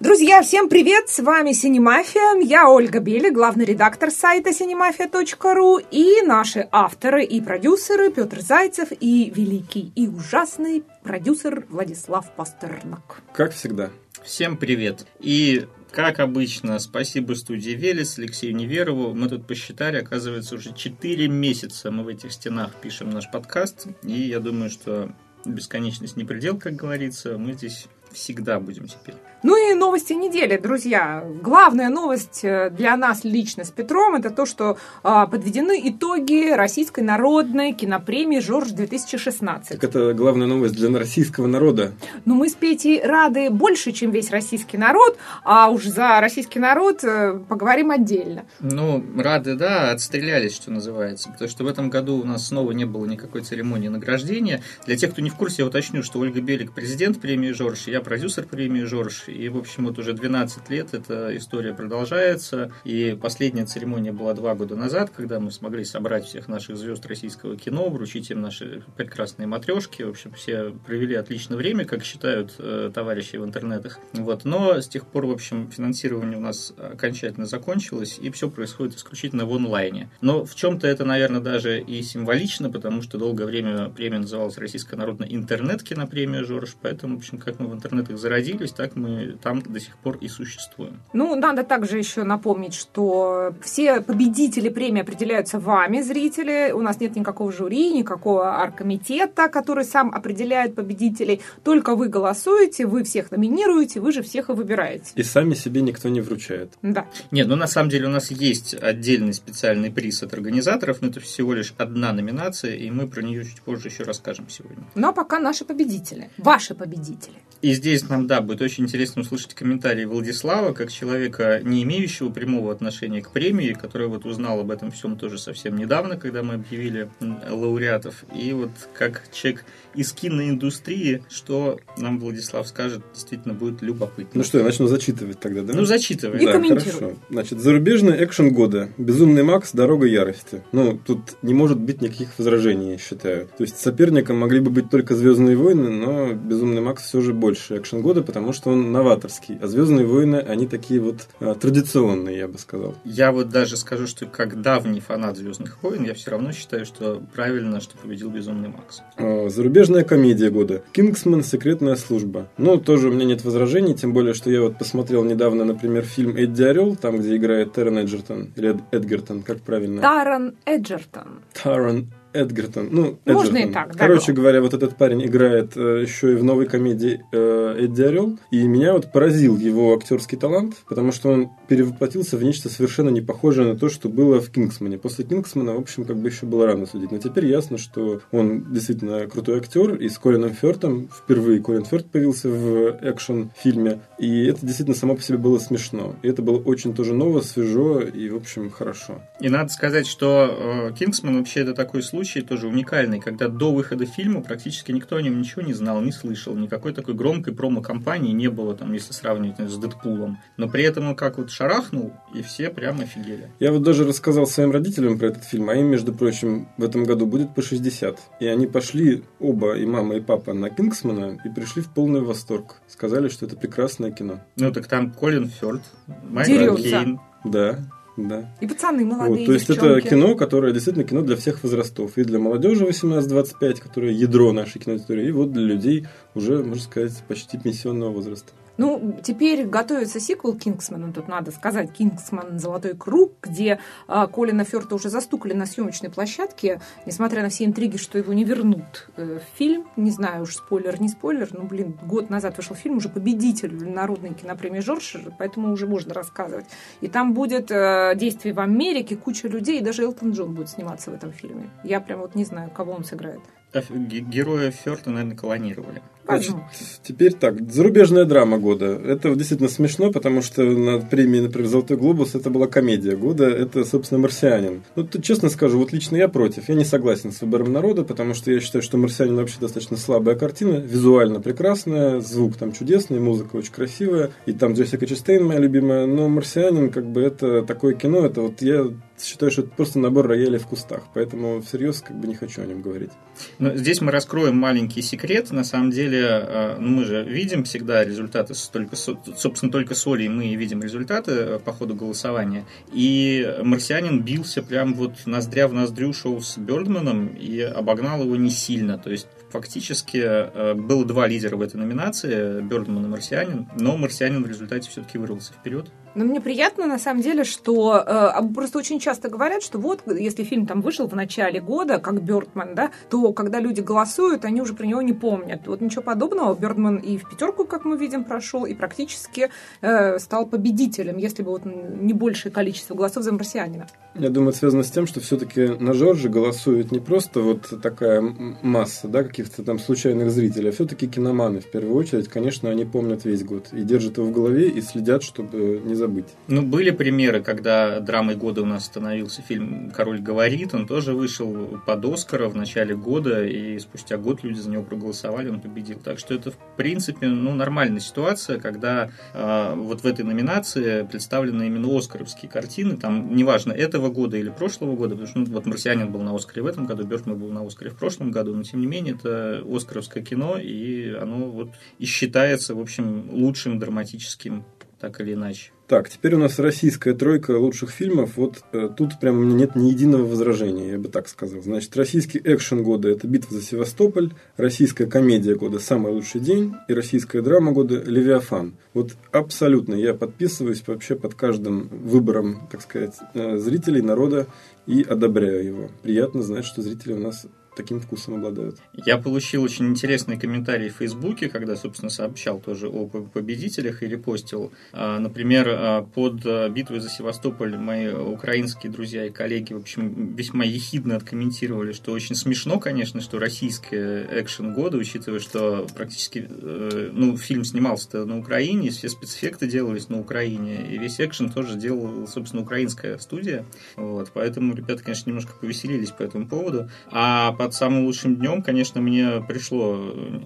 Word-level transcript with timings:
Друзья, 0.00 0.40
всем 0.40 0.70
привет! 0.70 1.10
С 1.10 1.18
вами 1.18 1.52
Синемафия. 1.52 2.40
Я 2.42 2.70
Ольга 2.70 3.00
Бели, 3.00 3.28
главный 3.28 3.66
редактор 3.66 4.10
сайта 4.10 4.48
cinemafia.ru 4.48 5.84
и 5.90 6.22
наши 6.22 6.66
авторы 6.72 7.22
и 7.22 7.38
продюсеры 7.42 8.10
Петр 8.10 8.40
Зайцев 8.40 8.92
и 8.98 9.28
великий 9.28 9.92
и 9.94 10.08
ужасный 10.08 10.84
продюсер 11.02 11.66
Владислав 11.68 12.34
Пастернак. 12.34 13.20
Как 13.34 13.52
всегда. 13.52 13.90
Всем 14.24 14.56
привет. 14.56 15.04
И 15.18 15.66
как 15.92 16.18
обычно, 16.18 16.78
спасибо 16.78 17.34
студии 17.34 17.72
Велес, 17.72 18.18
Алексею 18.18 18.56
Неверову. 18.56 19.12
Мы 19.12 19.28
тут 19.28 19.46
посчитали, 19.46 19.98
оказывается, 19.98 20.54
уже 20.54 20.72
4 20.72 21.28
месяца 21.28 21.90
мы 21.90 22.04
в 22.04 22.08
этих 22.08 22.32
стенах 22.32 22.74
пишем 22.76 23.10
наш 23.10 23.30
подкаст. 23.30 23.88
И 24.02 24.12
я 24.12 24.40
думаю, 24.40 24.70
что 24.70 25.12
бесконечность 25.44 26.16
не 26.16 26.24
предел, 26.24 26.58
как 26.58 26.74
говорится. 26.74 27.36
Мы 27.36 27.52
здесь 27.52 27.86
всегда 28.12 28.60
будем 28.60 28.86
теперь. 28.86 29.14
Ну 29.42 29.56
и 29.56 29.74
новости 29.74 30.12
недели, 30.12 30.58
друзья. 30.58 31.24
Главная 31.42 31.88
новость 31.88 32.40
э, 32.42 32.68
для 32.68 32.94
нас 32.98 33.24
лично 33.24 33.64
с 33.64 33.70
Петром 33.70 34.14
это 34.16 34.28
то, 34.28 34.44
что 34.44 34.76
а, 35.02 35.26
подведены 35.26 35.80
итоги 35.84 36.50
Российской 36.50 37.00
народной 37.00 37.72
кинопремии 37.72 38.40
«Жорж-2016». 38.40 39.62
Так 39.70 39.84
это 39.84 40.12
главная 40.12 40.46
новость 40.46 40.74
для 40.74 40.90
российского 40.98 41.46
народа. 41.46 41.92
Ну, 42.26 42.34
мы 42.34 42.50
с 42.50 42.54
Петей 42.54 43.00
рады 43.02 43.48
больше, 43.48 43.92
чем 43.92 44.10
весь 44.10 44.30
российский 44.30 44.76
народ, 44.76 45.16
а 45.42 45.70
уж 45.70 45.84
за 45.84 46.20
российский 46.20 46.58
народ 46.58 47.02
э, 47.02 47.40
поговорим 47.48 47.90
отдельно. 47.90 48.44
Ну, 48.60 49.02
рады, 49.16 49.54
да, 49.54 49.90
отстрелялись, 49.90 50.54
что 50.54 50.70
называется, 50.70 51.30
потому 51.30 51.48
что 51.48 51.64
в 51.64 51.66
этом 51.66 51.88
году 51.88 52.16
у 52.16 52.24
нас 52.24 52.48
снова 52.48 52.72
не 52.72 52.84
было 52.84 53.06
никакой 53.06 53.40
церемонии 53.40 53.88
награждения. 53.88 54.62
Для 54.84 54.96
тех, 54.96 55.12
кто 55.12 55.22
не 55.22 55.30
в 55.30 55.34
курсе, 55.36 55.62
я 55.62 55.66
уточню, 55.66 56.02
что 56.02 56.18
Ольга 56.18 56.42
Белик 56.42 56.72
президент 56.72 57.20
премии 57.20 57.52
«Жорж», 57.52 57.86
я 57.86 57.99
продюсер 58.00 58.46
премии 58.46 58.82
«Жорж», 58.82 59.24
и, 59.28 59.48
в 59.48 59.56
общем, 59.56 59.86
вот 59.86 59.98
уже 59.98 60.12
12 60.12 60.70
лет 60.70 60.94
эта 60.94 61.36
история 61.36 61.74
продолжается. 61.74 62.72
И 62.84 63.16
последняя 63.20 63.66
церемония 63.66 64.12
была 64.12 64.34
два 64.34 64.54
года 64.54 64.76
назад, 64.76 65.10
когда 65.10 65.40
мы 65.40 65.50
смогли 65.50 65.84
собрать 65.84 66.26
всех 66.26 66.48
наших 66.48 66.76
звезд 66.76 67.04
российского 67.06 67.56
кино, 67.56 67.88
вручить 67.88 68.30
им 68.30 68.40
наши 68.40 68.82
прекрасные 68.96 69.46
матрешки. 69.46 70.02
В 70.02 70.10
общем, 70.10 70.32
все 70.32 70.70
провели 70.86 71.14
отличное 71.14 71.56
время, 71.56 71.84
как 71.84 72.04
считают 72.04 72.54
э, 72.58 72.90
товарищи 72.92 73.36
в 73.36 73.44
интернетах. 73.44 73.98
Вот. 74.12 74.44
Но 74.44 74.80
с 74.80 74.88
тех 74.88 75.06
пор, 75.06 75.26
в 75.26 75.30
общем, 75.30 75.70
финансирование 75.70 76.38
у 76.38 76.40
нас 76.40 76.72
окончательно 76.76 77.46
закончилось, 77.46 78.18
и 78.20 78.30
все 78.30 78.50
происходит 78.50 78.96
исключительно 78.96 79.46
в 79.46 79.54
онлайне. 79.54 80.10
Но 80.20 80.44
в 80.44 80.54
чем-то 80.54 80.86
это, 80.86 81.04
наверное, 81.04 81.40
даже 81.40 81.80
и 81.80 82.02
символично, 82.02 82.70
потому 82.70 83.02
что 83.02 83.18
долгое 83.18 83.46
время 83.46 83.88
премия 83.90 84.18
называлась 84.18 84.58
Российская 84.58 84.96
народная 84.96 85.28
интернет-кинопремия 85.28 86.44
«Жорж», 86.44 86.76
поэтому, 86.80 87.16
в 87.16 87.18
общем, 87.18 87.38
как 87.38 87.58
мы 87.58 87.66
в 87.66 87.72
интернетах 87.92 88.18
зародились, 88.18 88.72
так 88.72 88.96
мы 88.96 89.36
там 89.42 89.62
до 89.62 89.80
сих 89.80 89.96
пор 89.96 90.16
и 90.20 90.28
существуем. 90.28 91.00
Ну, 91.12 91.34
надо 91.34 91.64
также 91.64 91.98
еще 91.98 92.24
напомнить, 92.24 92.74
что 92.74 93.54
все 93.62 94.00
победители 94.00 94.68
премии 94.68 95.02
определяются 95.02 95.58
вами, 95.58 96.00
зрители. 96.00 96.72
У 96.72 96.80
нас 96.80 97.00
нет 97.00 97.16
никакого 97.16 97.52
жюри, 97.52 97.92
никакого 97.92 98.62
аркомитета, 98.62 99.48
который 99.48 99.84
сам 99.84 100.12
определяет 100.14 100.74
победителей. 100.74 101.40
Только 101.64 101.96
вы 101.96 102.08
голосуете, 102.08 102.86
вы 102.86 103.04
всех 103.04 103.30
номинируете, 103.30 104.00
вы 104.00 104.12
же 104.12 104.22
всех 104.22 104.50
и 104.50 104.52
выбираете. 104.52 105.12
И 105.14 105.22
сами 105.22 105.54
себе 105.54 105.82
никто 105.82 106.08
не 106.08 106.20
вручает. 106.20 106.72
Да. 106.82 107.06
Нет, 107.30 107.48
ну 107.48 107.56
на 107.56 107.66
самом 107.66 107.90
деле 107.90 108.06
у 108.06 108.10
нас 108.10 108.30
есть 108.30 108.74
отдельный 108.74 109.32
специальный 109.32 109.90
приз 109.90 110.22
от 110.22 110.32
организаторов, 110.34 110.98
но 111.00 111.08
это 111.08 111.20
всего 111.20 111.54
лишь 111.54 111.74
одна 111.78 112.12
номинация, 112.12 112.74
и 112.74 112.90
мы 112.90 113.06
про 113.08 113.22
нее 113.22 113.44
чуть 113.44 113.62
позже 113.62 113.88
еще 113.88 114.04
расскажем 114.04 114.48
сегодня. 114.48 114.84
Но 114.94 115.00
ну, 115.02 115.08
а 115.08 115.12
пока 115.12 115.38
наши 115.38 115.64
победители, 115.64 116.30
ваши 116.38 116.74
победители. 116.74 117.36
И 117.62 117.74
здесь 117.80 118.08
нам, 118.08 118.26
да, 118.26 118.42
будет 118.42 118.60
очень 118.60 118.84
интересно 118.84 119.22
услышать 119.22 119.54
комментарии 119.54 120.04
Владислава, 120.04 120.74
как 120.74 120.92
человека, 120.92 121.60
не 121.62 121.82
имеющего 121.82 122.28
прямого 122.28 122.70
отношения 122.70 123.22
к 123.22 123.30
премии, 123.30 123.72
который 123.72 124.06
вот 124.06 124.26
узнал 124.26 124.60
об 124.60 124.70
этом 124.70 124.90
всем 124.90 125.16
тоже 125.16 125.38
совсем 125.38 125.76
недавно, 125.76 126.18
когда 126.18 126.42
мы 126.42 126.54
объявили 126.54 127.08
лауреатов. 127.20 128.24
И 128.34 128.52
вот 128.52 128.70
как 128.92 129.22
человек 129.32 129.64
из 129.94 130.12
киноиндустрии, 130.12 131.22
что 131.28 131.78
нам 131.96 132.18
Владислав 132.18 132.66
скажет, 132.66 133.02
действительно 133.12 133.54
будет 133.54 133.82
любопытно. 133.82 134.30
Ну 134.34 134.44
что, 134.44 134.58
я 134.58 134.64
начну 134.64 134.86
зачитывать 134.86 135.40
тогда, 135.40 135.62
да? 135.62 135.74
Ну, 135.74 135.84
зачитывай. 135.84 136.40
И 136.40 136.46
да, 136.46 136.62
хорошо. 136.62 137.12
Значит, 137.28 137.60
зарубежный 137.60 138.24
экшен 138.24 138.52
года. 138.52 138.90
Безумный 138.98 139.42
Макс, 139.42 139.72
Дорога 139.72 140.06
ярости. 140.06 140.62
Ну, 140.72 140.98
тут 141.04 141.20
не 141.42 141.54
может 141.54 141.78
быть 141.78 142.00
никаких 142.00 142.28
возражений, 142.38 142.92
я 142.92 142.98
считаю. 142.98 143.46
То 143.46 143.62
есть 143.62 143.78
соперником 143.78 144.38
могли 144.38 144.60
бы 144.60 144.70
быть 144.70 144.90
только 144.90 145.14
Звездные 145.14 145.56
войны, 145.56 145.90
но 145.90 146.32
Безумный 146.34 146.80
Макс 146.80 147.04
все 147.04 147.20
же 147.20 147.34
больше 147.34 147.78
экшен 147.78 148.02
года, 148.02 148.22
потому 148.22 148.52
что 148.52 148.70
он 148.70 148.92
новаторский. 148.92 149.58
А 149.60 149.66
Звездные 149.66 150.06
войны, 150.06 150.36
они 150.36 150.66
такие 150.66 151.00
вот 151.00 151.28
а, 151.40 151.54
традиционные, 151.54 152.38
я 152.38 152.48
бы 152.48 152.58
сказал. 152.58 152.94
Я 153.04 153.32
вот 153.32 153.48
даже 153.48 153.76
скажу, 153.76 154.06
что 154.06 154.26
как 154.26 154.60
давний 154.62 155.00
фанат 155.00 155.36
Звездных 155.36 155.82
войн, 155.82 156.04
я 156.04 156.14
все 156.14 156.30
равно 156.30 156.52
считаю, 156.52 156.84
что 156.84 157.22
правильно, 157.34 157.80
что 157.80 157.96
победил 157.98 158.30
Безумный 158.30 158.68
Макс. 158.68 159.02
А, 159.16 159.48
зарубежная 159.80 160.04
комедия 160.04 160.50
года. 160.50 160.82
Кингсман. 160.92 161.42
Секретная 161.42 161.96
служба. 161.96 162.48
Ну, 162.58 162.76
тоже 162.78 163.08
у 163.08 163.12
меня 163.12 163.24
нет 163.24 163.44
возражений, 163.44 163.94
тем 163.94 164.12
более, 164.12 164.34
что 164.34 164.50
я 164.50 164.60
вот 164.60 164.78
посмотрел 164.78 165.24
недавно, 165.24 165.64
например, 165.64 166.04
фильм 166.04 166.36
Эдди 166.36 166.62
Орел, 166.62 166.96
там, 166.96 167.18
где 167.18 167.36
играет 167.36 167.72
Террен 167.72 167.98
Эджертон, 167.98 168.50
или 168.56 168.76
Эдгертон, 168.90 169.42
как 169.42 169.60
правильно? 169.60 170.02
Таран 170.02 170.54
Эджертон. 170.66 171.40
Таран 171.62 172.10
Эдгертон. 172.32 172.88
Ну, 172.90 173.18
Можно 173.24 173.56
Эджертон. 173.56 173.70
и 173.70 173.72
так, 173.72 173.92
да. 173.92 173.98
Короче 173.98 174.32
говоря, 174.32 174.60
вот 174.60 174.74
этот 174.74 174.96
парень 174.96 175.24
играет 175.24 175.76
э, 175.76 176.02
еще 176.02 176.32
и 176.32 176.36
в 176.36 176.44
новой 176.44 176.66
комедии 176.66 177.22
э, 177.32 177.76
Эдди 177.78 178.02
Орел. 178.02 178.38
И 178.50 178.62
меня 178.68 178.92
вот 178.92 179.10
поразил 179.12 179.56
его 179.56 179.94
актерский 179.94 180.38
талант, 180.38 180.76
потому 180.88 181.10
что 181.10 181.30
он 181.30 181.50
перевоплотился 181.70 182.36
в 182.36 182.42
нечто 182.42 182.68
совершенно 182.68 183.10
не 183.10 183.20
похожее 183.20 183.72
на 183.72 183.78
то, 183.78 183.88
что 183.88 184.08
было 184.08 184.40
в 184.40 184.50
Кингсмане. 184.50 184.98
После 184.98 185.24
Кингсмана, 185.24 185.74
в 185.74 185.78
общем, 185.78 186.04
как 186.04 186.16
бы 186.16 186.28
еще 186.28 186.44
было 186.44 186.66
рано 186.66 186.84
судить. 186.84 187.12
Но 187.12 187.18
теперь 187.18 187.46
ясно, 187.46 187.78
что 187.78 188.20
он 188.32 188.72
действительно 188.72 189.28
крутой 189.28 189.58
актер. 189.58 189.94
И 189.94 190.08
с 190.08 190.18
Колином 190.18 190.52
Фёртом, 190.52 191.08
впервые 191.08 191.60
Колин 191.60 191.84
Фёрт 191.84 192.10
появился 192.10 192.48
в 192.48 192.98
экшен-фильме. 193.00 194.00
И 194.18 194.46
это 194.46 194.66
действительно 194.66 194.96
само 194.96 195.14
по 195.14 195.22
себе 195.22 195.38
было 195.38 195.60
смешно. 195.60 196.16
И 196.22 196.28
это 196.28 196.42
было 196.42 196.56
очень 196.56 196.92
тоже 196.92 197.14
ново, 197.14 197.40
свежо 197.40 198.00
и, 198.00 198.28
в 198.30 198.36
общем, 198.36 198.68
хорошо. 198.68 199.22
И 199.38 199.48
надо 199.48 199.70
сказать, 199.70 200.08
что 200.08 200.90
э, 200.90 200.98
Кингсман 200.98 201.38
вообще 201.38 201.60
это 201.60 201.74
такой 201.74 202.02
случай, 202.02 202.40
тоже 202.40 202.66
уникальный, 202.66 203.20
когда 203.20 203.46
до 203.46 203.72
выхода 203.72 204.06
фильма 204.06 204.42
практически 204.42 204.90
никто 204.90 205.14
о 205.14 205.22
нем 205.22 205.38
ничего 205.38 205.62
не 205.62 205.74
знал, 205.74 206.00
не 206.00 206.10
слышал, 206.10 206.56
никакой 206.56 206.94
такой 206.94 207.14
громкой 207.14 207.54
промо-компании 207.54 208.32
не 208.32 208.50
было, 208.50 208.74
там, 208.74 208.92
если 208.92 209.12
сравнивать 209.12 209.60
с 209.60 209.76
Дэдпулом. 209.76 210.38
Но 210.56 210.68
при 210.68 210.82
этом 210.82 211.14
как 211.14 211.38
вот 211.38 211.52
шарахнул, 211.60 212.12
и 212.34 212.42
все 212.42 212.70
прямо 212.70 213.02
офигели. 213.02 213.50
Я 213.60 213.72
вот 213.72 213.82
даже 213.82 214.06
рассказал 214.06 214.46
своим 214.46 214.70
родителям 214.70 215.18
про 215.18 215.26
этот 215.26 215.44
фильм, 215.44 215.68
а 215.68 215.74
им, 215.74 215.88
между 215.88 216.14
прочим, 216.14 216.68
в 216.78 216.84
этом 216.84 217.04
году 217.04 217.26
будет 217.26 217.54
по 217.54 217.60
60. 217.60 218.18
И 218.40 218.46
они 218.46 218.66
пошли, 218.66 219.24
оба, 219.38 219.76
и 219.76 219.84
мама, 219.84 220.16
и 220.16 220.20
папа, 220.20 220.54
на 220.54 220.70
Кингсмана, 220.70 221.38
и 221.44 221.48
пришли 221.50 221.82
в 221.82 221.92
полный 221.92 222.22
восторг. 222.22 222.76
Сказали, 222.88 223.28
что 223.28 223.44
это 223.44 223.56
прекрасное 223.56 224.10
кино. 224.10 224.40
Ну, 224.56 224.72
так 224.72 224.86
там 224.86 225.12
Колин 225.12 225.48
Фёрд, 225.48 225.82
Майкл 226.30 226.76
Кейн. 226.76 227.20
Да, 227.44 227.78
да. 228.16 228.54
И 228.60 228.66
пацаны 228.66 229.04
молодые, 229.04 229.38
вот, 229.40 229.46
То 229.46 229.52
есть 229.52 229.68
девчонки. 229.68 229.98
это 229.98 230.08
кино, 230.08 230.34
которое 230.36 230.72
действительно 230.72 231.04
кино 231.04 231.20
для 231.22 231.36
всех 231.36 231.62
возрастов. 231.62 232.16
И 232.16 232.24
для 232.24 232.38
молодежи 232.38 232.86
18-25, 232.86 233.80
которое 233.80 234.12
ядро 234.12 234.52
нашей 234.52 234.80
кинотерритории, 234.80 235.28
и 235.28 235.32
вот 235.32 235.52
для 235.52 235.62
людей 235.62 236.06
уже, 236.34 236.62
можно 236.62 236.82
сказать, 236.82 237.22
почти 237.28 237.58
пенсионного 237.58 238.10
возраста. 238.10 238.52
Ну, 238.80 239.14
теперь 239.22 239.66
готовится 239.66 240.20
сиквел 240.20 240.56
Кингсмана, 240.56 241.12
тут 241.12 241.28
надо 241.28 241.50
сказать, 241.50 241.92
Кингсман 241.92 242.58
«Золотой 242.58 242.96
круг», 242.96 243.34
где 243.42 243.78
а, 244.08 244.26
Колина 244.26 244.64
Фёрта 244.64 244.94
уже 244.94 245.10
застукали 245.10 245.52
на 245.52 245.66
съемочной 245.66 246.08
площадке, 246.08 246.80
несмотря 247.04 247.42
на 247.42 247.50
все 247.50 247.66
интриги, 247.66 247.98
что 247.98 248.16
его 248.16 248.32
не 248.32 248.42
вернут 248.42 249.10
э, 249.18 249.38
в 249.38 249.58
фильм. 249.58 249.86
Не 249.96 250.10
знаю 250.10 250.44
уж, 250.44 250.56
спойлер, 250.56 250.98
не 250.98 251.10
спойлер, 251.10 251.50
ну, 251.52 251.64
блин, 251.64 251.98
год 252.02 252.30
назад 252.30 252.56
вышел 252.56 252.74
фильм, 252.74 252.96
уже 252.96 253.10
победитель 253.10 253.74
народной 253.86 254.32
кинопремии 254.32 254.80
Жорж, 254.80 255.14
поэтому 255.38 255.70
уже 255.74 255.86
можно 255.86 256.14
рассказывать. 256.14 256.64
И 257.02 257.08
там 257.08 257.34
будет 257.34 257.70
э, 257.70 258.14
действие 258.16 258.54
в 258.54 258.60
Америке, 258.60 259.14
куча 259.14 259.46
людей, 259.46 259.80
и 259.80 259.84
даже 259.84 260.04
Элтон 260.04 260.30
Джон 260.30 260.54
будет 260.54 260.70
сниматься 260.70 261.10
в 261.10 261.14
этом 261.14 261.32
фильме. 261.32 261.68
Я 261.84 262.00
прям 262.00 262.20
вот 262.20 262.34
не 262.34 262.46
знаю, 262.46 262.70
кого 262.70 262.92
он 262.92 263.04
сыграет. 263.04 263.40
Героя 263.72 264.70
Фёрта, 264.70 265.10
наверное, 265.10 265.36
колонировали. 265.36 266.02
Значит, 266.30 266.54
теперь 267.02 267.32
так, 267.32 267.70
зарубежная 267.70 268.24
драма 268.24 268.58
года. 268.58 268.86
Это 268.86 269.34
действительно 269.34 269.68
смешно, 269.68 270.10
потому 270.10 270.42
что 270.42 270.62
на 270.62 270.98
премии, 270.98 271.40
например, 271.40 271.68
«Золотой 271.68 271.96
глобус» 271.96 272.34
это 272.34 272.50
была 272.50 272.66
комедия 272.66 273.16
года, 273.16 273.48
это, 273.48 273.84
собственно, 273.84 274.20
«Марсианин». 274.20 274.82
Ну, 274.96 275.04
тут, 275.04 275.22
честно 275.24 275.48
скажу, 275.48 275.78
вот 275.78 275.92
лично 275.92 276.16
я 276.16 276.28
против. 276.28 276.68
Я 276.68 276.74
не 276.74 276.84
согласен 276.84 277.32
с 277.32 277.40
выбором 277.40 277.72
народа, 277.72 278.04
потому 278.04 278.34
что 278.34 278.50
я 278.50 278.60
считаю, 278.60 278.82
что 278.82 278.96
«Марсианин» 278.96 279.36
вообще 279.36 279.56
достаточно 279.60 279.96
слабая 279.96 280.36
картина, 280.36 280.76
визуально 280.76 281.40
прекрасная, 281.40 282.20
звук 282.20 282.56
там 282.56 282.72
чудесный, 282.72 283.20
музыка 283.20 283.56
очень 283.56 283.72
красивая, 283.72 284.30
и 284.46 284.52
там 284.52 284.74
Джессика 284.74 285.06
Честейн 285.06 285.44
моя 285.44 285.60
любимая, 285.60 286.06
но 286.06 286.28
«Марсианин» 286.28 286.90
как 286.90 287.06
бы 287.06 287.20
это 287.20 287.62
такое 287.62 287.94
кино, 287.94 288.24
это 288.24 288.42
вот 288.42 288.62
я 288.62 288.86
считаю, 289.22 289.52
что 289.52 289.62
это 289.62 289.70
просто 289.70 289.98
набор 289.98 290.26
роялей 290.26 290.58
в 290.58 290.66
кустах, 290.66 291.02
поэтому 291.14 291.60
всерьез 291.60 292.00
как 292.00 292.18
бы 292.18 292.26
не 292.26 292.34
хочу 292.34 292.62
о 292.62 292.66
нем 292.66 292.82
говорить. 292.82 293.10
Но 293.58 293.76
здесь 293.76 294.00
мы 294.00 294.10
раскроем 294.10 294.56
маленький 294.56 295.02
секрет. 295.02 295.50
На 295.50 295.64
самом 295.64 295.90
деле, 295.90 296.19
э, 296.20 296.76
ну, 296.78 296.88
мы 296.88 297.04
же 297.04 297.24
видим 297.24 297.64
всегда 297.64 298.04
результаты, 298.04 298.54
только, 298.72 298.96
собственно, 298.96 299.72
только 299.72 299.94
с 299.94 300.06
Олей 300.06 300.28
мы 300.28 300.54
видим 300.54 300.82
результаты 300.82 301.32
э, 301.32 301.58
по 301.58 301.72
ходу 301.72 301.94
голосования. 301.94 302.64
И 302.92 303.56
«Марсианин» 303.62 304.22
бился 304.22 304.62
прям 304.62 304.94
вот 304.94 305.26
ноздря 305.26 305.68
в 305.68 305.72
ноздрю 305.72 306.12
шоу 306.12 306.40
с 306.40 306.58
Бёрдманом 306.58 307.28
и 307.28 307.60
обогнал 307.60 308.22
его 308.22 308.36
не 308.36 308.50
сильно. 308.50 308.98
То 308.98 309.10
есть 309.10 309.26
фактически 309.50 310.22
э, 310.22 310.74
было 310.74 311.04
два 311.04 311.26
лидера 311.26 311.56
в 311.56 311.62
этой 311.62 311.76
номинации, 311.76 312.60
Бёрдман 312.60 313.06
и 313.06 313.08
Марсианин, 313.08 313.68
но 313.78 313.96
Марсианин 313.96 314.42
в 314.42 314.46
результате 314.46 314.88
все-таки 314.90 315.18
вырвался 315.18 315.52
вперед. 315.52 315.90
Но 316.14 316.24
мне 316.24 316.40
приятно, 316.40 316.86
на 316.86 316.98
самом 316.98 317.22
деле, 317.22 317.44
что 317.44 318.02
э, 318.04 318.52
просто 318.54 318.78
очень 318.78 318.98
часто 318.98 319.28
говорят, 319.28 319.62
что 319.62 319.78
вот, 319.78 320.02
если 320.06 320.42
фильм 320.42 320.66
там 320.66 320.80
вышел 320.80 321.06
в 321.06 321.14
начале 321.14 321.60
года, 321.60 321.98
как 321.98 322.22
Бёрдман, 322.22 322.74
да, 322.74 322.90
то 323.08 323.32
когда 323.32 323.60
люди 323.60 323.80
голосуют, 323.80 324.44
они 324.44 324.60
уже 324.60 324.74
про 324.74 324.86
него 324.86 325.02
не 325.02 325.12
помнят. 325.12 325.66
Вот 325.66 325.80
ничего 325.80 326.02
подобного. 326.02 326.54
Бёрдман 326.54 326.96
и 326.96 327.16
в 327.16 327.28
пятерку, 327.28 327.64
как 327.64 327.84
мы 327.84 327.96
видим, 327.96 328.24
прошел, 328.24 328.64
и 328.64 328.74
практически 328.74 329.50
э, 329.80 330.18
стал 330.18 330.46
победителем, 330.46 331.16
если 331.16 331.42
бы 331.42 331.52
вот 331.52 331.62
не 331.64 332.12
большее 332.12 332.50
количество 332.50 332.94
голосов 332.94 333.22
за 333.22 333.32
«Марсианина». 333.32 333.86
Я 334.16 334.28
думаю, 334.28 334.50
это 334.50 334.58
связано 334.58 334.82
с 334.82 334.90
тем, 334.90 335.06
что 335.06 335.20
все-таки 335.20 335.68
на 335.68 335.92
Жоржа 335.92 336.28
голосует 336.28 336.90
не 336.90 336.98
просто 336.98 337.40
вот 337.40 337.72
такая 337.80 338.20
масса, 338.20 339.06
да, 339.06 339.22
каких-то 339.22 339.62
там 339.62 339.78
случайных 339.78 340.30
зрителей, 340.30 340.70
а 340.70 340.72
все-таки 340.72 341.06
киноманы 341.06 341.60
в 341.60 341.70
первую 341.70 341.94
очередь. 341.94 342.28
Конечно, 342.28 342.68
они 342.68 342.84
помнят 342.84 343.24
весь 343.24 343.44
год 343.44 343.68
и 343.72 343.82
держат 343.82 344.18
его 344.18 344.26
в 344.26 344.32
голове 344.32 344.68
и 344.68 344.80
следят, 344.80 345.22
чтобы 345.22 345.80
не 345.84 345.94
забыть. 346.00 346.26
Ну, 346.48 346.62
были 346.62 346.90
примеры, 346.90 347.42
когда 347.42 348.00
драмой 348.00 348.34
года 348.34 348.62
у 348.62 348.66
нас 348.66 348.86
становился 348.86 349.42
фильм 349.42 349.92
«Король 349.94 350.20
говорит». 350.20 350.74
Он 350.74 350.86
тоже 350.86 351.14
вышел 351.14 351.78
под 351.86 352.04
Оскара 352.04 352.48
в 352.48 352.56
начале 352.56 352.96
года, 352.96 353.46
и 353.46 353.78
спустя 353.78 354.16
год 354.16 354.42
люди 354.42 354.58
за 354.58 354.70
него 354.70 354.82
проголосовали, 354.82 355.48
он 355.48 355.60
победил. 355.60 355.98
Так 356.02 356.18
что 356.18 356.34
это, 356.34 356.50
в 356.50 356.58
принципе, 356.76 357.28
ну, 357.28 357.54
нормальная 357.54 358.00
ситуация, 358.00 358.58
когда 358.58 359.10
э, 359.34 359.74
вот 359.76 360.00
в 360.00 360.06
этой 360.06 360.24
номинации 360.24 361.02
представлены 361.02 361.66
именно 361.66 361.96
оскаровские 361.96 362.50
картины. 362.50 362.96
Там, 362.96 363.36
неважно, 363.36 363.72
этого 363.72 364.08
года 364.08 364.36
или 364.36 364.50
прошлого 364.50 364.96
года, 364.96 365.10
потому 365.10 365.28
что 365.28 365.38
ну, 365.40 365.46
вот 365.46 365.66
«Марсианин» 365.66 366.10
был 366.10 366.22
на 366.22 366.34
Оскаре 366.34 366.62
в 366.62 366.66
этом 366.66 366.86
году, 366.86 367.04
«Бёртман» 367.04 367.38
был 367.38 367.48
на 367.48 367.64
Оскаре 367.64 367.90
в 367.90 367.96
прошлом 367.96 368.30
году, 368.30 368.54
но, 368.54 368.62
тем 368.62 368.80
не 368.80 368.86
менее, 368.86 369.14
это 369.14 369.62
оскаровское 369.70 370.22
кино, 370.24 370.56
и 370.58 371.12
оно 371.12 371.50
вот 371.50 371.70
и 371.98 372.06
считается, 372.06 372.74
в 372.74 372.80
общем, 372.80 373.28
лучшим 373.30 373.78
драматическим 373.78 374.64
так 375.00 375.20
или 375.20 375.32
иначе. 375.32 375.72
Так, 375.86 376.08
теперь 376.08 376.34
у 376.34 376.38
нас 376.38 376.58
российская 376.60 377.14
тройка 377.14 377.52
лучших 377.58 377.90
фильмов. 377.90 378.36
Вот 378.36 378.62
э, 378.72 378.90
тут 378.96 379.18
прямо 379.18 379.38
у 379.38 379.42
меня 379.42 379.56
нет 379.56 379.74
ни 379.74 379.88
единого 379.88 380.24
возражения, 380.24 380.90
я 380.90 380.98
бы 380.98 381.08
так 381.08 381.26
сказал. 381.26 381.62
Значит, 381.62 381.96
российский 381.96 382.40
экшен 382.44 382.84
года– 382.84 383.08
это 383.10 383.26
«Битва 383.26 383.56
за 383.56 383.62
Севастополь», 383.62 384.32
российская 384.56 385.06
комедия 385.06 385.56
года 385.56 385.80
«Самый 385.80 386.12
лучший 386.12 386.40
день» 386.40 386.74
и 386.86 386.94
российская 386.94 387.42
драма 387.42 387.72
года 387.72 388.00
«Левиафан». 388.00 388.76
Вот 388.94 389.16
абсолютно 389.32 389.94
я 389.94 390.14
подписываюсь 390.14 390.84
вообще 390.86 391.16
под 391.16 391.34
каждым 391.34 391.88
выбором, 391.88 392.68
так 392.70 392.82
сказать, 392.82 393.16
э, 393.34 393.56
зрителей, 393.56 394.02
народа 394.02 394.46
и 394.86 395.02
одобряю 395.02 395.64
его. 395.64 395.90
Приятно 396.02 396.42
знать, 396.42 396.64
что 396.64 396.82
зрители 396.82 397.14
у 397.14 397.18
нас 397.18 397.46
таким 397.76 398.00
вкусом 398.00 398.34
обладают. 398.34 398.78
Я 398.92 399.18
получил 399.18 399.62
очень 399.62 399.86
интересные 399.86 400.38
комментарии 400.38 400.88
в 400.88 400.96
Фейсбуке, 400.96 401.48
когда, 401.48 401.76
собственно, 401.76 402.10
сообщал 402.10 402.60
тоже 402.60 402.88
о 402.88 403.06
победителях 403.06 404.02
и 404.02 404.06
репостил. 404.06 404.72
А, 404.92 405.18
например, 405.18 405.66
а, 405.68 406.02
под 406.02 406.44
а, 406.44 406.68
битвой 406.68 407.00
за 407.00 407.08
Севастополь 407.08 407.76
мои 407.76 408.08
украинские 408.08 408.92
друзья 408.92 409.26
и 409.26 409.30
коллеги, 409.30 409.72
в 409.72 409.78
общем, 409.78 410.34
весьма 410.34 410.64
ехидно 410.64 411.16
откомментировали, 411.16 411.92
что 411.92 412.12
очень 412.12 412.34
смешно, 412.34 412.78
конечно, 412.78 413.20
что 413.20 413.38
российская 413.38 414.28
экшен 414.32 414.74
года, 414.74 414.98
учитывая, 414.98 415.40
что 415.40 415.86
практически 415.94 416.46
э, 416.48 417.10
ну, 417.12 417.36
фильм 417.36 417.64
снимался 417.64 418.24
на 418.24 418.38
Украине, 418.38 418.90
все 418.90 419.08
спецэффекты 419.08 419.66
делались 419.66 420.08
на 420.08 420.18
Украине, 420.18 420.86
и 420.90 420.98
весь 420.98 421.20
экшен 421.20 421.50
тоже 421.50 421.76
делала, 421.76 422.26
собственно, 422.26 422.62
украинская 422.62 423.18
студия. 423.18 423.64
Вот, 423.96 424.30
поэтому 424.34 424.74
ребята, 424.74 425.02
конечно, 425.02 425.30
немножко 425.30 425.52
повеселились 425.60 426.10
по 426.10 426.22
этому 426.22 426.46
поводу. 426.46 426.88
А 427.10 427.52
под 427.60 427.74
самым 427.74 428.06
лучшим 428.06 428.36
днем, 428.36 428.62
конечно, 428.62 429.02
мне 429.02 429.42
пришло 429.46 429.94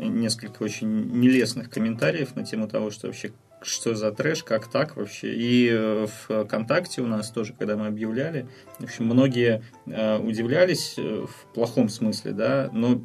несколько 0.01 0.65
очень 0.65 0.89
нелестных 1.13 1.71
комментариев 1.71 2.35
на 2.35 2.45
тему 2.45 2.67
того, 2.67 2.91
что 2.91 3.07
вообще 3.07 3.31
что 3.67 3.95
за 3.95 4.13
трэш, 4.13 4.45
как 4.45 4.69
так 4.69 4.97
вообще. 4.97 5.35
И 5.35 5.69
э, 5.73 6.07
ВКонтакте 6.29 7.03
у 7.03 7.07
нас 7.07 7.31
тоже, 7.31 7.55
когда 7.59 7.77
мы 7.77 7.87
объявляли, 7.87 8.49
в 8.79 8.85
общем, 8.85 9.07
многие 9.07 9.63
э, 9.87 10.19
удивлялись 10.19 10.95
э, 10.99 11.27
в 11.27 11.55
плохом 11.55 11.89
смысле, 11.89 12.33
да, 12.33 12.71
но 12.73 13.01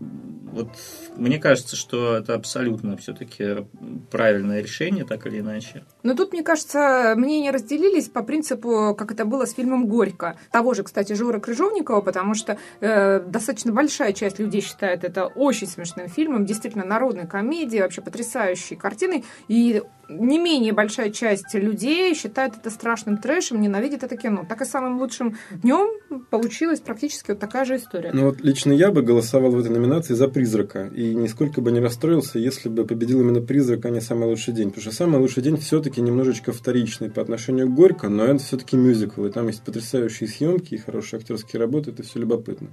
вот 0.51 0.69
мне 1.15 1.37
кажется, 1.37 1.75
что 1.75 2.15
это 2.15 2.33
абсолютно 2.33 2.97
все-таки 2.97 3.67
правильное 4.09 4.61
решение, 4.61 5.05
так 5.05 5.27
или 5.27 5.39
иначе. 5.39 5.83
Но 6.03 6.15
тут, 6.15 6.33
мне 6.33 6.43
кажется, 6.43 7.13
мнения 7.15 7.51
разделились 7.51 8.09
по 8.09 8.23
принципу, 8.23 8.95
как 8.97 9.11
это 9.11 9.25
было 9.25 9.45
с 9.45 9.53
фильмом 9.53 9.87
«Горько». 9.87 10.37
Того 10.51 10.73
же, 10.73 10.83
кстати, 10.83 11.13
Жора 11.13 11.39
Крыжовникова, 11.39 12.01
потому 12.01 12.33
что 12.33 12.57
э, 12.79 13.19
достаточно 13.19 13.71
большая 13.71 14.13
часть 14.13 14.39
людей 14.39 14.61
считает 14.61 15.03
это 15.03 15.25
очень 15.25 15.67
смешным 15.67 16.07
фильмом, 16.07 16.45
действительно 16.45 16.85
народной 16.85 17.27
комедией, 17.27 17.83
вообще 17.83 18.01
потрясающей 18.01 18.75
картиной. 18.75 19.23
И 19.47 19.83
не 20.09 20.39
менее 20.49 20.73
большая 20.73 21.11
часть 21.11 21.53
людей 21.53 22.15
считает 22.15 22.55
это 22.55 22.71
страшным 22.71 23.17
трэшем, 23.17 23.61
ненавидит 23.61 24.03
это 24.03 24.17
кино. 24.17 24.45
Так 24.49 24.61
и 24.61 24.65
самым 24.65 24.99
лучшим 24.99 25.37
днем 25.51 25.89
получилась 26.31 26.79
практически 26.79 27.31
вот 27.31 27.39
такая 27.39 27.65
же 27.65 27.75
история. 27.75 28.11
Ну 28.13 28.25
вот 28.25 28.41
лично 28.41 28.71
я 28.71 28.91
бы 28.91 29.03
голосовал 29.03 29.51
в 29.51 29.59
этой 29.59 29.71
номинации 29.71 30.15
за 30.15 30.27
«Призрака». 30.27 30.87
И 30.87 31.13
нисколько 31.13 31.61
бы 31.61 31.71
не 31.71 31.79
расстроился, 31.79 32.39
если 32.39 32.67
бы 32.67 32.85
победил 32.85 33.21
именно 33.21 33.41
«Призрак», 33.41 33.85
а 33.85 33.89
не 33.91 34.01
«Самый 34.01 34.27
лучший 34.27 34.53
день». 34.53 34.69
Потому 34.69 34.81
что 34.81 34.95
«Самый 34.95 35.19
лучший 35.19 35.43
день» 35.43 35.57
все-таки 35.57 36.01
немножечко 36.01 36.51
вторичный 36.51 37.11
по 37.11 37.21
отношению 37.21 37.67
к 37.67 37.75
«Горько», 37.75 38.09
но 38.09 38.25
это 38.25 38.39
все-таки 38.39 38.75
мюзикл. 38.75 39.25
И 39.25 39.31
там 39.31 39.47
есть 39.47 39.61
потрясающие 39.61 40.27
съемки 40.27 40.73
и 40.73 40.77
хорошие 40.77 41.19
актерские 41.19 41.59
работы. 41.59 41.91
Это 41.91 42.01
все 42.01 42.19
любопытно. 42.19 42.69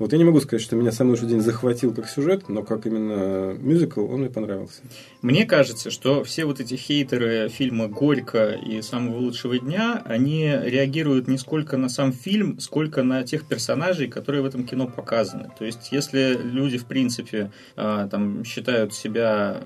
Вот 0.00 0.12
я 0.12 0.18
не 0.18 0.24
могу 0.24 0.40
сказать, 0.40 0.62
что 0.62 0.76
меня 0.76 0.92
самый 0.92 1.10
лучший 1.10 1.28
день 1.28 1.42
захватил 1.42 1.92
как 1.92 2.08
сюжет, 2.08 2.48
но 2.48 2.62
как 2.62 2.86
именно 2.86 3.52
мюзикл 3.52 4.02
он 4.10 4.20
мне 4.20 4.30
понравился. 4.30 4.80
Мне 5.20 5.44
кажется, 5.44 5.90
что 5.90 6.24
все 6.24 6.46
вот 6.46 6.58
эти 6.58 6.74
хейтеры 6.74 7.50
фильма 7.50 7.86
«Горько» 7.86 8.52
и 8.52 8.80
«Самого 8.80 9.18
лучшего 9.18 9.58
дня», 9.58 10.02
они 10.06 10.50
реагируют 10.64 11.28
не 11.28 11.36
сколько 11.36 11.76
на 11.76 11.90
сам 11.90 12.14
фильм, 12.14 12.58
сколько 12.60 13.02
на 13.02 13.24
тех 13.24 13.46
персонажей, 13.46 14.08
которые 14.08 14.40
в 14.40 14.46
этом 14.46 14.64
кино 14.64 14.86
показаны. 14.86 15.50
То 15.58 15.66
есть, 15.66 15.92
если 15.92 16.34
люди, 16.42 16.78
в 16.78 16.86
принципе, 16.86 17.52
а, 17.76 18.08
там, 18.08 18.42
считают 18.42 18.94
себя, 18.94 19.60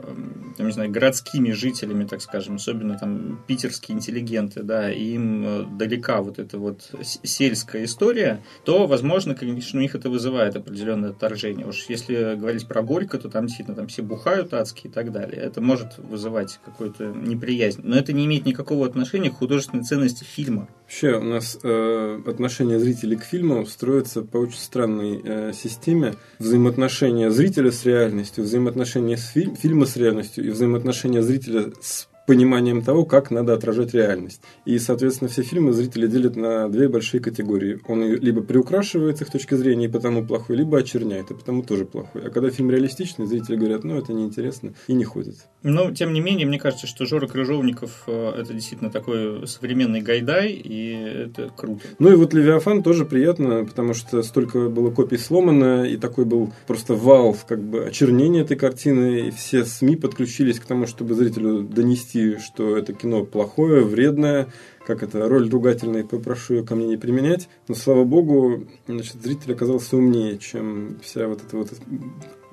там, 0.57 0.67
не 0.67 0.73
знаю, 0.73 0.91
городскими 0.91 1.53
жителями, 1.53 2.07
так 2.07 2.21
скажем, 2.21 2.57
особенно 2.57 2.99
там 2.99 3.41
питерские 3.47 3.97
интеллигенты, 3.97 4.65
да, 4.65 4.93
и 4.93 5.15
им 5.15 5.79
далека 5.79 6.23
вот 6.23 6.41
эта 6.41 6.59
вот 6.59 6.91
сельская 7.23 7.85
история, 7.85 8.43
то, 8.65 8.89
возможно, 8.89 9.37
конечно, 9.37 9.79
у 9.79 9.83
них 9.83 9.95
это 9.95 10.11
вызывает 10.11 10.24
вызывает 10.25 10.57
определенное 10.57 11.11
отторжение. 11.11 11.67
Уж 11.67 11.85
если 11.89 12.35
говорить 12.35 12.67
про 12.67 12.83
Горько, 12.83 13.19
то 13.19 13.29
там 13.29 13.47
действительно 13.47 13.77
там 13.77 13.89
все 13.89 14.03
бухают 14.03 14.55
адски 14.55 14.87
и 14.87 14.91
так 14.91 15.13
далее. 15.13 15.41
Это 15.41 15.61
может 15.61 15.99
вызывать 15.99 16.59
какую-то 16.65 17.09
неприязнь. 17.09 17.83
Но 17.85 17.97
это 17.97 18.15
не 18.15 18.25
имеет 18.25 18.47
никакого 18.47 18.87
отношения 18.87 19.31
к 19.31 19.35
художественной 19.35 19.85
ценности 19.85 20.25
фильма. 20.25 20.69
Вообще 20.85 21.19
у 21.19 21.23
нас 21.23 21.59
э, 21.63 22.21
отношение 22.27 22.79
зрителей 22.79 23.17
к 23.17 23.25
фильму 23.25 23.67
строится 23.67 24.23
по 24.23 24.39
очень 24.39 24.59
странной 24.59 25.21
э, 25.23 25.53
системе 25.53 26.15
взаимоотношения 26.39 27.31
зрителя 27.31 27.71
с 27.71 27.85
реальностью, 27.85 28.45
взаимоотношения 28.45 29.19
с 29.19 29.27
фильм, 29.29 29.57
фильма 29.57 29.85
с 29.85 29.97
реальностью 29.97 30.47
и 30.47 30.51
взаимоотношения 30.51 31.23
зрителя 31.23 31.73
с 31.83 32.09
пониманием 32.27 32.83
того, 32.83 33.05
как 33.05 33.31
надо 33.31 33.55
отражать 33.55 33.95
реальность. 33.95 34.41
И, 34.65 34.79
соответственно, 34.79 35.29
все 35.29 35.43
фильмы 35.43 35.73
зрители 35.73 36.07
делят 36.07 36.37
на 36.37 36.69
две 36.69 36.89
большие 36.89 37.21
категории. 37.21 37.81
Он 37.87 38.03
либо 38.05 38.43
приукрашивает 38.43 39.19
с 39.19 39.23
их 39.23 39.31
точки 39.31 39.55
зрения, 39.55 39.87
и 39.87 39.89
потому 39.89 40.25
плохой, 40.27 40.57
либо 40.57 40.79
очерняет, 40.79 41.31
и 41.31 41.35
потому 41.35 41.63
тоже 41.63 41.85
плохой. 41.85 42.27
А 42.27 42.31
когда 42.31 42.51
фильм 42.51 42.71
реалистичный, 42.71 43.27
зрители 43.27 43.57
говорят, 43.57 43.85
ну, 43.85 43.99
это 43.99 44.13
неинтересно, 44.13 44.75
и 44.87 44.95
не 44.95 45.05
ходят. 45.05 45.37
Но, 45.63 45.91
тем 45.93 46.13
не 46.13 46.21
менее, 46.21 46.47
мне 46.47 46.59
кажется, 46.59 46.87
что 46.87 47.07
Жора 47.07 47.27
Крыжовников 47.27 48.05
э,– 48.07 48.33
это 48.39 48.53
действительно 48.53 48.91
такой 48.91 49.47
современный 49.47 50.01
гайдай, 50.01 50.53
и 50.53 50.93
это 50.93 51.51
круто. 51.55 51.83
Ну, 51.99 52.13
и 52.13 52.17
вот 52.17 52.35
«Левиафан» 52.35 52.83
тоже 52.83 53.05
приятно, 53.05 53.65
потому 53.65 53.95
что 53.95 54.23
столько 54.23 54.69
было 54.69 54.91
копий 54.91 55.19
сломано, 55.19 55.85
и 55.85 55.97
такой 55.97 56.25
был 56.25 56.53
просто 56.67 56.95
вал, 56.95 57.37
как 57.47 57.63
бы, 57.63 57.85
очернения 57.85 58.43
этой 58.43 58.57
картины, 58.57 59.29
и 59.29 59.31
все 59.31 59.65
СМИ 59.65 59.97
подключились 59.97 60.61
к 60.61 60.65
тому, 60.65 60.87
чтобы 60.87 61.15
зрителю 61.15 61.63
донести 61.63 62.14
донести, 62.15 62.39
что 62.39 62.77
это 62.77 62.93
кино 62.93 63.25
плохое, 63.25 63.85
вредное, 63.85 64.49
как 64.87 65.03
это, 65.03 65.29
роль 65.29 65.49
ругательной, 65.49 66.05
попрошу 66.05 66.55
ее 66.55 66.65
ко 66.65 66.75
мне 66.75 66.87
не 66.87 66.97
применять. 66.97 67.49
Но, 67.69 67.75
слава 67.75 68.05
богу, 68.05 68.67
значит, 68.87 69.23
зритель 69.23 69.53
оказался 69.53 69.97
умнее, 69.97 70.39
чем 70.39 70.99
вся 71.03 71.27
вот 71.27 71.43
эта 71.43 71.57
вот 71.57 71.73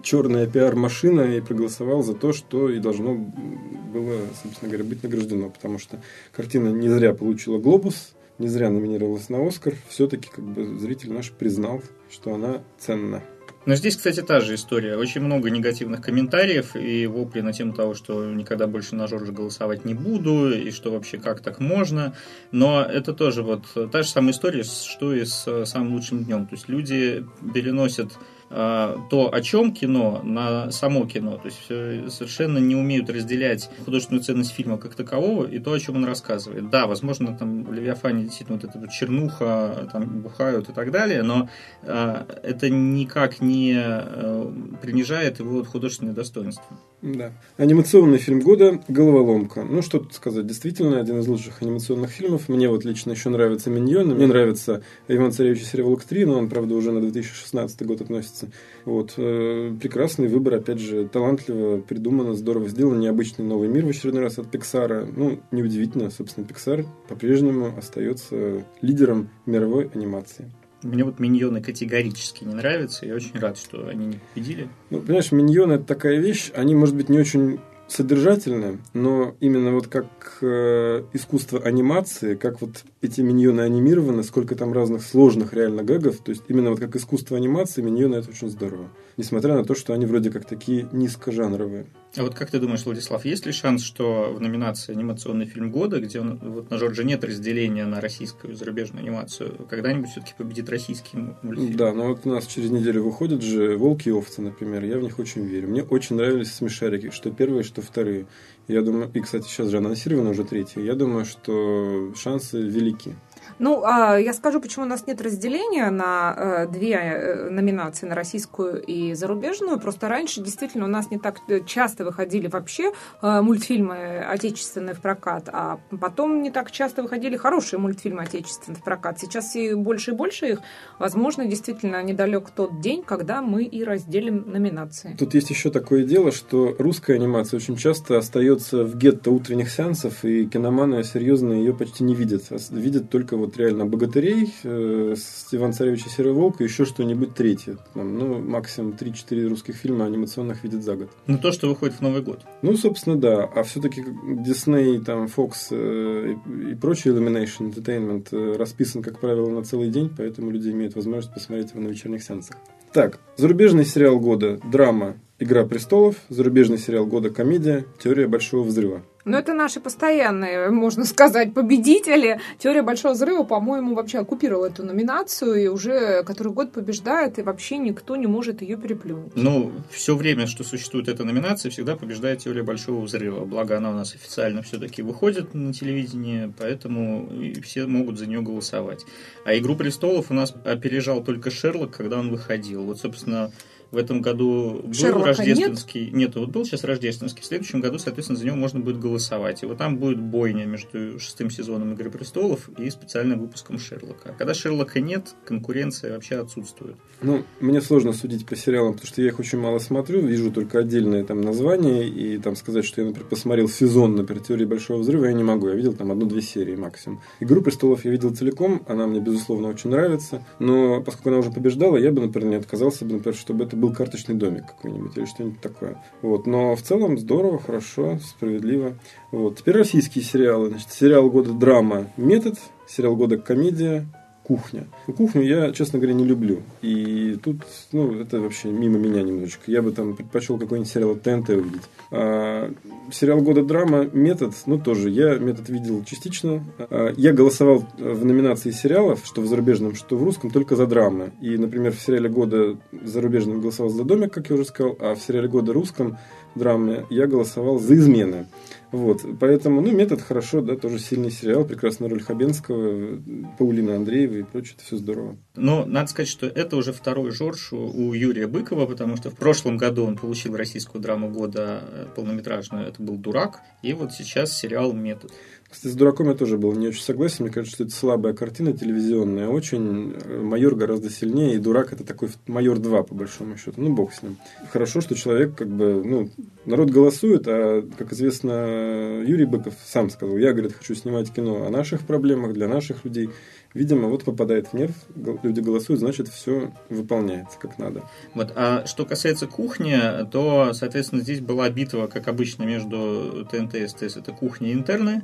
черная 0.01 0.47
пиар-машина 0.47 1.21
и 1.21 1.41
проголосовал 1.41 2.03
за 2.03 2.13
то, 2.13 2.33
что 2.33 2.69
и 2.69 2.79
должно 2.79 3.15
было, 3.15 4.21
собственно 4.41 4.71
говоря, 4.71 4.83
быть 4.83 5.03
награждено. 5.03 5.49
Потому 5.49 5.77
что 5.77 6.01
картина 6.31 6.69
не 6.69 6.89
зря 6.89 7.13
получила 7.13 7.59
«Глобус», 7.59 8.13
не 8.39 8.47
зря 8.47 8.71
номинировалась 8.71 9.29
на 9.29 9.45
Оскар. 9.45 9.75
Все-таки 9.87 10.29
как 10.33 10.43
бы 10.43 10.79
зритель 10.79 11.13
наш 11.13 11.31
признал, 11.31 11.81
что 12.09 12.33
она 12.33 12.63
ценна. 12.79 13.21
Но 13.65 13.75
здесь, 13.75 13.95
кстати, 13.95 14.21
та 14.21 14.39
же 14.39 14.55
история. 14.55 14.97
Очень 14.97 15.21
много 15.21 15.51
негативных 15.51 16.01
комментариев 16.01 16.75
и 16.75 17.05
вопли 17.05 17.41
на 17.41 17.53
тему 17.53 17.73
того, 17.73 17.93
что 17.93 18.25
никогда 18.25 18.65
больше 18.65 18.95
на 18.95 19.07
Жоржа 19.07 19.31
голосовать 19.31 19.85
не 19.85 19.93
буду, 19.93 20.51
и 20.51 20.71
что 20.71 20.91
вообще 20.91 21.19
как 21.19 21.41
так 21.41 21.59
можно. 21.59 22.15
Но 22.51 22.81
это 22.81 23.13
тоже 23.13 23.43
вот 23.43 23.65
та 23.91 24.01
же 24.01 24.09
самая 24.09 24.31
история, 24.31 24.63
что 24.63 25.13
и 25.13 25.25
с 25.25 25.65
самым 25.65 25.93
лучшим 25.93 26.23
днем. 26.23 26.47
То 26.47 26.55
есть 26.55 26.69
люди 26.69 27.23
переносят 27.53 28.11
то, 28.51 29.29
о 29.31 29.41
чем 29.41 29.73
кино, 29.73 30.21
на 30.23 30.71
само 30.71 31.05
кино. 31.05 31.37
То 31.37 31.45
есть 31.45 32.13
совершенно 32.13 32.57
не 32.57 32.75
умеют 32.75 33.09
разделять 33.09 33.69
художественную 33.85 34.23
ценность 34.23 34.51
фильма 34.51 34.77
как 34.77 34.95
такового 34.95 35.45
и 35.45 35.59
то, 35.59 35.71
о 35.71 35.79
чем 35.79 35.95
он 35.95 36.05
рассказывает. 36.05 36.69
Да, 36.69 36.85
возможно, 36.85 37.37
там 37.37 37.63
в 37.63 37.71
Левиафане 37.71 38.23
действительно 38.23 38.57
вот 38.57 38.69
эта 38.69 38.77
вот 38.77 38.89
чернуха, 38.89 39.89
там 39.91 40.21
бухают 40.21 40.69
и 40.69 40.73
так 40.73 40.91
далее, 40.91 41.23
но 41.23 41.49
э, 41.83 42.25
это 42.43 42.69
никак 42.69 43.41
не 43.41 43.73
э, 43.75 44.51
принижает 44.81 45.39
его 45.39 45.63
художественное 45.63 46.13
достоинство. 46.13 46.77
Да. 47.01 47.33
Анимационный 47.57 48.19
фильм 48.19 48.41
года 48.41 48.79
«Головоломка». 48.87 49.63
Ну, 49.63 49.81
что 49.81 49.99
тут 49.99 50.13
сказать. 50.13 50.45
Действительно, 50.45 50.99
один 50.99 51.19
из 51.19 51.27
лучших 51.27 51.61
анимационных 51.61 52.11
фильмов. 52.11 52.47
Мне 52.47 52.69
вот 52.69 52.85
лично 52.85 53.11
еще 53.11 53.29
нравится 53.29 53.71
«Миньоны». 53.71 54.13
Мне 54.13 54.27
нравится 54.27 54.83
«Иван 55.07 55.31
Царевич 55.31 55.63
и 55.63 55.65
Серебряк 55.65 56.05
3», 56.07 56.25
но 56.27 56.37
он, 56.37 56.47
правда, 56.47 56.75
уже 56.75 56.91
на 56.91 57.01
2016 57.01 57.81
год 57.87 58.01
относится. 58.01 58.51
Вот. 58.85 59.15
Э, 59.17 59.73
прекрасный 59.81 60.27
выбор, 60.27 60.55
опять 60.55 60.79
же, 60.79 61.07
талантливо 61.07 61.81
придумано, 61.81 62.35
здорово 62.35 62.69
сделано. 62.69 62.99
Необычный 62.99 63.45
новый 63.45 63.67
мир 63.67 63.85
в 63.85 63.89
очередной 63.89 64.21
раз 64.21 64.37
от 64.37 64.51
Пиксара. 64.51 65.05
Ну, 65.05 65.39
неудивительно, 65.49 66.11
собственно, 66.11 66.45
Пиксар 66.45 66.85
по-прежнему 67.09 67.73
остается 67.75 68.63
лидером 68.81 69.29
мировой 69.47 69.89
анимации. 69.95 70.51
Мне 70.83 71.03
вот 71.03 71.19
миньоны 71.19 71.61
категорически 71.61 72.43
не 72.43 72.53
нравятся. 72.53 73.05
Я 73.05 73.15
очень 73.15 73.37
рад, 73.39 73.57
что 73.57 73.87
они 73.87 74.07
не 74.07 74.19
победили. 74.33 74.69
Ну, 74.89 75.01
понимаешь, 75.01 75.31
миньоны 75.31 75.73
это 75.73 75.85
такая 75.85 76.17
вещь, 76.19 76.51
они, 76.55 76.75
может 76.75 76.95
быть, 76.95 77.09
не 77.09 77.19
очень 77.19 77.59
содержательны, 77.91 78.79
но 78.93 79.35
именно 79.39 79.73
вот 79.73 79.87
как 79.87 80.07
э, 80.41 81.03
искусство 81.13 81.59
анимации, 81.59 82.35
как 82.35 82.61
вот 82.61 82.83
эти 83.01 83.21
миньоны 83.21 83.61
анимированы, 83.61 84.23
сколько 84.23 84.55
там 84.55 84.71
разных 84.71 85.03
сложных 85.03 85.53
реально 85.53 85.83
гэгов, 85.83 86.19
то 86.19 86.31
есть 86.31 86.43
именно 86.47 86.69
вот 86.69 86.79
как 86.79 86.95
искусство 86.95 87.35
анимации, 87.37 87.81
миньоны 87.81 88.15
это 88.15 88.29
очень 88.29 88.49
здорово. 88.49 88.89
Несмотря 89.17 89.55
на 89.55 89.63
то, 89.63 89.75
что 89.75 89.93
они 89.93 90.05
вроде 90.05 90.31
как 90.31 90.45
такие 90.45 90.87
низкожанровые. 90.91 91.87
А 92.15 92.23
вот 92.23 92.35
как 92.35 92.51
ты 92.51 92.59
думаешь, 92.59 92.85
Владислав, 92.85 93.23
есть 93.23 93.45
ли 93.45 93.51
шанс, 93.51 93.83
что 93.83 94.33
в 94.35 94.41
номинации 94.41 94.91
анимационный 94.91 95.45
фильм 95.45 95.71
года, 95.71 96.01
где 96.01 96.19
он, 96.19 96.39
вот 96.39 96.69
на 96.69 96.77
Жорже 96.77 97.03
нет 97.03 97.23
разделения 97.23 97.85
на 97.85 98.01
российскую 98.01 98.53
и 98.53 98.55
зарубежную 98.55 99.03
анимацию, 99.03 99.65
когда-нибудь 99.69 100.09
все-таки 100.09 100.33
победит 100.37 100.69
российский 100.69 101.17
мультфильм? 101.41 101.77
Да, 101.77 101.93
но 101.93 102.07
вот 102.07 102.25
у 102.25 102.29
нас 102.29 102.45
через 102.47 102.69
неделю 102.69 103.03
выходят 103.03 103.41
же 103.41 103.77
«Волки 103.77 104.09
и 104.09 104.11
овцы», 104.11 104.41
например, 104.41 104.83
я 104.83 104.97
в 104.97 105.01
них 105.01 105.19
очень 105.19 105.45
верю. 105.45 105.69
Мне 105.69 105.83
очень 105.83 106.17
нравились 106.17 106.53
«Смешарики», 106.53 107.11
что 107.11 107.31
первые, 107.31 107.63
что 107.63 107.81
вторые. 107.81 108.27
Я 108.67 108.81
думаю, 108.81 109.09
и, 109.13 109.19
кстати, 109.19 109.47
сейчас 109.47 109.69
же 109.69 109.77
анонсировано 109.77 110.31
уже 110.31 110.43
третье, 110.43 110.81
я 110.81 110.95
думаю, 110.95 111.25
что 111.25 112.13
шансы 112.15 112.61
велики. 112.61 113.15
Ну, 113.61 113.83
а 113.85 114.17
я 114.17 114.33
скажу, 114.33 114.59
почему 114.59 114.85
у 114.85 114.87
нас 114.87 115.05
нет 115.05 115.21
разделения 115.21 115.91
на 115.91 116.33
э, 116.35 116.67
две 116.67 116.93
э, 116.93 117.49
номинации, 117.51 118.07
на 118.07 118.15
российскую 118.15 118.81
и 118.81 119.13
зарубежную. 119.13 119.79
Просто 119.79 120.09
раньше 120.09 120.41
действительно 120.41 120.85
у 120.85 120.87
нас 120.87 121.11
не 121.11 121.19
так 121.19 121.37
э, 121.47 121.59
часто 121.63 122.03
выходили 122.03 122.47
вообще 122.47 122.91
мультфильмы 123.21 124.17
отечественные 124.17 124.95
в 124.95 124.99
прокат, 124.99 125.47
а 125.53 125.79
потом 126.01 126.41
не 126.41 126.49
так 126.49 126.71
часто 126.71 127.03
выходили 127.03 127.37
хорошие 127.37 127.79
мультфильмы 127.79 128.23
отечественные 128.23 128.79
в 128.79 128.83
прокат. 128.83 129.19
Сейчас 129.19 129.55
и 129.55 129.75
больше 129.75 130.11
и 130.11 130.13
больше 130.15 130.47
их. 130.47 130.59
Возможно, 130.97 131.45
действительно 131.45 132.01
недалек 132.01 132.49
тот 132.49 132.81
день, 132.81 133.03
когда 133.03 133.43
мы 133.43 133.63
и 133.63 133.83
разделим 133.83 134.43
номинации. 134.51 135.15
Тут 135.19 135.35
есть 135.35 135.51
еще 135.51 135.69
такое 135.69 136.03
дело, 136.03 136.31
что 136.31 136.75
русская 136.79 137.13
анимация 137.13 137.57
очень 137.57 137.75
часто 137.75 138.17
остается 138.17 138.83
в 138.85 138.97
гетто 138.97 139.29
утренних 139.29 139.69
сеансов, 139.69 140.25
и 140.25 140.47
киноманы 140.47 141.03
серьезно 141.03 141.53
ее 141.53 141.75
почти 141.75 142.03
не 142.03 142.15
видят. 142.15 142.45
Видят 142.71 143.11
только 143.11 143.37
вот 143.37 143.50
вот 143.51 143.57
реально 143.57 143.85
«Богатырей», 143.85 144.53
э, 144.63 145.15
«Иван 145.51 145.73
Царевич 145.73 146.05
и 146.05 146.09
Серый 146.09 146.33
Волк» 146.33 146.61
и 146.61 146.63
еще 146.63 146.85
что-нибудь 146.85 147.35
третье. 147.35 147.77
Там, 147.93 148.17
ну, 148.17 148.39
максимум 148.39 148.93
3-4 148.93 149.47
русских 149.47 149.75
фильма 149.75 150.05
анимационных 150.05 150.63
видит 150.63 150.83
за 150.83 150.95
год. 150.95 151.09
Ну, 151.27 151.37
то, 151.37 151.51
что 151.51 151.67
выходит 151.67 151.95
в 151.95 152.01
Новый 152.01 152.21
год. 152.21 152.41
Ну, 152.61 152.77
собственно, 152.77 153.17
да. 153.17 153.43
А 153.43 153.63
все-таки 153.63 154.01
Disney, 154.01 155.03
там, 155.03 155.25
Fox 155.25 155.67
э, 155.71 156.33
и, 156.33 156.71
и 156.71 156.75
прочий 156.75 157.09
Illumination 157.09 157.73
Entertainment 157.73 158.27
э, 158.31 158.57
расписан, 158.57 159.01
как 159.01 159.19
правило, 159.19 159.49
на 159.49 159.63
целый 159.63 159.89
день, 159.89 160.09
поэтому 160.15 160.51
люди 160.51 160.69
имеют 160.69 160.95
возможность 160.95 161.33
посмотреть 161.33 161.71
его 161.71 161.81
на 161.81 161.89
вечерних 161.89 162.23
сеансах. 162.23 162.55
Так, 162.93 163.19
зарубежный 163.37 163.85
сериал 163.85 164.19
года, 164.19 164.59
драма 164.69 165.17
«Игра 165.41 165.65
престолов», 165.65 166.17
зарубежный 166.29 166.77
сериал 166.77 167.07
года 167.07 167.31
комедия 167.31 167.85
«Теория 167.97 168.27
большого 168.27 168.63
взрыва». 168.63 169.01
Но 169.25 169.37
это 169.37 169.53
наши 169.53 169.79
постоянные, 169.79 170.69
можно 170.69 171.03
сказать, 171.05 171.53
победители. 171.53 172.39
Теория 172.57 172.81
Большого 172.81 173.13
Взрыва, 173.13 173.43
по-моему, 173.43 173.93
вообще 173.93 174.19
оккупировала 174.19 174.67
эту 174.67 174.83
номинацию 174.83 175.63
и 175.63 175.67
уже 175.67 176.23
который 176.23 176.53
год 176.53 176.71
побеждает, 176.71 177.37
и 177.37 177.43
вообще 177.43 177.77
никто 177.77 178.15
не 178.15 178.25
может 178.25 178.63
ее 178.63 178.77
переплюнуть. 178.77 179.33
Ну, 179.35 179.71
все 179.91 180.15
время, 180.15 180.47
что 180.47 180.63
существует 180.63 181.07
эта 181.07 181.23
номинация, 181.23 181.69
всегда 181.69 181.95
побеждает 181.95 182.39
Теория 182.39 182.63
Большого 182.63 183.01
Взрыва. 183.01 183.45
Благо, 183.45 183.77
она 183.77 183.91
у 183.91 183.93
нас 183.93 184.15
официально 184.15 184.63
все-таки 184.63 185.03
выходит 185.03 185.53
на 185.53 185.71
телевидении, 185.71 186.51
поэтому 186.57 187.29
все 187.63 187.85
могут 187.85 188.17
за 188.17 188.25
нее 188.25 188.41
голосовать. 188.41 189.05
А 189.45 189.55
«Игру 189.55 189.75
престолов» 189.75 190.31
у 190.31 190.33
нас 190.33 190.53
опережал 190.65 191.23
только 191.23 191.51
Шерлок, 191.51 191.95
когда 191.95 192.17
он 192.17 192.31
выходил. 192.31 192.85
Вот, 192.85 192.99
собственно, 192.99 193.51
в 193.91 193.97
этом 193.97 194.21
году 194.21 194.81
был 194.83 194.93
Шерлока 194.93 195.27
рождественский. 195.27 196.05
Нет? 196.05 196.13
нет, 196.13 196.35
вот 196.35 196.49
был 196.49 196.65
сейчас 196.65 196.83
рождественский. 196.83 197.41
В 197.41 197.45
следующем 197.45 197.81
году, 197.81 197.99
соответственно, 197.99 198.39
за 198.39 198.45
него 198.45 198.55
можно 198.55 198.79
будет 198.79 198.99
голосовать. 198.99 199.63
И 199.63 199.65
вот 199.65 199.77
там 199.77 199.97
будет 199.97 200.19
бойня 200.19 200.65
между 200.65 201.19
шестым 201.19 201.49
сезоном 201.49 201.93
Игры 201.93 202.09
престолов 202.09 202.69
и 202.77 202.89
специальным 202.89 203.39
выпуском 203.39 203.77
Шерлока. 203.77 204.29
А 204.29 204.33
когда 204.33 204.53
Шерлока 204.53 205.01
нет, 205.01 205.35
конкуренция 205.45 206.13
вообще 206.13 206.35
отсутствует. 206.35 206.95
Ну, 207.21 207.43
мне 207.59 207.81
сложно 207.81 208.13
судить 208.13 208.45
по 208.45 208.55
сериалам, 208.55 208.93
потому 208.93 209.07
что 209.07 209.21
я 209.21 209.27
их 209.27 209.39
очень 209.39 209.59
мало 209.59 209.79
смотрю, 209.79 210.25
вижу 210.25 210.51
только 210.51 210.79
отдельные 210.79 211.25
там 211.25 211.41
названия, 211.41 212.07
и 212.07 212.37
там 212.37 212.55
сказать, 212.55 212.85
что 212.85 213.01
я, 213.01 213.07
например, 213.07 213.27
посмотрел 213.29 213.67
сезон, 213.67 214.15
например, 214.15 214.43
теории 214.43 214.65
Большого 214.65 214.99
Взрыва, 214.99 215.25
я 215.25 215.33
не 215.33 215.43
могу. 215.43 215.67
Я 215.67 215.75
видел 215.75 215.93
там 215.93 216.11
одну-две 216.11 216.41
серии 216.41 216.75
максимум. 216.75 217.21
Игру 217.41 217.61
престолов 217.61 218.05
я 218.05 218.11
видел 218.11 218.33
целиком, 218.33 218.83
она 218.87 219.05
мне, 219.05 219.19
безусловно, 219.19 219.67
очень 219.67 219.89
нравится, 219.89 220.45
но 220.59 221.01
поскольку 221.01 221.29
она 221.29 221.39
уже 221.39 221.51
побеждала, 221.51 221.97
я 221.97 222.11
бы, 222.11 222.21
например, 222.21 222.49
не 222.49 222.55
отказался 222.55 223.03
бы, 223.03 223.15
например, 223.15 223.35
чтобы 223.35 223.65
это 223.65 223.75
был 223.81 223.93
карточный 223.93 224.35
домик 224.35 224.67
какой-нибудь 224.67 225.17
или 225.17 225.25
что-нибудь 225.25 225.59
такое. 225.59 226.01
Вот. 226.21 226.47
Но 226.47 226.75
в 226.75 226.81
целом 226.81 227.17
здорово, 227.17 227.59
хорошо, 227.59 228.19
справедливо. 228.19 228.97
Вот. 229.31 229.57
Теперь 229.57 229.75
российские 229.75 230.23
сериалы. 230.23 230.69
Значит, 230.69 230.91
сериал 230.91 231.29
года 231.29 231.51
драма 231.51 232.07
«Метод», 232.15 232.57
сериал 232.87 233.15
года 233.15 233.37
комедия 233.37 234.05
кухня. 234.51 234.87
Ну, 235.07 235.13
кухню 235.13 235.43
я, 235.43 235.71
честно 235.71 235.97
говоря, 235.99 236.13
не 236.13 236.25
люблю. 236.25 236.61
И 236.81 237.37
тут, 237.41 237.61
ну, 237.93 238.19
это 238.19 238.41
вообще 238.41 238.69
мимо 238.69 238.97
меня 238.97 239.21
немножечко. 239.21 239.71
Я 239.71 239.81
бы 239.81 239.91
там 239.91 240.13
предпочел 240.15 240.57
какой-нибудь 240.57 240.91
сериал 240.91 241.15
ТНТ 241.15 241.49
увидеть. 241.49 241.81
А, 242.11 242.69
сериал 243.13 243.39
года 243.39 243.63
драма 243.63 244.09
«Метод», 244.11 244.53
ну, 244.65 244.77
тоже. 244.77 245.09
Я 245.09 245.37
«Метод» 245.37 245.69
видел 245.69 246.03
частично. 246.03 246.65
А, 246.77 247.13
я 247.15 247.31
голосовал 247.31 247.85
в 247.97 248.25
номинации 248.25 248.71
сериалов, 248.71 249.21
что 249.23 249.41
в 249.41 249.47
зарубежном, 249.47 249.95
что 249.95 250.17
в 250.17 250.23
русском, 250.23 250.51
только 250.51 250.75
за 250.75 250.85
драмы. 250.85 251.31
И, 251.41 251.57
например, 251.57 251.93
в 251.93 252.01
сериале 252.01 252.27
года 252.27 252.77
зарубежном 253.05 253.61
голосовал 253.61 253.89
за 253.89 254.03
«Домик», 254.03 254.33
как 254.33 254.49
я 254.49 254.55
уже 254.55 254.65
сказал, 254.65 254.97
а 254.99 255.15
в 255.15 255.19
сериале 255.21 255.47
года 255.47 255.71
русском 255.71 256.17
драме 256.55 257.05
я 257.09 257.25
голосовал 257.25 257.79
за 257.79 257.95
«Измены». 257.95 258.47
Вот, 258.91 259.25
поэтому, 259.39 259.81
ну, 259.81 259.91
метод 259.91 260.21
хорошо, 260.21 260.61
да, 260.61 260.75
тоже 260.75 260.99
сильный 260.99 261.31
сериал, 261.31 261.63
прекрасная 261.63 262.09
роль 262.09 262.21
Хабенского, 262.21 263.21
Паулина 263.57 263.95
Андреева 263.95 264.35
и 264.35 264.43
прочее, 264.43 264.73
это 264.77 264.85
все 264.85 264.97
здорово. 264.97 265.37
Но 265.55 265.85
надо 265.85 266.09
сказать, 266.09 266.27
что 266.27 266.45
это 266.45 266.75
уже 266.75 266.91
второй 266.91 267.31
Жорж 267.31 267.71
у 267.71 268.13
Юрия 268.13 268.47
Быкова, 268.47 268.85
потому 268.85 269.15
что 269.15 269.29
в 269.29 269.35
прошлом 269.35 269.77
году 269.77 270.05
он 270.05 270.17
получил 270.17 270.55
российскую 270.57 271.01
драму 271.01 271.29
года 271.29 271.83
э, 271.83 272.05
полнометражную, 272.15 272.87
это 272.87 273.01
был 273.01 273.17
«Дурак», 273.17 273.61
и 273.81 273.93
вот 273.93 274.11
сейчас 274.11 274.57
сериал 274.57 274.91
«Метод». 274.91 275.31
Кстати, 275.71 275.93
с 275.93 275.95
«Дураком» 275.95 276.27
я 276.27 276.35
тоже 276.35 276.57
был 276.57 276.73
не 276.73 276.89
очень 276.89 277.01
согласен. 277.01 277.45
Мне 277.45 277.53
кажется, 277.53 277.75
что 277.75 277.85
это 277.85 277.93
слабая 277.93 278.33
картина 278.33 278.73
телевизионная. 278.73 279.47
Очень 279.47 280.13
«Майор» 280.43 280.75
гораздо 280.75 281.09
сильнее, 281.09 281.55
и 281.55 281.59
«Дурак» 281.59 281.93
это 281.93 282.03
такой 282.03 282.29
«Майор 282.45 282.77
2», 282.77 283.03
по 283.03 283.15
большому 283.15 283.55
счету. 283.55 283.79
Ну, 283.81 283.93
бог 283.93 284.13
с 284.13 284.21
ним. 284.21 284.35
Хорошо, 284.73 284.99
что 284.99 285.15
человек 285.15 285.55
как 285.55 285.69
бы, 285.69 286.03
ну, 286.03 286.29
народ 286.65 286.89
голосует, 286.89 287.43
а, 287.47 287.87
как 287.97 288.11
известно, 288.11 289.23
Юрий 289.25 289.45
Быков 289.45 289.75
сам 289.85 290.09
сказал, 290.09 290.35
я, 290.37 290.51
говорит, 290.51 290.73
хочу 290.73 290.93
снимать 290.93 291.31
кино 291.31 291.65
о 291.65 291.69
наших 291.69 292.01
проблемах, 292.01 292.51
для 292.51 292.67
наших 292.67 293.05
людей. 293.05 293.29
Видимо, 293.73 294.09
вот 294.09 294.25
попадает 294.25 294.67
в 294.67 294.73
нерв, 294.73 294.95
люди 295.15 295.61
голосуют, 295.61 296.01
значит, 296.01 296.27
все 296.27 296.73
выполняется 296.89 297.57
как 297.57 297.77
надо. 297.77 298.03
Вот. 298.33 298.51
А 298.55 298.85
что 298.85 299.05
касается 299.05 299.47
кухни, 299.47 299.97
то, 300.29 300.73
соответственно, 300.73 301.21
здесь 301.21 301.39
была 301.39 301.69
битва, 301.69 302.07
как 302.07 302.27
обычно, 302.27 302.63
между 302.63 303.47
ТНТ 303.49 303.75
и 303.75 303.87
СТС. 303.87 304.17
Это 304.17 304.33
кухня 304.33 304.73
интерная. 304.73 305.23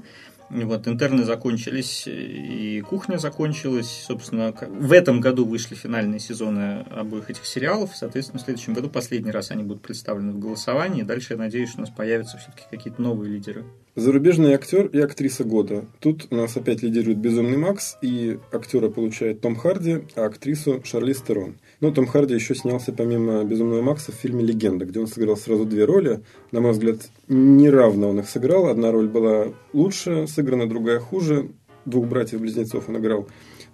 Вот, 0.50 0.88
интерны 0.88 1.24
закончились, 1.24 2.06
и 2.08 2.82
кухня 2.88 3.18
закончилась. 3.18 4.06
Собственно, 4.08 4.54
в 4.54 4.92
этом 4.94 5.20
году 5.20 5.46
вышли 5.46 5.76
финальные 5.76 6.20
сезоны 6.20 6.86
обоих 6.90 7.30
этих 7.30 7.46
сериалов. 7.46 7.92
Соответственно, 7.96 8.40
в 8.40 8.44
следующем 8.44 8.74
году 8.74 8.90
последний 8.90 9.32
раз 9.32 9.52
они 9.52 9.64
будут 9.64 9.82
представлены 9.82 10.32
в 10.32 10.40
голосовании. 10.40 11.04
Дальше, 11.04 11.34
я 11.34 11.40
надеюсь, 11.40 11.76
у 11.76 11.82
нас 11.82 11.90
появятся 11.90 12.38
все-таки 12.38 12.64
какие-то 12.70 13.02
новые 13.02 13.34
лидеры. 13.34 13.66
Зарубежный 13.96 14.54
актер 14.54 14.86
и 14.86 15.00
актриса 15.00 15.44
года. 15.44 15.86
Тут 16.00 16.28
у 16.30 16.36
нас 16.36 16.56
опять 16.56 16.84
лидирует 16.84 17.18
Безумный 17.18 17.58
Макс, 17.58 17.98
и 18.02 18.40
актера 18.52 18.90
получает 18.90 19.42
Том 19.42 19.56
Харди, 19.56 20.04
а 20.16 20.26
актрису 20.26 20.82
Шарли 20.86 21.14
Стерон. 21.14 21.58
Ну, 21.80 21.92
Том 21.92 22.08
Харди 22.08 22.34
еще 22.34 22.56
снялся 22.56 22.92
помимо 22.92 23.44
Безумного 23.44 23.84
Макса 23.84 24.12
в 24.12 24.16
фильме 24.16 24.44
«Легенда», 24.44 24.86
где 24.86 25.00
он 25.00 25.06
сыграл 25.06 25.38
сразу 25.38 25.64
две 25.64 25.86
роли. 25.86 26.22
На 26.52 26.60
мой 26.60 26.72
взгляд, 26.72 26.98
неравно 27.28 28.08
он 28.10 28.20
их 28.20 28.30
сыграл. 28.30 28.66
Одна 28.66 28.92
роль 28.92 29.08
была 29.08 29.54
лучше 29.74 30.26
сыграна, 30.28 30.68
другая 30.68 31.00
хуже. 31.00 31.50
Двух 31.86 32.08
братьев-близнецов 32.08 32.90
он 32.90 32.98
играл. 32.98 33.28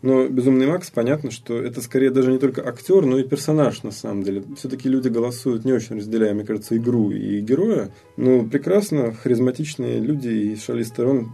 Но 0.03 0.27
«Безумный 0.27 0.67
Макс» 0.67 0.91
понятно, 0.91 1.31
что 1.31 1.57
это 1.57 1.81
скорее 1.81 2.11
даже 2.11 2.29
не 2.29 2.37
только 2.37 2.61
актер, 2.67 3.05
но 3.05 3.17
и 3.17 3.23
персонаж 3.23 3.83
на 3.83 3.91
самом 3.91 4.23
деле. 4.23 4.43
Все-таки 4.57 4.89
люди 4.89 5.07
голосуют 5.07 5.63
не 5.63 5.71
очень 5.71 5.95
разделяя, 5.95 6.33
мне 6.33 6.43
кажется, 6.43 6.75
игру 6.77 7.09
и 7.11 7.39
героя. 7.39 7.89
Но 8.17 8.43
прекрасно, 8.43 9.13
харизматичные 9.13 9.99
люди, 9.99 10.27
и 10.27 10.55
Шали 10.57 10.83
Стерон 10.83 11.31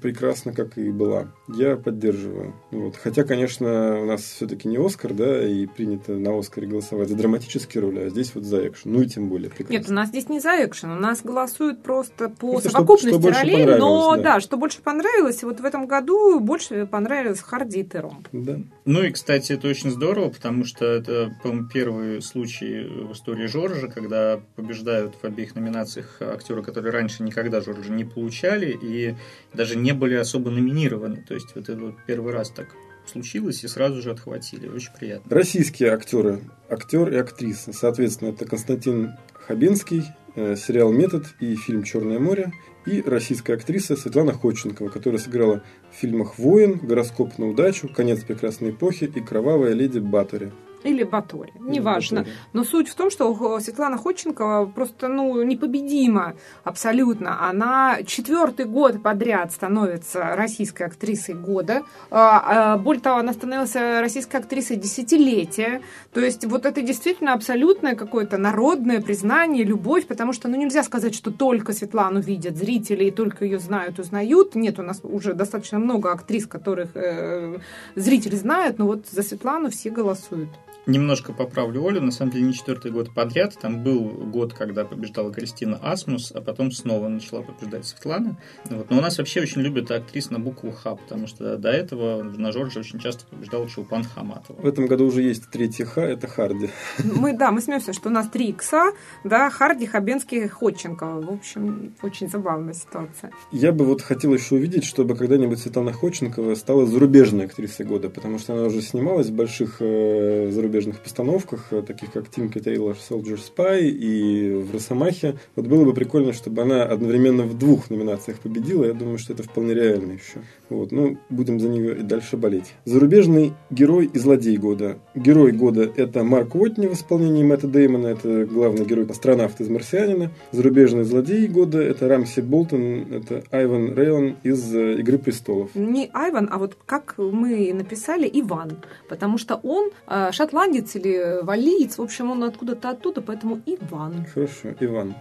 прекрасно, 0.00 0.54
как 0.54 0.78
и 0.78 0.90
была. 0.90 1.34
Я 1.48 1.76
поддерживаю. 1.76 2.54
Вот. 2.70 2.96
Хотя, 2.96 3.24
конечно, 3.24 4.00
у 4.00 4.06
нас 4.06 4.22
все-таки 4.22 4.68
не 4.68 4.78
Оскар, 4.78 5.12
да, 5.12 5.46
и 5.46 5.66
принято 5.66 6.12
на 6.12 6.38
Оскаре 6.38 6.66
голосовать 6.66 7.10
за 7.10 7.14
драматические 7.14 7.82
роли, 7.82 7.98
а 8.00 8.08
здесь 8.08 8.34
вот 8.34 8.44
за 8.44 8.66
экшен. 8.68 8.92
Ну 8.92 9.02
и 9.02 9.06
тем 9.06 9.28
более 9.28 9.50
прекрасно. 9.50 9.74
Нет, 9.74 9.90
у 9.90 9.92
нас 9.92 10.08
здесь 10.08 10.30
не 10.30 10.40
за 10.40 10.64
экшен, 10.64 10.92
у 10.92 10.98
нас 10.98 11.20
голосуют 11.22 11.82
просто 11.82 12.30
по 12.30 12.52
просто 12.52 12.70
совокупности 12.70 13.20
что, 13.20 13.32
что 13.32 13.40
ролей, 13.40 13.66
но 13.66 14.16
да. 14.16 14.22
да, 14.22 14.40
что 14.40 14.56
больше 14.56 14.80
понравилось. 14.80 15.42
И 15.42 15.46
вот 15.46 15.60
в 15.60 15.64
этом 15.64 15.86
году 15.86 16.40
больше 16.40 16.86
понравилось 16.86 17.40
Харди 17.40 17.84
и 17.98 18.02
Тером. 18.08 18.24
Да. 18.32 18.60
Ну 18.84 19.02
и, 19.02 19.10
кстати, 19.10 19.52
это 19.52 19.68
очень 19.68 19.90
здорово, 19.90 20.30
потому 20.30 20.64
что 20.64 20.84
это, 20.84 21.34
по-моему, 21.42 21.68
первый 21.68 22.22
случай 22.22 22.84
в 22.84 23.12
истории 23.12 23.46
Жоржа, 23.46 23.88
когда 23.88 24.40
побеждают 24.56 25.14
в 25.20 25.24
обеих 25.24 25.54
номинациях 25.54 26.16
актеры, 26.20 26.62
которые 26.62 26.92
раньше 26.92 27.22
никогда 27.22 27.60
Жоржа 27.60 27.92
не 27.92 28.04
получали 28.04 28.76
и 28.80 29.14
даже 29.54 29.76
не 29.76 29.92
были 29.92 30.14
особо 30.14 30.50
номинированы. 30.50 31.24
То 31.26 31.34
есть 31.34 31.54
вот 31.54 31.68
это 31.68 31.80
вот 31.80 31.94
первый 32.06 32.32
раз 32.32 32.50
так 32.50 32.68
случилось 33.06 33.64
и 33.64 33.68
сразу 33.68 34.02
же 34.02 34.10
отхватили. 34.10 34.68
Очень 34.68 34.92
приятно. 34.98 35.34
Российские 35.34 35.92
актеры, 35.92 36.40
актер 36.68 37.10
и 37.12 37.16
актриса. 37.16 37.72
Соответственно, 37.72 38.30
это 38.30 38.44
Константин 38.44 39.14
Хабенский, 39.32 40.04
э, 40.34 40.56
сериал 40.56 40.92
«Метод» 40.92 41.24
и 41.40 41.56
фильм 41.56 41.82
«Черное 41.82 42.18
море», 42.18 42.52
и 42.88 43.02
российская 43.02 43.54
актриса 43.54 43.96
Светлана 43.96 44.32
Ходченкова, 44.32 44.88
которая 44.88 45.20
сыграла 45.20 45.62
в 45.90 45.94
фильмах 45.94 46.38
«Воин», 46.38 46.78
«Гороскоп 46.78 47.38
на 47.38 47.48
удачу», 47.48 47.88
«Конец 47.88 48.24
прекрасной 48.24 48.70
эпохи» 48.70 49.04
и 49.04 49.20
«Кровавая 49.20 49.74
леди 49.74 49.98
Батори». 49.98 50.52
Или 50.88 51.04
Батори, 51.04 51.52
неважно. 51.58 52.20
Батори. 52.20 52.36
Но 52.52 52.64
суть 52.64 52.88
в 52.88 52.94
том, 52.94 53.10
что 53.10 53.60
Светлана 53.60 53.98
Ходченкова 53.98 54.66
просто 54.66 55.08
ну, 55.08 55.42
непобедима 55.42 56.34
абсолютно. 56.64 57.48
Она 57.48 57.98
четвертый 58.06 58.64
год 58.66 59.02
подряд 59.02 59.52
становится 59.52 60.34
российской 60.36 60.84
актрисой 60.84 61.34
года. 61.34 61.82
А, 62.10 62.74
а, 62.74 62.78
более 62.78 63.02
того, 63.02 63.18
она 63.18 63.32
становилась 63.32 63.74
российской 63.74 64.36
актрисой 64.36 64.76
десятилетия. 64.76 65.82
То 66.12 66.20
есть 66.20 66.44
вот 66.44 66.66
это 66.66 66.82
действительно 66.82 67.34
абсолютное 67.34 67.94
какое-то 67.94 68.38
народное 68.38 69.00
признание, 69.00 69.64
любовь, 69.64 70.06
потому 70.06 70.32
что 70.32 70.48
ну, 70.48 70.56
нельзя 70.56 70.82
сказать, 70.82 71.14
что 71.14 71.30
только 71.30 71.72
Светлану 71.72 72.20
видят 72.20 72.56
зрители 72.56 73.04
и 73.04 73.10
только 73.10 73.44
ее 73.44 73.58
знают, 73.58 73.98
узнают. 73.98 74.54
Нет, 74.54 74.78
у 74.78 74.82
нас 74.82 75.00
уже 75.02 75.34
достаточно 75.34 75.78
много 75.78 76.12
актрис, 76.12 76.46
которых 76.46 76.90
э, 76.94 77.58
зрители 77.94 78.36
знают, 78.36 78.78
но 78.78 78.86
вот 78.86 79.06
за 79.10 79.22
Светлану 79.22 79.70
все 79.70 79.90
голосуют. 79.90 80.48
Немножко 80.88 81.34
поправлю 81.34 81.86
Олю, 81.86 82.00
на 82.00 82.10
самом 82.10 82.32
деле 82.32 82.46
не 82.46 82.54
четвертый 82.54 82.90
год 82.90 83.12
подряд. 83.12 83.54
Там 83.60 83.84
был 83.84 84.04
год, 84.04 84.54
когда 84.54 84.86
побеждала 84.86 85.30
Кристина 85.30 85.78
Асмус, 85.82 86.32
а 86.34 86.40
потом 86.40 86.72
снова 86.72 87.08
начала 87.08 87.42
побеждать 87.42 87.84
Светлана. 87.84 88.38
Вот. 88.70 88.88
Но 88.88 88.96
у 88.96 89.00
нас 89.02 89.18
вообще 89.18 89.42
очень 89.42 89.60
любят 89.60 89.90
актрис 89.90 90.30
на 90.30 90.38
букву 90.38 90.72
Х, 90.72 90.94
потому 90.94 91.26
что 91.26 91.58
до 91.58 91.68
этого 91.68 92.22
на 92.22 92.52
Жорже 92.52 92.80
очень 92.80 93.00
часто 93.00 93.26
побеждал 93.26 93.66
Чулпан 93.68 94.02
Хаматова. 94.02 94.62
В 94.62 94.66
этом 94.66 94.86
году 94.86 95.04
уже 95.04 95.20
есть 95.20 95.50
третья 95.50 95.84
Х, 95.84 96.00
это 96.00 96.26
Харди. 96.26 96.70
Мы, 97.04 97.36
да, 97.36 97.50
мы 97.50 97.60
смеемся, 97.60 97.92
что 97.92 98.08
у 98.08 98.12
нас 98.12 98.30
три 98.30 98.48
икса, 98.48 98.92
да, 99.24 99.50
Харди, 99.50 99.84
Хабенский, 99.84 100.48
Ходченкова. 100.48 101.20
В 101.20 101.30
общем, 101.30 101.92
очень 102.00 102.30
забавная 102.30 102.72
ситуация. 102.72 103.30
Я 103.52 103.72
бы 103.72 103.84
вот 103.84 104.00
хотел 104.00 104.32
еще 104.32 104.54
увидеть, 104.54 104.84
чтобы 104.84 105.16
когда-нибудь 105.16 105.58
Светлана 105.58 105.92
Ходченкова 105.92 106.54
стала 106.54 106.86
зарубежной 106.86 107.44
актрисой 107.44 107.84
года, 107.84 108.08
потому 108.08 108.38
что 108.38 108.54
она 108.54 108.62
уже 108.62 108.80
снималась 108.80 109.26
в 109.26 109.34
больших 109.34 109.76
э, 109.80 110.50
зарубежных 110.50 110.77
зарубежных 110.78 111.00
постановках, 111.00 111.66
э, 111.72 111.82
таких 111.82 112.12
как 112.12 112.30
Тимки 112.30 112.60
Тейлор 112.60 112.96
Soldier 112.96 113.38
Spy 113.38 113.88
и 113.88 114.52
в 114.54 114.72
Росомахе. 114.72 115.36
Вот 115.56 115.66
было 115.66 115.84
бы 115.84 115.92
прикольно, 115.92 116.32
чтобы 116.32 116.62
она 116.62 116.84
одновременно 116.84 117.44
в 117.44 117.58
двух 117.58 117.90
номинациях 117.90 118.38
победила. 118.38 118.84
Я 118.84 118.92
думаю, 118.92 119.18
что 119.18 119.32
это 119.32 119.42
вполне 119.42 119.74
реально 119.74 120.12
еще. 120.12 120.40
Вот, 120.70 120.92
ну, 120.92 121.16
будем 121.30 121.60
за 121.60 121.68
нее 121.68 121.98
и 121.98 122.02
дальше 122.02 122.36
болеть. 122.36 122.74
Зарубежный 122.84 123.54
герой 123.70 124.10
и 124.12 124.18
злодей 124.18 124.56
года. 124.56 124.98
Герой 125.14 125.52
года– 125.52 125.90
это 125.96 126.24
Марк 126.24 126.54
Уотни 126.54 126.86
в 126.86 126.92
исполнении 126.92 127.42
Мэтта 127.42 127.66
Деймона, 127.66 128.08
это 128.08 128.44
главный 128.44 128.84
герой 128.84 129.06
астронавт 129.06 129.60
из 129.60 129.68
«Марсианина». 129.68 130.30
Зарубежный 130.52 131.04
злодей 131.04 131.46
года– 131.48 131.80
это 131.82 132.08
Рамси 132.08 132.40
Болтон, 132.40 133.06
это 133.12 133.44
Айван 133.50 133.94
Рейлон 133.94 134.36
из 134.42 134.74
э, 134.74 135.00
«Игры 135.00 135.18
престолов». 135.18 135.74
Не 135.74 136.10
Айван, 136.12 136.48
а 136.50 136.58
вот 136.58 136.76
как 136.86 137.14
мы 137.16 137.72
написали, 137.72 138.28
Иван, 138.32 138.76
потому 139.08 139.38
что 139.38 139.56
он 139.62 139.90
э, 140.06 140.30
шотландец 140.32 140.94
или 140.96 141.42
валиец, 141.42 141.98
в 141.98 142.02
общем, 142.02 142.30
он 142.30 142.44
откуда-то 142.44 142.90
оттуда, 142.90 143.22
поэтому 143.22 143.60
Иван. 143.66 144.26
Хорошо, 144.34 144.68
Иван, 144.80 145.14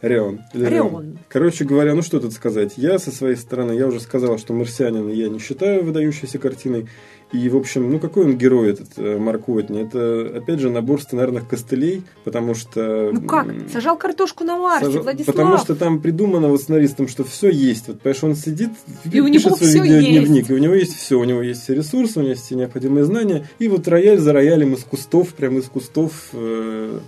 Рион. 0.00 0.40
Рион. 0.52 1.18
Короче 1.28 1.64
говоря, 1.64 1.94
ну 1.94 2.02
что 2.02 2.20
тут 2.20 2.32
сказать. 2.32 2.74
Я 2.76 2.98
со 2.98 3.10
своей 3.10 3.36
стороны, 3.36 3.72
я 3.72 3.86
уже 3.86 4.00
сказал, 4.00 4.38
что 4.38 4.52
«Марсианин» 4.52 5.08
я 5.08 5.28
не 5.28 5.38
считаю 5.38 5.84
выдающейся 5.84 6.38
картиной. 6.38 6.88
И, 7.32 7.48
в 7.50 7.56
общем, 7.56 7.90
ну 7.90 7.98
какой 7.98 8.24
он 8.24 8.38
герой 8.38 8.70
этот 8.70 8.88
э, 8.96 9.18
Марк 9.18 9.48
Уотни? 9.48 9.82
Это, 9.82 10.38
опять 10.38 10.60
же, 10.60 10.70
набор 10.70 11.02
сценарных 11.02 11.46
костылей, 11.46 12.02
потому 12.24 12.54
что... 12.54 13.10
Ну 13.12 13.20
как? 13.22 13.46
Сажал 13.70 13.98
картошку 13.98 14.44
на 14.44 14.56
Марсе, 14.56 14.86
сажал, 14.86 15.02
Владислав. 15.02 15.36
Потому 15.36 15.58
что 15.58 15.74
там 15.74 16.00
придумано 16.00 16.48
вот 16.48 16.62
сценаристом, 16.62 17.06
что 17.06 17.24
все 17.24 17.50
есть. 17.50 17.88
Вот, 17.88 18.00
понимаешь, 18.00 18.24
он 18.24 18.34
сидит, 18.34 18.70
и 19.04 19.20
у 19.20 19.28
него 19.28 19.54
свой 19.56 19.68
видеодневник, 19.68 20.36
есть. 20.36 20.50
и 20.50 20.54
у 20.54 20.58
него 20.58 20.74
есть 20.74 20.96
все. 20.96 21.18
У 21.18 21.24
него 21.24 21.42
есть 21.42 21.62
все 21.64 21.74
ресурсы, 21.74 22.18
у 22.18 22.22
него 22.22 22.30
есть 22.30 22.46
все 22.46 22.54
необходимые 22.54 23.04
знания. 23.04 23.46
И 23.58 23.68
вот 23.68 23.86
рояль 23.88 24.18
за 24.18 24.32
роялем 24.32 24.72
из 24.72 24.84
кустов, 24.84 25.34
прям 25.34 25.58
из 25.58 25.66
кустов. 25.66 26.30
Э... 26.32 26.98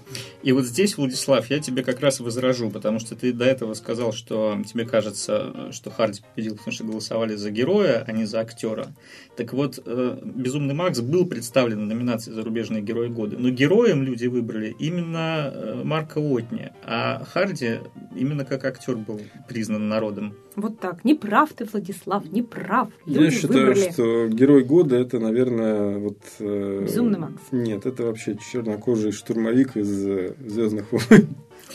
И 0.42 0.52
вот 0.52 0.64
здесь, 0.66 0.96
Владислав, 0.96 1.48
я 1.50 1.60
тебе 1.60 1.82
как 1.82 2.00
раз 2.00 2.20
возражу, 2.20 2.70
потому 2.70 2.98
что 2.98 3.14
ты 3.14 3.32
до 3.32 3.44
этого 3.44 3.74
сказал, 3.74 4.12
что 4.12 4.58
тебе 4.66 4.84
кажется, 4.84 5.72
что 5.72 5.90
Харди 5.90 6.20
победил, 6.34 6.56
потому 6.56 6.72
что 6.72 6.84
голосовали 6.84 7.36
за 7.36 7.50
героя, 7.50 8.04
а 8.06 8.12
не 8.12 8.24
за 8.24 8.40
актера. 8.40 8.88
Так 9.36 9.52
вот, 9.52 9.78
э, 9.84 10.09
«Безумный 10.22 10.74
Макс» 10.74 11.00
был 11.00 11.26
представлен 11.26 11.80
в 11.80 11.86
номинации 11.86 12.32
«Зарубежный 12.32 12.80
герой 12.82 13.08
года», 13.08 13.36
но 13.38 13.50
героем 13.50 14.02
люди 14.02 14.26
выбрали 14.26 14.74
именно 14.78 15.50
э, 15.52 15.82
Марка 15.84 16.18
Уотни, 16.18 16.72
а 16.84 17.24
Харди 17.24 17.80
именно 18.16 18.44
как 18.44 18.64
актер 18.64 18.96
был 18.96 19.20
признан 19.48 19.88
народом. 19.88 20.34
Вот 20.56 20.80
так. 20.80 21.04
Не 21.04 21.14
прав 21.14 21.52
ты, 21.52 21.64
Владислав, 21.64 22.24
не 22.30 22.42
прав. 22.42 22.88
Люди 23.06 23.24
Я 23.24 23.30
считаю, 23.30 23.66
выбрали. 23.68 23.92
что 23.92 24.28
герой 24.28 24.64
года 24.64 24.96
это, 24.96 25.18
наверное, 25.18 25.98
вот... 25.98 26.18
Э, 26.40 26.82
Безумный 26.82 27.18
Макс. 27.18 27.42
Нет, 27.52 27.86
это 27.86 28.04
вообще 28.04 28.36
чернокожий 28.52 29.12
штурмовик 29.12 29.76
из 29.76 30.06
э, 30.06 30.34
Звездных 30.46 30.90
войн. 30.92 31.28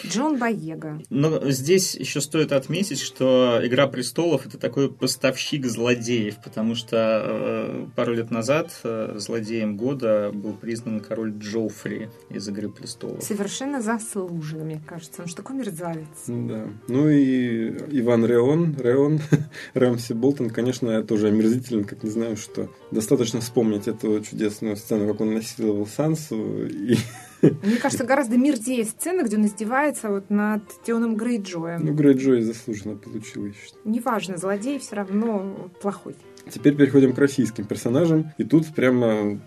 Джон 0.05 0.38
Боега. 0.38 0.99
Но 1.10 1.49
здесь 1.51 1.95
еще 1.95 2.21
стоит 2.21 2.51
отметить, 2.51 2.99
что 2.99 3.60
«Игра 3.63 3.88
престолов»— 3.88 4.45
это 4.47 4.58
такой 4.58 4.91
поставщик 4.91 5.65
злодеев, 5.65 6.36
потому 6.43 6.75
что 6.75 7.21
э, 7.25 7.86
пару 7.95 8.13
лет 8.13 8.31
назад 8.31 8.71
э, 8.84 9.15
злодеем 9.17 9.77
года 9.77 10.31
был 10.34 10.53
признан 10.53 10.99
король 10.99 11.34
Джоффри 11.38 12.10
из 12.29 12.47
«Игры 12.47 12.69
престолов». 12.69 13.23
Совершенно 13.23 13.81
заслуженно, 13.81 14.63
мне 14.65 14.81
кажется. 14.86 15.21
Он 15.21 15.27
же 15.27 15.36
такой 15.36 15.55
мерзавец. 15.55 16.08
Да. 16.27 16.67
Ну 16.88 17.10
и 17.10 17.69
Иван 17.99 18.25
Реон, 18.25 18.75
Реон, 18.77 19.21
Рамси 19.73 20.13
Болтон, 20.13 20.49
конечно, 20.49 21.03
тоже 21.03 21.27
омерзителен, 21.27 21.86
как 21.86 22.03
не 22.03 22.10
знаю 22.10 22.38
что. 22.38 22.69
Достаточно 22.91 23.41
вспомнить 23.41 23.88
эту 23.88 24.19
чудесную 24.21 24.75
сцену, 24.75 25.12
как 25.12 25.21
он 25.21 25.34
насиловал 25.34 25.86
Сансу 25.88 26.65
и 26.67 26.97
мне 27.63 27.77
кажется, 27.77 28.03
гораздо 28.03 28.38
мерзее 28.38 28.86
сцена, 28.86 29.23
где 29.23 29.38
он 29.38 29.45
издевается 29.45 30.10
вот 30.10 30.29
над 30.29 30.63
Теоном 30.84 31.15
Грейджоем. 31.15 31.86
Ну, 31.86 31.93
Грейджой 31.93 32.41
заслуженно 32.41 32.95
получил, 32.95 33.51
считаю. 33.53 33.81
Неважно, 33.86 34.38
злодей 34.38 34.79
все 34.79 34.95
равно 34.95 35.69
плохой. 35.81 36.15
Теперь 36.49 36.75
переходим 36.75 37.13
к 37.13 37.17
российским 37.17 37.65
персонажам. 37.65 38.31
И 38.38 38.43
тут 38.43 38.67
прямо 38.75 39.39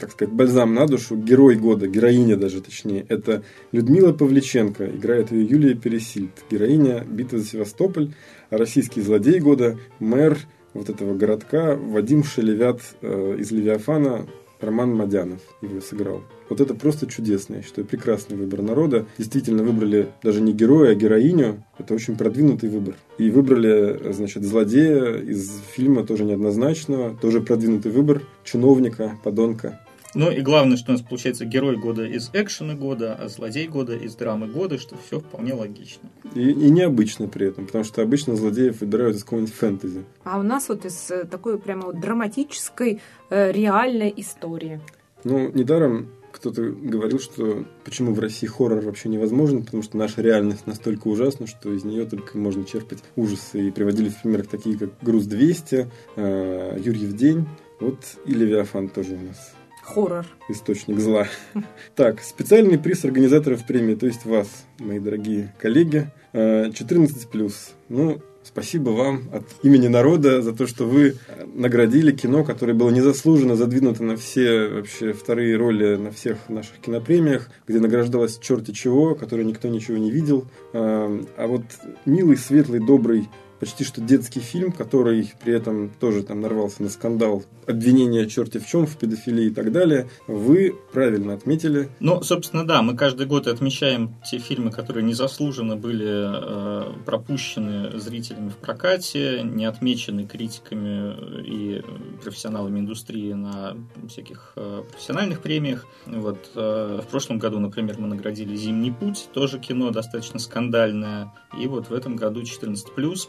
так 0.00 0.10
сказать, 0.10 0.34
бальзам 0.34 0.74
на 0.74 0.86
душу, 0.86 1.16
герой 1.16 1.56
года, 1.56 1.86
героиня 1.86 2.36
даже 2.36 2.60
точнее, 2.60 3.06
это 3.08 3.44
Людмила 3.72 4.12
Павличенко, 4.12 4.86
играет 4.86 5.30
ее 5.30 5.44
Юлия 5.44 5.74
Пересильд, 5.74 6.32
героиня 6.50 7.04
«Битвы 7.04 7.38
за 7.38 7.46
Севастополь», 7.46 8.12
а 8.50 8.58
российский 8.58 9.00
злодей 9.00 9.38
года, 9.38 9.78
мэр 10.00 10.38
вот 10.74 10.90
этого 10.90 11.14
городка 11.16 11.76
Вадим 11.76 12.24
Шелевят 12.24 12.80
э, 13.00 13.36
из 13.38 13.50
«Левиафана», 13.52 14.26
Роман 14.60 14.94
Мадянов 14.94 15.40
его 15.60 15.80
сыграл. 15.80 16.22
Вот 16.48 16.60
это 16.60 16.74
просто 16.74 17.06
чудесно, 17.06 17.56
я 17.56 17.62
считаю, 17.62 17.86
прекрасный 17.86 18.36
выбор 18.36 18.62
народа. 18.62 19.06
Действительно 19.18 19.62
выбрали 19.62 20.08
даже 20.22 20.40
не 20.40 20.52
героя, 20.52 20.92
а 20.92 20.94
героиню. 20.94 21.64
Это 21.78 21.94
очень 21.94 22.16
продвинутый 22.16 22.68
выбор. 22.68 22.94
И 23.18 23.30
выбрали, 23.30 24.12
значит, 24.12 24.44
злодея 24.44 25.16
из 25.16 25.60
фильма 25.74 26.04
тоже 26.04 26.24
неоднозначного, 26.24 27.16
тоже 27.16 27.40
продвинутый 27.40 27.92
выбор, 27.92 28.22
чиновника, 28.44 29.18
подонка. 29.24 29.80
Ну 30.16 30.30
и 30.30 30.40
главное, 30.40 30.78
что 30.78 30.92
у 30.92 30.94
нас 30.94 31.02
получается 31.02 31.44
герой 31.44 31.76
года 31.76 32.06
из 32.06 32.30
экшена 32.32 32.74
года, 32.74 33.14
а 33.20 33.28
злодей 33.28 33.68
года 33.68 33.94
из 33.94 34.14
драмы 34.14 34.46
года, 34.46 34.78
что 34.78 34.96
все 35.06 35.20
вполне 35.20 35.52
логично. 35.52 36.08
И, 36.34 36.52
и 36.52 36.70
необычно 36.70 37.28
при 37.28 37.48
этом, 37.48 37.66
потому 37.66 37.84
что 37.84 38.00
обычно 38.00 38.34
злодеев 38.34 38.80
выбирают 38.80 39.16
из 39.16 39.24
какого-нибудь 39.24 39.52
фэнтези. 39.52 40.04
А 40.24 40.38
у 40.38 40.42
нас 40.42 40.70
вот 40.70 40.86
из 40.86 41.10
э, 41.10 41.24
такой 41.24 41.58
прямо 41.58 41.88
вот 41.88 42.00
драматической 42.00 43.02
э, 43.28 43.52
реальной 43.52 44.12
истории. 44.16 44.80
Ну, 45.24 45.50
недаром 45.52 46.08
кто-то 46.36 46.62
говорил, 46.62 47.18
что 47.18 47.64
почему 47.84 48.14
в 48.14 48.20
России 48.20 48.46
хоррор 48.46 48.80
вообще 48.80 49.08
невозможен, 49.08 49.64
потому 49.64 49.82
что 49.82 49.96
наша 49.96 50.20
реальность 50.22 50.66
настолько 50.66 51.08
ужасна, 51.08 51.46
что 51.46 51.72
из 51.72 51.84
нее 51.84 52.04
только 52.04 52.36
можно 52.38 52.64
черпать 52.64 53.02
ужасы. 53.16 53.68
И 53.68 53.70
приводили 53.70 54.10
в 54.10 54.22
примерах 54.22 54.46
такие, 54.46 54.78
как 54.78 54.90
«Груз-200», 55.02 55.88
э, 56.16 56.78
«Юрьев 56.82 57.14
день», 57.14 57.46
вот 57.80 57.98
и 58.24 58.32
«Левиафан» 58.32 58.88
тоже 58.88 59.14
у 59.14 59.20
нас 59.20 59.54
Хоррор. 59.82 60.26
Источник 60.48 60.98
зла. 60.98 61.26
Так, 61.94 62.20
специальный 62.20 62.78
приз 62.78 63.04
организаторов 63.04 63.66
премии, 63.66 63.94
то 63.94 64.06
есть 64.06 64.24
вас, 64.24 64.48
мои 64.78 64.98
дорогие 64.98 65.54
коллеги, 65.58 66.10
14+. 66.32 67.26
Э, 67.32 67.48
ну, 67.88 68.20
Спасибо 68.46 68.90
вам 68.90 69.24
от 69.32 69.42
имени 69.64 69.88
народа 69.88 70.40
за 70.40 70.52
то, 70.52 70.68
что 70.68 70.84
вы 70.84 71.16
наградили 71.54 72.12
кино, 72.12 72.44
которое 72.44 72.74
было 72.74 72.90
незаслуженно 72.90 73.56
задвинуто 73.56 74.04
на 74.04 74.16
все 74.16 74.68
вообще 74.68 75.12
вторые 75.12 75.56
роли 75.56 75.96
на 75.96 76.12
всех 76.12 76.48
наших 76.48 76.78
кинопремиях, 76.78 77.50
где 77.66 77.80
награждалось 77.80 78.38
черти 78.38 78.70
чего, 78.70 79.16
которое 79.16 79.42
никто 79.42 79.66
ничего 79.66 79.96
не 79.96 80.12
видел. 80.12 80.44
Э, 80.72 81.22
а 81.36 81.46
вот 81.48 81.62
милый, 82.04 82.36
светлый, 82.36 82.78
добрый 82.78 83.28
почти 83.58 83.84
что 83.84 84.00
детский 84.00 84.40
фильм, 84.40 84.72
который 84.72 85.32
при 85.42 85.54
этом 85.54 85.90
тоже 86.00 86.22
там 86.22 86.40
нарвался 86.40 86.82
на 86.82 86.88
скандал, 86.88 87.44
обвинения 87.66 88.26
черти 88.26 88.58
в 88.58 88.66
чем, 88.66 88.86
в 88.86 88.96
педофилии 88.96 89.46
и 89.46 89.50
так 89.50 89.72
далее, 89.72 90.08
вы 90.26 90.74
правильно 90.92 91.34
отметили. 91.34 91.88
Ну, 92.00 92.22
собственно, 92.22 92.66
да, 92.66 92.82
мы 92.82 92.96
каждый 92.96 93.26
год 93.26 93.46
отмечаем 93.46 94.14
те 94.28 94.38
фильмы, 94.38 94.70
которые 94.70 95.04
незаслуженно 95.04 95.76
были 95.76 96.06
э, 96.08 96.92
пропущены 97.04 97.98
зрителями 97.98 98.50
в 98.50 98.56
прокате, 98.56 99.42
не 99.42 99.64
отмечены 99.64 100.26
критиками 100.26 101.42
и 101.44 101.82
профессионалами 102.22 102.80
индустрии 102.80 103.32
на 103.32 103.76
всяких 104.08 104.52
э, 104.56 104.82
профессиональных 104.90 105.40
премиях. 105.40 105.86
Вот 106.06 106.50
э, 106.54 107.00
в 107.02 107.06
прошлом 107.08 107.38
году, 107.38 107.58
например, 107.58 107.96
мы 107.98 108.06
наградили 108.08 108.54
«Зимний 108.56 108.92
путь», 108.92 109.28
тоже 109.32 109.58
кино 109.58 109.90
достаточно 109.90 110.38
скандальное, 110.38 111.32
и 111.58 111.66
вот 111.66 111.88
в 111.88 111.92
этом 111.92 112.16
году 112.16 112.42
14+, 112.42 112.76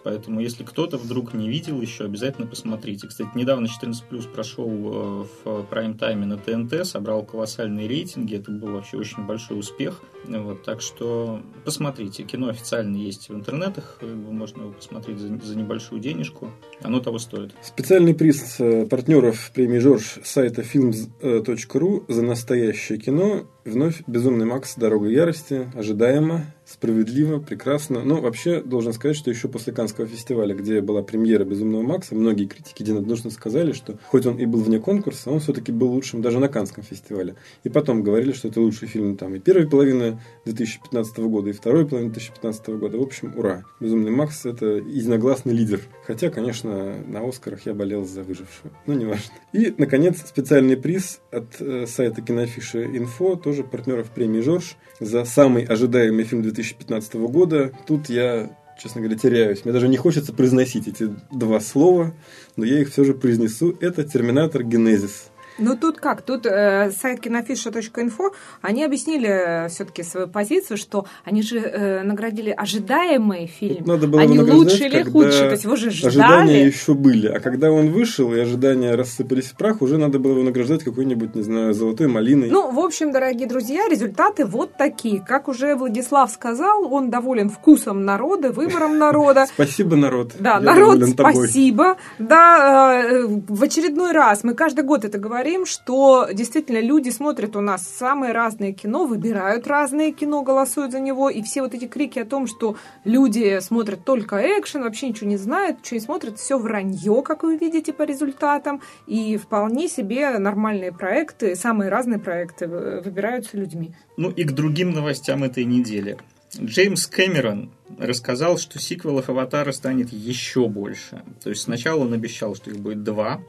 поэтому 0.04 0.17
Поэтому, 0.18 0.40
если 0.40 0.64
кто-то 0.64 0.98
вдруг 0.98 1.36
не 1.36 1.48
видел 1.48 1.80
еще, 1.80 2.06
обязательно 2.06 2.48
посмотрите. 2.48 3.08
Кстати, 3.08 3.30
недавно 3.36 3.68
14 3.68 4.04
плюс 4.06 4.26
прошел 4.26 4.68
э, 4.68 5.26
в 5.46 5.64
прайм-тайме 5.70 6.26
на 6.26 6.38
ТНТ, 6.38 6.88
собрал 6.88 7.24
колоссальные 7.24 7.88
рейтинги. 7.88 8.36
Это 8.36 8.50
был 8.50 8.70
вообще 8.70 8.98
очень 8.98 9.28
большой 9.28 9.60
успех. 9.60 10.02
Вот, 10.26 10.64
так 10.64 10.82
что 10.82 11.44
посмотрите. 11.64 12.24
Кино 12.24 12.50
официально 12.50 12.98
есть 12.98 13.30
в 13.30 13.36
интернетах. 13.36 14.00
Можно 14.02 14.64
его 14.64 14.72
посмотреть 14.72 15.20
за, 15.20 15.38
за 15.38 15.56
небольшую 15.56 16.02
денежку. 16.02 16.50
Оно 16.82 17.00
того 17.00 17.20
стоит. 17.20 17.54
Специальный 17.62 18.16
приз 18.16 18.60
э, 18.60 18.88
партнеров 18.88 19.52
премии 19.54 19.78
Жорж 19.78 20.18
сайта 20.24 20.64
films.ru 20.64 22.06
за 22.12 22.24
настоящее 22.24 22.98
кино. 22.98 23.46
Вновь 23.68 24.02
«Безумный 24.08 24.46
Макс. 24.46 24.76
Дорога 24.78 25.10
ярости». 25.10 25.70
Ожидаемо 25.76 26.46
справедливо, 26.64 27.40
прекрасно. 27.40 28.02
Но 28.02 28.22
вообще 28.22 28.62
должен 28.62 28.94
сказать, 28.94 29.18
что 29.18 29.30
еще 29.30 29.50
после 29.50 29.74
Канского 29.74 30.08
фестиваля, 30.08 30.56
где 30.56 30.80
была 30.80 31.02
премьера 31.02 31.44
«Безумного 31.44 31.82
Макса», 31.82 32.16
многие 32.16 32.46
критики 32.46 32.82
единодушно 32.82 33.30
сказали, 33.30 33.74
что 33.74 33.98
хоть 34.08 34.26
он 34.26 34.38
и 34.38 34.46
был 34.46 34.62
вне 34.62 34.80
конкурса, 34.80 35.32
он 35.32 35.42
все-таки 35.42 35.74
был 35.74 35.92
лучшим 35.92 36.22
даже 36.22 36.40
на 36.40 36.48
Канском 36.48 36.82
фестивале. 36.82 37.36
И 37.66 37.70
потом 37.70 38.04
говорили, 38.04 38.32
что 38.32 38.48
это 38.48 38.62
лучший 38.62 38.88
фильм 38.88 39.18
там 39.18 39.36
и 39.36 39.40
первой 39.40 39.70
половины 39.70 40.22
2015 40.46 41.18
года, 41.20 41.50
и 41.50 41.54
второй 41.54 41.86
половины 41.86 42.12
2015 42.12 42.68
года. 42.68 42.98
В 42.98 43.02
общем, 43.02 43.34
ура! 43.36 43.66
«Безумный 43.82 44.12
Макс»— 44.12 44.46
это 44.46 44.66
единогласный 44.66 45.54
лидер. 45.54 45.82
Хотя, 46.08 46.30
конечно, 46.30 46.96
на 47.06 47.28
«Оскарах» 47.28 47.66
я 47.66 47.74
болел 47.74 48.06
за 48.06 48.24
выжившего. 48.24 48.72
Но 48.86 48.94
неважно. 48.94 49.34
И, 49.52 49.74
наконец, 49.78 50.20
специальный 50.26 50.78
приз 50.78 51.20
от 51.32 51.60
э, 51.60 51.86
сайта 51.86 52.22
кинофиши 52.22 52.86
инфо, 52.86 53.36
тоже 53.36 53.66
партнеров 53.66 54.10
премии 54.12 54.40
«Жорж», 54.40 54.78
за 55.02 55.26
самый 55.26 55.66
ожидаемый 55.66 56.24
фильм 56.24 56.44
2015 56.44 56.78
2015 56.88 57.16
года. 57.32 57.72
Тут 57.86 58.10
я, 58.10 58.56
честно 58.82 59.02
говоря, 59.02 59.18
теряюсь. 59.18 59.66
Мне 59.66 59.74
даже 59.74 59.88
не 59.88 59.98
хочется 59.98 60.34
произносить 60.34 60.88
эти 60.88 61.10
два 61.32 61.60
слова, 61.60 62.14
но 62.56 62.66
я 62.66 62.80
их 62.80 62.90
все 62.90 63.04
же 63.04 63.14
произнесу. 63.14 63.76
Это 63.82 64.04
«Терминатор 64.04 64.64
Генезис». 64.64 65.30
Ну 65.60 65.76
тут 65.76 65.98
как? 66.00 66.22
Тут 66.22 66.46
э, 66.46 66.92
сайт 66.92 67.20
кинофиша.инфо, 67.22 68.32
они 68.62 68.84
объяснили 68.84 69.30
э, 69.30 69.68
все-таки 69.70 70.04
свою 70.04 70.28
позицию, 70.28 70.78
что 70.78 71.06
они 71.24 71.42
же 71.42 71.60
э, 71.60 72.04
наградили 72.04 72.52
ожидаемый 72.52 73.48
фильм. 73.48 73.78
Тут 73.78 73.88
надо 73.88 74.08
было 74.08 74.22
они 74.22 74.40
лучше 74.40 74.86
или 74.86 75.04
худше? 75.04 75.40
То 75.40 75.52
есть 75.52 75.64
его 75.64 75.76
же 75.76 75.90
ждали. 75.90 76.08
Ожидания 76.08 76.66
еще 76.66 76.94
были. 76.94 77.28
А 77.28 77.40
когда 77.40 77.72
он 77.72 77.92
вышел, 77.92 78.34
и 78.34 78.40
ожидания 78.40 78.96
рассыпались 78.96 79.46
в 79.46 79.56
прах, 79.58 79.82
уже 79.82 79.98
надо 79.98 80.20
было 80.20 80.34
его 80.34 80.44
награждать 80.44 80.84
какой-нибудь, 80.84 81.36
не 81.36 81.42
знаю, 81.42 81.74
золотой 81.74 82.08
малиной. 82.08 82.50
Ну, 82.50 82.72
в 82.72 82.80
общем, 82.80 83.12
дорогие 83.12 83.48
друзья, 83.48 83.88
результаты 83.90 84.46
вот 84.46 84.74
такие. 84.78 85.24
Как 85.26 85.48
уже 85.48 85.76
Владислав 85.76 86.30
сказал, 86.30 86.94
он 86.94 87.10
доволен 87.10 87.50
вкусом 87.50 88.06
народа, 88.06 88.52
выбором 88.52 88.98
народа. 89.06 89.48
Спасибо, 89.48 89.96
народ. 89.96 90.34
Да, 90.40 90.60
народ, 90.60 91.04
спасибо. 91.10 91.98
Да, 92.20 93.02
э, 93.04 93.26
в 93.26 93.64
очередной 93.64 94.12
раз, 94.12 94.44
мы 94.44 94.54
каждый 94.54 94.84
год 94.84 95.06
это 95.06 95.18
говорим, 95.18 95.47
говорим, 95.48 95.66
что 95.66 96.28
действительно 96.34 96.82
люди 96.82 97.10
смотрят 97.10 97.56
у 97.56 97.62
нас 97.62 97.88
самые 97.88 98.34
разные 98.34 98.74
кино, 98.74 99.06
выбирают 99.06 99.66
разные 99.66 100.12
кино, 100.12 100.42
голосуют 100.42 100.92
за 100.92 101.00
него, 101.00 101.30
и 101.30 101.42
все 101.42 101.62
вот 101.62 101.74
эти 101.74 101.88
крики 101.88 102.20
о 102.20 102.26
том, 102.26 102.48
что 102.48 102.76
люди 103.06 103.60
смотрят 103.62 104.04
только 104.04 104.36
экшен, 104.60 104.84
вообще 104.84 105.08
ничего 105.08 105.30
не 105.30 105.38
знают, 105.38 105.78
что 105.84 105.96
не 105.96 106.02
смотрят, 106.02 106.38
все 106.38 106.60
вранье, 106.60 107.22
как 107.22 107.44
вы 107.44 107.56
видите 107.56 107.94
по 107.94 108.04
результатам, 108.04 108.82
и 109.08 109.38
вполне 109.38 109.88
себе 109.88 110.38
нормальные 110.38 110.92
проекты, 110.92 111.56
самые 111.56 111.90
разные 111.90 112.20
проекты 112.20 112.68
выбираются 112.68 113.56
людьми. 113.56 113.94
Ну 114.18 114.30
и 114.30 114.44
к 114.44 114.52
другим 114.52 114.92
новостям 114.92 115.46
этой 115.46 115.64
недели. 115.64 116.18
Джеймс 116.56 117.08
Кэмерон 117.08 117.72
рассказал, 118.00 118.58
что 118.58 118.80
сиквелов 118.80 119.30
«Аватара» 119.30 119.72
станет 119.72 120.12
еще 120.12 120.68
больше. 120.68 121.24
То 121.44 121.50
есть 121.50 121.64
сначала 121.64 122.02
он 122.02 122.14
обещал, 122.14 122.56
что 122.56 122.70
их 122.70 122.80
будет 122.80 123.04
два, 123.04 123.42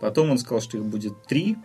Потом 0.00 0.30
он 0.30 0.38
сказал, 0.38 0.60
что 0.60 0.78
их 0.78 0.84
будет 0.84 1.26
три. 1.26 1.56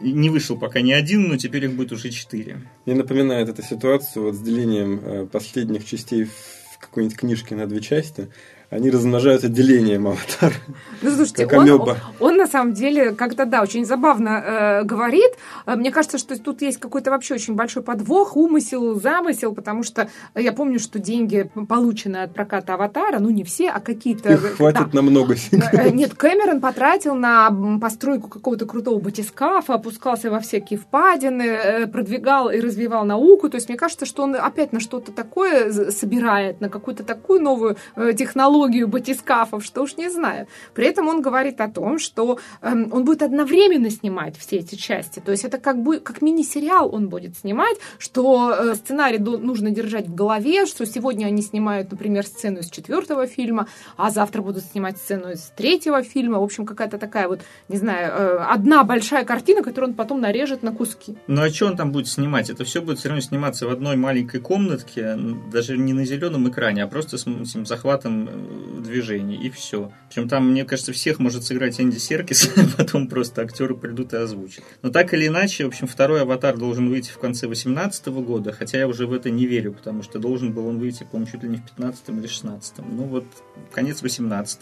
Не 0.00 0.30
вышел 0.30 0.56
пока 0.56 0.80
ни 0.80 0.92
один, 0.92 1.28
но 1.28 1.36
теперь 1.36 1.64
их 1.64 1.74
будет 1.74 1.92
уже 1.92 2.10
четыре. 2.10 2.62
Мне 2.86 2.94
напоминает 2.94 3.48
эта 3.48 3.62
ситуацию 3.62 4.26
вот 4.26 4.34
с 4.36 4.40
делением 4.40 5.00
э, 5.02 5.26
последних 5.26 5.84
частей 5.84 6.24
в 6.24 6.78
какой-нибудь 6.78 7.16
книжке 7.16 7.56
на 7.56 7.66
две 7.66 7.80
части 7.80 8.28
они 8.70 8.90
размножаются 8.90 9.48
делением 9.48 10.08
аватара. 10.08 10.52
Ну, 11.00 11.10
слушайте, 11.10 11.46
как 11.46 11.60
он, 11.60 11.70
он, 11.70 11.96
он 12.20 12.36
на 12.36 12.46
самом 12.46 12.74
деле 12.74 13.12
как-то, 13.12 13.46
да, 13.46 13.62
очень 13.62 13.86
забавно 13.86 14.28
э, 14.28 14.84
говорит. 14.84 15.30
Э, 15.64 15.74
мне 15.74 15.90
кажется, 15.90 16.18
что 16.18 16.38
тут 16.38 16.60
есть 16.60 16.78
какой-то 16.78 17.10
вообще 17.10 17.34
очень 17.34 17.54
большой 17.54 17.82
подвох, 17.82 18.36
умысел, 18.36 19.00
замысел, 19.00 19.54
потому 19.54 19.84
что 19.84 20.10
я 20.34 20.52
помню, 20.52 20.78
что 20.80 20.98
деньги, 20.98 21.50
полученные 21.66 22.24
от 22.24 22.34
проката 22.34 22.74
аватара, 22.74 23.20
ну, 23.20 23.30
не 23.30 23.42
все, 23.42 23.70
а 23.70 23.80
какие-то... 23.80 24.34
Их 24.34 24.56
хватит 24.56 24.90
да. 24.90 24.96
на 24.96 25.02
много 25.02 25.34
э, 25.34 25.90
Нет, 25.90 26.12
Кэмерон 26.14 26.60
потратил 26.60 27.14
на 27.14 27.50
постройку 27.80 28.28
какого-то 28.28 28.66
крутого 28.66 28.98
батискафа, 28.98 29.74
опускался 29.74 30.30
во 30.30 30.40
всякие 30.40 30.78
впадины, 30.78 31.42
э, 31.42 31.86
продвигал 31.86 32.50
и 32.50 32.60
развивал 32.60 33.06
науку. 33.06 33.48
То 33.48 33.54
есть 33.54 33.70
мне 33.70 33.78
кажется, 33.78 34.04
что 34.04 34.24
он 34.24 34.34
опять 34.34 34.74
на 34.74 34.80
что-то 34.80 35.10
такое 35.10 35.72
собирает, 35.90 36.60
на 36.60 36.68
какую-то 36.68 37.02
такую 37.02 37.40
новую 37.40 37.76
технологию, 38.14 38.57
технологию 38.58 38.88
батискафов, 38.88 39.64
что 39.64 39.82
уж 39.82 39.96
не 39.96 40.10
знаю. 40.10 40.46
При 40.74 40.86
этом 40.86 41.08
он 41.08 41.22
говорит 41.22 41.60
о 41.60 41.68
том, 41.68 41.98
что 41.98 42.38
э, 42.60 42.72
он 42.72 43.04
будет 43.04 43.22
одновременно 43.22 43.90
снимать 43.90 44.36
все 44.36 44.56
эти 44.56 44.74
части. 44.74 45.20
То 45.20 45.30
есть 45.30 45.44
это 45.44 45.58
как, 45.58 45.80
бы, 45.82 46.00
как 46.00 46.22
мини-сериал 46.22 46.92
он 46.92 47.08
будет 47.08 47.36
снимать, 47.36 47.76
что 47.98 48.54
э, 48.58 48.74
сценарий 48.74 49.18
нужно 49.18 49.70
держать 49.70 50.08
в 50.08 50.14
голове, 50.14 50.66
что 50.66 50.86
сегодня 50.86 51.26
они 51.26 51.42
снимают, 51.42 51.90
например, 51.92 52.26
сцену 52.26 52.58
из 52.58 52.70
четвертого 52.70 53.26
фильма, 53.26 53.66
а 53.96 54.10
завтра 54.10 54.42
будут 54.42 54.64
снимать 54.64 54.98
сцену 54.98 55.30
из 55.30 55.52
третьего 55.56 56.02
фильма. 56.02 56.38
В 56.38 56.42
общем, 56.42 56.66
какая-то 56.66 56.98
такая 56.98 57.28
вот, 57.28 57.40
не 57.68 57.76
знаю, 57.76 58.12
э, 58.12 58.38
одна 58.54 58.82
большая 58.84 59.24
картина, 59.24 59.62
которую 59.62 59.90
он 59.90 59.96
потом 59.96 60.20
нарежет 60.20 60.62
на 60.62 60.72
куски. 60.72 61.16
Ну 61.28 61.42
а 61.42 61.50
что 61.50 61.66
он 61.66 61.76
там 61.76 61.92
будет 61.92 62.08
снимать? 62.08 62.50
Это 62.50 62.64
все 62.64 62.80
будет 62.80 62.98
все 62.98 63.08
равно 63.08 63.22
сниматься 63.22 63.66
в 63.66 63.70
одной 63.70 63.96
маленькой 63.96 64.40
комнатке, 64.40 65.16
даже 65.52 65.78
не 65.78 65.92
на 65.92 66.04
зеленом 66.04 66.48
экране, 66.48 66.82
а 66.82 66.88
просто 66.88 67.18
с 67.18 67.26
этим 67.26 67.66
захватом 67.66 68.28
э, 68.28 68.47
движений, 68.48 69.36
и 69.36 69.50
все. 69.50 69.92
Причем 70.08 70.28
там, 70.28 70.50
мне 70.50 70.64
кажется, 70.64 70.92
всех 70.92 71.18
может 71.18 71.44
сыграть 71.44 71.80
Энди 71.80 71.98
Серкис, 71.98 72.50
а 72.56 72.76
потом 72.76 73.08
просто 73.08 73.42
актеры 73.42 73.74
придут 73.74 74.12
и 74.14 74.16
озвучат. 74.16 74.64
Но 74.82 74.90
так 74.90 75.12
или 75.14 75.26
иначе, 75.26 75.64
в 75.64 75.68
общем, 75.68 75.86
второй 75.86 76.22
«Аватар» 76.22 76.56
должен 76.56 76.88
выйти 76.88 77.10
в 77.10 77.18
конце 77.18 77.46
2018 77.46 78.06
года, 78.06 78.52
хотя 78.52 78.78
я 78.78 78.88
уже 78.88 79.06
в 79.06 79.12
это 79.12 79.30
не 79.30 79.46
верю, 79.46 79.72
потому 79.72 80.02
что 80.02 80.18
должен 80.18 80.52
был 80.52 80.66
он 80.66 80.78
выйти, 80.78 81.04
по-моему, 81.04 81.30
чуть 81.30 81.42
ли 81.42 81.48
не 81.50 81.56
в 81.58 81.62
15 81.62 82.08
или 82.08 82.26
16 82.26 82.78
Ну 82.78 83.04
вот, 83.04 83.24
конец 83.72 84.02
18 84.02 84.60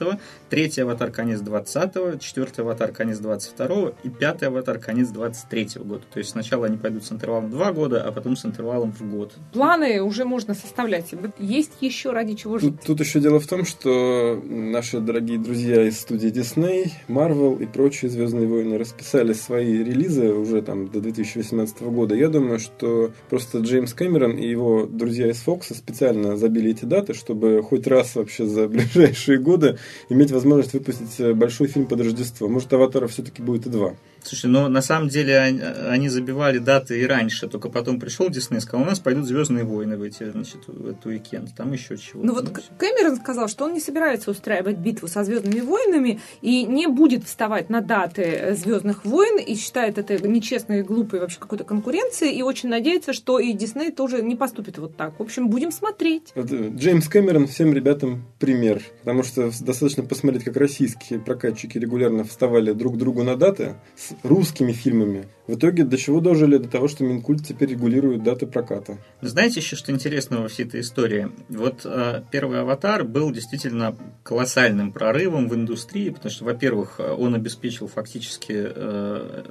третий 0.50 0.80
«Аватар» 0.80 1.10
конец 1.10 1.40
20 1.40 2.20
четвертый 2.20 2.60
«Аватар» 2.60 2.92
конец 2.92 3.18
22 3.18 3.92
и 4.02 4.08
пятый 4.08 4.48
«Аватар» 4.48 4.78
конец 4.78 5.08
23 5.08 5.68
года. 5.76 6.02
То 6.12 6.18
есть 6.18 6.30
сначала 6.30 6.66
они 6.66 6.76
пойдут 6.76 7.04
с 7.04 7.12
интервалом 7.12 7.48
в 7.48 7.50
2 7.50 7.72
года, 7.72 8.02
а 8.02 8.12
потом 8.12 8.36
с 8.36 8.44
интервалом 8.44 8.92
в 8.92 9.02
год. 9.02 9.34
Планы 9.52 10.02
уже 10.02 10.24
можно 10.24 10.54
составлять. 10.54 11.14
Есть 11.38 11.72
еще 11.80 12.10
ради 12.10 12.34
чего 12.34 12.58
жить. 12.58 12.76
Тут, 12.80 12.86
тут 12.86 13.00
еще 13.00 13.20
дело 13.20 13.38
в 13.38 13.46
том, 13.46 13.64
что 13.64 13.75
наши 13.84 15.00
дорогие 15.00 15.38
друзья 15.38 15.82
из 15.82 16.00
студии 16.00 16.30
Disney, 16.30 16.90
Marvel 17.08 17.62
и 17.62 17.66
прочие 17.66 18.10
Звездные 18.10 18.46
войны 18.46 18.78
расписали 18.78 19.32
свои 19.32 19.82
релизы 19.82 20.32
уже 20.32 20.62
там 20.62 20.88
до 20.88 21.00
2018 21.00 21.82
года. 21.82 22.14
Я 22.14 22.28
думаю, 22.28 22.58
что 22.58 23.10
просто 23.28 23.58
Джеймс 23.58 23.92
Кэмерон 23.94 24.38
и 24.38 24.46
его 24.46 24.86
друзья 24.86 25.28
из 25.30 25.38
Фокса 25.38 25.74
специально 25.74 26.36
забили 26.36 26.70
эти 26.70 26.84
даты, 26.84 27.14
чтобы 27.14 27.62
хоть 27.62 27.86
раз 27.86 28.14
вообще 28.14 28.46
за 28.46 28.68
ближайшие 28.68 29.38
годы 29.38 29.78
иметь 30.08 30.30
возможность 30.30 30.72
выпустить 30.72 31.36
большой 31.36 31.68
фильм 31.68 31.86
под 31.86 32.00
Рождество. 32.00 32.48
Может, 32.48 32.72
Аватара 32.72 33.06
все-таки 33.08 33.42
будет 33.42 33.66
и 33.66 33.70
два. 33.70 33.94
Слушай, 34.26 34.46
ну 34.46 34.68
на 34.68 34.82
самом 34.82 35.08
деле 35.08 35.38
они 35.38 36.08
забивали 36.08 36.58
даты 36.58 37.00
и 37.00 37.06
раньше, 37.06 37.46
только 37.46 37.68
потом 37.68 38.00
пришел 38.00 38.28
Дисней 38.28 38.58
и 38.58 38.60
сказал, 38.60 38.84
у 38.84 38.88
нас 38.88 38.98
пойдут 38.98 39.26
Звездные 39.26 39.64
войны 39.64 39.96
в, 39.96 40.02
эти, 40.02 40.28
значит, 40.30 40.66
в 40.66 40.88
эту 40.88 41.10
уикенд, 41.10 41.54
там 41.56 41.72
еще 41.72 41.96
чего. 41.96 42.22
Ну 42.24 42.34
вот 42.34 42.50
Кэмерон 42.78 43.16
сказал, 43.16 43.48
что 43.48 43.64
он 43.66 43.74
не 43.74 43.80
собирается 43.80 44.30
устраивать 44.30 44.78
битву 44.78 45.06
со 45.06 45.22
Звездными 45.22 45.60
войнами 45.60 46.20
и 46.42 46.64
не 46.64 46.88
будет 46.88 47.24
вставать 47.24 47.70
на 47.70 47.80
даты 47.80 48.56
Звездных 48.56 49.04
войн 49.04 49.38
и 49.38 49.54
считает 49.54 49.98
это 49.98 50.18
нечестной 50.26 50.80
и 50.80 50.82
глупой 50.82 51.20
вообще 51.20 51.38
какой-то 51.38 51.64
конкуренцией 51.64 52.36
и 52.36 52.42
очень 52.42 52.68
надеется, 52.68 53.12
что 53.12 53.38
и 53.38 53.52
Дисней 53.52 53.92
тоже 53.92 54.22
не 54.22 54.34
поступит 54.34 54.78
вот 54.78 54.96
так. 54.96 55.18
В 55.18 55.22
общем, 55.22 55.48
будем 55.48 55.70
смотреть. 55.70 56.32
Э, 56.34 56.42
Джеймс 56.42 57.08
Кэмерон 57.08 57.46
всем 57.46 57.72
ребятам 57.72 58.24
пример, 58.38 58.82
потому 59.00 59.22
что 59.22 59.52
достаточно 59.60 60.02
посмотреть, 60.02 60.44
как 60.44 60.56
российские 60.56 61.20
прокатчики 61.20 61.78
регулярно 61.78 62.24
вставали 62.24 62.72
друг 62.72 62.96
другу 62.96 63.22
на 63.22 63.36
даты 63.36 63.76
с 63.96 64.15
русскими 64.22 64.72
фильмами. 64.72 65.28
В 65.46 65.54
итоге 65.54 65.84
до 65.84 65.96
чего 65.96 66.20
дожили? 66.20 66.58
До 66.58 66.68
того, 66.68 66.88
что 66.88 67.04
Минкульт 67.04 67.46
теперь 67.46 67.70
регулирует 67.70 68.22
даты 68.22 68.46
проката. 68.46 68.98
Знаете 69.20 69.60
еще, 69.60 69.76
что 69.76 69.92
интересного 69.92 70.42
во 70.42 70.48
всей 70.48 70.66
этой 70.66 70.80
истории? 70.80 71.30
Вот 71.48 71.82
э, 71.84 72.22
первый 72.30 72.60
«Аватар» 72.60 73.04
был 73.04 73.30
действительно 73.30 73.96
колоссальным 74.24 74.92
прорывом 74.92 75.48
в 75.48 75.54
индустрии, 75.54 76.10
потому 76.10 76.30
что, 76.30 76.44
во-первых, 76.44 76.98
он 76.98 77.34
обеспечил 77.34 77.86
фактически 77.86 78.54
э, 78.56 79.44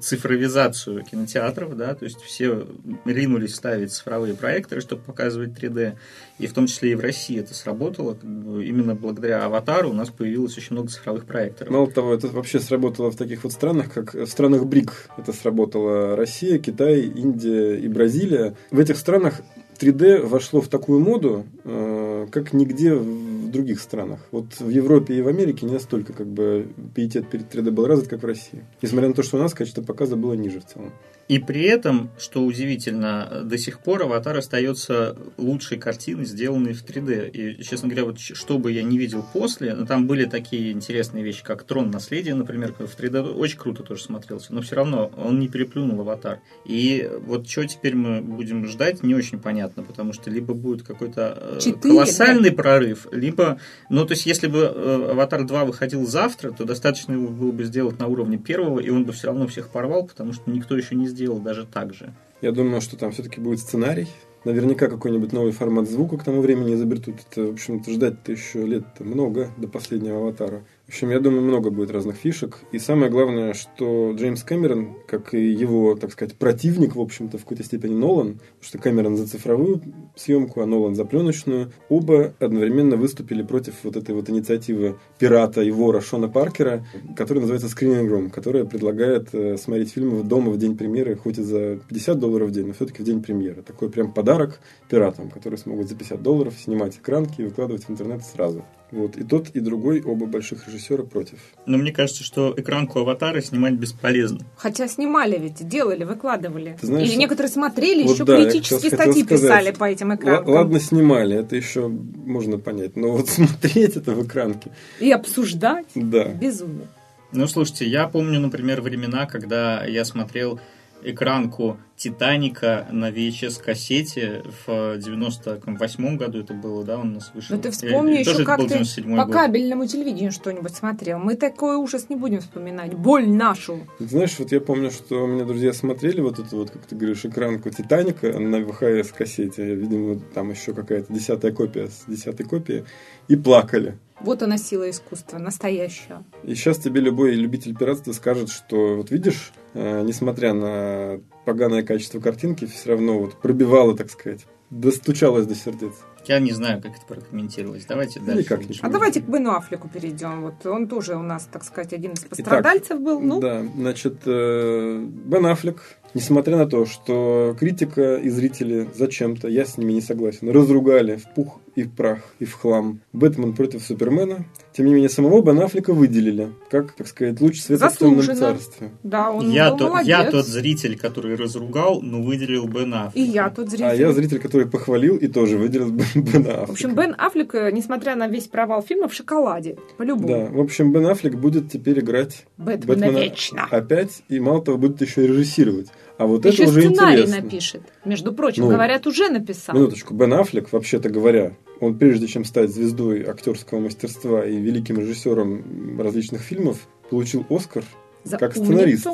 цифровизацию 0.00 1.04
кинотеатров, 1.04 1.76
да, 1.76 1.94
то 1.94 2.04
есть 2.04 2.20
все 2.22 2.66
ринулись 3.04 3.54
ставить 3.54 3.92
цифровые 3.92 4.34
проекторы, 4.34 4.80
чтобы 4.80 5.02
показывать 5.02 5.50
3D, 5.50 5.96
и 6.38 6.46
в 6.46 6.52
том 6.54 6.66
числе 6.66 6.92
и 6.92 6.94
в 6.94 7.00
России 7.00 7.38
это 7.38 7.54
сработало. 7.54 8.16
Именно 8.22 8.94
благодаря 8.94 9.44
«Аватару» 9.44 9.90
у 9.90 9.94
нас 9.94 10.08
появилось 10.08 10.56
очень 10.56 10.72
много 10.72 10.88
цифровых 10.88 11.26
проекторов. 11.26 11.72
Мало 11.72 11.90
того, 11.90 12.14
это 12.14 12.28
вообще 12.28 12.58
сработало 12.60 13.10
в 13.10 13.16
таких 13.16 13.44
вот 13.44 13.52
странах, 13.52 13.92
как 13.92 14.14
в 14.14 14.26
странах 14.26 14.64
БРИК, 14.64 15.10
это 15.26 15.36
сработала 15.36 16.16
Россия, 16.16 16.58
Китай, 16.58 17.00
Индия 17.00 17.74
и 17.74 17.88
Бразилия. 17.88 18.54
В 18.70 18.78
этих 18.78 18.96
странах 18.96 19.42
3D 19.78 20.24
вошло 20.24 20.60
в 20.60 20.68
такую 20.68 21.00
моду, 21.00 21.44
э, 21.64 22.26
как 22.30 22.52
нигде 22.52 22.94
в 22.94 23.50
других 23.50 23.80
странах. 23.80 24.20
Вот 24.30 24.60
в 24.60 24.68
Европе 24.68 25.14
и 25.14 25.22
в 25.22 25.28
Америке 25.28 25.66
не 25.66 25.72
настолько 25.72 26.12
как 26.12 26.28
бы 26.28 26.68
пиетет 26.94 27.28
перед 27.28 27.52
3D 27.52 27.70
был 27.70 27.86
развит, 27.86 28.08
как 28.08 28.22
в 28.22 28.26
России. 28.26 28.64
Несмотря 28.82 29.08
на 29.08 29.14
то, 29.14 29.22
что 29.22 29.36
у 29.36 29.40
нас 29.40 29.52
качество 29.52 29.82
показа 29.82 30.16
было 30.16 30.34
ниже 30.34 30.60
в 30.60 30.66
целом. 30.66 30.92
И 31.28 31.40
при 31.40 31.62
этом, 31.62 32.10
что 32.18 32.44
удивительно, 32.44 33.42
до 33.44 33.58
сих 33.58 33.80
пор 33.80 34.02
«Аватар» 34.02 34.36
остается 34.36 35.16
лучшей 35.36 35.76
картиной, 35.76 36.24
сделанной 36.24 36.72
в 36.72 36.84
3D. 36.84 37.30
И, 37.30 37.62
честно 37.64 37.88
говоря, 37.88 38.04
вот 38.04 38.20
что 38.20 38.58
бы 38.58 38.70
я 38.70 38.84
не 38.84 38.96
видел 38.96 39.24
после, 39.32 39.74
но 39.74 39.86
там 39.86 40.06
были 40.06 40.24
такие 40.24 40.70
интересные 40.70 41.24
вещи, 41.24 41.42
как 41.42 41.64
«Трон 41.64 41.90
наследия», 41.90 42.34
например, 42.34 42.74
в 42.74 42.80
3D 42.80 43.32
очень 43.32 43.58
круто 43.58 43.82
тоже 43.82 44.02
смотрелся, 44.02 44.54
но 44.54 44.60
все 44.60 44.76
равно 44.76 45.10
он 45.16 45.40
не 45.40 45.48
переплюнул 45.48 46.00
«Аватар». 46.00 46.40
И 46.64 47.10
вот 47.22 47.48
что 47.48 47.66
теперь 47.66 47.96
мы 47.96 48.20
будем 48.20 48.66
ждать, 48.66 49.02
не 49.02 49.14
очень 49.14 49.40
понятно, 49.40 49.82
потому 49.82 50.12
что 50.12 50.30
либо 50.30 50.54
будет 50.54 50.84
какой-то 50.84 51.58
4, 51.60 51.76
э, 51.76 51.80
колоссальный 51.80 52.50
да? 52.50 52.56
прорыв, 52.56 53.08
либо, 53.10 53.58
ну, 53.90 54.04
то 54.04 54.12
есть, 54.12 54.26
если 54.26 54.46
бы 54.46 54.60
э, 54.60 55.10
«Аватар 55.10 55.42
2» 55.42 55.66
выходил 55.66 56.06
завтра, 56.06 56.52
то 56.52 56.64
достаточно 56.64 57.14
его 57.14 57.28
было 57.28 57.50
бы 57.50 57.64
сделать 57.64 57.98
на 57.98 58.06
уровне 58.06 58.38
первого, 58.38 58.78
и 58.78 58.90
он 58.90 59.04
бы 59.04 59.12
все 59.12 59.26
равно 59.26 59.48
всех 59.48 59.70
порвал, 59.70 60.06
потому 60.06 60.32
что 60.32 60.48
никто 60.50 60.76
еще 60.76 60.94
не 60.94 61.08
сделал 61.08 61.15
даже 61.40 61.66
так 61.66 61.94
же. 61.94 62.14
Я 62.42 62.52
думаю, 62.52 62.80
что 62.80 62.96
там 62.96 63.12
все-таки 63.12 63.40
будет 63.40 63.60
сценарий. 63.60 64.08
Наверняка 64.44 64.88
какой-нибудь 64.88 65.32
новый 65.32 65.52
формат 65.52 65.88
звука 65.88 66.18
к 66.18 66.24
тому 66.24 66.40
времени 66.40 66.74
изобретут. 66.74 67.16
Это, 67.30 67.46
в 67.46 67.52
общем-то, 67.52 67.90
ждать-то 67.90 68.30
еще 68.30 68.64
лет 68.64 68.84
много 69.00 69.50
до 69.56 69.66
последнего 69.66 70.18
аватара. 70.18 70.64
В 70.86 70.90
общем, 70.90 71.10
я 71.10 71.18
думаю, 71.18 71.42
много 71.42 71.70
будет 71.70 71.90
разных 71.90 72.14
фишек. 72.14 72.60
И 72.70 72.78
самое 72.78 73.10
главное, 73.10 73.54
что 73.54 74.12
Джеймс 74.12 74.44
Кэмерон, 74.44 74.94
как 75.08 75.34
и 75.34 75.50
его, 75.50 75.96
так 75.96 76.12
сказать, 76.12 76.36
противник, 76.36 76.94
в 76.94 77.00
общем-то, 77.00 77.38
в 77.38 77.40
какой-то 77.40 77.64
степени 77.64 77.92
Нолан, 77.92 78.34
потому 78.34 78.62
что 78.62 78.78
Кэмерон 78.78 79.16
за 79.16 79.26
цифровую 79.26 79.82
съемку, 80.14 80.60
а 80.60 80.66
Нолан 80.66 80.94
за 80.94 81.04
пленочную, 81.04 81.72
оба 81.88 82.34
одновременно 82.38 82.96
выступили 82.96 83.42
против 83.42 83.74
вот 83.82 83.96
этой 83.96 84.14
вот 84.14 84.30
инициативы 84.30 84.96
пирата 85.18 85.60
и 85.60 85.72
вора 85.72 86.00
Шона 86.00 86.28
Паркера, 86.28 86.86
которая 87.16 87.40
называется 87.42 87.66
Screening 87.66 88.08
Room, 88.08 88.30
которая 88.30 88.64
предлагает 88.64 89.34
э, 89.34 89.56
смотреть 89.56 89.90
фильмы 89.90 90.22
дома 90.22 90.52
в 90.52 90.56
день 90.56 90.76
премьеры, 90.76 91.16
хоть 91.16 91.38
и 91.38 91.42
за 91.42 91.80
50 91.88 92.16
долларов 92.20 92.50
в 92.50 92.52
день, 92.52 92.68
но 92.68 92.74
все-таки 92.74 93.02
в 93.02 93.04
день 93.04 93.24
премьеры. 93.24 93.62
Такой 93.62 93.90
прям 93.90 94.12
подарок 94.12 94.60
пиратам, 94.88 95.30
которые 95.30 95.58
смогут 95.58 95.88
за 95.88 95.96
50 95.96 96.22
долларов 96.22 96.54
снимать 96.56 96.96
экранки 96.96 97.40
и 97.40 97.44
выкладывать 97.44 97.86
в 97.86 97.90
интернет 97.90 98.22
сразу. 98.24 98.64
Вот. 98.92 99.16
И 99.16 99.24
тот, 99.24 99.48
и 99.50 99.60
другой, 99.60 100.00
оба 100.00 100.26
больших 100.26 100.68
режиссера 100.68 101.02
против. 101.02 101.38
Но 101.66 101.76
мне 101.76 101.92
кажется, 101.92 102.22
что 102.22 102.54
экранку 102.56 103.00
аватара 103.00 103.40
снимать 103.40 103.74
бесполезно. 103.74 104.40
Хотя 104.56 104.86
снимали 104.86 105.38
ведь, 105.38 105.66
делали, 105.66 106.04
выкладывали. 106.04 106.76
Ты 106.80 106.86
знаешь, 106.86 107.08
Или 107.08 107.16
некоторые 107.16 107.50
смотрели, 107.50 108.04
вот 108.04 108.14
еще 108.14 108.24
да, 108.24 108.36
критические 108.36 108.92
статьи 108.92 109.24
сказать, 109.24 109.42
писали 109.42 109.70
по 109.72 109.84
этим 109.84 110.14
экранкам. 110.14 110.54
ладно, 110.54 110.78
снимали, 110.78 111.36
это 111.36 111.56
еще 111.56 111.88
можно 111.88 112.58
понять. 112.58 112.96
Но 112.96 113.12
вот 113.12 113.28
смотреть 113.28 113.96
это 113.96 114.12
в 114.12 114.24
экранке. 114.24 114.70
И 115.00 115.10
обсуждать. 115.10 115.86
Да. 115.94 116.28
Безумие. 116.28 116.86
Ну, 117.32 117.46
слушайте, 117.48 117.86
я 117.86 118.06
помню, 118.06 118.38
например, 118.40 118.80
времена, 118.80 119.26
когда 119.26 119.84
я 119.84 120.04
смотрел 120.04 120.60
экранку 121.06 121.78
Титаника 121.96 122.86
на 122.90 123.10
VHS-кассете 123.10 124.42
в 124.66 124.98
98 124.98 126.16
году 126.16 126.40
это 126.40 126.52
было, 126.52 126.84
да, 126.84 126.98
он 126.98 127.12
у 127.12 127.14
нас 127.14 127.30
вышел. 127.32 127.56
Ну 127.56 127.62
ты 127.62 127.70
вспомни 127.70 128.18
еще, 128.18 128.44
как 128.44 128.66
ты 128.66 128.84
по 129.02 129.24
год. 129.24 129.32
кабельному 129.32 129.86
телевидению 129.86 130.32
что-нибудь 130.32 130.74
смотрел. 130.74 131.18
Мы 131.18 131.36
такой 131.36 131.76
ужас 131.76 132.10
не 132.10 132.16
будем 132.16 132.40
вспоминать. 132.40 132.92
Боль 132.94 133.28
нашу. 133.28 133.86
Ты 133.98 134.08
знаешь, 134.08 134.38
вот 134.38 134.52
я 134.52 134.60
помню, 134.60 134.90
что 134.90 135.24
у 135.24 135.26
меня 135.26 135.44
друзья 135.44 135.72
смотрели 135.72 136.20
вот 136.20 136.38
эту 136.38 136.56
вот, 136.56 136.70
как 136.70 136.84
ты 136.84 136.96
говоришь, 136.96 137.24
экранку 137.24 137.70
Титаника 137.70 138.38
на 138.38 138.56
VHS-кассете. 138.56 139.74
Видимо, 139.74 140.20
там 140.34 140.50
еще 140.50 140.74
какая-то 140.74 141.12
десятая 141.12 141.52
копия 141.52 141.86
с 141.86 142.04
десятой 142.06 142.44
копии. 142.44 142.84
И 143.28 143.36
плакали. 143.36 143.96
Вот 144.20 144.42
она 144.42 144.58
сила 144.58 144.88
искусства, 144.90 145.38
настоящая. 145.38 146.24
И 146.42 146.54
сейчас 146.54 146.78
тебе 146.78 147.00
любой 147.00 147.34
любитель 147.34 147.76
пиратства 147.76 148.12
скажет, 148.12 148.50
что 148.50 148.96
вот 148.96 149.10
видишь, 149.10 149.52
э, 149.74 150.02
несмотря 150.02 150.54
на 150.54 151.20
поганое 151.44 151.82
качество 151.82 152.20
картинки, 152.20 152.66
все 152.66 152.90
равно 152.90 153.18
вот 153.18 153.34
пробивало, 153.34 153.96
так 153.96 154.10
сказать, 154.10 154.46
достучалось 154.70 155.46
до 155.46 155.54
сердец. 155.54 155.92
Я 156.26 156.40
не 156.40 156.52
знаю, 156.52 156.82
как 156.82 156.96
это 156.96 157.06
прокомментировалось. 157.06 157.84
Давайте 157.86 158.18
дальше. 158.18 158.42
Никак 158.42 158.68
не 158.68 158.76
а 158.82 158.88
давайте 158.88 159.20
к 159.20 159.28
Бену 159.28 159.54
Аффлеку 159.54 159.88
перейдем. 159.88 160.42
Вот 160.42 160.66
он 160.66 160.88
тоже 160.88 161.14
у 161.14 161.22
нас, 161.22 161.48
так 161.50 161.62
сказать, 161.62 161.92
один 161.92 162.12
из 162.14 162.24
пострадальцев 162.24 162.96
Итак, 162.96 163.02
был. 163.02 163.20
Ну? 163.20 163.40
Да, 163.40 163.62
значит, 163.76 164.22
э, 164.26 165.04
Бен 165.06 165.46
Аффлек 165.46 165.82
Несмотря 166.16 166.56
на 166.56 166.64
то, 166.64 166.86
что 166.86 167.54
критика 167.60 168.16
и 168.16 168.30
зрители 168.30 168.88
зачем-то, 168.94 169.48
я 169.48 169.66
с 169.66 169.76
ними 169.76 169.92
не 169.92 170.00
согласен, 170.00 170.48
разругали 170.48 171.16
в 171.16 171.34
пух 171.34 171.60
и 171.76 171.82
в 171.82 171.92
прах, 171.92 172.20
и 172.38 172.46
в 172.46 172.54
хлам 172.54 173.00
Бэтмен 173.12 173.54
против 173.54 173.82
Супермена, 173.82 174.46
тем 174.72 174.86
не 174.86 174.94
менее, 174.94 175.10
самого 175.10 175.42
Бен 175.42 175.60
Аффлека 175.60 175.92
выделили, 175.92 176.48
как, 176.70 176.92
так 176.92 177.06
сказать, 177.06 177.40
луч 177.40 177.60
света 177.60 177.90
в 177.90 177.96
темном 177.96 178.22
царстве. 178.22 178.92
Да, 179.02 179.30
он 179.30 179.50
я, 179.50 179.70
был 179.70 179.78
то, 179.78 179.88
молодец. 179.88 180.08
я 180.08 180.30
тот 180.30 180.46
зритель, 180.46 180.98
который 180.98 181.36
разругал, 181.36 182.00
но 182.00 182.22
выделил 182.22 182.66
Бен 182.66 182.94
Аффлека. 182.94 183.18
И 183.18 183.22
я 183.22 183.50
тот 183.50 183.68
зритель. 183.68 183.84
А 183.84 183.94
я 183.94 184.12
зритель, 184.12 184.38
который 184.38 184.66
похвалил 184.66 185.16
и 185.16 185.28
тоже 185.28 185.58
выделил 185.58 185.90
Бен 185.90 186.46
Аффлека. 186.46 186.66
В 186.66 186.70
общем, 186.70 186.94
Бен 186.94 187.14
Аффлек, 187.18 187.54
э, 187.54 187.70
несмотря 187.72 188.16
на 188.16 188.26
весь 188.26 188.48
провал 188.48 188.82
фильма, 188.82 189.08
в 189.08 189.14
шоколаде. 189.14 189.76
По-любому. 189.98 190.28
Да, 190.28 190.46
в 190.50 190.60
общем, 190.60 190.92
Бен 190.92 191.06
Аффлек 191.06 191.34
будет 191.34 191.70
теперь 191.70 192.00
играть 192.00 192.46
Бэтмена, 192.56 192.86
Бэтмена 192.86 193.18
вечно. 193.18 193.68
опять, 193.70 194.22
и 194.30 194.40
мало 194.40 194.64
того, 194.64 194.78
будет 194.78 195.02
еще 195.02 195.24
и 195.24 195.26
режиссировать. 195.26 195.88
А 196.18 196.26
вот 196.26 196.44
Еще 196.46 196.62
это 196.64 196.72
уже 196.72 196.80
сценарий 196.82 197.22
интересно. 197.22 197.42
напишет. 197.42 197.82
Между 198.04 198.32
прочим, 198.32 198.64
Ну, 198.64 198.70
говорят, 198.70 199.06
уже 199.06 199.28
написал. 199.28 199.74
Минуточку, 199.76 200.14
Бен 200.14 200.32
Аффлек, 200.32 200.72
вообще-то 200.72 201.10
говоря, 201.10 201.52
он 201.80 201.98
прежде 201.98 202.26
чем 202.26 202.44
стать 202.44 202.70
звездой 202.70 203.22
актерского 203.24 203.80
мастерства 203.80 204.44
и 204.46 204.56
великим 204.56 204.98
режиссером 204.98 206.00
различных 206.00 206.40
фильмов, 206.40 206.78
получил 207.10 207.44
Оскар 207.50 207.84
За 208.24 208.38
как 208.38 208.56
умницу. 208.56 208.64
сценарист. 208.74 209.08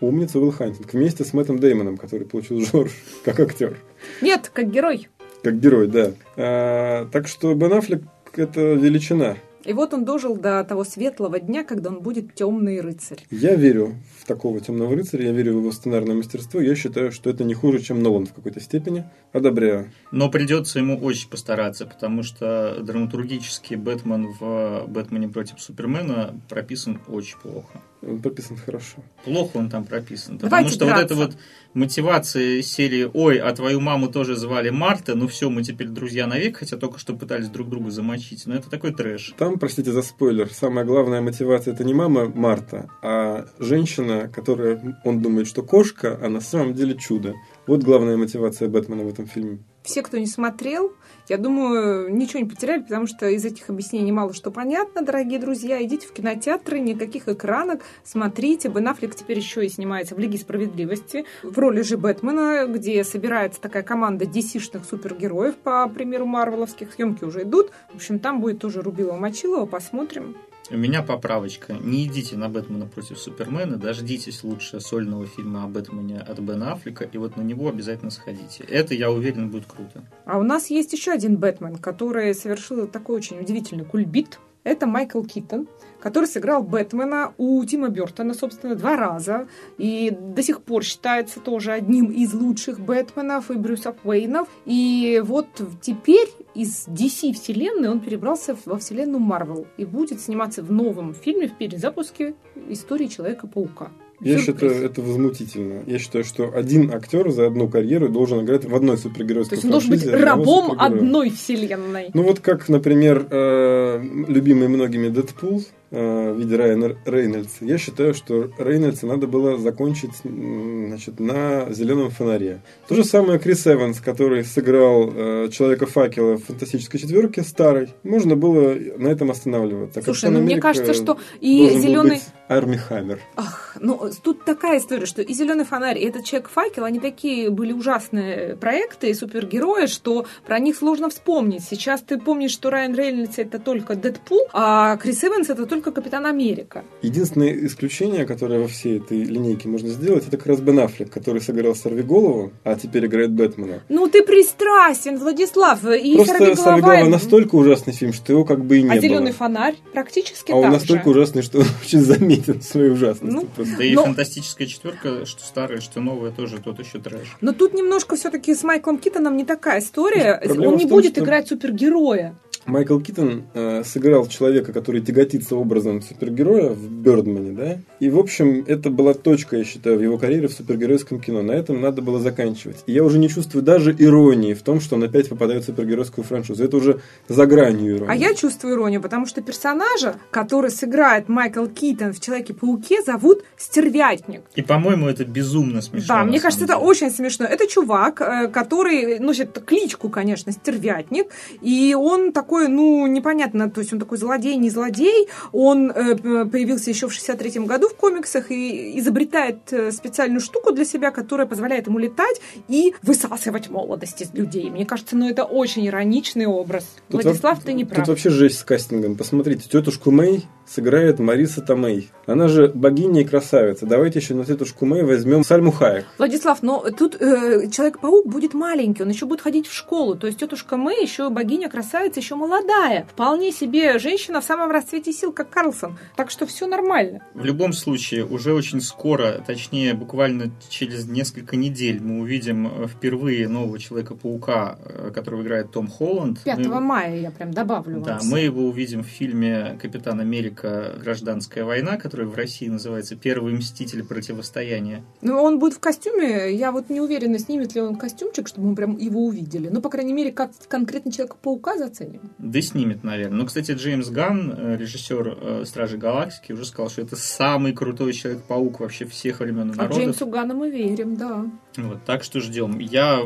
Умница 0.00 0.38
Уилл 0.38 0.52
Хантинг 0.52 0.92
вместе 0.92 1.24
с 1.24 1.32
Мэттом 1.32 1.58
Деймоном, 1.58 1.96
который 1.96 2.26
получил 2.26 2.60
Жорж 2.64 2.92
как 3.24 3.38
актер, 3.40 3.76
Нет, 4.20 4.50
как 4.52 4.70
герой. 4.70 5.08
как 5.42 5.58
герой, 5.60 5.86
да. 5.88 6.12
А, 6.36 7.06
так 7.12 7.26
что 7.28 7.52
Бен 7.54 7.72
Аффлек 7.72 8.02
это 8.34 8.60
величина. 8.74 9.36
И 9.68 9.74
вот 9.74 9.92
он 9.92 10.06
дожил 10.06 10.34
до 10.34 10.64
того 10.64 10.82
светлого 10.82 11.38
дня, 11.38 11.62
когда 11.62 11.90
он 11.90 12.00
будет 12.00 12.34
темный 12.34 12.80
рыцарь. 12.80 13.26
Я 13.30 13.54
верю 13.54 13.96
в 14.18 14.24
такого 14.24 14.60
темного 14.60 14.96
рыцаря, 14.96 15.26
я 15.26 15.32
верю 15.32 15.56
в 15.56 15.58
его 15.58 15.72
сценарное 15.72 16.16
мастерство. 16.16 16.58
Я 16.58 16.74
считаю, 16.74 17.12
что 17.12 17.28
это 17.28 17.44
не 17.44 17.52
хуже, 17.52 17.80
чем 17.80 18.02
Нолан 18.02 18.24
в 18.24 18.32
какой-то 18.32 18.60
степени. 18.60 19.04
Одобряю. 19.34 19.92
Но 20.10 20.30
придется 20.30 20.78
ему 20.78 20.98
очень 20.98 21.28
постараться, 21.28 21.84
потому 21.84 22.22
что 22.22 22.78
драматургический 22.80 23.76
Бэтмен 23.76 24.28
в 24.40 24.86
«Бэтмене 24.88 25.28
против 25.28 25.60
Супермена» 25.60 26.40
прописан 26.48 27.02
очень 27.06 27.36
плохо. 27.36 27.82
Он 28.00 28.20
прописан 28.20 28.56
хорошо. 28.56 28.98
Плохо 29.24 29.56
он 29.56 29.68
там 29.70 29.84
прописан. 29.84 30.36
Потому 30.36 30.50
Давайте 30.50 30.74
что 30.74 30.84
вот 30.84 30.94
драться. 30.94 31.06
эта 31.06 31.14
вот 31.16 31.36
мотивация 31.74 32.62
серии 32.62 33.10
«Ой, 33.12 33.38
а 33.38 33.52
твою 33.52 33.80
маму 33.80 34.08
тоже 34.08 34.36
звали 34.36 34.70
Марта, 34.70 35.14
ну 35.14 35.26
все, 35.26 35.50
мы 35.50 35.64
теперь 35.64 35.88
друзья 35.88 36.26
навек», 36.26 36.58
хотя 36.58 36.76
только 36.76 36.98
что 36.98 37.14
пытались 37.14 37.48
друг 37.48 37.68
друга 37.68 37.90
замочить. 37.90 38.46
Но 38.46 38.54
это 38.54 38.70
такой 38.70 38.94
трэш. 38.94 39.34
Там, 39.36 39.58
простите 39.58 39.90
за 39.92 40.02
спойлер, 40.02 40.48
самая 40.52 40.84
главная 40.84 41.20
мотивация 41.20 41.74
это 41.74 41.82
не 41.84 41.94
мама 41.94 42.28
Марта, 42.28 42.88
а 43.02 43.46
женщина, 43.58 44.28
которая, 44.28 45.00
он 45.04 45.20
думает, 45.20 45.48
что 45.48 45.62
кошка, 45.62 46.18
а 46.22 46.28
на 46.28 46.40
самом 46.40 46.74
деле 46.74 46.96
чудо. 46.96 47.34
Вот 47.66 47.82
главная 47.82 48.16
мотивация 48.16 48.68
Бэтмена 48.68 49.02
в 49.02 49.08
этом 49.08 49.26
фильме. 49.26 49.58
Все, 49.82 50.02
кто 50.02 50.18
не 50.18 50.26
смотрел, 50.26 50.92
я 51.28 51.38
думаю, 51.38 52.14
ничего 52.14 52.40
не 52.40 52.48
потеряли, 52.48 52.82
потому 52.82 53.06
что 53.06 53.28
из 53.28 53.44
этих 53.44 53.68
объяснений 53.70 54.12
мало 54.12 54.32
что 54.32 54.50
понятно, 54.50 55.02
дорогие 55.02 55.38
друзья. 55.38 55.82
Идите 55.82 56.06
в 56.06 56.12
кинотеатры, 56.12 56.78
никаких 56.80 57.28
экранок, 57.28 57.82
смотрите. 58.04 58.68
Бен 58.68 58.88
Аффлек 58.88 59.14
теперь 59.14 59.38
еще 59.38 59.64
и 59.64 59.68
снимается 59.68 60.14
в 60.14 60.18
Лиге 60.18 60.38
Справедливости 60.38 61.24
в 61.42 61.58
роли 61.58 61.82
же 61.82 61.96
Бэтмена, 61.96 62.66
где 62.66 63.04
собирается 63.04 63.60
такая 63.60 63.82
команда 63.82 64.24
DC-шных 64.24 64.84
супергероев, 64.88 65.56
по 65.56 65.88
примеру 65.88 66.26
марвеловских. 66.26 66.92
Съемки 66.92 67.24
уже 67.24 67.42
идут. 67.42 67.70
В 67.92 67.96
общем, 67.96 68.18
там 68.18 68.40
будет 68.40 68.60
тоже 68.60 68.80
Рубилова 68.80 69.16
Мочилова, 69.16 69.66
посмотрим. 69.66 70.36
У 70.70 70.76
меня 70.76 71.02
поправочка. 71.02 71.72
Не 71.72 72.04
идите 72.04 72.36
на 72.36 72.50
Бэтмена 72.50 72.86
против 72.86 73.18
Супермена, 73.18 73.76
дождитесь 73.76 74.44
лучше 74.44 74.80
сольного 74.80 75.26
фильма 75.26 75.64
о 75.64 75.66
Бэтмене 75.66 76.20
от 76.20 76.38
Бена 76.40 76.72
Аффлека, 76.72 77.04
и 77.04 77.16
вот 77.16 77.38
на 77.38 77.40
него 77.40 77.68
обязательно 77.68 78.10
сходите. 78.10 78.64
Это, 78.64 78.94
я 78.94 79.10
уверен, 79.10 79.48
будет 79.48 79.64
круто. 79.64 80.04
А 80.26 80.38
у 80.38 80.42
нас 80.42 80.68
есть 80.68 80.92
еще 80.92 81.12
один 81.12 81.36
Бэтмен, 81.36 81.76
который 81.76 82.34
совершил 82.34 82.86
такой 82.86 83.16
очень 83.16 83.40
удивительный 83.40 83.86
кульбит. 83.86 84.38
Это 84.62 84.86
Майкл 84.86 85.22
Киттон, 85.22 85.68
который 86.00 86.26
сыграл 86.26 86.62
Бэтмена 86.62 87.32
у 87.38 87.64
Тима 87.64 87.88
Бертона, 87.88 88.34
собственно, 88.34 88.74
два 88.74 88.96
раза. 88.96 89.48
И 89.78 90.10
до 90.10 90.42
сих 90.42 90.62
пор 90.62 90.84
считается 90.84 91.40
тоже 91.40 91.72
одним 91.72 92.06
из 92.06 92.32
лучших 92.34 92.80
Бэтменов 92.80 93.50
и 93.50 93.54
Брюсов 93.54 93.96
Уэйнов. 94.04 94.48
И 94.64 95.22
вот 95.24 95.46
теперь 95.80 96.28
из 96.54 96.86
DC-вселенной 96.88 97.88
он 97.88 98.00
перебрался 98.00 98.56
во 98.64 98.78
вселенную 98.78 99.20
Марвел 99.20 99.66
и 99.76 99.84
будет 99.84 100.20
сниматься 100.20 100.62
в 100.62 100.70
новом 100.70 101.14
фильме 101.14 101.48
в 101.48 101.52
перезапуске 101.52 102.34
истории 102.68 103.06
Человека-паука. 103.06 103.90
Я 104.20 104.38
Сюрприз. 104.38 104.72
считаю, 104.72 104.90
это 104.90 105.00
возмутительно. 105.00 105.82
Я 105.86 105.98
считаю, 106.00 106.24
что 106.24 106.52
один 106.52 106.90
актер 106.90 107.30
за 107.30 107.46
одну 107.46 107.68
карьеру 107.68 108.08
должен 108.08 108.44
играть 108.44 108.64
в 108.64 108.74
одной 108.74 108.96
То 108.96 109.02
супергеройской 109.02 109.56
есть 109.56 109.64
он 109.64 109.70
должен 109.70 109.90
быть 109.90 110.04
рабом 110.06 110.78
одной 110.78 111.30
вселенной. 111.30 112.10
Ну 112.14 112.24
вот 112.24 112.40
как, 112.40 112.68
например, 112.68 113.28
э, 113.30 114.02
любимый 114.26 114.66
многими 114.66 115.08
Дэдпул 115.08 115.62
в 115.90 116.34
виде 116.34 116.56
Райана 116.56 116.96
Рейнольдса. 117.04 117.64
Я 117.64 117.78
считаю, 117.78 118.14
что 118.14 118.50
Рейнольдса 118.58 119.06
надо 119.06 119.26
было 119.26 119.56
закончить 119.56 120.12
значит, 120.22 121.18
на 121.18 121.72
зеленом 121.72 122.10
фонаре. 122.10 122.60
То 122.88 122.94
же 122.94 123.04
самое 123.04 123.38
Крис 123.38 123.66
Эванс, 123.66 124.00
который 124.00 124.44
сыграл 124.44 125.10
э, 125.14 125.48
Человека-факела 125.50 126.36
в 126.36 126.44
«Фантастической 126.44 127.00
четверке» 127.00 127.42
старой. 127.42 127.88
Можно 128.02 128.36
было 128.36 128.74
на 128.96 129.08
этом 129.08 129.30
останавливаться. 129.30 130.02
Слушай, 130.02 130.26
Капитан 130.26 130.34
ну 130.34 130.40
мне 130.40 130.60
кажется, 130.60 130.94
что 130.94 131.18
и 131.40 131.70
зеленый... 131.78 132.20
Арми 132.48 132.76
Хаммер. 132.76 133.20
Ах, 133.36 133.76
ну 133.78 134.10
тут 134.22 134.44
такая 134.44 134.78
история, 134.78 135.04
что 135.04 135.20
и 135.20 135.34
Зеленый 135.34 135.64
фонарь, 135.64 135.98
и 135.98 136.04
этот 136.04 136.24
человек 136.24 136.48
факел, 136.48 136.84
они 136.84 136.98
такие 136.98 137.50
были 137.50 137.72
ужасные 137.72 138.56
проекты 138.56 139.10
и 139.10 139.14
супергерои, 139.14 139.86
что 139.86 140.26
про 140.46 140.58
них 140.58 140.76
сложно 140.76 141.10
вспомнить. 141.10 141.62
Сейчас 141.62 142.00
ты 142.00 142.18
помнишь, 142.18 142.50
что 142.50 142.70
Райан 142.70 142.94
Рейнольдс 142.94 143.38
это 143.38 143.58
только 143.58 143.94
Дэдпул, 143.94 144.48
а 144.52 144.96
Крис 144.96 145.22
Эванс 145.24 145.50
это 145.50 145.66
только 145.66 145.77
Капитан 145.82 146.26
Америка. 146.26 146.84
Единственное 147.02 147.52
исключение, 147.66 148.26
которое 148.26 148.60
во 148.60 148.68
всей 148.68 148.98
этой 148.98 149.22
линейке 149.22 149.68
можно 149.68 149.88
сделать, 149.88 150.26
это 150.28 150.36
как 150.36 150.46
раз 150.46 150.60
Бен 150.60 150.78
Аффлек, 150.80 151.10
который 151.10 151.40
сыграл 151.40 151.74
Сорвиголову, 151.74 152.52
а 152.64 152.74
теперь 152.76 153.06
играет 153.06 153.30
Бэтмена. 153.32 153.82
Ну 153.88 154.08
ты 154.08 154.22
пристрастен, 154.22 155.18
Владислав, 155.18 155.84
и 155.84 156.14
Просто 156.16 156.34
«Сорвиголова», 156.38 156.56
Сорвиголова 156.56 157.08
настолько 157.08 157.54
ужасный 157.56 157.92
фильм, 157.92 158.12
что 158.12 158.32
его 158.32 158.44
как 158.44 158.64
бы 158.64 158.78
и 158.78 158.82
не 158.82 158.88
а 158.88 158.92
было. 158.92 159.00
Зеленый 159.00 159.32
фонарь 159.32 159.76
практически 159.92 160.52
а 160.52 160.56
он 160.56 160.70
настолько 160.70 161.04
же. 161.04 161.10
ужасный, 161.10 161.42
что 161.42 161.58
он 161.60 161.66
очень 161.84 162.00
заметен 162.00 162.60
в 162.60 162.64
своей 162.64 162.90
ужасности. 162.90 163.34
Ну, 163.34 163.46
Просто. 163.54 163.76
Да 163.78 163.84
и 163.84 163.94
Но- 163.94 164.04
фантастическая 164.04 164.66
четверка, 164.66 165.26
что 165.26 165.42
старая, 165.42 165.80
что 165.80 166.00
новая, 166.00 166.30
тоже 166.30 166.58
тот 166.58 166.78
еще 166.78 166.98
трэш. 166.98 167.36
Но 167.40 167.52
тут 167.52 167.74
немножко 167.74 168.16
все-таки 168.16 168.54
с 168.54 168.62
Майклом 168.62 168.98
Китоном 168.98 169.36
не 169.36 169.44
такая 169.44 169.80
история. 169.80 170.40
Проблема 170.44 170.72
Он 170.72 170.76
не 170.76 170.82
том, 170.82 170.90
будет 170.90 171.12
что- 171.12 171.24
играть 171.24 171.48
супергероя. 171.48 172.34
Майкл 172.68 172.98
Китон 173.00 173.44
э, 173.54 173.82
сыграл 173.82 174.26
человека, 174.26 174.72
который 174.72 175.00
тяготится 175.00 175.56
образом 175.56 176.02
супергероя 176.02 176.70
в 176.70 176.90
Бёрдмане, 176.90 177.52
да? 177.52 177.78
И, 177.98 178.10
в 178.10 178.18
общем, 178.18 178.64
это 178.66 178.90
была 178.90 179.14
точка, 179.14 179.56
я 179.56 179.64
считаю, 179.64 179.98
в 179.98 180.02
его 180.02 180.18
карьере 180.18 180.48
в 180.48 180.52
супергеройском 180.52 181.20
кино. 181.20 181.42
На 181.42 181.52
этом 181.52 181.80
надо 181.80 182.02
было 182.02 182.20
заканчивать. 182.20 182.84
И 182.86 182.92
я 182.92 183.02
уже 183.04 183.18
не 183.18 183.28
чувствую 183.28 183.62
даже 183.62 183.94
иронии 183.98 184.52
в 184.52 184.62
том, 184.62 184.80
что 184.80 184.96
он 184.96 185.04
опять 185.04 185.28
попадает 185.28 185.62
в 185.62 185.66
супергеройскую 185.66 186.24
франшизу. 186.24 186.62
Это 186.62 186.76
уже 186.76 187.00
за 187.26 187.46
гранью 187.46 187.96
иронии. 187.96 188.12
А 188.12 188.14
я 188.14 188.34
чувствую 188.34 188.74
иронию, 188.74 189.00
потому 189.00 189.26
что 189.26 189.40
персонажа, 189.40 190.16
который 190.30 190.70
сыграет 190.70 191.28
Майкл 191.28 191.66
Китон 191.66 192.12
в 192.12 192.20
Человеке-пауке, 192.20 193.02
зовут 193.02 193.44
Стервятник. 193.56 194.42
И, 194.54 194.62
по-моему, 194.62 195.08
это 195.08 195.24
безумно 195.24 195.80
смешно. 195.80 196.16
Да, 196.16 196.24
мне 196.24 196.38
кажется, 196.38 196.64
это 196.64 196.74
деле. 196.74 196.86
очень 196.86 197.10
смешно. 197.10 197.46
Это 197.46 197.66
чувак, 197.66 198.20
э, 198.20 198.48
который 198.48 199.18
носит 199.18 199.58
кличку, 199.64 200.10
конечно, 200.10 200.52
Стервятник, 200.52 201.28
и 201.62 201.94
он 201.98 202.32
такой, 202.32 202.57
ну, 202.66 203.06
непонятно, 203.06 203.70
то 203.70 203.80
есть 203.80 203.92
он 203.92 204.00
такой 204.00 204.18
злодей, 204.18 204.56
не 204.56 204.70
злодей, 204.70 205.28
он 205.52 205.90
э, 205.90 206.16
появился 206.46 206.90
еще 206.90 207.06
в 207.08 207.12
63-м 207.12 207.66
году 207.66 207.88
в 207.88 207.94
комиксах 207.94 208.50
и 208.50 208.98
изобретает 208.98 209.72
э, 209.72 209.92
специальную 209.92 210.40
штуку 210.40 210.72
для 210.72 210.84
себя, 210.84 211.10
которая 211.12 211.46
позволяет 211.46 211.86
ему 211.86 211.98
летать 211.98 212.40
и 212.68 212.94
высасывать 213.02 213.70
молодость 213.70 214.22
из 214.22 214.32
людей. 214.34 214.70
Мне 214.70 214.84
кажется, 214.86 215.16
ну, 215.16 215.28
это 215.28 215.44
очень 215.44 215.86
ироничный 215.86 216.46
образ. 216.46 216.84
Тут 217.08 217.22
Владислав, 217.22 217.58
во- 217.58 217.64
ты 217.64 217.72
не 217.74 217.84
Тут 217.84 217.94
прав. 217.94 218.08
вообще 218.08 218.30
жесть 218.30 218.58
с 218.58 218.64
кастингом. 218.64 219.14
Посмотрите, 219.16 219.68
тетушку 219.68 220.10
Мэй 220.10 220.44
сыграет 220.68 221.18
Мариса 221.18 221.62
Томей. 221.62 222.10
Она 222.26 222.48
же 222.48 222.68
богиня 222.68 223.22
и 223.22 223.24
красавица. 223.24 223.86
Давайте 223.86 224.18
еще 224.18 224.34
на 224.34 224.44
тетушку 224.44 224.84
Мэй 224.84 225.02
возьмем 225.02 225.44
Сальму 225.44 225.72
Хаек. 225.72 226.04
Владислав, 226.18 226.62
но 226.62 226.84
тут 226.90 227.16
э, 227.20 227.68
Человек-паук 227.70 228.26
будет 228.26 228.54
маленький, 228.54 229.02
он 229.02 229.08
еще 229.08 229.26
будет 229.26 229.40
ходить 229.40 229.66
в 229.66 229.72
школу. 229.72 230.14
То 230.14 230.26
есть 230.26 230.38
тетушка 230.38 230.76
Мэй 230.76 231.02
еще 231.02 231.30
богиня, 231.30 231.70
красавица, 231.70 232.20
еще 232.20 232.34
молодая, 232.34 233.06
вполне 233.10 233.52
себе 233.52 233.98
женщина 233.98 234.40
в 234.40 234.44
самом 234.44 234.70
расцвете 234.70 235.12
сил, 235.12 235.32
как 235.32 235.50
Карлсон. 235.50 235.98
Так 236.16 236.30
что 236.30 236.46
все 236.46 236.66
нормально. 236.66 237.22
В 237.34 237.44
любом 237.44 237.72
случае, 237.72 238.26
уже 238.26 238.52
очень 238.52 238.80
скоро, 238.80 239.42
точнее, 239.46 239.94
буквально 239.94 240.50
через 240.68 241.06
несколько 241.06 241.56
недель 241.56 242.00
мы 242.02 242.20
увидим 242.20 242.66
э, 242.66 242.86
впервые 242.88 243.48
нового 243.48 243.78
Человека-паука, 243.78 244.78
э, 244.84 245.10
которого 245.14 245.42
играет 245.42 245.70
Том 245.70 245.88
Холланд. 245.88 246.42
5 246.42 246.66
мы... 246.66 246.80
мая, 246.80 247.20
я 247.20 247.30
прям 247.30 247.52
добавлю. 247.52 248.00
Да, 248.00 248.18
мы 248.24 248.40
его 248.40 248.66
увидим 248.66 249.02
в 249.02 249.06
фильме 249.06 249.78
«Капитан 249.80 250.20
Америка. 250.20 250.57
Гражданская 250.62 251.64
война», 251.64 251.96
который 251.96 252.26
в 252.26 252.34
России 252.34 252.68
называется 252.68 253.16
«Первый 253.16 253.54
мститель 253.54 254.04
противостояния». 254.04 255.04
Ну, 255.22 255.42
он 255.42 255.58
будет 255.58 255.74
в 255.74 255.80
костюме. 255.80 256.54
Я 256.54 256.72
вот 256.72 256.90
не 256.90 257.00
уверена, 257.00 257.38
снимет 257.38 257.74
ли 257.74 257.80
он 257.80 257.96
костюмчик, 257.96 258.48
чтобы 258.48 258.68
мы 258.68 258.74
прям 258.74 258.96
его 258.96 259.24
увидели. 259.24 259.68
Ну, 259.68 259.80
по 259.80 259.90
крайней 259.90 260.12
мере, 260.12 260.32
как 260.32 260.50
конкретно 260.68 261.12
Человека-паука 261.12 261.76
заценим. 261.78 262.30
Да 262.38 262.60
снимет, 262.60 263.04
наверное. 263.04 263.38
Ну, 263.38 263.46
кстати, 263.46 263.72
Джеймс 263.72 264.08
Ганн, 264.08 264.54
э, 264.56 264.76
режиссер 264.76 265.64
«Стражи 265.64 265.96
Галактики», 265.96 266.52
уже 266.52 266.64
сказал, 266.64 266.90
что 266.90 267.02
это 267.02 267.16
самый 267.16 267.72
крутой 267.72 268.12
Человек-паук 268.12 268.80
вообще 268.80 269.04
всех 269.06 269.40
времен 269.40 269.70
и 269.70 269.76
народов. 269.76 269.96
А 269.96 270.00
Джеймсу 270.00 270.26
Ганну 270.26 270.54
мы 270.54 270.70
верим, 270.70 271.16
да. 271.16 271.46
Вот, 271.78 272.04
так 272.04 272.24
что 272.24 272.40
ждем. 272.40 272.78
Я 272.80 273.22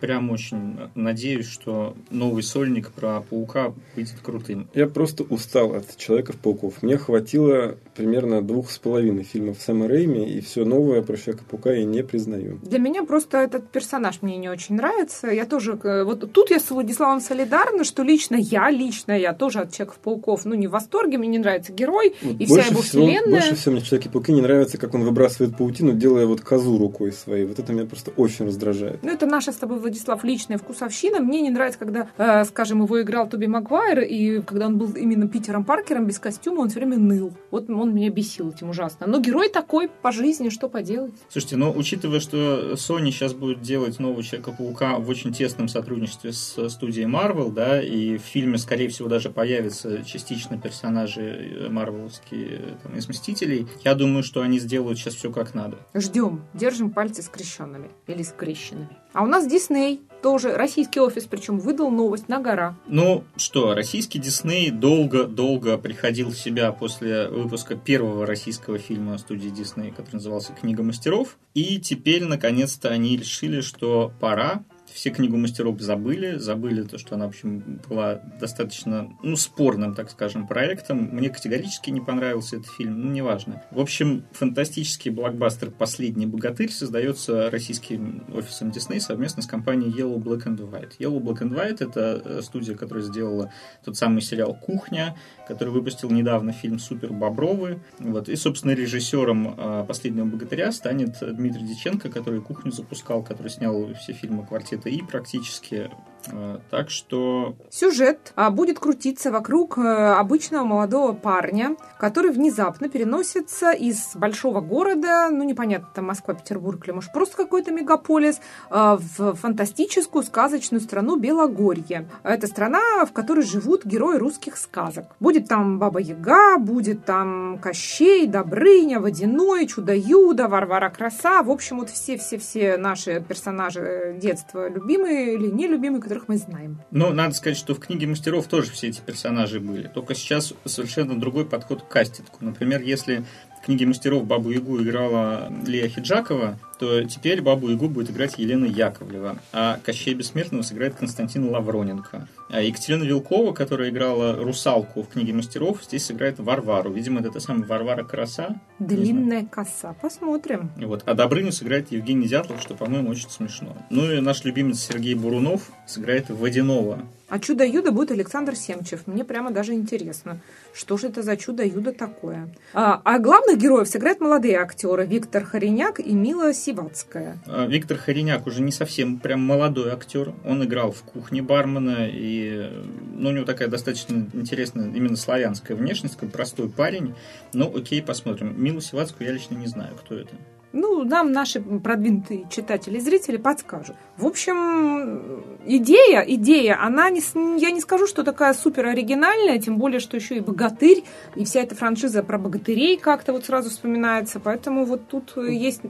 прям 0.00 0.30
очень 0.30 0.78
надеюсь, 0.94 1.48
что 1.48 1.96
новый 2.10 2.42
сольник 2.42 2.92
про 2.92 3.20
паука 3.20 3.74
будет 3.96 4.14
крутым. 4.22 4.68
Я 4.74 4.86
просто 4.86 5.24
устал 5.24 5.74
от 5.74 5.96
Человеков-пауков. 5.96 6.82
Мне 6.82 6.96
хватило 6.98 7.76
примерно 7.96 8.42
двух 8.42 8.70
с 8.70 8.78
половиной 8.78 9.24
фильмов 9.24 9.58
Сэма 9.60 9.88
Рэйми, 9.88 10.30
и 10.30 10.40
все 10.40 10.64
новое 10.64 11.02
про 11.02 11.16
Человека-паука 11.16 11.72
я 11.72 11.84
не 11.84 12.04
признаю. 12.04 12.60
Для 12.62 12.78
меня 12.78 13.02
просто 13.02 13.38
этот 13.38 13.70
персонаж 13.70 14.22
мне 14.22 14.36
не 14.36 14.48
очень 14.48 14.76
нравится. 14.76 15.28
Я 15.28 15.44
тоже... 15.44 15.78
Вот 15.82 16.32
тут 16.32 16.50
я 16.50 16.60
с 16.60 16.70
Владиславом 16.70 17.20
солидарна, 17.20 17.84
что 17.84 18.02
лично 18.02 18.36
я, 18.36 18.70
лично 18.70 19.18
я 19.18 19.32
тоже 19.32 19.60
от 19.60 19.72
Человеков-пауков, 19.72 20.44
ну, 20.44 20.54
не 20.54 20.68
в 20.68 20.70
восторге, 20.70 21.18
мне 21.18 21.28
не 21.28 21.38
нравится 21.38 21.72
герой 21.72 22.14
вот 22.22 22.40
и 22.40 22.46
вся 22.46 22.62
его 22.62 22.82
всего, 22.82 23.04
вселенная. 23.04 23.40
Больше 23.40 23.56
всего 23.56 23.72
мне 23.72 23.82
Человеки-пауки 23.82 24.32
не 24.32 24.42
нравится, 24.42 24.78
как 24.78 24.94
он 24.94 25.02
выбрасывает 25.02 25.56
паутину, 25.56 25.92
делая 25.92 26.26
вот 26.26 26.40
козу 26.40 26.78
рукой 26.78 27.12
своей. 27.12 27.46
Вот 27.46 27.58
это 27.58 27.72
меня 27.80 27.88
просто 27.88 28.10
очень 28.16 28.46
раздражает. 28.46 29.02
Ну, 29.02 29.10
это 29.10 29.26
наша 29.26 29.52
с 29.52 29.56
тобой, 29.56 29.78
Владислав, 29.78 30.24
личная 30.24 30.58
вкусовщина. 30.58 31.20
Мне 31.20 31.40
не 31.40 31.50
нравится, 31.50 31.78
когда, 31.78 32.08
э, 32.16 32.44
скажем, 32.44 32.82
его 32.82 33.00
играл 33.02 33.28
Тоби 33.28 33.46
Магуайр, 33.46 34.00
и 34.00 34.40
когда 34.42 34.66
он 34.66 34.78
был 34.78 34.92
именно 34.92 35.28
Питером 35.28 35.64
Паркером 35.64 36.06
без 36.06 36.18
костюма, 36.18 36.60
он 36.60 36.70
все 36.70 36.80
время 36.80 36.98
ныл. 36.98 37.32
Вот 37.50 37.68
он 37.68 37.94
меня 37.94 38.10
бесил 38.10 38.50
этим 38.50 38.70
ужасно. 38.70 39.06
Но 39.06 39.20
герой 39.20 39.48
такой 39.48 39.88
по 39.88 40.12
жизни, 40.12 40.48
что 40.48 40.68
поделать? 40.68 41.14
Слушайте, 41.28 41.56
ну, 41.56 41.72
учитывая, 41.74 42.20
что 42.20 42.72
Sony 42.74 43.10
сейчас 43.10 43.34
будет 43.34 43.60
делать 43.62 43.98
нового 43.98 44.22
Человека-паука 44.22 44.98
в 44.98 45.08
очень 45.08 45.32
тесном 45.32 45.68
сотрудничестве 45.68 46.32
с 46.32 46.68
студией 46.68 47.06
Marvel, 47.06 47.52
да, 47.52 47.82
и 47.82 48.18
в 48.18 48.22
фильме, 48.22 48.58
скорее 48.58 48.88
всего, 48.88 49.08
даже 49.08 49.30
появятся 49.30 50.04
частично 50.04 50.58
персонажи 50.58 51.22
э, 51.22 51.68
марвеловские 51.68 52.76
там, 52.82 52.96
из 52.96 53.08
Мстителей, 53.08 53.66
я 53.84 53.94
думаю, 53.94 54.22
что 54.22 54.42
они 54.42 54.58
сделают 54.58 54.98
сейчас 54.98 55.14
все 55.14 55.30
как 55.30 55.54
надо. 55.54 55.78
Ждем. 55.94 56.42
Держим 56.54 56.90
пальцы 56.90 57.22
скрещенными 57.70 57.90
или 58.06 58.22
скрещенными. 58.22 58.88
А 59.12 59.22
у 59.22 59.26
нас 59.26 59.46
Дисней 59.46 60.00
тоже 60.22 60.54
российский 60.56 61.00
офис, 61.00 61.24
причем 61.24 61.58
выдал 61.58 61.90
новость 61.90 62.28
на 62.28 62.40
гора. 62.40 62.76
Ну 62.86 63.24
что, 63.36 63.74
российский 63.74 64.18
Дисней 64.18 64.70
долго-долго 64.70 65.78
приходил 65.78 66.30
в 66.30 66.36
себя 66.36 66.72
после 66.72 67.28
выпуска 67.28 67.76
первого 67.76 68.26
российского 68.26 68.78
фильма 68.78 69.18
студии 69.18 69.48
Дисней, 69.48 69.90
который 69.90 70.16
назывался 70.16 70.52
«Книга 70.52 70.82
мастеров». 70.82 71.38
И 71.54 71.80
теперь, 71.80 72.24
наконец-то, 72.24 72.88
они 72.90 73.16
решили, 73.16 73.60
что 73.60 74.12
пора 74.20 74.62
все 74.92 75.10
книгу 75.10 75.36
мастеров 75.36 75.80
забыли, 75.80 76.36
забыли 76.36 76.82
то, 76.82 76.98
что 76.98 77.14
она, 77.14 77.26
в 77.26 77.30
общем, 77.30 77.80
была 77.88 78.20
достаточно, 78.40 79.10
ну, 79.22 79.36
спорным, 79.36 79.94
так 79.94 80.10
скажем, 80.10 80.46
проектом. 80.46 81.10
Мне 81.12 81.30
категорически 81.30 81.90
не 81.90 82.00
понравился 82.00 82.56
этот 82.56 82.70
фильм, 82.72 83.00
ну, 83.00 83.10
неважно. 83.10 83.62
В 83.70 83.80
общем, 83.80 84.24
фантастический 84.32 85.10
блокбастер 85.10 85.70
«Последний 85.70 86.26
богатырь» 86.26 86.70
создается 86.70 87.50
российским 87.50 88.24
офисом 88.34 88.70
Disney 88.70 89.00
совместно 89.00 89.42
с 89.42 89.46
компанией 89.46 89.90
Yellow 89.90 90.16
Black 90.16 90.44
and 90.46 90.58
White. 90.58 90.92
Yellow 90.98 91.20
Black 91.20 91.40
and 91.42 91.54
White— 91.54 91.78
это 91.80 92.22
э, 92.24 92.42
студия, 92.42 92.74
которая 92.74 93.04
сделала 93.04 93.52
тот 93.84 93.96
самый 93.96 94.22
сериал 94.22 94.54
«Кухня», 94.54 95.16
который 95.46 95.70
выпустил 95.70 96.10
недавно 96.10 96.52
фильм 96.52 96.78
«Супер 96.78 97.12
Бобровы». 97.12 97.80
Вот. 97.98 98.28
И, 98.28 98.36
собственно, 98.36 98.72
режиссером 98.72 99.54
э, 99.56 99.84
«Последнего 99.86 100.26
богатыря» 100.26 100.72
станет 100.72 101.18
Дмитрий 101.20 101.66
Диченко, 101.66 102.10
который 102.10 102.40
«Кухню» 102.40 102.72
запускал, 102.72 103.22
который 103.22 103.48
снял 103.48 103.92
все 103.94 104.12
фильмы 104.12 104.46
«Квартета 104.80 104.88
и» 104.88 105.02
практически. 105.06 105.90
Э, 106.32 106.58
так 106.70 106.90
что... 106.90 107.56
Сюжет 107.70 108.32
а, 108.36 108.50
будет 108.50 108.78
крутиться 108.78 109.30
вокруг 109.30 109.78
э, 109.78 109.82
обычного 109.82 110.64
молодого 110.64 111.12
парня, 111.12 111.76
который 111.98 112.30
внезапно 112.30 112.88
переносится 112.88 113.72
из 113.72 114.14
большого 114.14 114.60
города, 114.60 115.28
ну, 115.30 115.44
непонятно, 115.44 115.88
там 115.94 116.06
Москва, 116.06 116.34
Петербург 116.34 116.82
или, 116.84 116.92
может, 116.92 117.12
просто 117.12 117.36
какой-то 117.36 117.70
мегаполис, 117.70 118.40
э, 118.70 118.98
в 118.98 119.34
фантастическую 119.34 120.22
сказочную 120.24 120.80
страну 120.80 121.16
Белогорье. 121.16 122.08
Это 122.22 122.46
страна, 122.46 123.04
в 123.06 123.12
которой 123.12 123.44
живут 123.44 123.84
герои 123.84 124.16
русских 124.16 124.56
сказок. 124.56 125.06
Будет 125.20 125.48
там 125.48 125.78
Баба-Яга, 125.78 126.58
будет 126.58 127.04
там 127.04 127.58
Кощей, 127.58 128.26
Добрыня, 128.26 129.00
Водяной, 129.00 129.66
Чудо-Юдо, 129.66 130.48
Варвара 130.48 130.90
Краса. 130.90 131.42
В 131.42 131.50
общем, 131.50 131.78
вот 131.78 131.90
все-все-все 131.90 132.76
наши 132.76 133.24
персонажи 133.26 134.16
детства 134.20 134.68
любимые 134.68 135.34
или 135.34 135.50
нелюбимые, 135.50 136.00
которых 136.10 136.26
мы 136.26 136.38
знаем. 136.38 136.80
Ну, 136.90 137.12
надо 137.12 137.34
сказать, 137.34 137.56
что 137.56 137.72
в 137.72 137.78
книге 137.78 138.08
мастеров 138.08 138.48
тоже 138.48 138.72
все 138.72 138.88
эти 138.88 139.00
персонажи 139.00 139.60
были. 139.60 139.86
Только 139.86 140.16
сейчас 140.16 140.52
совершенно 140.64 141.18
другой 141.18 141.46
подход 141.46 141.82
к 141.82 141.88
кастингу. 141.88 142.36
Например, 142.40 142.82
если 142.82 143.24
в 143.60 143.66
книге 143.66 143.86
мастеров 143.86 144.24
Бабу 144.24 144.50
Ягу 144.50 144.82
играла 144.82 145.52
Лия 145.66 145.88
Хиджакова, 145.88 146.58
то 146.78 147.04
теперь 147.04 147.42
Бабу 147.42 147.68
Ягу 147.68 147.88
будет 147.88 148.10
играть 148.10 148.38
Елена 148.38 148.64
Яковлева, 148.64 149.36
а 149.52 149.78
Кощей 149.84 150.14
Бессмертного 150.14 150.62
сыграет 150.62 150.94
Константин 150.94 151.48
Лавроненко. 151.50 152.26
А 152.48 152.62
Екатерина 152.62 153.04
Вилкова, 153.04 153.52
которая 153.52 153.90
играла 153.90 154.34
русалку 154.34 155.02
в 155.02 155.08
книге 155.08 155.34
мастеров, 155.34 155.84
здесь 155.84 156.06
сыграет 156.06 156.38
Варвару. 156.38 156.90
Видимо, 156.90 157.20
это 157.20 157.30
та 157.30 157.40
самая 157.40 157.64
Варвара 157.64 158.02
Краса. 158.02 158.58
Длинная 158.78 159.44
коса. 159.44 159.94
Посмотрим. 160.00 160.70
Вот. 160.76 161.02
А 161.06 161.14
Добрыню 161.14 161.52
сыграет 161.52 161.92
Евгений 161.92 162.26
Дятлов, 162.26 162.60
что, 162.60 162.74
по-моему, 162.74 163.10
очень 163.10 163.30
смешно. 163.30 163.76
Ну 163.90 164.10
и 164.10 164.20
наш 164.20 164.44
любимец 164.44 164.80
Сергей 164.80 165.14
Бурунов 165.14 165.70
сыграет 165.86 166.30
Водяного. 166.30 167.02
А 167.30 167.38
чудо-юдо 167.38 167.92
будет 167.92 168.10
Александр 168.10 168.56
Семчев. 168.56 169.06
Мне 169.06 169.24
прямо 169.24 169.52
даже 169.52 169.72
интересно, 169.72 170.40
что 170.74 170.96
же 170.96 171.08
это 171.08 171.22
за 171.22 171.36
чудо-юдо 171.36 171.92
такое. 171.92 172.52
А, 172.74 173.00
а 173.04 173.18
главных 173.20 173.56
героев 173.56 173.88
сыграют 173.88 174.20
молодые 174.20 174.58
актеры 174.58 175.06
Виктор 175.06 175.44
Хореняк 175.44 176.00
и 176.00 176.12
Мила 176.12 176.52
Сивацкая. 176.52 177.38
А, 177.46 177.66
Виктор 177.66 177.96
Хореняк 177.96 178.48
уже 178.48 178.62
не 178.62 178.72
совсем 178.72 179.20
прям 179.20 179.40
молодой 179.40 179.92
актер. 179.92 180.34
Он 180.44 180.64
играл 180.64 180.90
в 180.90 181.02
кухне 181.02 181.40
бармена, 181.40 182.08
и 182.08 182.68
ну, 183.14 183.30
у 183.30 183.32
него 183.32 183.44
такая 183.44 183.68
достаточно 183.68 184.28
интересная 184.32 184.88
именно 184.88 185.16
славянская 185.16 185.76
внешность, 185.76 186.14
такой 186.14 186.30
простой 186.30 186.68
парень. 186.68 187.14
Ну, 187.52 187.72
окей, 187.74 188.02
посмотрим. 188.02 188.60
Милу 188.60 188.80
Сивацкую 188.80 189.28
я 189.28 189.32
лично 189.32 189.54
не 189.54 189.68
знаю, 189.68 189.94
кто 189.94 190.16
это. 190.16 190.34
Ну, 190.72 191.04
нам 191.04 191.32
наши 191.32 191.60
продвинутые 191.60 192.46
читатели 192.48 192.98
и 192.98 193.00
зрители 193.00 193.36
подскажут. 193.38 193.96
В 194.16 194.26
общем, 194.26 195.42
идея, 195.66 196.20
идея, 196.20 196.78
она 196.80 197.10
не, 197.10 197.20
я 197.60 197.70
не 197.70 197.80
скажу, 197.80 198.06
что 198.06 198.22
такая 198.22 198.54
супер 198.54 198.86
оригинальная, 198.86 199.58
тем 199.58 199.78
более, 199.78 199.98
что 199.98 200.16
еще 200.16 200.36
и 200.36 200.40
богатырь, 200.40 201.04
и 201.34 201.44
вся 201.44 201.60
эта 201.62 201.74
франшиза 201.74 202.22
про 202.22 202.38
богатырей 202.38 202.96
как-то 202.98 203.32
вот 203.32 203.46
сразу 203.46 203.70
вспоминается, 203.70 204.38
поэтому 204.38 204.84
вот 204.84 205.08
тут 205.08 205.36
есть 205.36 205.80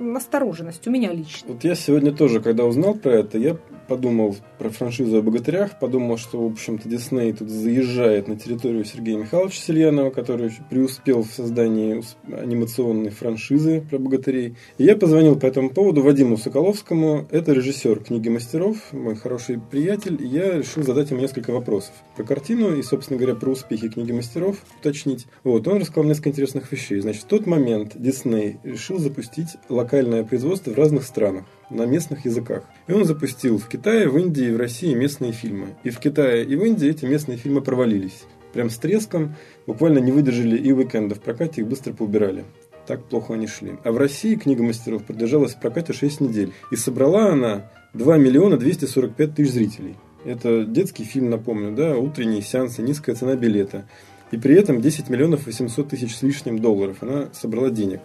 настороженность 0.00 0.86
у 0.88 0.90
меня 0.90 1.12
лично. 1.12 1.52
Вот 1.52 1.62
я 1.62 1.76
сегодня 1.76 2.12
тоже, 2.12 2.40
когда 2.40 2.64
узнал 2.64 2.94
про 2.94 3.12
это, 3.12 3.38
я 3.38 3.56
подумал 3.86 4.36
про 4.58 4.70
франшизу 4.70 5.18
о 5.18 5.22
богатырях, 5.22 5.78
подумал, 5.78 6.16
что, 6.16 6.42
в 6.42 6.52
общем-то, 6.52 6.88
Дисней 6.88 7.32
тут 7.32 7.48
заезжает 7.48 8.28
на 8.28 8.36
территорию 8.36 8.84
Сергея 8.84 9.18
Михайловича 9.18 9.60
Сельянова, 9.60 10.10
который 10.10 10.52
преуспел 10.70 11.22
в 11.22 11.30
создании 11.30 12.02
анимационной 12.32 13.10
франшизы 13.10 13.84
про 13.88 13.98
богатырей. 13.98 14.56
И 14.78 14.84
я 14.84 14.96
позвонил 14.96 15.38
по 15.38 15.46
этому 15.46 15.70
поводу 15.70 16.02
Вадиму 16.02 16.36
Соколовскому, 16.36 17.26
это 17.30 17.52
режиссер 17.52 18.00
«Книги 18.04 18.28
мастеров», 18.28 18.92
мой 18.92 19.14
хороший 19.14 19.60
приятель, 19.60 20.22
и 20.22 20.26
я 20.26 20.58
решил 20.58 20.82
задать 20.82 21.10
ему 21.10 21.20
несколько 21.20 21.52
вопросов 21.52 21.92
про 22.16 22.24
картину 22.24 22.74
и, 22.76 22.82
собственно 22.82 23.18
говоря, 23.18 23.34
про 23.34 23.50
успехи 23.50 23.88
«Книги 23.88 24.12
мастеров» 24.12 24.58
уточнить. 24.80 25.26
Вот, 25.42 25.66
он 25.68 25.78
рассказал 25.78 26.04
несколько 26.04 26.30
интересных 26.30 26.70
вещей. 26.72 27.00
Значит, 27.00 27.22
в 27.22 27.26
тот 27.26 27.46
момент 27.46 27.92
Дисней 27.94 28.58
решил 28.62 28.98
запустить 28.98 29.48
локальное 29.68 30.24
производство 30.24 30.70
в 30.70 30.76
разных 30.76 31.04
странах 31.04 31.44
на 31.70 31.86
местных 31.86 32.24
языках. 32.24 32.64
И 32.86 32.92
он 32.92 33.04
запустил 33.04 33.58
в 33.58 33.68
Китае, 33.68 34.08
в 34.08 34.18
Индии 34.18 34.46
и 34.46 34.52
в 34.52 34.56
России 34.56 34.94
местные 34.94 35.32
фильмы. 35.32 35.68
И 35.82 35.90
в 35.90 35.98
Китае, 35.98 36.44
и 36.44 36.56
в 36.56 36.64
Индии 36.64 36.88
эти 36.88 37.04
местные 37.04 37.38
фильмы 37.38 37.60
провалились. 37.60 38.24
Прям 38.52 38.70
с 38.70 38.78
треском, 38.78 39.34
буквально 39.66 39.98
не 39.98 40.12
выдержали 40.12 40.56
и 40.56 40.72
уикенда 40.72 41.14
в 41.14 41.20
прокате, 41.20 41.62
их 41.62 41.66
быстро 41.66 41.92
поубирали. 41.92 42.44
Так 42.86 43.02
плохо 43.04 43.34
они 43.34 43.46
шли. 43.46 43.76
А 43.82 43.92
в 43.92 43.98
России 43.98 44.36
книга 44.36 44.62
мастеров 44.62 45.04
продержалась 45.04 45.54
в 45.54 45.60
прокате 45.60 45.92
6 45.92 46.20
недель. 46.20 46.52
И 46.70 46.76
собрала 46.76 47.32
она 47.32 47.70
2 47.94 48.18
миллиона 48.18 48.56
245 48.56 49.34
тысяч 49.34 49.52
зрителей. 49.52 49.96
Это 50.24 50.64
детский 50.64 51.04
фильм, 51.04 51.30
напомню, 51.30 51.74
да, 51.74 51.96
утренние 51.96 52.42
сеансы, 52.42 52.82
низкая 52.82 53.16
цена 53.16 53.36
билета. 53.36 53.88
И 54.30 54.36
при 54.36 54.54
этом 54.54 54.80
10 54.80 55.08
миллионов 55.10 55.46
800 55.46 55.88
тысяч 55.88 56.16
с 56.16 56.22
лишним 56.22 56.58
долларов 56.58 56.98
она 57.02 57.28
собрала 57.32 57.70
денег. 57.70 58.00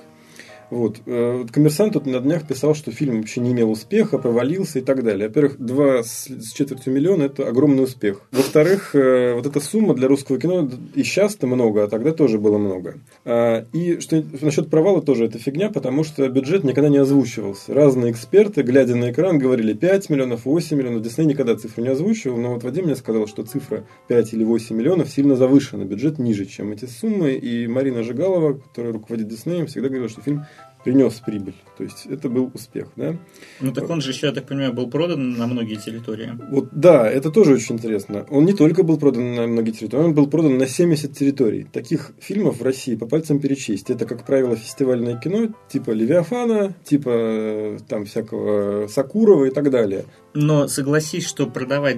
Вот. 0.70 0.98
Э, 1.06 1.46
коммерсант 1.52 1.94
тут 1.94 2.06
на 2.06 2.20
днях 2.20 2.48
писал, 2.48 2.76
что 2.76 2.92
фильм 2.92 3.18
вообще 3.18 3.42
не 3.42 3.52
имел 3.52 3.72
успеха, 3.72 4.18
провалился 4.18 4.80
и 4.80 4.82
так 4.82 5.04
далее. 5.04 5.28
Во-первых, 5.28 5.58
два 5.58 6.04
с 6.04 6.28
четвертью 6.54 6.94
миллиона– 6.94 7.24
это 7.24 7.48
огромный 7.48 7.84
успех. 7.84 8.22
Во-вторых, 8.32 8.96
э, 8.96 9.34
вот 9.34 9.46
эта 9.46 9.60
сумма 9.60 9.94
для 9.94 10.08
русского 10.08 10.40
кино 10.40 10.70
и 10.96 11.04
сейчас-то 11.04 11.48
много, 11.48 11.84
а 11.84 11.88
тогда 11.88 12.12
тоже 12.12 12.40
было 12.40 12.58
много. 12.58 12.96
А, 13.26 13.66
и 13.74 14.00
что 14.00 14.24
насчет 14.42 14.70
провала 14.70 15.02
тоже 15.02 15.26
это 15.26 15.40
фигня, 15.40 15.70
потому 15.70 16.04
что 16.04 16.28
бюджет 16.30 16.64
никогда 16.64 16.90
не 16.90 16.98
озвучивался. 16.98 17.74
Разные 17.74 18.12
эксперты, 18.12 18.62
глядя 18.62 18.96
на 18.96 19.12
экран, 19.12 19.40
говорили 19.40 19.74
5 19.74 20.10
миллионов, 20.10 20.46
8 20.46 20.78
миллионов. 20.78 21.02
Дисней 21.02 21.28
никогда 21.28 21.56
цифру 21.56 21.84
не 21.84 21.90
озвучивал, 21.90 22.38
но 22.38 22.54
вот 22.54 22.64
Вадим 22.64 22.86
мне 22.86 22.96
сказал, 22.96 23.28
что 23.28 23.44
цифра 23.44 23.86
5 24.08 24.34
или 24.34 24.44
8 24.44 24.76
миллионов 24.76 25.10
сильно 25.10 25.36
завышена, 25.36 25.86
бюджет 25.86 26.20
ниже, 26.20 26.46
чем 26.46 26.72
эти 26.72 26.86
суммы. 26.86 27.34
И 27.34 27.68
Марина 27.68 28.04
Жигалова, 28.04 28.54
которая 28.54 28.94
руководит 28.94 29.28
Диснеем, 29.28 29.68
всегда 29.68 29.88
говорила, 29.88 30.10
что 30.10 30.22
фильм 30.22 30.46
принес 30.84 31.14
прибыль. 31.26 31.56
То 31.78 31.84
есть 31.84 32.06
это 32.06 32.30
был 32.30 32.52
успех, 32.54 32.88
да? 32.96 33.16
Ну 33.62 33.72
так 33.72 33.90
он 33.90 34.02
же 34.02 34.12
еще, 34.12 34.28
я 34.28 34.34
так 34.34 34.48
понимаю, 34.48 34.74
был 34.74 34.90
продан 34.90 35.32
на 35.38 35.48
многие 35.48 35.76
территории. 35.76 36.38
Вот 36.50 36.70
да, 36.72 37.10
это 37.10 37.32
тоже 37.32 37.54
очень 37.54 37.76
интересно. 37.76 38.26
Он 38.30 38.46
не 38.46 38.54
только 38.54 38.84
был 38.84 38.98
продан 38.98 39.36
на 39.36 39.48
многие 39.48 39.72
территории, 39.72 40.06
он 40.06 40.14
был 40.14 40.28
продан 40.28 40.58
на 40.58 40.68
70 40.68 41.14
территорий. 41.18 41.64
Таких 41.64 42.12
фильмов 42.20 42.60
в 42.60 42.64
России 42.64 42.96
по 42.96 43.06
пальцам 43.06 43.40
перечесть. 43.40 43.90
Это, 43.90 44.06
как 44.06 44.26
правило, 44.26 44.56
фестивальное 44.56 45.18
кино 45.18 45.50
типа 45.70 45.92
Левиафана, 45.92 46.76
типа 46.84 47.10
э, 47.10 47.78
там 47.88 48.06
всякого 48.06 48.88
Сакурова 48.88 49.46
и 49.46 49.52
так 49.52 49.70
далее. 49.70 50.06
Но 50.34 50.68
согласись, 50.68 51.26
что 51.26 51.48
продавать 51.48 51.98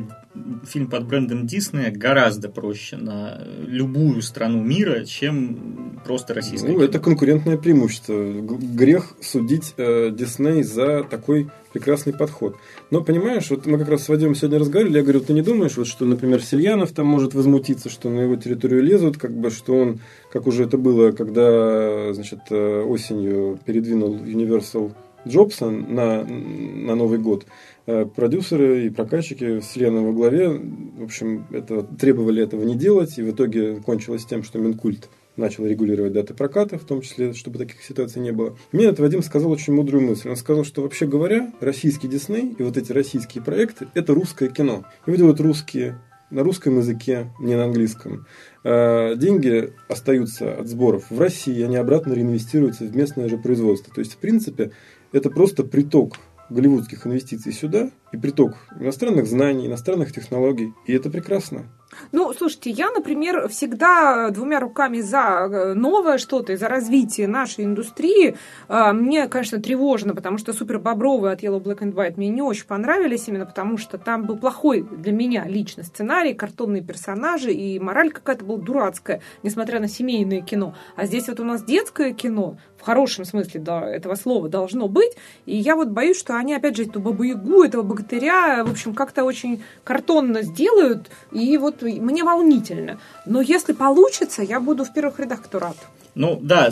фильм 0.65 0.87
под 0.87 1.07
брендом 1.07 1.45
Диснея 1.45 1.91
гораздо 1.91 2.49
проще 2.49 2.97
на 2.97 3.41
любую 3.67 4.21
страну 4.21 4.61
мира, 4.63 5.03
чем 5.03 5.99
просто 6.05 6.33
российское 6.33 6.67
Ну, 6.69 6.75
кино. 6.75 6.85
это 6.85 6.99
конкурентное 6.99 7.57
преимущество. 7.57 8.15
Грех 8.41 9.13
судить 9.21 9.73
э, 9.77 10.09
Дисней 10.11 10.63
за 10.63 11.03
такой 11.03 11.49
прекрасный 11.73 12.13
подход. 12.13 12.55
Но 12.89 13.01
понимаешь, 13.01 13.49
вот 13.49 13.65
мы 13.65 13.77
как 13.77 13.89
раз 13.89 14.03
с 14.03 14.09
Вадимом 14.09 14.35
сегодня 14.35 14.59
разговаривали, 14.59 14.97
я 14.97 15.03
говорю, 15.03 15.21
ты 15.21 15.33
не 15.33 15.41
думаешь, 15.41 15.77
вот, 15.77 15.87
что, 15.87 16.05
например, 16.05 16.41
Сельянов 16.41 16.91
там 16.91 17.07
может 17.07 17.33
возмутиться, 17.33 17.89
что 17.89 18.09
на 18.09 18.21
его 18.21 18.35
территорию 18.35 18.83
лезут, 18.83 19.17
как 19.17 19.31
бы, 19.31 19.49
что 19.51 19.75
он, 19.77 19.99
как 20.31 20.47
уже 20.47 20.63
это 20.65 20.77
было, 20.77 21.11
когда, 21.11 22.13
значит, 22.13 22.39
э, 22.49 22.81
осенью 22.83 23.59
передвинул 23.65 24.15
Universal 24.17 24.91
Джобсон 25.27 25.93
на, 25.93 26.23
на 26.23 26.95
Новый 26.95 27.19
год, 27.19 27.45
Э, 27.87 28.05
продюсеры 28.05 28.85
и 28.85 28.89
прокатчики 28.89 29.59
с 29.59 29.75
Леном 29.75 30.05
во 30.05 30.13
главе, 30.13 30.49
в 30.49 31.03
общем, 31.03 31.47
это, 31.51 31.81
требовали 31.81 32.43
этого 32.43 32.63
не 32.63 32.75
делать, 32.75 33.17
и 33.17 33.23
в 33.23 33.31
итоге 33.31 33.77
кончилось 33.77 34.23
тем, 34.25 34.43
что 34.43 34.59
Минкульт 34.59 35.09
начал 35.35 35.65
регулировать 35.65 36.13
даты 36.13 36.35
проката, 36.35 36.77
в 36.77 36.83
том 36.83 37.01
числе, 37.01 37.33
чтобы 37.33 37.57
таких 37.57 37.81
ситуаций 37.81 38.21
не 38.21 38.31
было. 38.31 38.55
Мне 38.71 38.85
этот 38.85 38.99
Вадим 38.99 39.23
сказал 39.23 39.49
очень 39.49 39.73
мудрую 39.73 40.03
мысль. 40.03 40.29
Он 40.29 40.35
сказал, 40.35 40.63
что 40.63 40.83
вообще 40.83 41.07
говоря, 41.07 41.51
российский 41.59 42.07
Дисней 42.07 42.53
и 42.57 42.61
вот 42.61 42.77
эти 42.77 42.91
российские 42.91 43.43
проекты– 43.43 43.87
это 43.95 44.13
русское 44.13 44.49
кино. 44.49 44.83
Его 45.07 45.17
делают 45.17 45.39
русские, 45.39 45.99
на 46.29 46.43
русском 46.43 46.77
языке, 46.77 47.31
не 47.39 47.55
на 47.55 47.65
английском. 47.65 48.25
Э, 48.63 49.15
Деньги 49.15 49.73
остаются 49.89 50.59
от 50.59 50.67
сборов 50.67 51.09
в 51.09 51.19
России, 51.19 51.61
они 51.63 51.77
обратно 51.77 52.13
реинвестируются 52.13 52.85
в 52.85 52.95
местное 52.95 53.27
же 53.27 53.37
производство. 53.37 53.93
То 53.93 53.99
есть, 53.99 54.13
в 54.13 54.17
принципе, 54.17 54.71
это 55.11 55.29
просто 55.29 55.63
приток 55.63 56.17
голливудских 56.49 57.07
инвестиций 57.07 57.53
сюда 57.53 57.89
и 58.11 58.17
приток 58.17 58.55
иностранных 58.79 59.25
знаний, 59.25 59.67
иностранных 59.67 60.11
технологий. 60.11 60.73
И 60.85 60.93
это 60.93 61.09
прекрасно. 61.09 61.65
Ну, 62.11 62.33
слушайте, 62.33 62.69
я, 62.69 62.89
например, 62.91 63.47
всегда 63.49 64.29
двумя 64.29 64.59
руками 64.59 65.01
за 65.01 65.47
э, 65.49 65.73
новое 65.73 66.17
что-то 66.17 66.55
за 66.55 66.67
развитие 66.67 67.27
нашей 67.27 67.65
индустрии. 67.65 68.37
А, 68.67 68.93
Мне, 68.93 69.27
конечно, 69.27 69.61
тревожно, 69.61 70.15
потому 70.15 70.37
что 70.37 70.53
супер 70.53 70.79
бобровые 70.79 71.33
от 71.33 71.43
Yellow 71.43 71.61
Black 71.61 71.79
and 71.79 71.93
White 71.93 72.13
мне 72.17 72.29
не 72.29 72.41
очень 72.41 72.65
понравились, 72.65 73.27
именно 73.27 73.45
потому 73.45 73.77
что 73.77 73.97
там 73.97 74.25
был 74.25 74.37
плохой 74.37 74.83
для 74.83 75.11
меня 75.11 75.45
лично 75.45 75.83
сценарий, 75.83 76.33
картонные 76.33 76.81
персонажи, 76.81 77.51
и 77.51 77.79
мораль 77.79 78.11
какая-то 78.11 78.45
была 78.45 78.59
дурацкая, 78.59 79.21
несмотря 79.43 79.79
на 79.79 79.87
семейное 79.87 80.41
кино. 80.41 80.75
А 80.95 81.05
здесь 81.05 81.27
вот 81.27 81.39
у 81.39 81.43
нас 81.43 81.63
детское 81.63 82.13
кино, 82.13 82.57
в 82.81 82.85
хорошем 82.85 83.25
смысле 83.25 83.59
да, 83.61 83.87
этого 83.87 84.15
слова, 84.15 84.49
должно 84.49 84.87
быть. 84.87 85.11
И 85.45 85.55
я 85.55 85.75
вот 85.75 85.89
боюсь, 85.89 86.17
что 86.17 86.35
они, 86.35 86.55
опять 86.55 86.75
же, 86.75 86.83
эту 86.83 86.99
бабу-ягу, 86.99 87.63
этого 87.63 87.83
богатыря, 87.83 88.63
в 88.65 88.71
общем, 88.71 88.95
как-то 88.95 89.23
очень 89.23 89.63
картонно 89.83 90.41
сделают. 90.41 91.09
И 91.31 91.57
вот 91.57 91.83
мне 91.83 92.23
волнительно. 92.23 92.99
Но 93.25 93.41
если 93.41 93.73
получится, 93.73 94.41
я 94.41 94.59
буду 94.59 94.83
в 94.83 94.93
первых 94.93 95.19
рядах, 95.19 95.43
кто 95.43 95.59
рад. 95.59 95.77
Ну 96.15 96.39
да, 96.41 96.71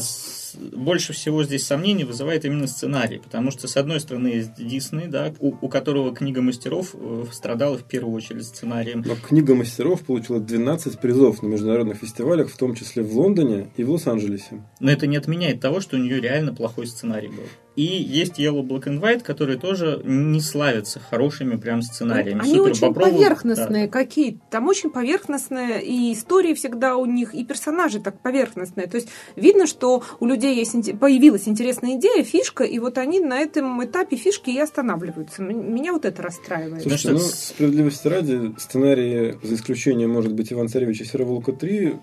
больше 0.55 1.13
всего 1.13 1.43
здесь 1.43 1.65
сомнений 1.65 2.03
вызывает 2.03 2.45
именно 2.45 2.67
сценарий, 2.67 3.19
потому 3.19 3.51
что 3.51 3.67
с 3.67 3.77
одной 3.77 3.99
стороны 3.99 4.27
есть 4.27 4.55
Дисней, 4.55 5.07
да, 5.07 5.33
у, 5.39 5.53
у 5.61 5.69
которого 5.69 6.13
книга 6.13 6.41
мастеров 6.41 6.93
э, 6.93 7.25
страдала 7.31 7.77
в 7.77 7.83
первую 7.83 8.15
очередь 8.15 8.45
сценарием. 8.45 9.03
Но 9.05 9.15
книга 9.15 9.55
мастеров 9.55 10.01
получила 10.01 10.39
12 10.39 10.99
призов 10.99 11.41
на 11.41 11.47
международных 11.47 11.97
фестивалях, 11.97 12.49
в 12.49 12.57
том 12.57 12.75
числе 12.75 13.03
в 13.03 13.15
Лондоне 13.17 13.69
и 13.77 13.83
в 13.83 13.91
Лос-Анджелесе. 13.91 14.63
Но 14.79 14.91
это 14.91 15.07
не 15.07 15.17
отменяет 15.17 15.59
того, 15.59 15.81
что 15.81 15.97
у 15.97 15.99
нее 15.99 16.19
реально 16.19 16.53
плохой 16.53 16.87
сценарий 16.87 17.29
был. 17.29 17.43
И 17.79 18.03
есть 18.03 18.37
Yellow 18.37 18.61
Black 18.61 18.87
and 18.87 18.99
White, 18.99 19.23
которые 19.23 19.57
тоже 19.57 20.01
не 20.03 20.41
славятся 20.41 20.99
хорошими 20.99 21.55
прям 21.55 21.81
сценариями. 21.81 22.41
Они 22.41 22.55
Супер 22.55 22.71
очень 22.71 22.81
Бобровых, 22.81 23.13
поверхностные 23.13 23.87
какие-то. 23.87 24.39
Там 24.49 24.67
очень 24.67 24.89
поверхностные 24.89 25.81
и 25.81 26.11
истории 26.11 26.53
всегда 26.55 26.97
у 26.97 27.05
них, 27.05 27.33
и 27.33 27.45
персонажи 27.45 28.01
так 28.01 28.19
поверхностные. 28.19 28.87
То 28.87 28.97
есть 28.97 29.07
видно, 29.37 29.65
что 29.65 30.03
у 30.19 30.25
людей 30.25 30.57
есть, 30.57 30.99
появилась 30.99 31.47
интересная 31.47 31.95
идея, 31.95 32.21
фишка, 32.21 32.65
и 32.65 32.79
вот 32.79 32.97
они 32.97 33.21
на 33.21 33.39
этом 33.39 33.81
этапе 33.81 34.17
фишки 34.17 34.49
и 34.49 34.59
останавливаются. 34.59 35.41
Меня 35.41 35.93
вот 35.93 36.03
это 36.03 36.21
расстраивает. 36.21 36.83
Слушайте, 36.83 37.11
ну, 37.11 37.19
справедливости 37.19 38.07
ради, 38.09 38.55
сценарии, 38.59 39.37
за 39.41 39.55
исключением, 39.55 40.09
может 40.09 40.33
быть, 40.33 40.51
Иван 40.51 40.67
Царевич 40.67 40.99
и 40.99 41.05
Сероволка 41.05 41.53
3, 41.53 41.93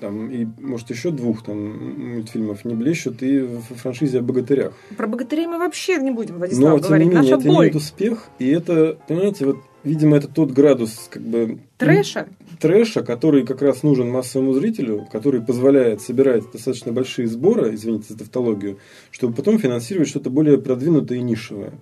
там, 0.00 0.30
и, 0.30 0.46
может, 0.60 0.90
еще 0.90 1.10
двух 1.10 1.42
там 1.42 2.14
мультфильмов 2.14 2.64
не 2.64 2.74
блещут, 2.74 3.24
и 3.24 3.40
в 3.40 3.74
франшизе 3.74 4.20
о 4.20 4.22
богатырях. 4.22 4.72
Про 4.96 5.15
богатырей 5.16 5.46
мы 5.46 5.58
вообще 5.58 5.96
не 5.98 6.10
будем, 6.10 6.38
Владислав, 6.38 6.72
Но, 6.72 6.78
тем 6.78 6.88
говорить. 6.88 7.06
не 7.08 7.14
менее, 7.14 7.30
Наша 7.30 7.40
это 7.40 7.48
боль. 7.52 7.64
имеет 7.64 7.74
успех, 7.76 8.26
и 8.38 8.48
это, 8.50 8.98
понимаете, 9.08 9.46
вот, 9.46 9.56
видимо, 9.84 10.16
это 10.16 10.28
тот 10.28 10.50
градус, 10.50 11.08
как 11.10 11.22
бы... 11.22 11.58
Трэша. 11.78 12.28
трэша, 12.60 13.02
который 13.02 13.44
как 13.44 13.62
раз 13.62 13.82
нужен 13.82 14.10
массовому 14.10 14.52
зрителю, 14.52 15.06
который 15.10 15.40
позволяет 15.40 16.00
собирать 16.00 16.44
достаточно 16.52 16.92
большие 16.92 17.28
сборы, 17.28 17.74
извините 17.74 18.06
за 18.10 18.18
тавтологию, 18.18 18.78
чтобы 19.10 19.34
потом 19.34 19.58
финансировать 19.58 20.08
что-то 20.08 20.30
более 20.30 20.58
продвинутое 20.58 21.18
и 21.18 21.22
нишевое. 21.22 21.72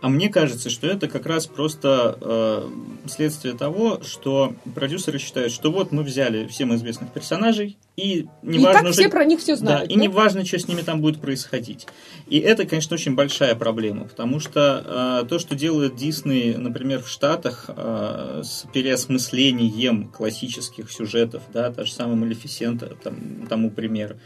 А 0.00 0.08
мне 0.08 0.28
кажется, 0.28 0.68
что 0.68 0.88
это 0.88 1.06
как 1.08 1.26
раз 1.26 1.46
просто 1.46 2.18
э, 2.20 2.68
следствие 3.08 3.54
того, 3.54 4.00
что 4.02 4.54
продюсеры 4.74 5.18
считают, 5.18 5.52
что 5.52 5.70
вот 5.70 5.92
мы 5.92 6.02
взяли 6.02 6.46
всем 6.48 6.74
известных 6.74 7.12
персонажей, 7.12 7.78
и 7.96 8.20
И 8.20 8.28
неважно 8.42 8.86
так 8.86 8.92
все 8.92 9.08
про 9.08 9.24
них 9.24 9.38
все 9.38 9.52
Да, 9.52 9.58
знают. 9.58 9.90
и 9.90 9.94
не 9.94 10.08
важно, 10.08 10.44
что 10.44 10.58
с 10.58 10.66
ними 10.66 10.80
там 10.80 11.00
будет 11.00 11.20
происходить. 11.20 11.86
И 12.26 12.38
это, 12.38 12.64
конечно, 12.66 12.94
очень 12.94 13.14
большая 13.14 13.54
проблема, 13.54 14.04
потому 14.04 14.40
что 14.40 15.22
э, 15.22 15.28
то, 15.28 15.38
что 15.38 15.54
делает 15.54 15.94
Дисней, 15.94 16.54
например, 16.56 17.02
в 17.02 17.08
Штатах 17.08 17.66
э, 17.68 18.42
с 18.44 18.66
переосмыслением 18.72 20.08
классических 20.08 20.90
сюжетов, 20.90 21.42
да, 21.52 21.70
та 21.70 21.84
же 21.84 21.92
самая 21.92 22.16
Малефисента, 22.16 22.96
там, 23.02 23.46
тому 23.48 23.70
пример. 23.70 24.16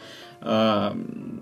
Э, 0.47 0.93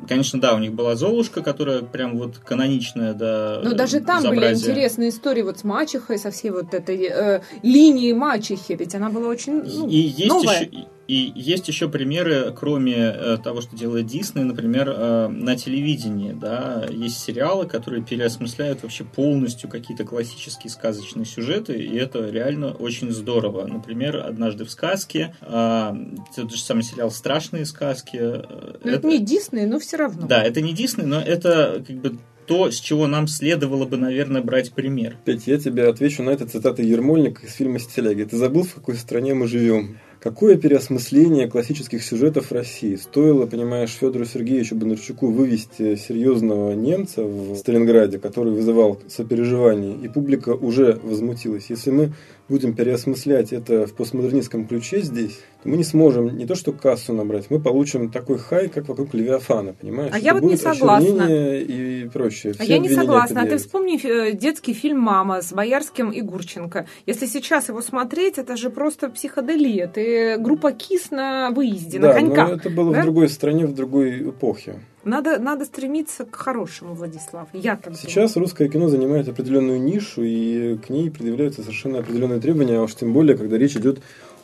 конечно, 0.08 0.40
да, 0.40 0.54
у 0.54 0.58
них 0.58 0.72
была 0.72 0.96
Золушка, 0.96 1.42
которая 1.42 1.82
прям 1.82 2.16
вот 2.16 2.38
каноничная, 2.38 3.12
да. 3.12 3.60
Но 3.62 3.74
даже 3.74 4.00
там 4.00 4.22
были 4.22 4.34
безобразие. 4.36 4.70
интересные 4.70 5.08
истории 5.10 5.42
вот 5.42 5.58
с 5.58 5.64
мачехой, 5.64 6.18
со 6.18 6.30
всей 6.30 6.50
вот 6.50 6.72
этой 6.72 7.02
э, 7.04 7.40
линией 7.62 8.14
мачехи, 8.14 8.72
ведь 8.72 8.94
она 8.94 9.10
была 9.10 9.28
очень 9.28 9.62
ну, 9.62 9.88
и 9.88 9.96
есть 9.96 10.28
новая. 10.28 10.60
еще 10.60 10.86
и 11.06 11.32
есть 11.34 11.68
еще 11.68 11.88
примеры, 11.88 12.52
кроме 12.56 12.96
э, 12.96 13.38
того, 13.42 13.60
что 13.60 13.76
делает 13.76 14.06
Дисней, 14.06 14.44
например, 14.44 14.88
э, 14.88 15.28
на 15.28 15.56
телевидении, 15.56 16.32
да, 16.32 16.86
есть 16.90 17.18
сериалы, 17.18 17.66
которые 17.66 18.02
переосмысляют 18.02 18.82
вообще 18.82 19.04
полностью 19.04 19.68
какие-то 19.68 20.04
классические 20.04 20.70
сказочные 20.70 21.26
сюжеты, 21.26 21.74
и 21.74 21.96
это 21.96 22.28
реально 22.30 22.72
очень 22.72 23.10
здорово. 23.10 23.66
Например, 23.66 24.16
однажды 24.16 24.64
в 24.64 24.70
сказке, 24.70 25.34
э, 25.42 25.92
тот 26.34 26.52
же 26.52 26.60
самый 26.60 26.82
сериал 26.82 27.10
"Страшные 27.10 27.66
сказки". 27.66 28.16
Ну, 28.16 28.90
это, 28.90 29.06
не 29.06 29.18
Дисней, 29.18 29.66
но 29.66 29.78
все 29.78 29.96
равно. 29.96 30.26
да, 30.26 30.42
это 30.42 30.60
не 30.60 30.72
Дисней, 30.72 31.06
но 31.06 31.20
это 31.20 31.84
как 31.86 31.96
бы 31.96 32.18
то, 32.46 32.70
с 32.70 32.78
чего 32.78 33.06
нам 33.06 33.26
следовало 33.26 33.86
бы, 33.86 33.96
наверное, 33.96 34.42
брать 34.42 34.72
пример. 34.72 35.16
Петь, 35.24 35.46
я 35.46 35.58
тебе 35.58 35.88
отвечу 35.88 36.22
на 36.22 36.30
это 36.30 36.46
цитатой 36.46 36.86
Ермольника 36.86 37.46
из 37.46 37.54
фильма 37.54 37.78
«Стиляги». 37.78 38.24
Ты 38.24 38.36
забыл, 38.36 38.64
в 38.64 38.74
какой 38.74 38.96
стране 38.96 39.34
мы 39.34 39.46
живем? 39.48 39.98
Какое 40.24 40.56
переосмысление 40.56 41.48
классических 41.48 42.02
сюжетов 42.02 42.50
России? 42.50 42.96
Стоило, 42.96 43.44
понимаешь, 43.44 43.90
Федору 43.90 44.24
Сергеевичу 44.24 44.74
Бондарчуку 44.74 45.26
вывести 45.26 45.96
серьезного 45.96 46.72
немца 46.72 47.24
в 47.24 47.54
Сталинграде, 47.56 48.18
который 48.18 48.54
вызывал 48.54 48.98
сопереживание, 49.06 49.94
и 50.02 50.08
публика 50.08 50.54
уже 50.54 50.98
возмутилась. 51.02 51.66
Если 51.68 51.90
мы 51.90 52.14
будем 52.48 52.74
переосмыслять 52.74 53.52
это 53.52 53.86
в 53.86 53.94
постмодернистском 53.94 54.66
ключе 54.66 55.00
здесь, 55.00 55.40
то 55.62 55.68
мы 55.68 55.76
не 55.76 55.84
сможем 55.84 56.36
не 56.36 56.46
то 56.46 56.54
что 56.54 56.72
кассу 56.72 57.12
набрать, 57.12 57.46
мы 57.50 57.60
получим 57.60 58.10
такой 58.10 58.38
хай, 58.38 58.68
как 58.68 58.88
вокруг 58.88 59.14
Левиафана, 59.14 59.72
понимаешь? 59.72 60.12
А 60.14 60.18
я 60.18 60.34
вот 60.34 60.42
не 60.42 60.56
согласна. 60.56 61.26
и 61.28 62.08
прочее. 62.08 62.54
А 62.58 62.64
я 62.64 62.78
не 62.78 62.90
согласна. 62.90 63.42
А 63.42 63.46
ты 63.46 63.56
вспомни 63.56 64.04
э, 64.04 64.32
детский 64.32 64.74
фильм 64.74 65.00
«Мама» 65.00 65.40
с 65.40 65.52
Боярским 65.52 66.10
и 66.10 66.20
Гурченко. 66.20 66.86
Если 67.06 67.26
сейчас 67.26 67.68
его 67.68 67.80
смотреть, 67.80 68.38
это 68.38 68.56
же 68.56 68.70
просто 68.70 69.08
психоделия. 69.08 69.86
Ты 69.86 70.36
группа 70.38 70.72
КИС 70.72 71.10
на 71.10 71.50
выезде, 71.50 71.98
да, 71.98 72.08
на 72.08 72.14
коньках. 72.14 72.48
но 72.48 72.54
это 72.56 72.70
было 72.70 72.92
да? 72.92 73.00
в 73.00 73.04
другой 73.04 73.28
стране, 73.28 73.66
в 73.66 73.74
другой 73.74 74.30
эпохе. 74.30 74.80
Надо, 75.04 75.38
надо 75.38 75.64
стремиться 75.64 76.24
к 76.24 76.34
хорошему, 76.34 76.94
Владислав. 76.94 77.48
Я 77.52 77.76
так 77.76 77.96
Сейчас 77.96 78.36
русское 78.36 78.68
кино 78.68 78.88
занимает 78.88 79.28
определенную 79.28 79.80
нишу, 79.80 80.22
и 80.22 80.76
к 80.78 80.88
ней 80.88 81.10
предъявляются 81.10 81.62
совершенно 81.62 81.98
определенные 81.98 82.40
требования, 82.40 82.78
а 82.78 82.82
уж 82.82 82.94
тем 82.94 83.12
более, 83.12 83.36
когда 83.36 83.58
речь 83.58 83.76
идет 83.76 84.00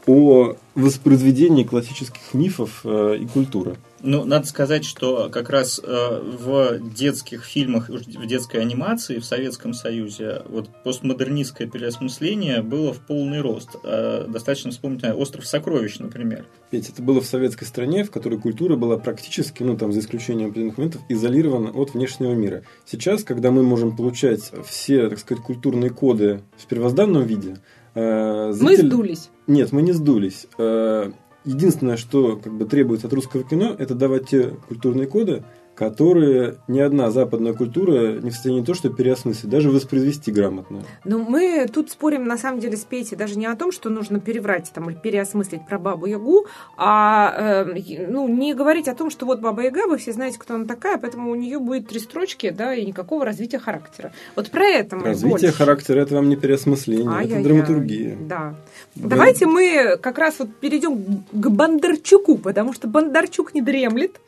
о 0.07 0.55
воспроизведении 0.75 1.65
классических 1.65 2.35
мифов 2.35 2.81
э, 2.85 3.17
и 3.21 3.27
культуры. 3.27 3.77
Ну, 4.03 4.25
надо 4.25 4.47
сказать, 4.47 4.85
что 4.85 5.29
как 5.31 5.51
раз 5.51 5.81
э, 5.83 6.21
в 6.23 6.79
детских 6.95 7.45
фильмах, 7.45 7.89
в 7.89 8.27
детской 8.27 8.61
анимации 8.61 9.19
в 9.19 9.25
Советском 9.25 9.75
Союзе 9.75 10.43
вот 10.49 10.71
постмодернистское 10.85 11.69
переосмысление 11.69 12.63
было 12.63 12.95
в 12.95 13.01
полный 13.01 13.41
рост. 13.41 13.77
Э, 13.85 14.25
достаточно 14.27 14.71
вспомнить 14.71 15.05
«Остров 15.05 15.47
сокровищ», 15.47 15.99
например. 15.99 16.47
Ведь 16.71 16.89
это 16.89 17.03
было 17.03 17.21
в 17.21 17.27
советской 17.27 17.65
стране, 17.65 18.05
в 18.05 18.11
которой 18.11 18.39
культура 18.39 18.77
была 18.77 18.97
практически, 18.97 19.63
ну 19.63 19.77
там 19.77 19.93
за 19.93 20.01
исключением 20.01 20.49
определенных 20.49 20.79
моментов, 20.79 21.03
изолирована 21.09 21.71
от 21.71 21.93
внешнего 21.93 22.33
мира. 22.33 22.63
Сейчас, 22.87 23.23
когда 23.23 23.51
мы 23.51 23.63
можем 23.63 23.95
получать 23.95 24.51
все, 24.67 25.11
так 25.11 25.19
сказать, 25.19 25.45
культурные 25.45 25.91
коды 25.91 26.43
в 26.57 26.67
первозданном 26.67 27.25
виде, 27.25 27.59
э, 27.95 28.53
зритель... 28.53 28.85
Мы 28.85 28.89
сдулись. 28.89 29.31
Нет, 29.47 29.73
мы 29.73 29.83
не 29.83 29.93
сдулись. 29.93 30.47
Э, 30.59 31.11
единственное, 31.45 31.97
что 31.97 32.37
как 32.37 32.53
бы 32.53 32.65
требуется 32.65 33.07
от 33.07 33.13
русского 33.13 33.43
кино, 33.45 33.75
это 33.79 33.95
давать 33.95 34.29
те 34.29 34.51
культурные 34.69 35.07
коды, 35.07 35.43
которые 35.81 36.57
ни 36.69 36.79
одна 36.79 37.11
западная 37.11 37.55
культура 37.55 38.21
не 38.21 38.29
в 38.29 38.35
состоянии 38.35 38.63
то, 38.63 38.75
что 38.75 38.91
переосмыслить, 38.91 39.49
даже 39.49 39.71
воспроизвести 39.71 40.31
грамотно. 40.31 40.83
Ну, 41.07 41.25
мы 41.27 41.67
тут 41.73 41.91
спорим, 41.91 42.27
на 42.27 42.37
самом 42.37 42.61
деле, 42.61 42.77
с 42.77 42.85
Петей 42.85 43.17
даже 43.17 43.39
не 43.39 43.47
о 43.47 43.57
том, 43.57 43.73
что 43.73 43.89
нужно 43.89 44.21
переврать 44.21 44.71
там, 44.75 44.91
или 44.91 44.99
переосмыслить 44.99 45.67
про 45.67 45.79
Бабу 45.79 46.05
Ягу, 46.05 46.45
а 46.77 47.65
э, 47.65 48.07
ну, 48.09 48.29
не 48.29 48.53
говорить 48.53 48.89
о 48.89 48.95
том, 48.95 49.09
что 49.09 49.25
вот 49.25 49.41
Баба 49.41 49.63
Яга, 49.63 49.87
вы 49.87 49.97
все 49.97 50.13
знаете, 50.13 50.39
кто 50.39 50.57
она 50.57 50.67
такая, 50.67 50.99
поэтому 50.99 51.31
у 51.31 51.35
нее 51.35 51.59
будет 51.59 51.89
три 51.89 51.99
строчки, 51.99 52.51
да, 52.51 52.75
и 52.75 52.85
никакого 52.85 53.25
развития 53.25 53.59
характера. 53.59 54.13
Вот 54.37 54.51
про 54.51 54.67
это 54.67 54.97
мы 54.97 55.05
Развитие 55.05 55.31
больше. 55.31 55.53
характера– 55.53 56.01
это 56.03 56.15
вам 56.15 56.29
не 56.29 56.37
переосмысление, 56.37 57.11
а 57.11 57.25
это 57.25 57.43
драматургия. 57.43 58.19
Да. 58.21 58.55
Вы... 58.97 59.09
Давайте 59.09 59.47
мы 59.47 59.97
как 59.97 60.19
раз 60.19 60.41
вот 60.41 60.55
перейдем 60.57 61.25
к 61.33 61.49
Бондарчуку, 61.49 62.37
потому 62.37 62.75
что 62.75 62.87
Бондарчук 62.87 63.55
не 63.55 63.63
дремлет 63.63 64.21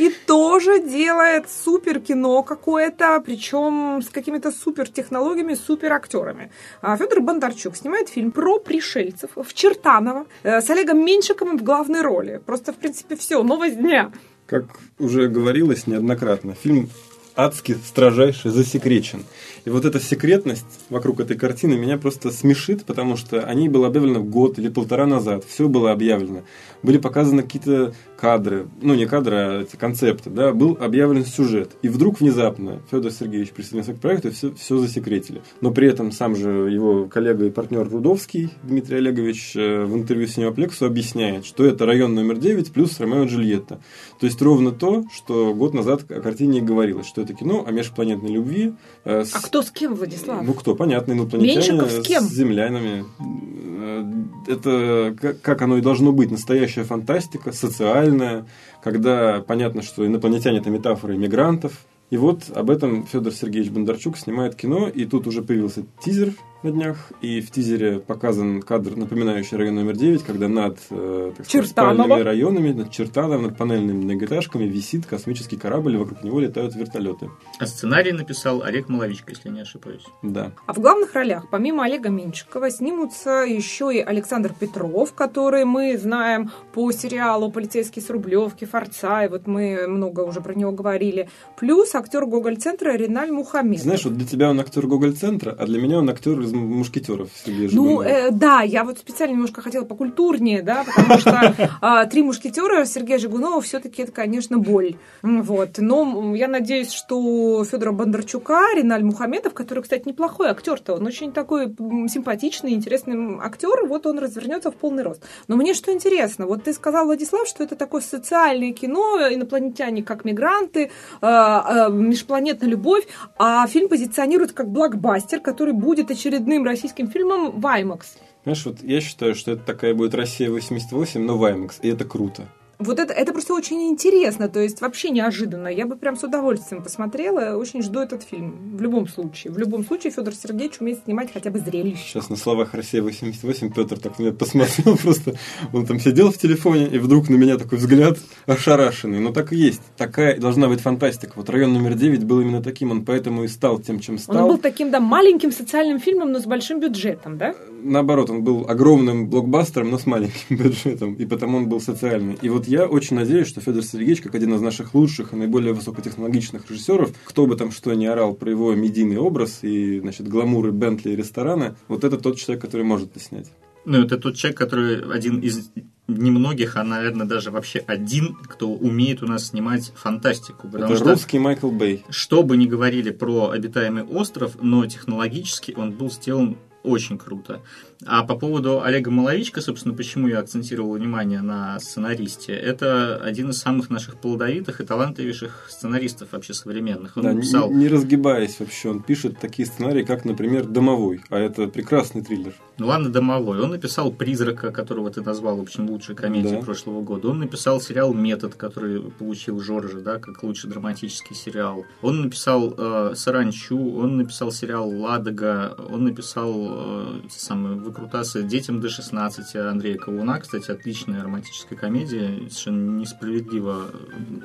и 0.00 0.10
тоже 0.26 0.82
делает 0.82 1.50
супер 1.50 2.00
кино 2.00 2.42
какое-то, 2.42 3.22
причем 3.24 4.00
с 4.00 4.08
какими-то 4.08 4.50
супер 4.50 4.88
технологиями, 4.88 5.54
супер 5.54 5.92
актерами. 5.92 6.50
А 6.80 6.96
Федор 6.96 7.20
Бондарчук 7.20 7.76
снимает 7.76 8.08
фильм 8.08 8.30
про 8.30 8.58
пришельцев 8.58 9.30
в 9.36 9.52
Чертаново 9.52 10.24
э, 10.42 10.62
с 10.62 10.70
Олегом 10.70 11.04
Меньшиковым 11.04 11.58
в 11.58 11.62
главной 11.62 12.00
роли. 12.00 12.40
Просто, 12.46 12.72
в 12.72 12.76
принципе, 12.76 13.14
все, 13.14 13.42
новость 13.42 13.78
дня. 13.78 14.10
Как 14.46 14.64
уже 14.98 15.28
говорилось 15.28 15.86
неоднократно, 15.86 16.54
фильм 16.54 16.88
адски 17.36 17.76
строжайше 17.86 18.50
засекречен. 18.50 19.24
И 19.64 19.70
вот 19.70 19.84
эта 19.84 20.00
секретность 20.00 20.66
вокруг 20.88 21.20
этой 21.20 21.36
картины 21.36 21.74
меня 21.74 21.98
просто 21.98 22.30
смешит, 22.30 22.84
потому 22.84 23.16
что 23.16 23.42
о 23.42 23.54
ней 23.54 23.68
было 23.68 23.86
объявлено 23.86 24.22
год 24.22 24.58
или 24.58 24.68
полтора 24.68 25.06
назад. 25.06 25.44
Все 25.44 25.68
было 25.68 25.92
объявлено. 25.92 26.42
Были 26.82 26.98
показаны 26.98 27.42
какие-то 27.42 27.94
кадры, 28.20 28.68
ну 28.82 28.94
не 28.94 29.06
кадры, 29.06 29.36
а 29.36 29.62
эти 29.62 29.76
концепты, 29.76 30.28
да, 30.28 30.52
был 30.52 30.76
объявлен 30.78 31.24
сюжет. 31.24 31.70
И 31.82 31.88
вдруг 31.88 32.20
внезапно 32.20 32.82
Федор 32.90 33.10
Сергеевич 33.10 33.50
присоединился 33.50 33.94
к 33.94 34.00
проекту 34.00 34.28
и 34.28 34.30
все, 34.30 34.52
все 34.54 34.78
засекретили. 34.78 35.40
Но 35.60 35.70
при 35.70 35.88
этом 35.88 36.12
сам 36.12 36.36
же 36.36 36.70
его 36.70 37.06
коллега 37.06 37.46
и 37.46 37.50
партнер 37.50 37.88
Рудовский 37.88 38.50
Дмитрий 38.62 38.98
Олегович 38.98 39.56
э, 39.56 39.84
в 39.84 39.96
интервью 39.96 40.26
с 40.26 40.32
Синеплексу 40.32 40.84
объясняет, 40.84 41.46
что 41.46 41.64
это 41.64 41.86
район 41.86 42.14
номер 42.14 42.36
9 42.36 42.72
плюс 42.72 43.00
Ромео 43.00 43.24
и 43.24 43.26
Джульетта. 43.26 43.80
То 44.20 44.26
есть 44.26 44.40
ровно 44.42 44.72
то, 44.72 45.04
что 45.14 45.54
год 45.54 45.72
назад 45.72 46.10
о 46.10 46.20
картине 46.20 46.58
и 46.58 46.62
говорилось, 46.62 47.06
что 47.06 47.22
это 47.22 47.32
кино 47.32 47.64
о 47.66 47.72
межпланетной 47.72 48.30
любви. 48.30 48.74
Э, 49.04 49.24
с... 49.24 49.34
А 49.34 49.40
кто 49.40 49.62
с 49.62 49.70
кем, 49.70 49.94
Владислав? 49.94 50.42
Ну 50.44 50.54
кто, 50.54 50.74
понятно, 50.74 51.12
инопланетяне 51.12 51.56
Меньшиков 51.56 51.90
с, 51.90 52.02
кем? 52.02 52.24
с 52.24 52.32
землянами. 52.32 53.04
Э, 53.18 54.04
это 54.46 55.36
как 55.42 55.62
оно 55.62 55.78
и 55.78 55.80
должно 55.80 56.12
быть, 56.12 56.30
настоящая 56.30 56.84
фантастика, 56.84 57.52
социальная, 57.52 58.46
когда 58.82 59.40
понятно, 59.40 59.82
что 59.82 60.06
инопланетяне 60.06 60.58
это 60.58 60.70
метафоры 60.70 61.16
иммигрантов. 61.16 61.86
И 62.10 62.16
вот 62.16 62.50
об 62.54 62.70
этом 62.70 63.06
Федор 63.06 63.32
Сергеевич 63.32 63.70
Бондарчук 63.70 64.18
снимает 64.18 64.56
кино, 64.56 64.88
и 64.88 65.04
тут 65.04 65.26
уже 65.26 65.42
появился 65.42 65.84
тизер 66.02 66.34
на 66.62 66.70
днях, 66.70 66.96
и 67.20 67.40
в 67.40 67.50
тизере 67.50 68.00
показан 68.00 68.62
кадр, 68.62 68.96
напоминающий 68.96 69.56
район 69.56 69.76
номер 69.76 69.96
9, 69.96 70.22
когда 70.22 70.48
над 70.48 70.78
э, 70.90 71.32
так 71.36 71.46
сказать, 71.46 71.68
спальными 71.68 72.20
районами, 72.20 72.72
над 72.72 72.90
Чертановым, 72.90 73.44
над 73.44 73.56
панельными 73.56 74.04
многоэтажками 74.04 74.64
висит 74.64 75.06
космический 75.06 75.56
корабль, 75.56 75.94
и 75.94 75.96
вокруг 75.96 76.22
него 76.22 76.40
летают 76.40 76.74
вертолеты. 76.74 77.30
А 77.58 77.66
сценарий 77.66 78.12
написал 78.12 78.62
Олег 78.62 78.88
Маловичко, 78.88 79.30
если 79.30 79.48
не 79.48 79.60
ошибаюсь. 79.60 80.04
Да. 80.22 80.52
А 80.66 80.72
в 80.72 80.78
главных 80.78 81.14
ролях, 81.14 81.46
помимо 81.50 81.84
Олега 81.84 82.10
Меньшикова, 82.10 82.70
снимутся 82.70 83.44
еще 83.46 83.94
и 83.94 84.00
Александр 84.00 84.52
Петров, 84.58 85.14
который 85.14 85.64
мы 85.64 85.96
знаем 85.96 86.50
по 86.72 86.90
сериалу 86.92 87.50
«Полицейский 87.50 88.02
с 88.02 88.10
Рублевки», 88.10 88.64
«Форца», 88.64 89.24
и 89.24 89.28
вот 89.28 89.46
мы 89.46 89.86
много 89.86 90.20
уже 90.20 90.40
про 90.40 90.54
него 90.54 90.72
говорили. 90.72 91.28
Плюс 91.58 91.94
актер 91.94 92.26
Гоголь-центра 92.26 92.96
Риналь 92.96 93.30
Мухаммед. 93.30 93.80
Знаешь, 93.80 94.04
вот 94.04 94.14
для 94.14 94.26
тебя 94.26 94.50
он 94.50 94.60
актер 94.60 94.86
Гоголь-центра, 94.86 95.56
а 95.58 95.66
для 95.66 95.80
меня 95.80 95.98
он 95.98 96.10
актер 96.10 96.49
из 96.50 96.54
мушкетеров 96.54 97.30
Сергея 97.44 97.68
Ну, 97.72 98.02
э, 98.02 98.30
да, 98.30 98.62
я 98.62 98.84
вот 98.84 98.98
специально 98.98 99.34
немножко 99.34 99.62
хотела 99.62 99.84
покультурнее, 99.84 100.62
да, 100.62 100.84
потому 100.84 101.18
что 101.18 101.54
э, 101.80 102.06
три 102.10 102.22
мушкетера 102.22 102.84
Сергея 102.84 103.18
Жигунова 103.18 103.60
все-таки 103.60 104.02
это, 104.02 104.12
конечно, 104.12 104.58
боль. 104.58 104.96
Вот. 105.22 105.78
Но 105.78 106.34
я 106.34 106.48
надеюсь, 106.48 106.92
что 106.92 107.64
Федора 107.64 107.92
Бондарчука, 107.92 108.74
Риналь 108.76 109.04
Мухамедов, 109.04 109.54
который, 109.54 109.82
кстати, 109.82 110.08
неплохой 110.08 110.48
актер-то, 110.48 110.94
он 110.94 111.06
очень 111.06 111.32
такой 111.32 111.74
симпатичный, 112.08 112.72
интересный 112.72 113.38
актер, 113.40 113.86
вот 113.86 114.06
он 114.06 114.18
развернется 114.18 114.70
в 114.70 114.74
полный 114.74 115.02
рост. 115.02 115.22
Но 115.48 115.56
мне 115.56 115.74
что 115.74 115.92
интересно, 115.92 116.46
вот 116.46 116.64
ты 116.64 116.72
сказал, 116.72 117.06
Владислав, 117.06 117.46
что 117.46 117.64
это 117.64 117.76
такое 117.76 118.00
социальное 118.00 118.72
кино, 118.72 119.18
инопланетяне 119.30 120.02
как 120.02 120.24
мигранты, 120.24 120.90
э, 121.20 121.26
э, 121.26 121.88
межпланетная 121.90 122.68
любовь, 122.68 123.06
а 123.38 123.66
фильм 123.66 123.88
позиционирует 123.88 124.52
как 124.52 124.68
блокбастер, 124.68 125.40
который 125.40 125.74
будет 125.74 126.10
очередным 126.10 126.39
очередным 126.40 126.64
российским 126.64 127.10
фильмом 127.10 127.60
«Ваймакс». 127.60 128.16
Знаешь, 128.44 128.64
вот 128.64 128.82
я 128.82 129.00
считаю, 129.00 129.34
что 129.34 129.52
это 129.52 129.62
такая 129.62 129.94
будет 129.94 130.14
Россия 130.14 130.50
88, 130.50 131.22
но 131.22 131.36
Ваймакс, 131.36 131.78
и 131.82 131.88
это 131.88 132.04
круто. 132.04 132.48
Вот 132.80 132.98
это, 132.98 133.12
это 133.12 133.32
просто 133.32 133.52
очень 133.52 133.82
интересно, 133.88 134.48
то 134.48 134.58
есть 134.58 134.80
вообще 134.80 135.10
неожиданно. 135.10 135.68
Я 135.68 135.84
бы 135.84 135.96
прям 135.96 136.16
с 136.16 136.24
удовольствием 136.24 136.82
посмотрела, 136.82 137.56
очень 137.56 137.82
жду 137.82 138.00
этот 138.00 138.22
фильм. 138.22 138.76
В 138.76 138.80
любом 138.80 139.06
случае. 139.06 139.52
В 139.52 139.58
любом 139.58 139.84
случае 139.84 140.12
Федор 140.12 140.32
Сергеевич 140.34 140.80
умеет 140.80 141.04
снимать 141.04 141.30
хотя 141.30 141.50
бы 141.50 141.58
зрелище. 141.58 142.02
Сейчас 142.02 142.30
на 142.30 142.36
словах 142.36 142.72
Россия 142.72 143.02
88 143.02 143.70
Петр 143.72 143.98
так 143.98 144.18
на 144.18 144.22
меня 144.22 144.32
посмотрел 144.32 144.96
просто. 145.02 145.34
Он 145.74 145.84
там 145.84 146.00
сидел 146.00 146.32
в 146.32 146.38
телефоне, 146.38 146.86
и 146.86 146.98
вдруг 146.98 147.28
на 147.28 147.36
меня 147.36 147.58
такой 147.58 147.76
взгляд 147.76 148.18
ошарашенный. 148.46 149.20
Но 149.20 149.32
так 149.32 149.52
и 149.52 149.56
есть. 149.56 149.82
Такая 149.98 150.40
должна 150.40 150.68
быть 150.68 150.80
фантастика. 150.80 151.34
Вот 151.36 151.50
район 151.50 151.74
номер 151.74 151.94
9 151.94 152.24
был 152.24 152.40
именно 152.40 152.62
таким, 152.62 152.92
он 152.92 153.04
поэтому 153.04 153.44
и 153.44 153.48
стал 153.48 153.78
тем, 153.78 154.00
чем 154.00 154.16
стал. 154.16 154.44
Он 154.44 154.52
был 154.52 154.58
таким, 154.58 154.90
да, 154.90 155.00
маленьким 155.00 155.52
социальным 155.52 156.00
фильмом, 156.00 156.32
но 156.32 156.38
с 156.38 156.46
большим 156.46 156.80
бюджетом, 156.80 157.36
да? 157.36 157.54
Наоборот, 157.82 158.30
он 158.30 158.42
был 158.42 158.66
огромным 158.68 159.28
блокбастером, 159.28 159.90
но 159.90 159.98
с 159.98 160.06
маленьким 160.06 160.56
бюджетом, 160.56 161.14
и 161.14 161.26
потому 161.26 161.58
он 161.58 161.68
был 161.68 161.80
социальный. 161.80 162.38
И 162.42 162.48
вот 162.48 162.66
я 162.66 162.86
очень 162.86 163.16
надеюсь, 163.16 163.48
что 163.48 163.60
Федор 163.60 163.82
Сергеевич, 163.82 164.20
как 164.20 164.34
один 164.34 164.54
из 164.54 164.60
наших 164.60 164.94
лучших 164.94 165.32
и 165.32 165.36
наиболее 165.36 165.72
высокотехнологичных 165.72 166.70
режиссеров, 166.70 167.12
кто 167.24 167.46
бы 167.46 167.56
там 167.56 167.70
что 167.70 167.92
ни 167.94 168.06
орал 168.06 168.34
про 168.34 168.50
его 168.50 168.74
медийный 168.74 169.18
образ 169.18 169.60
и, 169.62 170.00
значит, 170.00 170.28
гламуры 170.28 170.72
Бентли 170.72 171.12
и 171.12 171.16
ресторана, 171.16 171.76
вот 171.88 172.04
это 172.04 172.18
тот 172.18 172.38
человек, 172.38 172.62
который 172.62 172.82
может 172.82 173.10
это 173.16 173.24
снять. 173.24 173.50
Ну, 173.84 174.02
это 174.04 174.18
тот 174.18 174.36
человек, 174.36 174.58
который 174.58 175.10
один 175.10 175.40
из 175.40 175.70
немногих, 176.06 176.76
а, 176.76 176.84
наверное, 176.84 177.26
даже 177.26 177.50
вообще 177.50 177.82
один, 177.86 178.34
кто 178.34 178.70
умеет 178.70 179.22
у 179.22 179.26
нас 179.26 179.48
снимать 179.48 179.92
фантастику. 179.94 180.68
Потому 180.68 180.92
это 180.92 180.96
что, 180.96 181.10
русский 181.12 181.38
Майкл 181.38 181.70
Бэй. 181.70 182.04
Что 182.10 182.42
бы 182.42 182.56
ни 182.56 182.66
говорили 182.66 183.10
про 183.10 183.50
обитаемый 183.50 184.02
остров, 184.02 184.56
но 184.60 184.84
технологически 184.86 185.72
он 185.76 185.92
был 185.92 186.10
сделан 186.10 186.58
очень 186.82 187.18
круто. 187.18 187.62
А 188.06 188.24
по 188.24 188.34
поводу 188.34 188.82
Олега 188.82 189.10
Маловичка, 189.10 189.60
собственно, 189.60 189.94
почему 189.94 190.28
я 190.28 190.38
акцентировал 190.38 190.92
внимание 190.92 191.42
на 191.42 191.78
сценаристе, 191.80 192.52
это 192.52 193.16
один 193.16 193.50
из 193.50 193.58
самых 193.58 193.90
наших 193.90 194.16
плодовитых 194.16 194.80
и 194.80 194.84
талантливейших 194.84 195.66
сценаристов 195.68 196.32
вообще 196.32 196.54
современных. 196.54 197.16
Он 197.16 197.22
да, 197.24 197.32
написал... 197.32 197.70
не, 197.70 197.76
не 197.76 197.88
разгибаясь 197.88 198.58
вообще, 198.60 198.90
он 198.90 199.02
пишет 199.02 199.38
такие 199.38 199.66
сценарии, 199.66 200.02
как, 200.02 200.24
например, 200.24 200.66
«Домовой», 200.66 201.20
а 201.28 201.38
это 201.38 201.66
прекрасный 201.68 202.22
триллер. 202.22 202.54
Ну 202.78 202.86
ладно, 202.86 203.10
«Домовой». 203.10 203.60
Он 203.60 203.70
написал 203.70 204.10
«Призрака», 204.10 204.70
которого 204.70 205.10
ты 205.10 205.20
назвал, 205.20 205.58
в 205.58 205.60
общем, 205.60 205.88
лучшей 205.90 206.14
комедией 206.14 206.56
да. 206.56 206.62
прошлого 206.62 207.02
года. 207.02 207.28
Он 207.28 207.40
написал 207.40 207.80
сериал 207.80 208.14
«Метод», 208.14 208.54
который 208.54 209.02
получил 209.02 209.60
Жоржа, 209.60 210.00
да, 210.00 210.18
как 210.18 210.42
лучший 210.42 210.70
драматический 210.70 211.36
сериал. 211.36 211.84
Он 212.00 212.22
написал 212.22 212.74
э, 212.76 213.12
«Саранчу», 213.14 213.96
он 213.96 214.16
написал 214.16 214.52
сериал 214.52 214.88
«Ладога», 214.88 215.76
он 215.90 216.04
написал 216.04 216.54
э, 216.58 217.20
самые 217.28 217.76
выкрутасы 217.90 218.42
«Детям 218.44 218.80
до 218.80 218.88
16» 218.88 219.56
Андрея 219.56 219.98
Кавуна, 219.98 220.38
кстати, 220.38 220.70
отличная 220.70 221.22
романтическая 221.22 221.78
комедия, 221.78 222.28
совершенно 222.48 223.00
несправедливо 223.00 223.90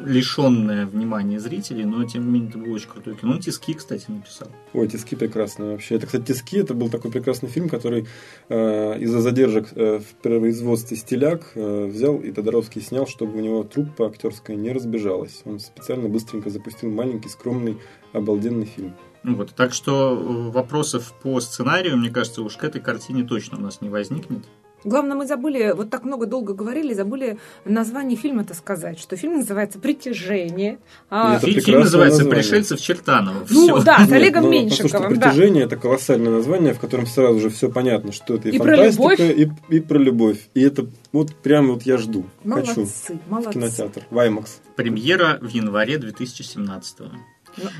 лишенная 0.03 0.85
внимания 0.85 1.39
зрителей, 1.39 1.85
но 1.85 2.03
тем 2.05 2.25
не 2.25 2.31
менее 2.31 2.49
это 2.49 2.57
было 2.57 2.73
очень 2.73 2.89
крутое 2.89 3.15
кино. 3.15 3.33
Он 3.33 3.39
«Тиски», 3.39 3.73
кстати, 3.73 4.05
написал. 4.09 4.47
Ой, 4.73 4.87
«Тиски» 4.87 5.15
прекрасно 5.15 5.71
вообще. 5.71 5.95
Это, 5.95 6.07
кстати, 6.07 6.25
«Тиски» 6.25 6.57
это 6.57 6.73
был 6.73 6.89
такой 6.89 7.11
прекрасный 7.11 7.49
фильм, 7.49 7.69
который 7.69 8.07
э, 8.49 8.99
из-за 8.99 9.21
задержек 9.21 9.69
э, 9.75 9.99
в 9.99 10.21
производстве 10.21 10.97
«Стиляк» 10.97 11.51
э, 11.55 11.85
взял 11.85 12.17
и 12.17 12.31
Тодоровский 12.31 12.81
снял, 12.81 13.07
чтобы 13.07 13.37
у 13.37 13.41
него 13.41 13.63
труппа 13.63 14.07
актерская 14.07 14.55
не 14.55 14.71
разбежалась. 14.71 15.41
Он 15.45 15.59
специально 15.59 16.09
быстренько 16.09 16.49
запустил 16.49 16.89
маленький, 16.89 17.29
скромный, 17.29 17.77
обалденный 18.11 18.65
фильм. 18.65 18.95
Вот, 19.25 19.53
так 19.55 19.73
что 19.73 20.13
э, 20.13 20.51
вопросов 20.51 21.13
по 21.23 21.39
сценарию, 21.39 21.97
мне 21.97 22.09
кажется, 22.09 22.43
уж 22.43 22.57
к 22.57 22.63
этой 22.63 22.81
картине 22.81 23.23
точно 23.23 23.57
у 23.57 23.61
нас 23.61 23.81
не 23.81 23.89
возникнет. 23.89 24.45
Главное, 24.83 25.17
мы 25.17 25.25
забыли, 25.25 25.73
вот 25.75 25.89
так 25.89 26.03
много 26.03 26.27
долго 26.27 26.53
говорили, 26.53 26.93
забыли 26.93 27.39
название 27.65 28.15
фильма-то 28.15 28.53
сказать, 28.53 28.99
что 28.99 29.15
фильм 29.15 29.37
называется 29.37 29.79
«Притяжение». 29.79 30.77
А... 31.09 31.39
Фильм 31.39 31.79
называется 31.79 32.19
название. 32.19 32.43
«Пришельцы 32.43 32.75
в 32.75 32.81
Чертаново». 32.81 33.45
Ну 33.49 33.77
все. 33.77 33.83
да, 33.83 34.05
с 34.05 34.11
Олегом 34.11 34.43
Нет, 34.43 34.51
ну, 34.51 34.69
Меньшиковым. 34.69 35.09
«Притяжение» 35.09 35.65
да. 35.65 35.73
это 35.73 35.81
колоссальное 35.81 36.31
название, 36.31 36.75
в 36.75 36.79
котором 36.79 37.07
сразу 37.07 37.39
же 37.39 37.49
все 37.49 37.71
понятно, 37.71 38.11
что 38.11 38.35
это 38.35 38.49
и, 38.49 38.55
и 38.55 38.59
фантастика, 38.59 39.23
и, 39.23 39.49
и 39.69 39.79
про 39.79 39.97
любовь. 39.97 40.49
И 40.53 40.61
это 40.61 40.85
вот 41.11 41.33
прямо 41.33 41.73
вот 41.73 41.81
я 41.81 41.97
жду. 41.97 42.25
Молодцы, 42.43 42.85
хочу 42.85 43.19
молодцы. 43.27 43.49
в 43.49 43.53
кинотеатр, 43.53 44.03
в 44.11 44.17
IMAX. 44.19 44.49
Премьера 44.75 45.39
в 45.41 45.49
январе 45.49 45.97
2017 45.97 46.99
-го. 46.99 47.09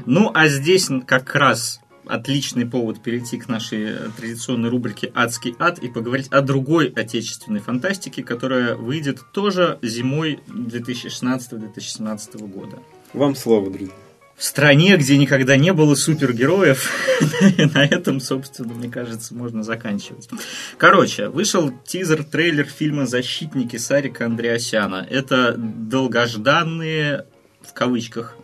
Ну, 0.06 0.32
а 0.34 0.48
здесь 0.48 0.90
как 1.08 1.36
раз 1.36 1.80
отличный 2.08 2.66
повод 2.66 3.02
перейти 3.02 3.38
к 3.38 3.48
нашей 3.48 3.96
традиционной 4.18 4.70
рубрике 4.70 5.12
«Адский 5.14 5.56
ад» 5.60 5.80
и 5.80 5.90
поговорить 5.90 6.28
о 6.30 6.42
другой 6.42 6.88
отечественной 6.88 7.60
фантастике, 7.60 8.24
которая 8.24 8.76
выйдет 8.76 9.20
тоже 9.32 9.78
зимой 9.82 10.40
2016-2017 10.48 12.48
года. 12.48 12.80
Вам 13.14 13.36
слово, 13.36 13.72
друзья. 13.72 13.94
В 14.36 14.44
стране, 14.44 14.98
где 14.98 15.18
никогда 15.18 15.56
не 15.56 15.72
было 15.72 15.96
супергероев, 15.96 16.92
на 17.74 17.86
этом, 17.86 18.20
собственно, 18.20 18.74
мне 18.74 18.90
кажется, 18.90 19.34
можно 19.34 19.64
заканчивать. 19.64 20.28
Короче, 20.78 21.30
вышел 21.30 21.72
тизер-трейлер 21.86 22.66
фильма 22.66 23.06
«Защитники» 23.06 23.78
Сарика 23.78 24.26
Андреасяна. 24.26 25.08
Это 25.10 25.56
долгожданные, 25.58 27.28
в 27.62 27.74
кавычках, 27.74 28.36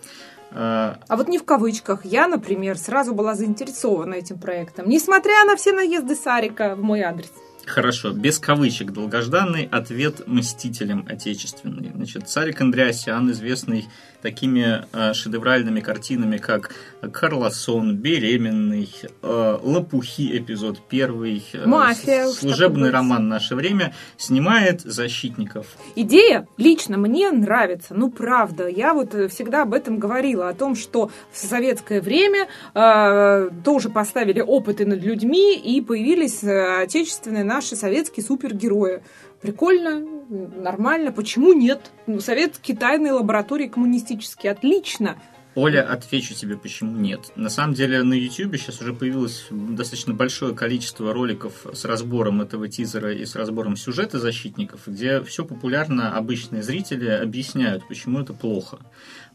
а 0.53 0.97
вот 1.09 1.27
не 1.27 1.37
в 1.37 1.45
кавычках. 1.45 2.05
Я, 2.05 2.27
например, 2.27 2.77
сразу 2.77 3.13
была 3.13 3.35
заинтересована 3.35 4.15
этим 4.15 4.37
проектом, 4.37 4.89
несмотря 4.89 5.45
на 5.45 5.55
все 5.55 5.71
наезды 5.71 6.15
Сарика 6.15 6.75
в 6.75 6.83
мой 6.83 7.01
адрес. 7.01 7.31
Хорошо, 7.65 8.11
без 8.11 8.39
кавычек. 8.39 8.91
Долгожданный 8.91 9.67
ответ 9.71 10.27
мстителям 10.27 11.05
отечественный. 11.07 11.91
Значит, 11.95 12.27
Сарик 12.27 12.59
Андреасян, 12.59 13.31
известный 13.31 13.87
такими 14.21 14.85
э, 14.91 15.13
шедевральными 15.13 15.79
картинами, 15.79 16.37
как 16.37 16.73
Карлосон, 17.11 17.95
Беременный, 17.97 18.89
э, 19.21 19.57
Лопухи, 19.61 20.37
эпизод 20.37 20.79
первый, 20.87 21.43
э, 21.53 21.65
Мафия, 21.65 22.27
служебный 22.27 22.91
роман 22.91 23.27
«Наше 23.27 23.55
время», 23.55 23.93
снимает 24.17 24.81
«Защитников». 24.81 25.65
Идея 25.95 26.47
лично 26.57 26.97
мне 26.97 27.31
нравится, 27.31 27.93
ну 27.93 28.09
правда. 28.11 28.67
Я 28.67 28.93
вот 28.93 29.13
всегда 29.31 29.63
об 29.63 29.73
этом 29.73 29.97
говорила, 29.97 30.49
о 30.49 30.53
том, 30.53 30.75
что 30.75 31.11
в 31.31 31.37
советское 31.37 32.01
время 32.01 32.47
э, 32.73 33.49
тоже 33.63 33.89
поставили 33.89 34.41
опыты 34.41 34.85
над 34.85 35.03
людьми 35.03 35.55
и 35.57 35.81
появились 35.81 36.43
э, 36.43 36.81
отечественные 36.83 37.43
наши 37.43 37.75
советские 37.75 38.25
супергерои. 38.25 39.01
Прикольно, 39.41 40.20
нормально. 40.31 41.11
Почему 41.11 41.53
нет? 41.53 41.91
Ну, 42.07 42.19
советские 42.19 42.77
тайные 42.77 43.11
лаборатории 43.13 43.67
коммунистические. 43.67 44.51
Отлично. 44.53 45.17
Оля, 45.53 45.81
отвечу 45.91 46.33
тебе, 46.33 46.55
почему 46.55 46.95
нет. 46.95 47.33
На 47.35 47.49
самом 47.49 47.73
деле 47.73 48.03
на 48.03 48.13
YouTube 48.13 48.55
сейчас 48.55 48.81
уже 48.81 48.93
появилось 48.93 49.47
достаточно 49.49 50.13
большое 50.13 50.55
количество 50.55 51.13
роликов 51.13 51.65
с 51.73 51.83
разбором 51.83 52.41
этого 52.41 52.69
тизера 52.69 53.13
и 53.13 53.25
с 53.25 53.35
разбором 53.35 53.75
сюжета 53.75 54.17
защитников, 54.17 54.87
где 54.87 55.21
все 55.23 55.43
популярно 55.43 56.15
обычные 56.15 56.63
зрители 56.63 57.09
объясняют, 57.09 57.85
почему 57.85 58.21
это 58.21 58.33
плохо. 58.33 58.79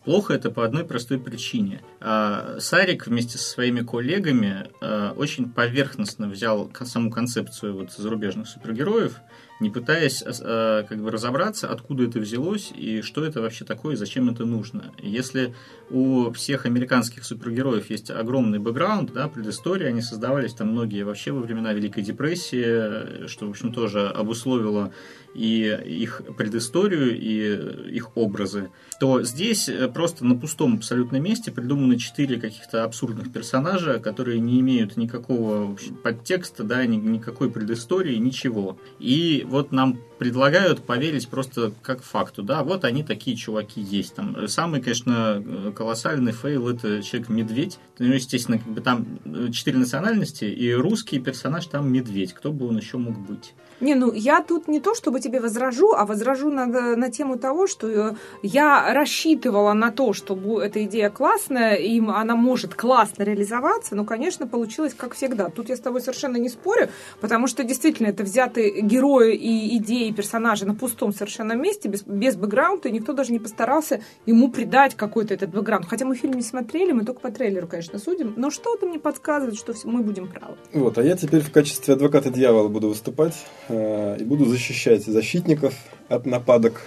Плохо 0.06 0.32
это 0.32 0.50
по 0.50 0.64
одной 0.64 0.86
простой 0.86 1.18
причине. 1.18 1.82
А, 2.00 2.56
Сарик 2.60 3.06
вместе 3.06 3.36
со 3.36 3.44
своими 3.44 3.82
коллегами 3.82 4.68
а, 4.80 5.12
очень 5.12 5.50
поверхностно 5.50 6.28
взял 6.28 6.70
саму 6.84 7.10
концепцию 7.10 7.74
вот 7.74 7.92
зарубежных 7.92 8.48
супергероев 8.48 9.20
не 9.60 9.70
пытаясь 9.70 10.22
э, 10.22 10.84
как 10.88 11.02
бы 11.02 11.10
разобраться, 11.10 11.68
откуда 11.68 12.04
это 12.04 12.18
взялось 12.18 12.72
и 12.74 13.00
что 13.02 13.24
это 13.24 13.40
вообще 13.40 13.64
такое 13.64 13.94
и 13.94 13.96
зачем 13.96 14.28
это 14.28 14.44
нужно. 14.44 14.92
Если 14.98 15.54
у 15.90 16.30
всех 16.32 16.66
американских 16.66 17.24
супергероев 17.24 17.88
есть 17.90 18.10
огромный 18.10 18.58
бэкграунд, 18.58 19.12
да, 19.12 19.28
предыстория, 19.28 19.88
они 19.88 20.02
создавались 20.02 20.54
там 20.54 20.68
многие 20.68 21.04
вообще 21.04 21.32
во 21.32 21.40
времена 21.40 21.72
Великой 21.72 22.02
депрессии, 22.02 23.26
что, 23.28 23.46
в 23.46 23.50
общем, 23.50 23.72
тоже 23.72 24.08
обусловило 24.08 24.92
и 25.36 25.78
их 25.84 26.22
предысторию, 26.36 27.18
и 27.18 27.94
их 27.94 28.16
образы, 28.16 28.70
то 28.98 29.22
здесь 29.22 29.68
э, 29.68 29.88
просто 29.88 30.24
на 30.24 30.34
пустом 30.34 30.76
абсолютно 30.76 31.18
месте 31.18 31.52
придуманы 31.52 31.98
четыре 31.98 32.40
каких-то 32.40 32.84
абсурдных 32.84 33.32
персонажа, 33.32 33.98
которые 33.98 34.40
не 34.40 34.60
имеют 34.60 34.96
никакого 34.96 35.76
подтекста, 36.02 36.64
да, 36.64 36.86
никакой 36.86 37.50
предыстории, 37.50 38.16
ничего. 38.16 38.78
И 38.98 39.44
вот 39.46 39.72
нам 39.72 39.98
предлагают 40.18 40.82
поверить 40.82 41.28
просто 41.28 41.72
как 41.82 42.02
факту, 42.02 42.42
да, 42.42 42.62
вот 42.62 42.84
они 42.84 43.02
такие 43.02 43.36
чуваки 43.36 43.80
есть. 43.80 44.14
Там 44.14 44.48
самый, 44.48 44.80
конечно, 44.80 45.72
колоссальный 45.76 46.32
фейл 46.32 46.68
это 46.68 47.02
человек-медведь. 47.02 47.78
Ну, 47.98 48.14
естественно, 48.14 48.58
как 48.58 48.68
бы 48.68 48.80
там 48.80 49.06
э, 49.24 49.50
четыре 49.52 49.78
национальности, 49.78 50.44
и 50.44 50.72
русский 50.72 51.18
персонаж 51.18 51.66
там 51.66 51.92
медведь. 51.92 52.32
Кто 52.32 52.52
бы 52.52 52.66
он 52.68 52.78
еще 52.78 52.96
мог 52.96 53.18
быть? 53.18 53.52
Не, 53.80 53.94
ну 53.94 54.12
я 54.12 54.42
тут 54.42 54.68
не 54.68 54.80
то, 54.80 54.94
чтобы 54.94 55.20
тебе 55.20 55.40
возражу, 55.40 55.92
а 55.92 56.06
возражу 56.06 56.50
на, 56.50 56.66
на 56.66 57.10
тему 57.10 57.38
того, 57.38 57.66
что 57.66 57.88
э, 57.88 58.14
я 58.42 58.92
рассчитывала 58.94 59.74
на 59.74 59.90
то, 59.90 60.12
что 60.14 60.34
эта 60.62 60.84
идея 60.84 61.10
классная, 61.10 61.74
и 61.74 62.00
она 62.00 62.36
может 62.36 62.74
классно 62.74 63.22
реализоваться, 63.22 63.94
но, 63.94 64.04
конечно, 64.04 64.46
получилось 64.46 64.94
как 64.94 65.14
всегда. 65.14 65.50
Тут 65.50 65.68
я 65.68 65.76
с 65.76 65.80
тобой 65.80 66.00
совершенно 66.00 66.38
не 66.38 66.48
спорю, 66.48 66.88
потому 67.20 67.46
что 67.46 67.64
действительно 67.64 68.08
это 68.08 68.22
взятые 68.22 68.80
герои 68.80 69.34
и 69.34 69.76
идеи 69.76 70.10
персонажи 70.10 70.66
на 70.66 70.74
пустом 70.74 71.12
совершенно 71.12 71.52
месте, 71.52 71.88
без, 71.88 72.02
без 72.02 72.36
бэкграунда, 72.36 72.88
и 72.88 72.92
никто 72.92 73.12
даже 73.12 73.32
не 73.32 73.38
постарался 73.38 74.00
ему 74.24 74.50
придать 74.50 74.94
какой-то 74.94 75.34
этот 75.34 75.50
бэкграунд. 75.50 75.86
Хотя 75.86 76.06
мы 76.06 76.14
фильм 76.14 76.34
не 76.34 76.42
смотрели, 76.42 76.92
мы 76.92 77.04
только 77.04 77.20
по 77.20 77.30
трейлеру, 77.30 77.66
конечно, 77.66 77.98
судим, 77.98 78.32
но 78.36 78.50
что-то 78.50 78.86
мне 78.86 78.98
подсказывает, 78.98 79.56
что 79.58 79.74
мы 79.84 80.02
будем 80.02 80.28
правы. 80.28 80.56
Вот, 80.72 80.96
а 80.96 81.02
я 81.02 81.16
теперь 81.16 81.42
в 81.42 81.52
качестве 81.52 81.94
адвоката 81.94 82.30
дьявола 82.30 82.68
буду 82.68 82.88
выступать 82.88 83.34
Э, 83.68 84.16
и 84.20 84.24
буду 84.24 84.44
защищать 84.44 85.04
защитников 85.04 85.74
от 86.08 86.24
нападок. 86.24 86.82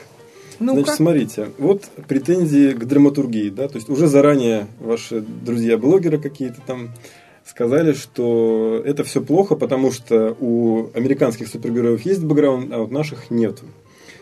ну 0.60 0.74
Значит, 0.74 0.96
смотрите, 0.96 1.50
вот 1.58 1.84
претензии 2.08 2.72
к 2.72 2.86
драматургии, 2.86 3.50
да, 3.50 3.68
то 3.68 3.76
есть 3.76 3.90
уже 3.90 4.08
заранее 4.08 4.68
ваши 4.80 5.20
друзья-блогеры 5.20 6.20
какие-то 6.20 6.62
там 6.66 6.92
сказали, 7.46 7.94
что 7.94 8.82
это 8.86 9.04
все 9.04 9.22
плохо, 9.22 9.56
потому 9.56 9.92
что 9.92 10.36
у 10.40 10.90
американских 10.94 11.50
супергероев 11.50 12.06
есть 12.06 12.24
бэкграунд, 12.24 12.72
а 12.72 12.84
у 12.84 12.88
наших 12.88 13.30
нет. 13.30 13.60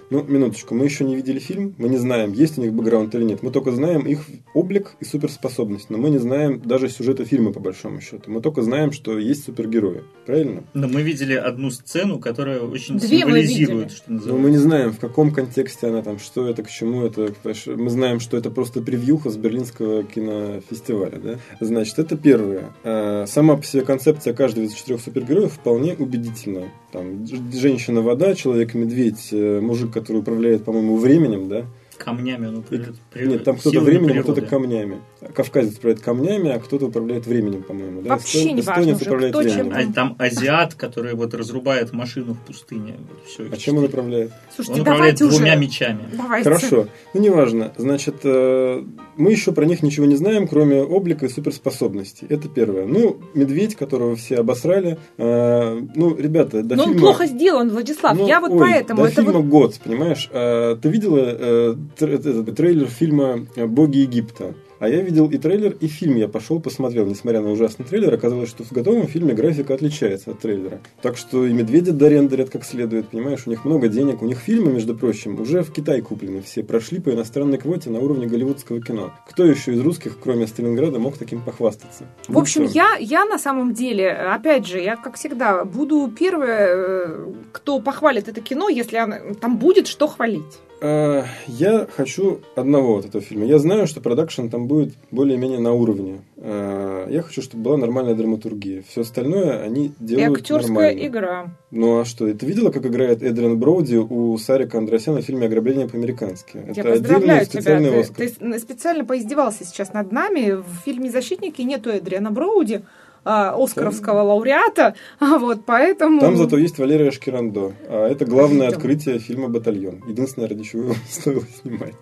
Ну, 0.09 0.23
минуточку, 0.23 0.73
мы 0.73 0.85
еще 0.85 1.03
не 1.03 1.15
видели 1.15 1.39
фильм, 1.39 1.75
мы 1.77 1.89
не 1.89 1.97
знаем, 1.97 2.31
есть 2.31 2.57
у 2.57 2.61
них 2.61 2.73
бэкграунд 2.73 3.13
или 3.15 3.23
нет. 3.23 3.43
Мы 3.43 3.51
только 3.51 3.71
знаем 3.71 4.01
их 4.07 4.25
облик 4.53 4.95
и 5.01 5.05
суперспособность, 5.05 5.89
но 5.89 5.97
мы 5.97 6.09
не 6.09 6.17
знаем 6.17 6.61
даже 6.63 6.87
сюжета 6.89 7.25
фильма, 7.25 7.51
по 7.51 7.59
большому 7.59 7.99
счету. 7.99 8.31
Мы 8.31 8.41
только 8.41 8.61
знаем, 8.61 8.91
что 8.93 9.17
есть 9.19 9.43
супергерои. 9.43 10.03
Правильно? 10.25 10.63
Но 10.73 10.87
мы 10.87 11.01
видели 11.01 11.33
одну 11.33 11.71
сцену, 11.71 12.19
которая 12.19 12.61
очень 12.61 12.97
Две 12.97 13.25
мы 13.25 13.41
символизирует, 13.41 13.83
видели. 13.85 13.95
что 13.97 14.03
Но 14.11 14.15
называется. 14.15 14.43
мы 14.43 14.49
не 14.51 14.57
знаем, 14.57 14.91
в 14.93 14.99
каком 14.99 15.31
контексте 15.31 15.87
она 15.87 16.01
там, 16.01 16.19
что 16.19 16.47
это, 16.47 16.63
к 16.63 16.69
чему 16.69 17.03
это. 17.03 17.33
Мы 17.75 17.89
знаем, 17.89 18.19
что 18.19 18.37
это 18.37 18.49
просто 18.49 18.81
превьюха 18.81 19.29
с 19.29 19.35
Берлинского 19.37 20.03
кинофестиваля. 20.03 21.17
Да? 21.17 21.39
Значит, 21.59 21.99
это 21.99 22.15
первое. 22.17 22.71
А, 22.83 23.25
Сама 23.27 23.57
по 23.57 23.63
себе 23.65 23.83
концепция 23.83 24.33
каждого 24.33 24.63
из 24.65 24.73
четырех 24.73 25.01
супергероев 25.01 25.51
вполне 25.53 25.95
убедительна. 25.95 26.69
Там, 26.91 27.25
женщина-вода, 27.53 28.33
человек-медведь, 28.33 29.29
э, 29.31 29.59
мужик, 29.59 29.91
который 29.91 30.17
управляет, 30.17 30.63
по-моему, 30.63 30.97
временем, 30.97 31.49
да? 31.49 31.65
Камнями, 31.97 32.45
ну, 32.47 32.61
при- 32.61 32.85
при- 33.11 33.27
Нет, 33.27 33.43
там 33.43 33.57
кто-то 33.57 33.81
временем, 33.81 34.19
а 34.19 34.23
кто-то 34.23 34.41
камнями. 34.41 34.97
Кавказец 35.33 35.77
управляет 35.77 36.01
камнями, 36.01 36.51
а 36.51 36.59
кто-то 36.59 36.87
управляет 36.87 37.25
временем, 37.25 37.63
по-моему. 37.63 38.01
Да? 38.01 38.09
Вообще 38.11 38.39
Эстон- 38.39 38.55
не 38.55 38.61
важно 38.61 38.71
эстонец 38.81 38.95
уже, 39.01 39.05
управляет 39.05 39.33
кто 39.33 39.43
чем 39.43 39.69
временем. 39.69 39.89
А 39.91 39.93
там 39.93 40.15
азиат, 40.19 40.73
который 40.75 41.13
вот 41.15 41.33
разрубает 41.33 41.93
машину 41.93 42.33
в 42.33 42.39
пустыне. 42.39 42.95
Вот 43.09 43.25
всё, 43.27 43.45
А 43.51 43.57
чем 43.57 43.77
он 43.77 43.85
управляет? 43.85 44.31
Слушайте, 44.55 44.73
Он 44.75 44.81
управляет 44.81 45.17
давайте 45.17 45.37
двумя 45.37 45.53
уже. 45.53 45.61
мечами. 45.61 45.99
Давайте. 46.13 46.43
Хорошо. 46.49 46.87
Ну, 47.13 47.21
неважно. 47.21 47.73
Значит, 47.77 48.15
э, 48.23 48.83
мы 49.15 49.31
еще 49.31 49.51
про 49.51 49.65
них 49.65 49.81
ничего 49.83 50.05
не 50.05 50.15
знаем, 50.15 50.47
кроме 50.47 50.81
облика 50.83 51.25
и 51.25 51.29
суперспособностей. 51.29 52.27
Это 52.29 52.47
первое. 52.47 52.85
Ну, 52.85 53.17
медведь, 53.33 53.75
которого 53.75 54.15
все 54.15 54.37
обосрали. 54.37 54.97
э, 55.17 55.81
ну, 55.95 56.15
ребята, 56.15 56.61
до 56.63 56.75
Но 56.75 56.83
он 56.83 56.89
фильма... 56.89 57.01
плохо 57.01 57.25
сделан, 57.25 57.69
Владислав. 57.69 58.17
Ну, 58.17 58.27
я 58.27 58.39
вот 58.39 58.51
ой, 58.51 58.59
поэтому. 58.59 59.01
До 59.01 59.07
это 59.07 59.21
фильма 59.21 59.39
вот... 59.39 59.45
год, 59.45 59.79
понимаешь? 59.83 60.29
А, 60.31 60.75
ты 60.75 60.89
видела 60.89 61.17
э, 61.19 61.75
тр- 61.97 62.13
этот 62.15 62.55
трейлер 62.55 62.87
фильма 62.87 63.45
«Боги 63.55 63.97
Египта»? 63.99 64.53
А 64.79 64.87
я 64.89 65.01
видел 65.01 65.29
и 65.29 65.37
трейлер, 65.37 65.75
и 65.79 65.87
фильм 65.87 66.15
я 66.17 66.27
пошел, 66.27 66.59
посмотрел. 66.59 67.05
Несмотря 67.05 67.41
на 67.41 67.51
ужасный 67.51 67.85
трейлер, 67.85 68.13
оказалось, 68.13 68.49
что 68.49 68.63
в 68.63 68.71
готовом 68.71 69.07
фильме 69.07 69.33
графика 69.33 69.73
отличается 69.73 70.31
от 70.31 70.39
трейлера. 70.39 70.79
Так 71.01 71.17
что 71.17 71.45
и 71.45 71.53
медведя 71.53 71.93
дорендерят 71.93 72.49
как 72.49 72.63
следует, 72.63 73.09
понимаешь? 73.09 73.43
У 73.45 73.49
них 73.49 73.65
много 73.65 73.87
денег. 73.87 74.21
У 74.21 74.25
них 74.25 74.37
фильмы, 74.39 74.71
между 74.71 74.95
прочим, 74.95 75.39
уже 75.41 75.63
в 75.63 75.71
Китай 75.73 76.01
куплены 76.01 76.41
все. 76.41 76.63
Прошли 76.63 76.99
по 76.99 77.09
иностранной 77.11 77.57
квоте 77.57 77.89
на 77.89 77.99
уровне 77.99 78.27
голливудского 78.27 78.81
кино. 78.81 79.11
Кто 79.29 79.45
еще 79.45 79.73
из 79.73 79.81
русских, 79.81 80.17
кроме 80.21 80.45
Сталинграда, 80.47 80.99
мог 80.99 81.17
таким 81.17 81.41
похвастаться? 81.41 82.05
В 82.27 82.37
общем, 82.37 82.67
всё. 82.67 82.75
я, 82.75 82.95
я 82.99 83.25
на 83.25 83.39
самом 83.39 83.73
деле, 83.73 84.11
опять 84.11 84.67
же, 84.67 84.79
я, 84.79 84.95
как 84.95 85.15
всегда, 85.15 85.65
буду 85.65 86.11
первая, 86.17 86.67
э, 86.69 87.25
кто 87.51 87.79
похвалит 87.79 88.27
это 88.27 88.41
кино, 88.41 88.69
если 88.69 88.97
она- 88.97 89.19
там 89.41 89.57
будет 89.57 89.87
что 89.87 90.07
хвалить. 90.07 90.43
А, 90.79 91.25
Я 91.47 91.87
хочу 91.95 92.39
одного 92.55 92.97
от 92.99 93.05
этого 93.05 93.23
фильма. 93.23 93.45
Я 93.45 93.57
знаю, 93.59 93.87
что 93.87 93.99
продакшн 94.01 94.47
там 94.47 94.67
будет 94.67 94.93
более-менее 95.11 95.59
на 95.59 95.73
уровне. 95.73 96.21
А, 96.37 97.07
Я 97.09 97.21
хочу, 97.23 97.41
чтобы 97.41 97.63
была 97.63 97.77
нормальная 97.77 98.13
драматургия. 98.15 98.83
Все 98.87 99.01
остальное 99.01 99.63
они 99.63 99.87
И 99.87 99.91
делают 99.99 100.37
актерская 100.41 100.67
нормально. 100.73 101.07
игра. 101.07 101.45
Ну 101.71 101.99
а 101.99 102.05
что? 102.05 102.31
Ты 102.33 102.45
видела, 102.45 102.69
как 102.69 102.85
играет 102.85 103.23
Эдриан 103.23 103.57
Броуди 103.59 103.95
у 103.95 104.37
Сарика 104.37 104.77
Андреасяна 104.77 105.21
в 105.21 105.25
фильме 105.25 105.47
«Ограбление 105.47 105.87
по-американски»? 105.87 106.57
Я 106.57 106.71
Это 106.81 106.83
поздравляю 106.91 107.45
тебя. 107.45 108.03
Ты, 108.03 108.29
ты 108.29 108.59
специально 108.59 109.03
поиздевался 109.05 109.65
сейчас 109.65 109.93
над 109.93 110.11
нами. 110.11 110.51
В 110.61 110.83
фильме 110.85 111.09
«Защитники» 111.09 111.61
нету 111.63 111.89
Эдриана 111.89 112.29
Броуди, 112.31 112.83
а, 113.27 113.55
оскаровского 113.61 114.21
лауреата. 114.21 114.95
А 115.19 115.37
вот 115.37 115.65
поэтому... 115.65 116.21
Там 116.21 116.37
зато 116.37 116.57
есть 116.57 116.77
Валерия 116.79 117.11
Шкирандо. 117.11 117.73
А 117.89 118.07
это 118.07 118.25
главное 118.25 118.67
Ждем. 118.67 118.77
открытие 118.77 119.19
фильма 119.19 119.49
«Батальон». 119.49 120.01
Единственное, 120.07 120.47
ради 120.47 120.63
чего 120.63 120.83
его 120.83 120.95
стоило 121.09 121.43
снимать. 121.61 121.95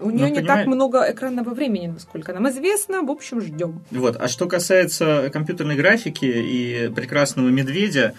У 0.00 0.10
нее 0.10 0.26
Ну, 0.26 0.28
не 0.28 0.34
понимаешь- 0.40 0.46
так 0.46 0.66
много 0.66 1.10
экранного 1.10 1.50
времени, 1.50 1.88
насколько 1.88 2.32
нам 2.32 2.48
известно. 2.50 3.02
В 3.02 3.10
общем, 3.10 3.40
ждем. 3.40 3.82
Вот. 3.90 4.16
А 4.20 4.28
что 4.28 4.46
касается 4.46 5.30
компьютерной 5.32 5.76
графики 5.76 6.24
и 6.24 6.90
прекрасного 6.94 7.48
медведя, 7.48 8.14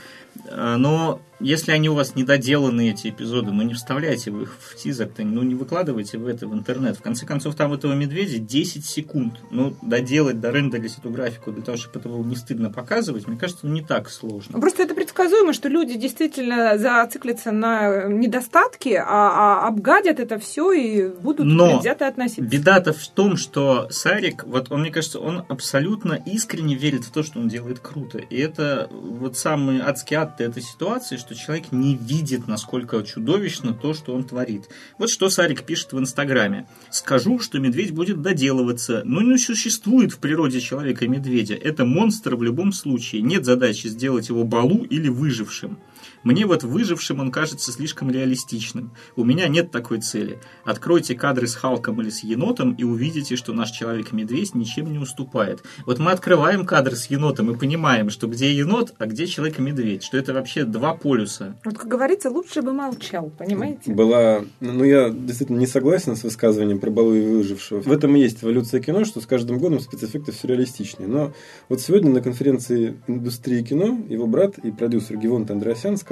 э, 0.45 0.75
но 0.77 1.21
если 1.39 1.71
они 1.71 1.89
у 1.89 1.95
вас 1.95 2.15
недоделаны, 2.15 2.91
эти 2.91 3.09
эпизоды, 3.09 3.51
ну 3.51 3.63
не 3.63 3.73
вставляйте 3.73 4.31
вы 4.31 4.43
их 4.43 4.55
в 4.59 4.75
тизер, 4.75 5.09
ну 5.17 5.41
не 5.43 5.55
выкладывайте 5.55 6.17
в 6.17 6.27
это 6.27 6.47
в 6.47 6.53
интернет. 6.53 6.97
В 6.97 7.01
конце 7.01 7.25
концов, 7.25 7.55
там 7.55 7.73
этого 7.73 7.93
медведя 7.93 8.37
10 8.37 8.85
секунд. 8.85 9.39
Ну, 9.49 9.75
доделать, 9.81 10.39
дорендерить 10.39 10.97
эту 10.97 11.09
графику 11.09 11.51
для 11.51 11.63
того, 11.63 11.77
чтобы 11.77 11.99
это 11.99 12.09
было 12.09 12.23
не 12.23 12.35
стыдно 12.35 12.71
показывать, 12.71 13.27
мне 13.27 13.37
кажется, 13.37 13.65
ну, 13.67 13.73
не 13.73 13.81
так 13.81 14.09
сложно. 14.09 14.59
Просто 14.59 14.83
это 14.83 14.93
предсказуемо, 15.21 15.53
что 15.53 15.69
люди 15.69 15.97
действительно 15.97 16.77
зациклятся 16.77 17.51
на 17.51 18.05
недостатки, 18.05 18.93
а, 18.93 19.03
а 19.05 19.67
обгадят 19.67 20.19
это 20.19 20.39
все 20.39 20.71
и 20.71 21.09
будут 21.09 21.45
Но 21.45 21.69
предвзято 21.69 22.07
относиться. 22.07 22.41
Беда-то 22.41 22.93
в 22.93 23.07
том, 23.07 23.37
что 23.37 23.87
Сарик, 23.89 24.43
вот 24.45 24.71
он, 24.71 24.81
мне 24.81 24.91
кажется, 24.91 25.19
он 25.19 25.45
абсолютно 25.47 26.19
искренне 26.25 26.75
верит 26.75 27.05
в 27.05 27.11
то, 27.11 27.23
что 27.23 27.39
он 27.39 27.47
делает 27.47 27.79
круто. 27.79 28.17
И 28.17 28.37
это 28.37 28.89
вот 28.91 29.37
самый 29.37 29.81
адский 29.81 30.15
ад 30.15 30.41
этой 30.41 30.63
ситуации, 30.63 31.17
что 31.17 31.35
человек 31.35 31.71
не 31.71 31.95
видит, 31.95 32.47
насколько 32.47 33.01
чудовищно 33.03 33.73
то, 33.73 33.93
что 33.93 34.13
он 34.13 34.23
творит. 34.23 34.69
Вот 34.97 35.09
что 35.09 35.29
Сарик 35.29 35.63
пишет 35.63 35.93
в 35.93 35.99
Инстаграме. 35.99 36.67
«Скажу, 36.89 37.39
что 37.39 37.59
медведь 37.59 37.91
будет 37.91 38.21
доделываться, 38.21 39.01
но 39.05 39.21
не 39.21 39.37
существует 39.37 40.11
в 40.11 40.19
природе 40.19 40.59
человека 40.59 41.07
медведя. 41.07 41.55
Это 41.55 41.85
монстр 41.85 42.35
в 42.35 42.43
любом 42.43 42.71
случае. 42.71 43.21
Нет 43.21 43.45
задачи 43.45 43.87
сделать 43.87 44.29
его 44.29 44.43
балу 44.43 44.83
или 44.83 45.10
выжившим. 45.11 45.77
Мне 46.23 46.45
вот 46.45 46.63
выжившим 46.63 47.19
он 47.19 47.31
кажется 47.31 47.71
слишком 47.71 48.11
реалистичным. 48.11 48.91
У 49.15 49.23
меня 49.23 49.47
нет 49.47 49.71
такой 49.71 50.01
цели. 50.01 50.39
Откройте 50.63 51.15
кадры 51.15 51.47
с 51.47 51.55
Халком 51.55 52.01
или 52.01 52.09
с 52.09 52.23
енотом 52.23 52.73
и 52.73 52.83
увидите, 52.83 53.35
что 53.35 53.53
наш 53.53 53.71
человек-медведь 53.71 54.53
ничем 54.55 54.91
не 54.91 54.99
уступает. 54.99 55.63
Вот 55.85 55.99
мы 55.99 56.11
открываем 56.11 56.65
кадры 56.65 56.95
с 56.95 57.07
енотом 57.07 57.51
и 57.51 57.57
понимаем, 57.57 58.09
что 58.09 58.27
где 58.27 58.53
енот, 58.53 58.93
а 58.97 59.05
где 59.05 59.27
человек-медведь. 59.27 60.03
Что 60.03 60.17
это 60.17 60.33
вообще 60.33 60.63
два 60.63 60.93
полюса. 60.93 61.55
Вот, 61.65 61.77
как 61.77 61.87
говорится, 61.87 62.29
лучше 62.29 62.61
бы 62.61 62.73
молчал, 62.73 63.31
понимаете? 63.37 63.91
была... 63.93 64.41
Ну, 64.59 64.83
я 64.83 65.09
действительно 65.09 65.57
не 65.57 65.67
согласен 65.67 66.15
с 66.15 66.23
высказыванием 66.23 66.79
про 66.79 66.89
Балу 66.89 67.13
и 67.13 67.21
выжившего. 67.21 67.81
В 67.81 67.91
этом 67.91 68.15
и 68.15 68.19
есть 68.19 68.43
эволюция 68.43 68.81
кино, 68.81 69.05
что 69.05 69.21
с 69.21 69.25
каждым 69.25 69.57
годом 69.57 69.79
спецэффекты 69.79 70.31
все 70.31 70.47
реалистичнее. 70.47 71.07
Но 71.07 71.33
вот 71.69 71.81
сегодня 71.81 72.11
на 72.11 72.21
конференции 72.21 72.99
индустрии 73.07 73.63
кино 73.63 73.99
его 74.07 74.27
брат 74.27 74.57
и 74.59 74.71
продюсер 74.71 75.17
Гивон 75.17 75.45
Андреасян 75.49 75.97
сказал, 75.97 76.10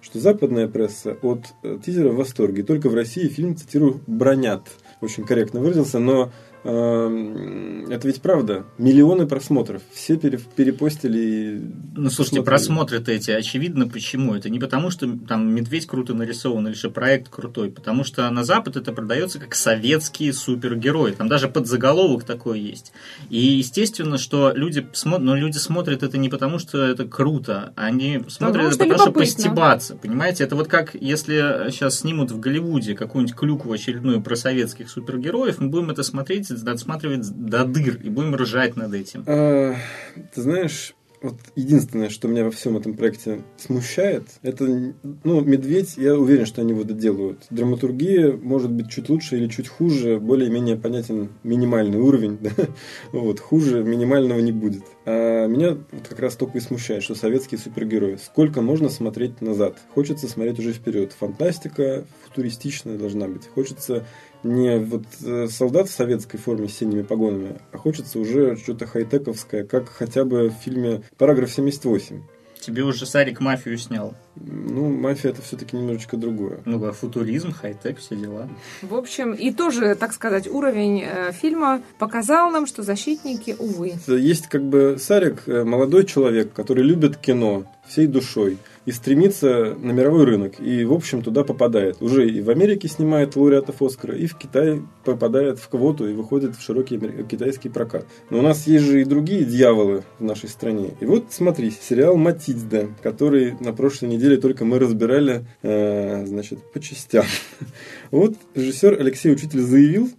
что 0.00 0.18
западная 0.18 0.68
пресса 0.68 1.16
от 1.22 1.46
э, 1.62 1.78
тизера 1.84 2.10
в 2.10 2.16
восторге. 2.16 2.62
Только 2.62 2.88
в 2.88 2.94
России 2.94 3.28
фильм, 3.28 3.56
цитирую, 3.56 4.00
бронят. 4.06 4.68
Очень 5.00 5.24
корректно 5.24 5.60
выразился, 5.60 5.98
но 5.98 6.32
это 6.64 8.08
ведь 8.08 8.22
правда. 8.22 8.64
Миллионы 8.78 9.26
просмотров. 9.26 9.82
Все 9.92 10.16
пере- 10.16 10.40
перепостили 10.56 11.18
и 11.18 11.60
Ну, 11.94 12.08
слушайте, 12.08 12.42
просмотры-то 12.42 13.12
эти 13.12 13.30
очевидно 13.30 13.86
почему. 13.86 14.34
Это 14.34 14.48
не 14.48 14.58
потому, 14.58 14.90
что 14.90 15.06
там 15.28 15.54
медведь 15.54 15.86
круто 15.86 16.14
нарисован 16.14 16.66
или 16.66 16.74
что 16.74 16.90
проект 16.90 17.28
крутой, 17.28 17.70
потому 17.70 18.02
что 18.04 18.28
на 18.30 18.44
Запад 18.44 18.76
это 18.76 18.92
продается 18.92 19.38
как 19.38 19.54
советские 19.54 20.32
супергерои. 20.32 21.12
Там 21.12 21.28
даже 21.28 21.48
подзаголовок 21.48 22.24
такой 22.24 22.60
есть. 22.60 22.92
И 23.28 23.38
естественно, 23.38 24.16
что 24.16 24.52
люди, 24.54 24.86
смо... 24.92 25.18
но 25.18 25.36
люди 25.36 25.58
смотрят 25.58 26.02
это 26.02 26.16
не 26.16 26.30
потому, 26.30 26.58
что 26.58 26.82
это 26.82 27.04
круто, 27.04 27.74
они 27.76 28.22
смотрят 28.28 28.68
Потому 28.68 28.68
это 28.68 28.78
потому, 28.78 28.98
что 29.00 29.12
постебаться. 29.12 29.96
Понимаете, 29.96 30.44
это 30.44 30.56
вот 30.56 30.68
как 30.68 30.94
если 30.94 31.70
сейчас 31.70 32.00
снимут 32.00 32.30
в 32.30 32.40
Голливуде 32.40 32.94
какую-нибудь 32.94 33.36
клюкву 33.36 33.72
очередную 33.72 34.22
про 34.22 34.34
советских 34.34 34.88
супергероев, 34.88 35.58
мы 35.60 35.68
будем 35.68 35.90
это 35.90 36.02
смотреть, 36.02 36.53
отсматривать 36.62 37.28
до 37.30 37.64
дыр 37.64 37.98
и 38.02 38.08
будем 38.08 38.34
ржать 38.34 38.76
над 38.76 38.94
этим. 38.94 39.24
А, 39.26 39.74
ты 40.34 40.42
знаешь, 40.42 40.94
вот 41.24 41.36
единственное, 41.56 42.10
что 42.10 42.28
меня 42.28 42.44
во 42.44 42.50
всем 42.50 42.76
этом 42.76 42.94
проекте 42.94 43.40
смущает, 43.56 44.24
это, 44.42 44.92
ну, 45.24 45.40
«Медведь», 45.40 45.94
я 45.96 46.16
уверен, 46.18 46.44
что 46.44 46.60
они 46.60 46.72
его 46.72 46.84
доделают. 46.84 47.46
Драматургия 47.48 48.32
может 48.36 48.70
быть 48.70 48.90
чуть 48.90 49.08
лучше 49.08 49.38
или 49.38 49.48
чуть 49.48 49.68
хуже, 49.68 50.20
более-менее 50.20 50.76
понятен 50.76 51.30
минимальный 51.42 51.98
уровень, 51.98 52.36
да? 52.42 52.50
вот, 53.12 53.40
хуже 53.40 53.82
минимального 53.82 54.38
не 54.40 54.52
будет. 54.52 54.84
А 55.06 55.46
меня 55.46 55.78
вот 55.92 56.08
как 56.08 56.20
раз 56.20 56.36
только 56.36 56.58
и 56.58 56.60
смущает, 56.60 57.02
что 57.02 57.14
советские 57.14 57.58
супергерои. 57.58 58.16
Сколько 58.22 58.60
можно 58.60 58.90
смотреть 58.90 59.40
назад? 59.40 59.78
Хочется 59.94 60.28
смотреть 60.28 60.58
уже 60.58 60.74
вперед. 60.74 61.14
Фантастика 61.18 62.04
футуристичная 62.24 62.98
должна 62.98 63.28
быть. 63.28 63.48
Хочется 63.54 64.04
не 64.44 64.78
вот 64.78 65.04
э, 65.24 65.48
солдат 65.48 65.88
в 65.88 65.92
советской 65.92 66.38
форме 66.38 66.68
с 66.68 66.76
синими 66.76 67.02
погонами, 67.02 67.60
а 67.72 67.78
хочется 67.78 68.18
уже 68.18 68.56
что-то 68.56 68.86
хай-тековское, 68.86 69.64
как 69.64 69.88
хотя 69.88 70.24
бы 70.24 70.50
в 70.50 70.52
фильме 70.52 71.02
«Параграф 71.16 71.56
78». 71.56 72.20
Тебе 72.64 72.82
уже 72.82 73.04
Сарик 73.04 73.40
мафию 73.40 73.76
снял. 73.76 74.14
Ну, 74.36 74.88
мафия 74.88 75.32
это 75.32 75.42
все-таки 75.42 75.76
немножечко 75.76 76.16
другое. 76.16 76.60
Ну, 76.64 76.82
а 76.82 76.92
футуризм, 76.92 77.52
хай-тек, 77.52 77.98
все 77.98 78.16
дела. 78.16 78.48
В 78.80 78.94
общем, 78.94 79.32
и 79.32 79.52
тоже, 79.52 79.94
так 79.94 80.14
сказать, 80.14 80.48
уровень 80.48 81.02
э, 81.04 81.32
фильма 81.32 81.82
показал 81.98 82.50
нам, 82.50 82.66
что 82.66 82.82
защитники, 82.82 83.54
увы. 83.58 83.96
Есть 84.06 84.46
как 84.46 84.62
бы 84.62 84.96
Сарик, 84.98 85.42
э, 85.46 85.64
молодой 85.64 86.06
человек, 86.06 86.54
который 86.54 86.84
любит 86.84 87.18
кино 87.18 87.64
всей 87.86 88.06
душой. 88.06 88.56
И 88.86 88.92
стремится 88.92 89.74
на 89.74 89.92
мировой 89.92 90.24
рынок. 90.24 90.60
И, 90.60 90.84
в 90.84 90.92
общем, 90.92 91.22
туда 91.22 91.44
попадает. 91.44 91.96
Уже 92.00 92.28
и 92.28 92.40
в 92.40 92.50
Америке 92.50 92.88
снимает 92.88 93.36
лауреатов 93.36 93.82
Оскара, 93.82 94.14
и 94.14 94.26
в 94.26 94.36
Китай 94.36 94.82
попадает 95.04 95.58
в 95.58 95.68
квоту 95.68 96.06
и 96.06 96.12
выходит 96.12 96.56
в 96.56 96.62
широкий 96.62 96.98
китайский 97.24 97.68
прокат. 97.68 98.06
Но 98.30 98.38
у 98.38 98.42
нас 98.42 98.66
есть 98.66 98.84
же 98.84 99.00
и 99.00 99.04
другие 99.04 99.44
дьяволы 99.44 100.04
в 100.18 100.24
нашей 100.24 100.48
стране. 100.48 100.90
И 101.00 101.04
вот 101.06 101.26
смотри, 101.30 101.70
сериал 101.70 102.16
«Матильда», 102.16 102.88
который 103.02 103.54
на 103.60 103.72
прошлой 103.72 104.08
неделе 104.08 104.36
только 104.36 104.64
мы 104.64 104.78
разбирали, 104.78 105.46
э, 105.62 106.26
значит, 106.26 106.58
по 106.72 106.80
частям. 106.80 107.24
Вот 108.10 108.34
режиссер 108.54 109.00
Алексей 109.00 109.32
Учитель 109.32 109.60
заявил, 109.60 110.10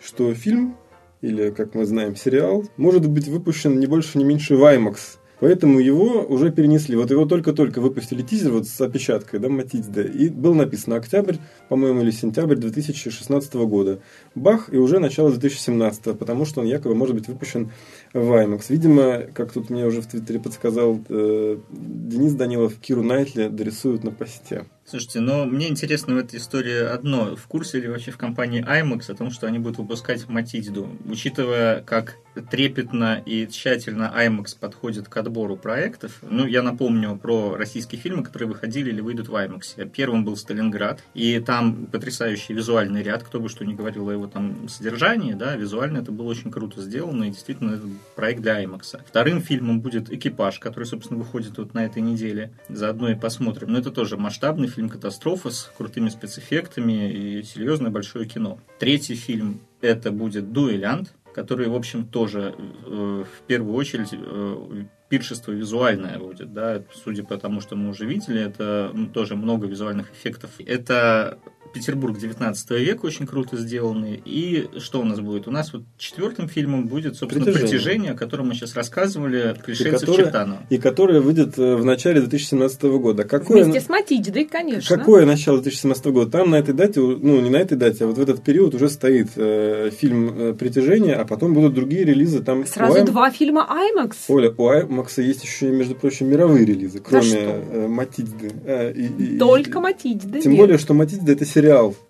что 0.00 0.34
фильм 0.34 0.76
или, 1.20 1.50
как 1.50 1.74
мы 1.74 1.86
знаем, 1.86 2.16
сериал, 2.16 2.64
может 2.76 3.08
быть 3.08 3.28
выпущен 3.28 3.78
не 3.78 3.86
больше, 3.86 4.18
не 4.18 4.24
меньше 4.24 4.56
в 4.56 4.62
IMAX. 4.62 5.18
Поэтому 5.44 5.78
его 5.78 6.24
уже 6.26 6.50
перенесли. 6.50 6.96
Вот 6.96 7.10
его 7.10 7.26
только-только 7.26 7.82
выпустили 7.82 8.22
тизер 8.22 8.52
вот 8.52 8.66
с 8.66 8.80
опечаткой, 8.80 9.40
да, 9.40 9.50
Матильда. 9.50 10.00
И 10.00 10.30
был 10.30 10.54
написано 10.54 10.96
октябрь, 10.96 11.36
по-моему, 11.68 12.00
или 12.00 12.12
сентябрь 12.12 12.56
2016 12.56 13.52
года. 13.52 13.98
Бах, 14.34 14.72
и 14.72 14.78
уже 14.78 15.00
начало 15.00 15.28
2017, 15.28 16.18
потому 16.18 16.46
что 16.46 16.62
он 16.62 16.66
якобы 16.66 16.94
может 16.94 17.14
быть 17.14 17.28
выпущен 17.28 17.72
в 18.14 18.32
IMAX. 18.32 18.66
Видимо, 18.68 19.22
как 19.34 19.52
тут 19.52 19.70
мне 19.70 19.84
уже 19.84 20.00
в 20.00 20.06
Твиттере 20.06 20.38
подсказал 20.38 21.00
э, 21.08 21.58
Денис 21.70 22.32
Данилов, 22.34 22.76
Киру 22.76 23.02
Найтли 23.02 23.48
дорисуют 23.48 24.04
на 24.04 24.12
посте. 24.12 24.66
Слушайте, 24.86 25.20
но 25.20 25.46
мне 25.46 25.68
интересно 25.68 26.14
в 26.14 26.18
этой 26.18 26.38
истории 26.38 26.78
одно. 26.78 27.36
В 27.36 27.46
курсе 27.48 27.80
ли 27.80 27.88
вообще 27.88 28.10
в 28.10 28.18
компании 28.18 28.62
IMAX 28.62 29.10
о 29.10 29.14
том, 29.14 29.30
что 29.30 29.46
они 29.46 29.58
будут 29.58 29.78
выпускать 29.78 30.28
Матильду? 30.28 30.88
Учитывая, 31.06 31.80
как 31.80 32.16
трепетно 32.50 33.22
и 33.24 33.48
тщательно 33.48 34.12
IMAX 34.14 34.56
подходит 34.60 35.08
к 35.08 35.16
отбору 35.16 35.56
проектов. 35.56 36.18
Ну, 36.22 36.46
я 36.46 36.62
напомню 36.62 37.16
про 37.16 37.56
российские 37.56 38.00
фильмы, 38.00 38.22
которые 38.22 38.48
выходили 38.48 38.90
или 38.90 39.00
выйдут 39.00 39.28
в 39.28 39.34
IMAX. 39.34 39.88
Первым 39.88 40.24
был 40.24 40.36
«Сталинград», 40.36 41.02
и 41.14 41.40
там 41.40 41.86
потрясающий 41.86 42.52
визуальный 42.52 43.02
ряд, 43.02 43.22
кто 43.22 43.40
бы 43.40 43.48
что 43.48 43.64
ни 43.64 43.74
говорил 43.74 44.08
о 44.08 44.12
его 44.12 44.26
там 44.26 44.68
содержании, 44.68 45.32
да, 45.32 45.56
визуально 45.56 45.98
это 45.98 46.12
было 46.12 46.28
очень 46.28 46.50
круто 46.50 46.82
сделано, 46.82 47.24
и 47.24 47.30
действительно 47.30 47.74
это 47.74 47.88
проект 48.14 48.42
для 48.42 48.62
IMAX. 48.62 49.00
Вторым 49.06 49.40
фильмом 49.40 49.80
будет 49.80 50.12
«Экипаж», 50.12 50.58
который, 50.58 50.84
собственно, 50.84 51.18
выходит 51.18 51.58
вот 51.58 51.74
на 51.74 51.84
этой 51.84 52.02
неделе. 52.02 52.52
Заодно 52.68 53.10
и 53.10 53.14
посмотрим. 53.14 53.72
Но 53.72 53.78
это 53.78 53.90
тоже 53.90 54.16
масштабный 54.16 54.68
фильм 54.68 54.88
«Катастрофа» 54.88 55.50
с 55.50 55.70
крутыми 55.76 56.08
спецэффектами 56.08 57.10
и 57.12 57.42
серьезное 57.42 57.90
большое 57.90 58.26
кино. 58.26 58.58
Третий 58.78 59.14
фильм 59.14 59.60
это 59.80 60.10
будет 60.10 60.52
«Дуэлянт», 60.52 61.14
который, 61.34 61.68
в 61.68 61.74
общем, 61.74 62.06
тоже 62.06 62.54
э, 62.58 63.24
в 63.24 63.46
первую 63.46 63.74
очередь 63.74 64.10
э, 64.12 64.84
пиршество 65.08 65.52
визуальное 65.52 66.18
будет, 66.18 66.52
да, 66.52 66.82
судя 66.92 67.24
по 67.24 67.36
тому, 67.36 67.60
что 67.60 67.76
мы 67.76 67.90
уже 67.90 68.06
видели, 68.06 68.40
это 68.40 68.94
тоже 69.12 69.36
много 69.36 69.66
визуальных 69.66 70.12
эффектов. 70.12 70.50
Это 70.58 71.38
Петербург 71.74 72.16
19 72.16 72.70
века 72.70 73.06
очень 73.06 73.26
круто 73.26 73.56
сделанный. 73.56 74.22
И 74.24 74.68
что 74.78 75.00
у 75.00 75.04
нас 75.04 75.18
будет? 75.18 75.48
У 75.48 75.50
нас 75.50 75.72
вот 75.72 75.82
четвертым 75.98 76.48
фильмом 76.48 76.86
будет, 76.86 77.16
собственно, 77.16 77.44
«Притяжение», 77.44 77.68
«Притяжение» 77.68 78.12
о 78.12 78.14
котором 78.14 78.48
мы 78.48 78.54
сейчас 78.54 78.74
рассказывали, 78.74 79.56
«Пришельцы 79.64 80.06
в 80.06 80.16
Чертаново». 80.16 80.62
И 80.70 80.78
которое 80.78 81.20
выйдет 81.20 81.58
э, 81.58 81.74
в 81.74 81.84
начале 81.84 82.20
2017 82.20 82.82
года. 82.84 83.24
Какое, 83.24 83.64
Вместе 83.64 83.80
с 83.80 83.88
Матильдой, 83.88 84.44
конечно. 84.44 84.96
Какое 84.96 85.26
начало 85.26 85.56
2017 85.56 86.06
года? 86.06 86.30
Там 86.30 86.50
на 86.50 86.56
этой 86.56 86.74
дате, 86.74 87.00
ну 87.00 87.40
не 87.40 87.50
на 87.50 87.56
этой 87.56 87.76
дате, 87.76 88.04
а 88.04 88.06
вот 88.06 88.18
в 88.18 88.20
этот 88.20 88.44
период 88.44 88.74
уже 88.74 88.88
стоит 88.88 89.30
э, 89.34 89.90
фильм 89.90 90.28
э, 90.28 90.54
«Притяжение», 90.54 91.16
а 91.16 91.24
потом 91.24 91.54
будут 91.54 91.74
другие 91.74 92.04
релизы. 92.04 92.40
Там 92.40 92.64
Сразу 92.66 92.98
IM... 92.98 93.06
два 93.06 93.30
фильма 93.30 93.68
IMAX. 93.68 94.14
Оля, 94.28 94.54
у 94.56 94.70
IMAX 94.70 95.20
есть 95.22 95.42
еще, 95.42 95.70
между 95.70 95.96
прочим, 95.96 96.28
мировые 96.28 96.64
релизы, 96.64 97.00
кроме 97.00 97.32
э, 97.32 97.88
Матильды. 97.88 98.52
Э, 98.64 98.92
и, 98.92 99.38
Только 99.38 99.80
Матильды. 99.80 100.40
Тем 100.40 100.52
нет. 100.52 100.60
более, 100.60 100.78
что 100.78 100.94
Матильда 100.94 101.32
это 101.32 101.44
сериал. 101.44 101.63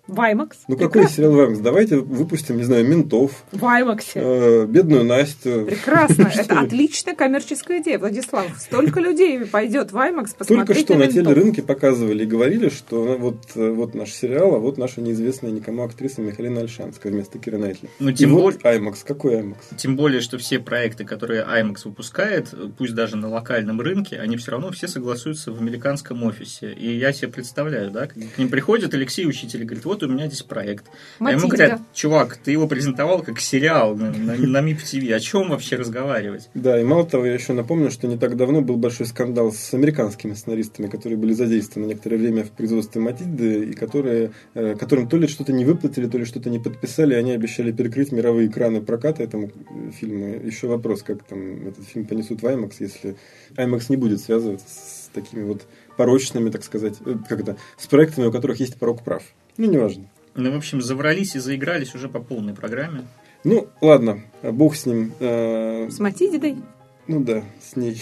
Ваймакс. 0.07 0.57
Ну 0.67 0.75
Прекрасно. 0.75 1.01
какой 1.01 1.15
сериал 1.15 1.31
Ваймакс? 1.31 1.59
Давайте 1.59 1.97
выпустим, 1.97 2.57
не 2.57 2.63
знаю, 2.63 2.85
ментов. 2.85 3.43
Ваймаксе. 3.51 4.19
Э, 4.23 4.65
бедную 4.67 5.03
Настю. 5.03 5.65
Прекрасно. 5.65 6.31
Это 6.35 6.59
отличная 6.59 7.15
коммерческая 7.15 7.81
идея, 7.81 7.97
Владислав. 7.97 8.45
Столько 8.59 8.99
людей 8.99 9.45
пойдет 9.45 9.91
Ваймакс 9.91 10.33
посмотреть 10.33 10.67
Только 10.67 10.79
что 10.79 10.93
на, 10.93 11.05
на 11.05 11.11
телерынке 11.11 11.63
показывали 11.63 12.23
и 12.23 12.27
говорили, 12.27 12.69
что 12.69 13.17
вот, 13.17 13.37
э, 13.55 13.69
вот 13.69 13.95
наш 13.95 14.11
сериал, 14.11 14.55
а 14.55 14.59
вот 14.59 14.77
наша 14.77 15.01
неизвестная 15.01 15.51
никому 15.51 15.83
актриса 15.83 16.21
Михалина 16.21 16.61
Альшанская 16.61 17.11
вместо 17.11 17.39
Киры 17.39 17.57
Найтли. 17.57 17.89
Ну, 17.99 18.11
тем 18.11 18.29
и 18.29 18.33
более... 18.33 18.59
вот 18.61 18.61
IMAX. 18.63 18.97
Какой 19.07 19.41
IMAX? 19.41 19.55
Тем 19.77 19.95
более, 19.95 20.21
что 20.21 20.37
все 20.37 20.59
проекты, 20.59 21.03
которые 21.03 21.43
IMAX 21.43 21.81
выпускает, 21.85 22.53
пусть 22.77 22.93
даже 22.93 23.17
на 23.17 23.27
локальном 23.27 23.81
рынке, 23.81 24.19
они 24.19 24.37
все 24.37 24.51
равно 24.51 24.71
все 24.71 24.87
согласуются 24.87 25.51
в 25.51 25.59
американском 25.59 26.21
офисе. 26.23 26.73
И 26.73 26.95
я 26.95 27.11
себе 27.11 27.29
представляю, 27.29 27.89
да, 27.89 28.05
к 28.05 28.37
ним 28.37 28.49
приходит 28.49 28.93
Алексей 28.93 29.25
Учитель 29.25 29.44
и 29.53 29.65
говорит, 29.65 29.85
вот 29.85 30.01
у 30.03 30.07
меня 30.07 30.27
здесь 30.27 30.41
проект. 30.41 30.85
А 31.19 31.31
ему 31.31 31.47
говорят, 31.47 31.81
чувак, 31.93 32.37
ты 32.37 32.51
его 32.51 32.67
презентовал 32.67 33.21
как 33.21 33.39
сериал 33.39 33.95
на, 33.95 34.11
на, 34.11 34.35
на 34.35 34.61
МИП 34.61 34.79
ТВ, 34.81 35.11
о 35.11 35.19
чем 35.19 35.49
вообще 35.49 35.75
разговаривать? 35.75 36.49
Да, 36.53 36.79
и 36.79 36.83
мало 36.83 37.05
того, 37.05 37.25
я 37.25 37.33
еще 37.33 37.53
напомню, 37.53 37.91
что 37.91 38.07
не 38.07 38.17
так 38.17 38.35
давно 38.37 38.61
был 38.61 38.77
большой 38.77 39.05
скандал 39.05 39.51
с 39.51 39.73
американскими 39.73 40.33
сценаристами, 40.33 40.87
которые 40.87 41.17
были 41.17 41.33
задействованы 41.33 41.89
некоторое 41.89 42.17
время 42.17 42.43
в 42.43 42.51
производстве 42.51 43.01
Матильды, 43.01 43.65
и 43.65 43.73
которые, 43.73 44.31
э, 44.53 44.75
которым 44.75 45.07
то 45.07 45.17
ли 45.17 45.27
что-то 45.27 45.53
не 45.53 45.65
выплатили, 45.65 46.07
то 46.07 46.17
ли 46.17 46.25
что-то 46.25 46.49
не 46.49 46.59
подписали, 46.59 47.13
они 47.13 47.31
обещали 47.31 47.71
перекрыть 47.71 48.11
мировые 48.11 48.47
экраны 48.47 48.81
проката 48.81 49.23
этому 49.23 49.51
фильму. 49.99 50.35
Еще 50.43 50.67
вопрос, 50.67 51.03
как 51.03 51.23
там 51.23 51.67
этот 51.67 51.85
фильм 51.85 52.05
понесут 52.05 52.41
в 52.41 52.45
IMAX, 52.45 52.73
если 52.79 53.15
IMAX 53.55 53.85
не 53.89 53.97
будет 53.97 54.21
связываться 54.21 54.65
с 54.67 55.09
такими 55.13 55.43
вот 55.43 55.65
порочными, 55.97 56.49
так 56.49 56.63
сказать, 56.63 56.95
э, 57.05 57.15
как 57.27 57.41
это, 57.41 57.57
с 57.77 57.87
проектами, 57.87 58.27
у 58.27 58.31
которых 58.31 58.59
есть 58.59 58.77
порог 58.77 59.03
прав. 59.03 59.23
Ну, 59.57 59.69
неважно. 59.69 60.07
Ну, 60.35 60.51
в 60.51 60.55
общем, 60.57 60.81
заврались 60.81 61.35
и 61.35 61.39
заигрались 61.39 61.95
уже 61.95 62.09
по 62.09 62.19
полной 62.19 62.53
программе. 62.53 63.07
Ну, 63.43 63.67
ладно, 63.79 64.21
бог 64.43 64.75
с 64.75 64.85
ним. 64.85 65.13
Э, 65.19 65.87
с 65.89 65.99
Матидидой? 65.99 66.57
Ну 67.07 67.23
да, 67.23 67.43
с 67.61 67.75
ней. 67.75 68.01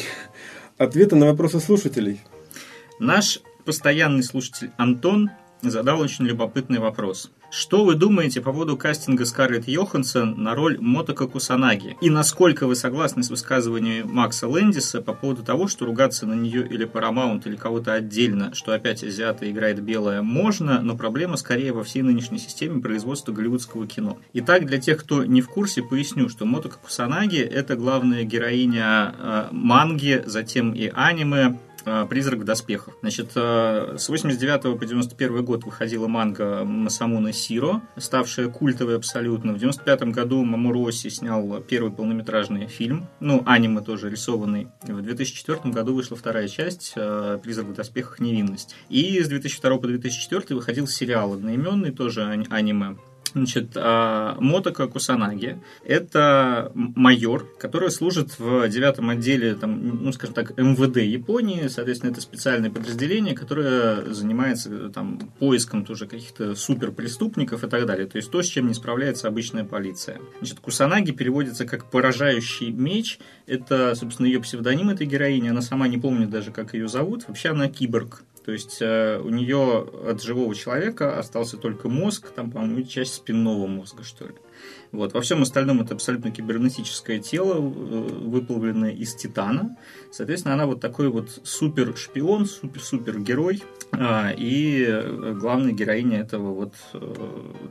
Ответы 0.78 1.16
на 1.16 1.28
вопросы 1.28 1.60
слушателей. 1.60 2.22
Наш 3.00 3.40
постоянный 3.66 4.24
слушатель 4.24 4.72
Антон 4.78 5.30
задал 5.62 6.00
очень 6.00 6.26
любопытный 6.26 6.80
вопрос. 6.80 7.32
Что 7.56 7.86
вы 7.86 7.94
думаете 7.94 8.42
по 8.42 8.52
поводу 8.52 8.76
кастинга 8.78 9.26
Скарлетт 9.26 9.68
Йоханссон 9.68 10.42
на 10.42 10.56
роль 10.56 10.80
Мотока 10.80 11.28
Кусанаги? 11.28 11.96
И 12.02 12.10
насколько 12.10 12.66
вы 12.66 12.76
согласны 12.76 13.22
с 13.22 13.30
высказыванием 13.30 14.12
Макса 14.12 14.48
Лэндиса 14.48 15.04
по 15.04 15.14
поводу 15.14 15.44
того, 15.44 15.68
что 15.68 15.86
ругаться 15.86 16.26
на 16.26 16.34
нее 16.34 16.68
или 16.68 16.88
Paramount, 16.88 17.44
или 17.46 17.56
кого-то 17.56 17.94
отдельно, 17.94 18.56
что 18.56 18.74
опять 18.74 19.04
азиата 19.04 19.48
играет 19.52 19.84
белая, 19.84 20.24
можно, 20.24 20.82
но 20.82 20.98
проблема 20.98 21.38
скорее 21.38 21.74
во 21.74 21.84
всей 21.84 22.02
нынешней 22.02 22.40
системе 22.40 22.82
производства 22.82 23.32
голливудского 23.32 23.86
кино. 23.86 24.18
Итак, 24.34 24.66
для 24.66 24.80
тех, 24.80 24.98
кто 24.98 25.24
не 25.24 25.44
в 25.44 25.48
курсе, 25.48 25.84
поясню, 25.84 26.30
что 26.30 26.46
Мотока 26.46 26.80
Кусанаги– 26.80 27.38
это 27.40 27.76
главная 27.76 28.24
героиня 28.24 29.14
э, 29.16 29.48
манги, 29.52 30.24
затем 30.26 30.74
и 30.74 30.92
аниме, 30.92 31.60
«Призрак 32.10 32.40
в 32.40 32.44
доспехах». 32.44 32.96
Значит, 33.02 33.32
э, 33.36 33.96
с 33.98 34.10
89 34.10 34.78
по 34.78 34.86
91 34.86 35.44
год 35.44 35.64
выходила 35.64 36.08
манга 36.08 36.64
Масамуна 36.64 37.34
Сиро, 37.34 37.82
ставшая 37.98 38.50
культовой 38.50 38.98
абсолютно. 38.98 39.54
В 39.54 39.60
95 39.60 40.04
году 40.12 40.44
Мамуро 40.44 40.92
снял 40.92 41.62
первый 41.62 41.92
полнометражный 41.92 42.68
фильм, 42.68 43.08
ну, 43.20 43.44
аниме 43.46 43.82
тоже 43.82 44.10
рисованный. 44.10 44.68
В 44.84 45.02
2004 45.02 45.74
году 45.74 45.94
вышла 45.94 46.18
вторая 46.18 46.48
часть 46.48 46.94
э, 46.96 47.40
«Призрак 47.42 47.68
в 47.68 47.74
доспехах. 47.74 48.20
Невинность». 48.20 48.76
И 48.90 49.22
с 49.22 49.28
2002 49.28 49.78
по 49.78 49.88
2004 49.88 50.56
выходил 50.56 50.88
сериал 50.88 51.34
одноименный, 51.34 51.92
тоже 51.92 52.24
аниме 52.50 52.98
Значит, 53.34 53.72
а, 53.76 54.38
Мотока 54.40 54.88
Кусанаги– 54.88 55.60
это 55.86 56.72
майор, 56.76 57.48
который 57.60 57.90
служит 57.90 58.38
в 58.38 58.68
девятом 58.70 59.10
отделе, 59.10 59.56
там, 59.56 60.04
ну, 60.04 60.12
скажем 60.12 60.36
так, 60.36 60.58
МВД 60.58 60.98
Японии. 60.98 61.68
Соответственно, 61.68 62.12
это 62.12 62.22
специальное 62.22 62.70
подразделение, 62.70 63.36
которое 63.36 64.14
занимается 64.14 64.90
там, 64.90 65.20
поиском 65.40 65.84
тоже 65.84 66.08
каких-то 66.08 66.56
суперпреступников 66.56 67.64
и 67.64 67.68
так 67.68 67.86
далее. 67.86 68.08
То 68.08 68.18
есть 68.18 68.30
то, 68.30 68.42
с 68.42 68.48
чем 68.48 68.68
не 68.68 68.74
справляется 68.74 69.28
обычная 69.28 69.64
полиция. 69.64 70.20
Значит, 70.38 70.60
Кусанаги 70.60 71.12
переводится 71.12 71.66
как 71.66 71.90
«поражающий 71.90 72.72
меч». 72.72 73.20
Это, 73.48 73.96
собственно, 73.96 74.28
ее 74.28 74.42
псевдоним 74.42 74.90
этой 74.90 75.08
героини. 75.08 75.50
Она 75.50 75.62
сама 75.62 75.88
не 75.88 75.98
помнит 75.98 76.30
даже, 76.30 76.52
как 76.52 76.74
ее 76.74 76.88
зовут. 76.88 77.28
Вообще 77.28 77.50
она 77.50 77.68
киборг. 77.68 78.24
То 78.46 78.52
есть 78.52 78.78
э, 78.82 79.20
у 79.24 79.30
нее 79.30 79.88
от 80.06 80.22
живого 80.22 80.54
человека 80.54 81.18
остался 81.18 81.58
только 81.58 81.88
мозг, 81.88 82.30
там, 82.32 82.52
по-моему, 82.52 82.84
часть 82.84 83.14
спинного 83.14 83.68
мозга, 83.68 84.04
что 84.04 84.28
ли. 84.28 84.34
Вот. 84.92 85.14
Во 85.14 85.22
всем 85.22 85.42
остальном 85.42 85.82
это 85.82 85.96
абсолютно 85.96 86.32
кибернетическое 86.32 87.20
тело, 87.20 87.56
выплавленное 87.56 88.92
из 88.92 89.16
титана. 89.16 89.78
Соответственно, 90.12 90.56
она 90.56 90.66
вот 90.66 90.82
такой 90.82 91.10
вот 91.10 91.40
супер 91.44 91.96
шпион, 91.96 92.46
супер-супер 92.46 93.20
герой 93.20 93.64
и 94.38 95.34
главная 95.40 95.72
героиня 95.72 96.22
этого 96.22 96.54
вот 96.54 96.74
э, 96.94 97.00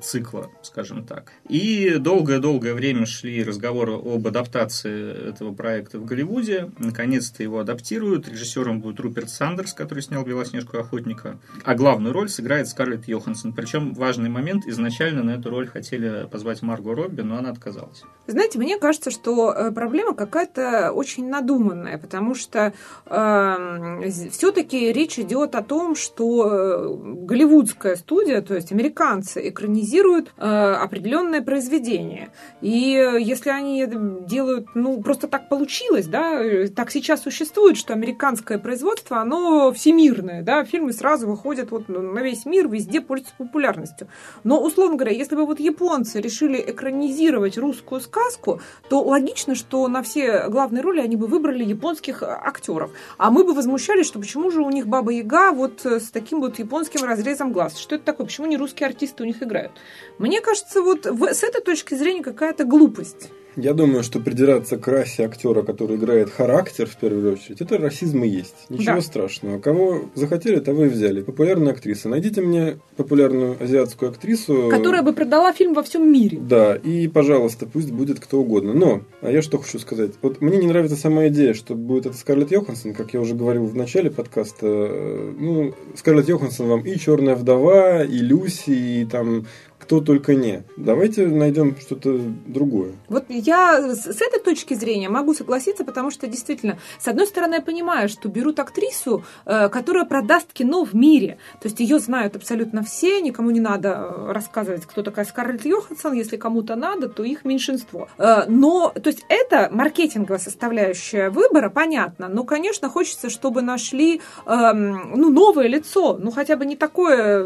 цикла, 0.01 0.51
скажем 0.63 1.05
так. 1.05 1.33
И 1.49 1.97
долгое-долгое 1.99 2.75
время 2.75 3.07
шли 3.07 3.43
разговоры 3.43 3.95
об 3.95 4.27
адаптации 4.27 5.31
этого 5.31 5.55
проекта 5.55 5.99
в 5.99 6.05
Голливуде. 6.05 6.71
Наконец-то 6.79 7.43
его 7.43 7.59
адаптируют. 7.61 8.29
Режиссером 8.29 8.81
будет 8.81 9.01
Руперт 9.01 9.31
Сандерс, 9.31 9.75
который 9.75 10.03
снял 10.03 10.25
«Белоснежку 10.25 10.79
охотника». 10.79 11.39
А 11.65 11.75
главную 11.75 12.13
роль 12.13 12.29
сыграет 12.29 12.69
Скарлетт 12.69 13.09
Йоханссон. 13.09 13.53
Причем 13.53 13.95
важный 13.95 14.29
момент, 14.29 14.67
изначально 14.67 15.23
на 15.23 15.31
эту 15.33 15.51
роль 15.51 15.67
хотели 15.67 16.27
позвать 16.31 16.63
Марго 16.63 16.95
Робби, 16.95 17.23
но 17.23 17.37
она 17.37 17.51
отказалась. 17.51 18.03
Знаете, 18.27 18.59
мне 18.59 18.79
кажется, 18.79 19.11
что 19.11 19.53
э, 19.53 19.73
проблема 19.73 20.15
какая-то 20.15 20.93
очень 20.93 21.29
надуманная, 21.29 21.99
потому 21.99 22.35
что 22.35 22.73
э, 23.07 24.11
все-таки 24.31 24.93
речь 24.93 25.19
идет 25.19 25.55
о 25.55 25.63
том, 25.63 25.97
что 25.97 26.12
э, 26.21 26.97
голливудская 27.27 27.97
студия, 27.97 28.43
то 28.43 28.55
есть 28.55 28.73
американцы, 28.73 29.49
экранизируют 29.49 30.33
э, 30.37 30.43
определенное 30.43 31.43
произведение. 31.43 32.31
И 32.61 32.95
э, 32.97 33.21
если 33.21 33.51
они 33.51 33.87
делают, 34.27 34.69
ну, 34.75 35.03
просто 35.03 35.29
так 35.29 35.49
получилось, 35.49 36.07
да, 36.07 36.43
так 36.75 36.91
сейчас 36.91 37.23
существует, 37.23 37.77
что 37.77 37.93
американское 37.93 38.59
производство, 38.59 39.19
оно 39.19 39.73
всемирное, 39.73 40.43
да, 40.43 40.65
фильмы 40.65 40.93
сразу 40.93 41.27
выходят 41.27 41.71
вот 41.71 41.89
на 41.89 42.21
весь 42.21 42.45
мир, 42.47 42.69
везде 42.69 43.01
пользуются 43.01 43.35
популярностью. 43.39 44.09
Но, 44.45 44.63
условно 44.63 44.97
говоря, 44.97 45.15
если 45.15 45.37
бы 45.37 45.47
вот 45.47 45.61
японцы 45.61 46.21
решили 46.21 46.63
экранизировать 46.67 47.59
русскую 47.59 48.01
сказку, 48.01 48.61
то 48.89 49.03
логично, 49.03 49.55
что 49.55 49.87
на 49.89 50.03
все 50.03 50.49
главные 50.49 50.83
роли 50.83 51.01
они 51.01 51.17
бы 51.17 51.27
выбрали 51.27 51.65
японских 51.65 52.23
актеров. 52.23 52.91
А 53.19 53.31
мы 53.31 53.45
бы 53.45 53.55
возмущались, 53.55 54.07
что 54.07 54.19
почему 54.19 54.51
же 54.51 54.63
у 54.63 54.71
них 54.71 54.87
Баба 54.87 55.13
Яга 55.13 55.53
вот 55.53 55.85
с 56.01 56.11
таким 56.11 56.41
вот 56.41 56.59
японским 56.59 57.05
разрезом 57.05 57.53
глаз. 57.53 57.79
Что 57.79 57.97
это 57.97 58.05
такое? 58.05 58.27
Почему 58.27 58.47
не 58.47 58.57
русские 58.57 58.89
артисты 58.89 59.23
у 59.23 59.27
них 59.27 59.43
играют? 59.43 59.73
Мне 60.19 60.41
кажется, 60.41 60.83
вот 60.83 61.07
с 61.07 61.43
этой 61.43 61.61
точки 61.61 61.95
зрения 61.95 62.23
какая-то 62.23 62.65
глупость. 62.65 63.31
Я 63.57 63.75
думаю, 63.75 64.03
что 64.03 64.19
придираться 64.21 64.79
к 64.79 64.89
расе 64.89 65.25
актера, 65.25 65.63
который 65.63 65.97
играет 65.97 66.31
характер, 66.31 66.87
в 66.87 66.97
первую 66.97 67.35
очередь, 67.35 67.61
это 67.61 67.79
расизм 67.79 68.25
и 68.25 68.29
есть. 68.29 68.55
Ничего 68.69 68.97
да. 68.97 69.01
страшного. 69.03 69.59
Кого 69.59 70.03
захотели, 70.15 70.61
того 70.61 70.87
и 70.87 70.89
взяли. 70.89 71.23
Популярная 71.23 71.73
актриса. 71.73 72.09
Найдите 72.09 72.41
мне 72.41 72.79
популярную 72.97 73.57
азиатскую 73.63 74.11
актрису. 74.11 74.69
Которая 74.71 75.03
бы 75.03 75.13
продала 75.13 75.53
фильм 75.53 75.75
во 75.75 75.83
всем 75.83 76.11
мире. 76.11 76.39
Да, 76.41 76.77
и, 76.77 77.09
пожалуйста, 77.09 77.67
пусть 77.67 77.91
будет 77.91 78.21
кто 78.21 78.41
угодно. 78.41 78.73
Но, 78.73 79.03
а 79.21 79.31
я 79.31 79.43
что 79.43 79.59
хочу 79.59 79.79
сказать. 79.79 80.13
Вот 80.23 80.41
мне 80.41 80.57
не 80.59 80.67
нравится 80.67 80.97
сама 80.97 81.29
идея, 81.29 81.55
что 81.55 81.75
будет 81.75 82.07
это 82.07 82.17
Скарлетт 82.17 82.51
Йоханссон, 82.53 82.95
как 82.95 83.13
я 83.13 83.21
уже 83.21 83.35
говорил 83.35 83.67
в 83.67 83.75
начале 83.75 84.11
подкаста. 84.11 84.67
Ну, 84.67 85.75
Скарлетт 85.97 86.29
Йоханссон 86.29 86.69
вам 86.69 86.81
и 86.87 86.99
Черная 86.99 87.35
вдова, 87.35 88.03
и 88.03 88.19
Люси, 88.19 88.71
и 88.71 89.05
там 89.05 89.47
кто 89.83 90.01
только 90.01 90.35
не. 90.35 90.63
Давайте 90.77 91.27
найдем 91.27 91.77
что-то 91.77 92.17
другое. 92.47 92.93
Вот 93.09 93.25
я 93.29 93.95
с 93.95 94.21
этой 94.23 94.41
точки 94.41 94.75
зрения 94.75 95.09
могу 95.09 95.35
согласиться, 95.35 95.85
потому 95.85 96.11
что 96.13 96.29
действительно, 96.29 96.79
с 97.01 97.09
одной 97.09 97.27
стороны, 97.27 97.57
я 97.57 97.61
понимаю, 97.61 98.09
что 98.09 98.29
берут 98.29 98.61
актрису, 98.61 99.25
э, 99.45 99.69
которая 99.69 100.05
продаст 100.05 100.53
кино 100.53 100.85
в 100.85 100.95
мире. 100.95 101.39
То 101.61 101.69
есть 101.69 101.81
ее 101.81 101.99
знают 101.99 102.37
абсолютно 102.37 102.85
все, 102.85 103.21
никому 103.21 103.51
не 103.51 103.61
надо 103.61 103.89
э, 103.89 104.33
рассказывать, 104.33 104.87
кто 104.87 105.03
такая 105.03 105.25
Скарлетт 105.25 105.65
Йоханссон. 105.65 106.13
Если 106.13 106.37
кому-то 106.37 106.77
надо, 106.77 107.09
то 107.09 107.25
их 107.25 107.45
меньшинство. 107.45 108.09
Э, 108.19 108.45
но, 108.47 108.91
то 108.91 109.11
есть 109.11 109.25
это 109.29 109.69
маркетинговая 109.73 110.39
составляющая 110.39 111.31
выбора, 111.31 111.71
понятно. 111.71 112.29
Но, 112.29 112.45
конечно, 112.45 112.89
хочется, 112.89 113.31
чтобы 113.31 113.63
нашли 113.63 114.21
эм, 114.47 115.13
ну, 115.17 115.31
новое 115.31 115.67
лицо. 115.67 116.19
Ну, 116.21 116.31
хотя 116.31 116.57
бы 116.57 116.67
не 116.67 116.77
такое 116.77 117.43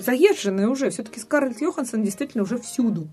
заезженное 0.00 0.68
уже. 0.68 0.90
Все-таки 0.90 1.13
все-таки 1.14 1.20
Скарлетт 1.20 1.60
Йоханссон 1.60 2.02
действительно 2.02 2.44
уже 2.44 2.58
всюду. 2.58 3.08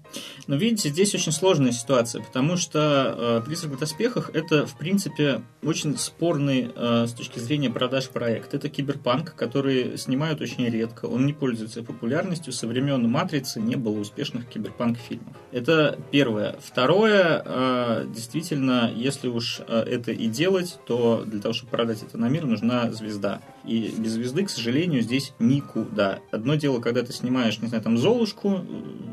Но 0.48 0.56
видите, 0.56 0.90
здесь 0.90 1.14
очень 1.16 1.32
сложная 1.32 1.72
ситуация, 1.72 2.24
потому 2.24 2.58
что 2.58 3.16
э, 3.18 3.46
«Призрак 3.46 3.74
в 3.74 3.80
доспехах»— 3.80 4.32
это, 4.34 4.66
в 4.66 4.78
принципе, 4.78 5.42
очень 5.64 5.98
спорный 5.98 6.72
э, 6.76 7.06
с 7.08 7.14
точки 7.14 7.40
зрения 7.40 7.70
продаж 7.70 8.10
проект. 8.10 8.54
Это 8.54 8.70
киберпанк, 8.70 9.36
который 9.36 9.98
снимают 9.98 10.42
очень 10.42 10.68
редко, 10.68 11.06
он 11.06 11.26
не 11.26 11.34
пользуется 11.34 11.84
популярностью, 11.84 12.54
со 12.54 12.68
времен 12.68 13.10
«Матрицы» 13.10 13.60
не 13.60 13.76
было 13.76 14.00
успешных 14.00 14.48
киберпанк-фильмов. 14.48 15.36
Это 15.52 15.98
первое. 16.12 16.56
Второе, 16.62 17.42
э, 17.46 18.06
действительно, 18.14 18.92
если 18.96 19.28
уж 19.28 19.62
э, 19.68 19.80
это 19.80 20.12
и 20.12 20.28
делать, 20.28 20.80
то 20.86 21.24
для 21.26 21.42
того, 21.42 21.54
чтобы 21.54 21.72
продать 21.72 22.04
это 22.04 22.18
на 22.18 22.30
мир, 22.30 22.46
нужна 22.46 22.92
звезда. 22.92 23.42
И 23.66 23.94
без 23.98 24.12
звезды, 24.14 24.46
к 24.46 24.50
сожалению, 24.50 25.02
здесь 25.02 25.34
никуда. 25.40 26.20
Одно 26.32 26.56
дело, 26.56 26.80
когда 26.80 27.04
ты 27.04 27.14
снимаешь, 27.14 27.60
не 27.60 27.68
знаю, 27.68 27.84
там 27.84 27.91
Золушку, 27.98 28.62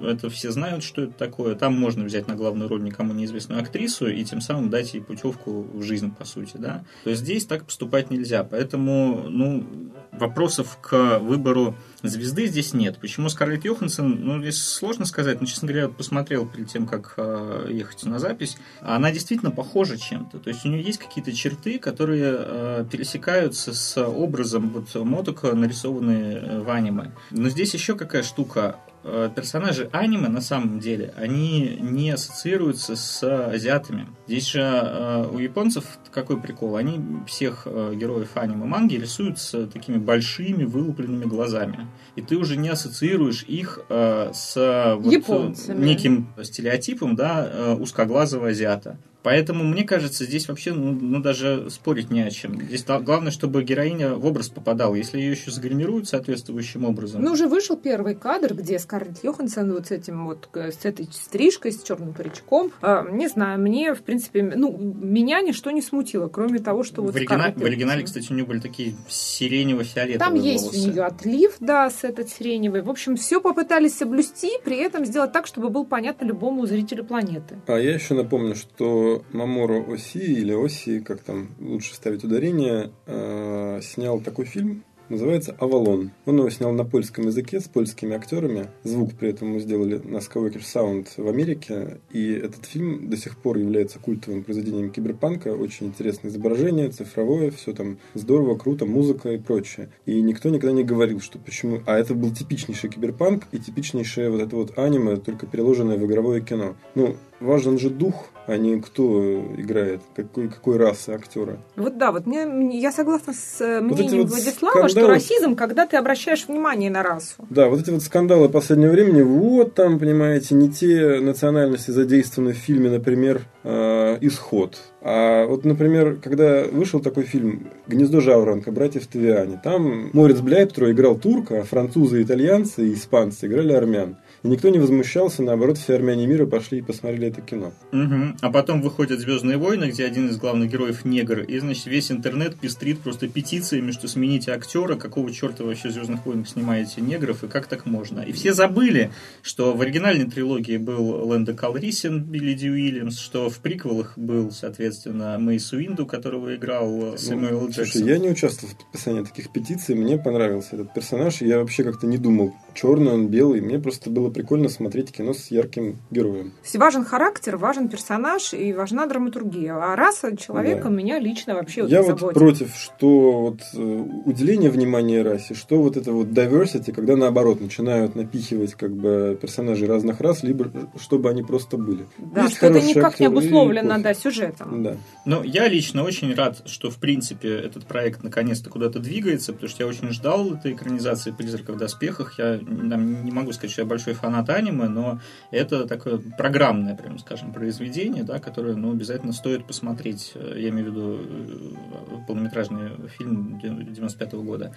это 0.02 0.30
все 0.30 0.50
знают, 0.50 0.82
что 0.82 1.02
это 1.02 1.12
такое. 1.12 1.54
Там 1.54 1.78
можно 1.78 2.04
взять 2.04 2.28
на 2.28 2.34
главную 2.34 2.68
роль 2.68 2.82
никому 2.82 3.12
неизвестную 3.12 3.60
актрису 3.60 4.08
и 4.08 4.24
тем 4.24 4.40
самым 4.40 4.70
дать 4.70 4.94
ей 4.94 5.00
путевку 5.00 5.62
в 5.72 5.82
жизнь, 5.82 6.14
по 6.14 6.24
сути, 6.24 6.56
да. 6.56 6.84
То 7.04 7.10
есть 7.10 7.22
здесь 7.22 7.46
так 7.46 7.64
поступать 7.64 8.10
нельзя. 8.10 8.44
Поэтому, 8.44 9.24
ну, 9.28 9.66
вопросов 10.12 10.78
к 10.80 11.18
выбору 11.18 11.74
звезды 12.02 12.46
здесь 12.46 12.74
нет. 12.74 12.98
Почему 12.98 13.28
Скарлетт 13.28 13.64
Йоханссон, 13.64 14.24
ну, 14.24 14.40
здесь 14.40 14.62
сложно 14.62 15.04
сказать, 15.04 15.40
но, 15.40 15.46
честно 15.46 15.68
говоря, 15.68 15.88
посмотрел 15.88 16.46
перед 16.46 16.68
тем, 16.68 16.86
как 16.86 17.14
э, 17.16 17.68
ехать 17.70 18.04
на 18.04 18.18
запись, 18.18 18.56
она 18.80 19.10
действительно 19.10 19.50
похожа 19.50 19.98
чем-то. 19.98 20.38
То 20.38 20.48
есть 20.48 20.64
у 20.64 20.68
нее 20.68 20.82
есть 20.82 20.98
какие-то 20.98 21.32
черты, 21.32 21.78
которые 21.78 22.36
э, 22.38 22.84
пересекаются 22.90 23.72
с 23.74 24.00
образом 24.02 24.70
вот 24.70 24.94
мотока, 25.04 25.54
нарисованные 25.54 26.36
э, 26.36 26.60
в 26.60 26.70
аниме. 26.70 27.12
Но 27.30 27.48
здесь 27.48 27.74
еще 27.74 27.96
какая 27.96 28.22
штука. 28.22 28.76
Э, 29.04 29.30
персонажи 29.34 29.88
аниме 29.92 30.28
на 30.28 30.40
самом 30.40 30.80
деле, 30.80 31.14
они 31.16 31.78
не 31.80 32.10
ассоциируются 32.10 32.96
с 32.96 33.22
азиатами. 33.22 34.08
Здесь 34.26 34.50
же 34.50 34.60
э, 34.60 35.28
у 35.32 35.38
японцев 35.38 35.84
какой 36.10 36.40
прикол? 36.40 36.76
Они 36.76 37.00
всех 37.26 37.62
э, 37.66 37.94
героев 37.94 38.30
аниме 38.34 38.66
манги 38.66 38.96
рисуют 38.96 39.38
с 39.38 39.66
такими 39.68 39.98
большими 39.98 40.64
вылупленными 40.64 41.24
глазами. 41.24 41.86
И 42.16 42.22
ты 42.22 42.36
уже 42.36 42.56
не 42.56 42.68
ассоциируешь 42.68 43.44
их 43.44 43.80
с 43.88 44.54
вот 44.56 45.68
неким 45.68 46.28
стереотипом 46.42 47.14
да, 47.14 47.76
узкоглазого 47.78 48.48
азиата. 48.48 48.98
Поэтому, 49.28 49.62
мне 49.62 49.84
кажется, 49.84 50.24
здесь 50.24 50.48
вообще 50.48 50.72
ну, 50.72 50.90
ну, 50.90 51.20
даже 51.20 51.68
спорить 51.68 52.10
не 52.10 52.22
о 52.22 52.30
чем. 52.30 52.62
Здесь 52.62 52.86
главное, 52.86 53.30
чтобы 53.30 53.62
героиня 53.62 54.14
в 54.14 54.24
образ 54.24 54.48
попадала. 54.48 54.94
Если 54.94 55.18
ее 55.18 55.32
еще 55.32 55.50
загримируют 55.50 56.08
соответствующим 56.08 56.86
образом. 56.86 57.22
Ну, 57.22 57.32
уже 57.32 57.46
вышел 57.46 57.76
первый 57.76 58.14
кадр, 58.14 58.54
где 58.54 58.78
Скарлетт 58.78 59.22
Йоханссон 59.22 59.70
вот 59.74 59.88
с 59.88 59.90
этим 59.90 60.24
вот, 60.24 60.48
э, 60.54 60.72
с 60.72 60.82
этой 60.86 61.10
стрижкой, 61.12 61.72
с 61.72 61.82
черным 61.82 62.14
паричком. 62.14 62.72
А, 62.80 63.06
не 63.06 63.28
знаю, 63.28 63.60
мне, 63.60 63.94
в 63.94 64.00
принципе, 64.00 64.42
ну, 64.42 64.74
меня 64.78 65.42
ничто 65.42 65.72
не 65.72 65.82
смутило, 65.82 66.28
кроме 66.28 66.60
того, 66.60 66.82
что 66.82 67.02
вот 67.02 67.12
в, 67.12 67.16
оригинале, 67.16 67.52
в 67.54 67.62
оригинале, 67.62 68.04
кстати, 68.04 68.32
у 68.32 68.34
нее 68.34 68.46
были 68.46 68.60
такие 68.60 68.94
сиренево-фиолетовые 69.10 70.18
Там 70.18 70.36
есть 70.36 70.64
волосы. 70.64 70.88
у 70.88 70.90
нее 70.90 71.02
отлив, 71.04 71.54
да, 71.60 71.90
с 71.90 72.02
этот 72.02 72.30
сиреневый. 72.30 72.80
В 72.80 72.88
общем, 72.88 73.16
все 73.16 73.42
попытались 73.42 73.94
соблюсти, 73.94 74.52
при 74.64 74.78
этом 74.78 75.04
сделать 75.04 75.32
так, 75.32 75.46
чтобы 75.46 75.68
был 75.68 75.84
понятно 75.84 76.24
любому 76.24 76.64
зрителю 76.64 77.04
планеты. 77.04 77.56
А 77.66 77.76
я 77.76 77.92
еще 77.92 78.14
напомню, 78.14 78.54
что 78.54 79.17
Маморо 79.32 79.82
Оси 79.82 80.18
или 80.18 80.52
Оси, 80.52 81.00
как 81.00 81.20
там 81.22 81.48
лучше 81.60 81.94
ставить 81.94 82.24
ударение, 82.24 82.90
э, 83.06 83.80
снял 83.82 84.20
такой 84.20 84.44
фильм, 84.44 84.84
называется 85.08 85.56
«Авалон». 85.58 86.10
Он 86.26 86.38
его 86.38 86.50
снял 86.50 86.72
на 86.72 86.84
польском 86.84 87.26
языке 87.26 87.60
с 87.60 87.64
польскими 87.64 88.14
актерами. 88.14 88.68
Звук 88.84 89.14
при 89.14 89.30
этом 89.30 89.48
мы 89.48 89.60
сделали 89.60 89.98
на 89.98 90.18
Skywalker 90.18 90.60
Sound 90.60 91.08
в 91.16 91.28
Америке. 91.28 91.98
И 92.12 92.32
этот 92.32 92.66
фильм 92.66 93.08
до 93.08 93.16
сих 93.16 93.36
пор 93.36 93.58
является 93.58 93.98
культовым 93.98 94.44
произведением 94.44 94.90
киберпанка. 94.90 95.48
Очень 95.48 95.88
интересное 95.88 96.30
изображение, 96.30 96.90
цифровое, 96.90 97.50
все 97.50 97.72
там 97.72 97.98
здорово, 98.14 98.56
круто, 98.56 98.86
музыка 98.86 99.32
и 99.32 99.38
прочее. 99.38 99.90
И 100.06 100.20
никто 100.20 100.48
никогда 100.48 100.72
не 100.72 100.84
говорил, 100.84 101.20
что 101.20 101.38
почему... 101.38 101.80
А 101.86 101.98
это 101.98 102.14
был 102.14 102.32
типичнейший 102.32 102.90
киберпанк 102.90 103.44
и 103.52 103.58
типичнейшее 103.58 104.30
вот 104.30 104.40
это 104.40 104.56
вот 104.56 104.78
аниме, 104.78 105.16
только 105.16 105.46
переложенное 105.46 105.96
в 105.96 106.04
игровое 106.04 106.40
кино. 106.40 106.76
Ну, 106.94 107.16
важен 107.40 107.78
же 107.78 107.90
дух, 107.90 108.28
а 108.46 108.56
не 108.56 108.80
кто 108.80 109.42
играет, 109.56 110.00
какой, 110.16 110.48
какой 110.48 110.78
расы 110.78 111.10
актера. 111.10 111.58
Вот 111.76 111.98
да, 111.98 112.12
вот 112.12 112.26
мне, 112.26 112.78
я 112.80 112.90
согласна 112.92 113.34
с 113.34 113.60
э, 113.60 113.80
мнением 113.80 114.22
вот 114.22 114.30
Владислава, 114.30 114.88
скандалы... 114.88 114.90
что 114.90 115.06
расизм, 115.06 115.54
когда 115.54 115.86
ты 115.86 115.98
обращаешь 115.98 116.46
внимание 116.48 116.90
на 116.90 117.02
расу. 117.02 117.34
Да, 117.50 117.68
вот 117.68 117.80
эти 117.80 117.90
вот 117.90 118.02
скандалы 118.02 118.48
последнего 118.48 118.90
времени, 118.90 119.22
вот 119.22 119.74
там, 119.74 119.98
понимаете, 119.98 120.54
не 120.54 120.70
те 120.70 121.20
национальности 121.20 121.90
задействованы 121.90 122.54
в 122.54 122.56
фильме, 122.56 122.90
например, 122.90 123.42
э, 123.64 124.16
«Исход». 124.22 124.78
А 125.00 125.46
вот, 125.46 125.64
например, 125.64 126.16
когда 126.16 126.64
вышел 126.64 127.00
такой 127.00 127.24
фильм 127.24 127.68
«Гнездо 127.86 128.20
жаворонка. 128.20 128.72
Братьев 128.72 129.06
Тавиани», 129.06 129.60
там 129.62 130.10
Морец 130.12 130.40
Бляйптро 130.40 130.90
играл 130.90 131.16
турка, 131.16 131.60
а 131.60 131.64
французы, 131.64 132.22
итальянцы 132.22 132.88
и 132.88 132.94
испанцы 132.94 133.46
играли 133.46 133.74
армян. 133.74 134.16
И 134.42 134.48
никто 134.48 134.68
не 134.68 134.78
возмущался, 134.78 135.42
наоборот, 135.42 135.78
все 135.78 135.94
армяне 135.94 136.26
мира 136.26 136.46
пошли 136.46 136.78
и 136.78 136.82
посмотрели 136.82 137.28
это 137.28 137.40
кино. 137.40 137.72
Угу. 137.92 138.36
А 138.40 138.50
потом 138.50 138.80
выходят 138.82 139.20
«Звездные 139.20 139.56
войны», 139.56 139.90
где 139.90 140.04
один 140.04 140.28
из 140.28 140.36
главных 140.36 140.70
героев 140.70 141.04
негр, 141.04 141.40
и, 141.40 141.58
значит, 141.58 141.86
весь 141.86 142.10
интернет 142.12 142.56
пестрит 142.56 143.00
просто 143.00 143.28
петициями, 143.28 143.90
что 143.90 144.06
смените 144.06 144.52
актера, 144.52 144.94
какого 144.94 145.32
черта 145.32 145.64
вообще 145.64 145.90
«Звездных 145.90 146.24
войнах» 146.24 146.48
снимаете 146.48 147.00
негров, 147.00 147.42
и 147.44 147.48
как 147.48 147.66
так 147.66 147.86
можно. 147.86 148.20
И 148.20 148.32
все 148.32 148.52
забыли, 148.52 149.10
что 149.42 149.74
в 149.74 149.80
оригинальной 149.80 150.30
трилогии 150.30 150.76
был 150.76 151.26
Лэнда 151.28 151.54
Калрисин, 151.54 152.22
Билли 152.22 152.54
Ди 152.54 152.70
Уильямс, 152.70 153.18
что 153.18 153.50
в 153.50 153.58
приквелах 153.58 154.16
был, 154.16 154.50
соответственно, 154.52 155.36
Мейс 155.38 155.72
Уинду, 155.72 156.06
которого 156.06 156.54
играл 156.54 157.16
Сэмюэл 157.16 157.60
ну, 157.60 157.68
Джексон. 157.68 157.86
Слушай, 157.86 158.08
я 158.08 158.18
не 158.18 158.28
участвовал 158.28 158.72
в 158.74 158.78
подписании 158.78 159.24
таких 159.24 159.52
петиций, 159.52 159.94
мне 159.94 160.16
понравился 160.18 160.76
этот 160.76 160.94
персонаж, 160.94 161.40
я 161.40 161.58
вообще 161.58 161.82
как-то 161.84 162.06
не 162.06 162.18
думал, 162.18 162.54
черный 162.74 163.12
он, 163.12 163.28
белый, 163.28 163.60
мне 163.60 163.78
просто 163.78 164.10
было 164.10 164.27
прикольно 164.30 164.68
смотреть 164.68 165.12
кино 165.12 165.32
с 165.34 165.50
ярким 165.50 165.98
героем. 166.10 166.52
Важен 166.74 167.04
характер, 167.04 167.56
важен 167.56 167.88
персонаж 167.88 168.54
и 168.54 168.72
важна 168.72 169.06
драматургия. 169.06 169.74
А 169.74 169.96
раса 169.96 170.36
человека 170.36 170.84
да. 170.84 170.90
меня 170.90 171.18
лично 171.18 171.54
вообще 171.54 171.84
Я 171.86 172.02
вот 172.02 172.20
заботит. 172.20 172.38
против, 172.38 172.74
что 172.76 173.40
вот 173.40 173.60
э, 173.74 174.04
уделение 174.24 174.70
внимания 174.70 175.22
расе, 175.22 175.54
что 175.54 175.82
вот 175.82 175.96
это 175.96 176.12
вот 176.12 176.28
diversity, 176.28 176.92
когда 176.92 177.16
наоборот 177.16 177.60
начинают 177.60 178.14
напихивать 178.14 178.74
как 178.74 178.92
бы 178.92 179.38
персонажей 179.40 179.88
разных 179.88 180.20
рас, 180.20 180.42
либо 180.42 180.70
чтобы 180.98 181.30
они 181.30 181.42
просто 181.42 181.76
были. 181.76 182.06
Да, 182.18 182.44
Есть 182.44 182.56
что 182.56 182.66
это 182.66 182.80
никак 182.80 183.20
не 183.20 183.26
обусловлено 183.26 183.98
да, 183.98 184.14
сюжетом. 184.14 184.82
Да. 184.82 184.96
Но 185.24 185.42
я 185.44 185.68
лично 185.68 186.04
очень 186.04 186.34
рад, 186.34 186.62
что 186.66 186.90
в 186.90 186.96
принципе 186.96 187.48
этот 187.48 187.86
проект 187.86 188.22
наконец-то 188.22 188.70
куда-то 188.70 188.98
двигается, 188.98 189.52
потому 189.52 189.68
что 189.68 189.82
я 189.82 189.88
очень 189.88 190.10
ждал 190.10 190.54
этой 190.54 190.72
экранизации 190.72 191.30
«Призрака 191.30 191.72
в 191.72 191.76
доспехах». 191.76 192.38
Я 192.38 192.58
там, 192.58 193.24
не 193.24 193.30
могу 193.30 193.52
сказать, 193.52 193.72
что 193.72 193.82
я 193.82 193.86
большой 193.86 194.14
фанат 194.18 194.50
аниме, 194.50 194.88
но 194.88 195.20
это 195.50 195.86
такое 195.86 196.18
программное, 196.36 196.94
прям 196.94 197.18
скажем, 197.18 197.52
произведение, 197.52 198.24
да, 198.24 198.38
которое 198.38 198.74
ну, 198.74 198.92
обязательно 198.92 199.32
стоит 199.32 199.64
посмотреть. 199.64 200.34
Я 200.34 200.68
имею 200.70 200.86
в 200.86 200.90
виду 200.90 201.18
э, 201.20 202.26
полнометражный 202.26 202.90
фильм 203.16 203.60
95 203.60 204.32
-го 204.32 204.42
года. 204.42 204.74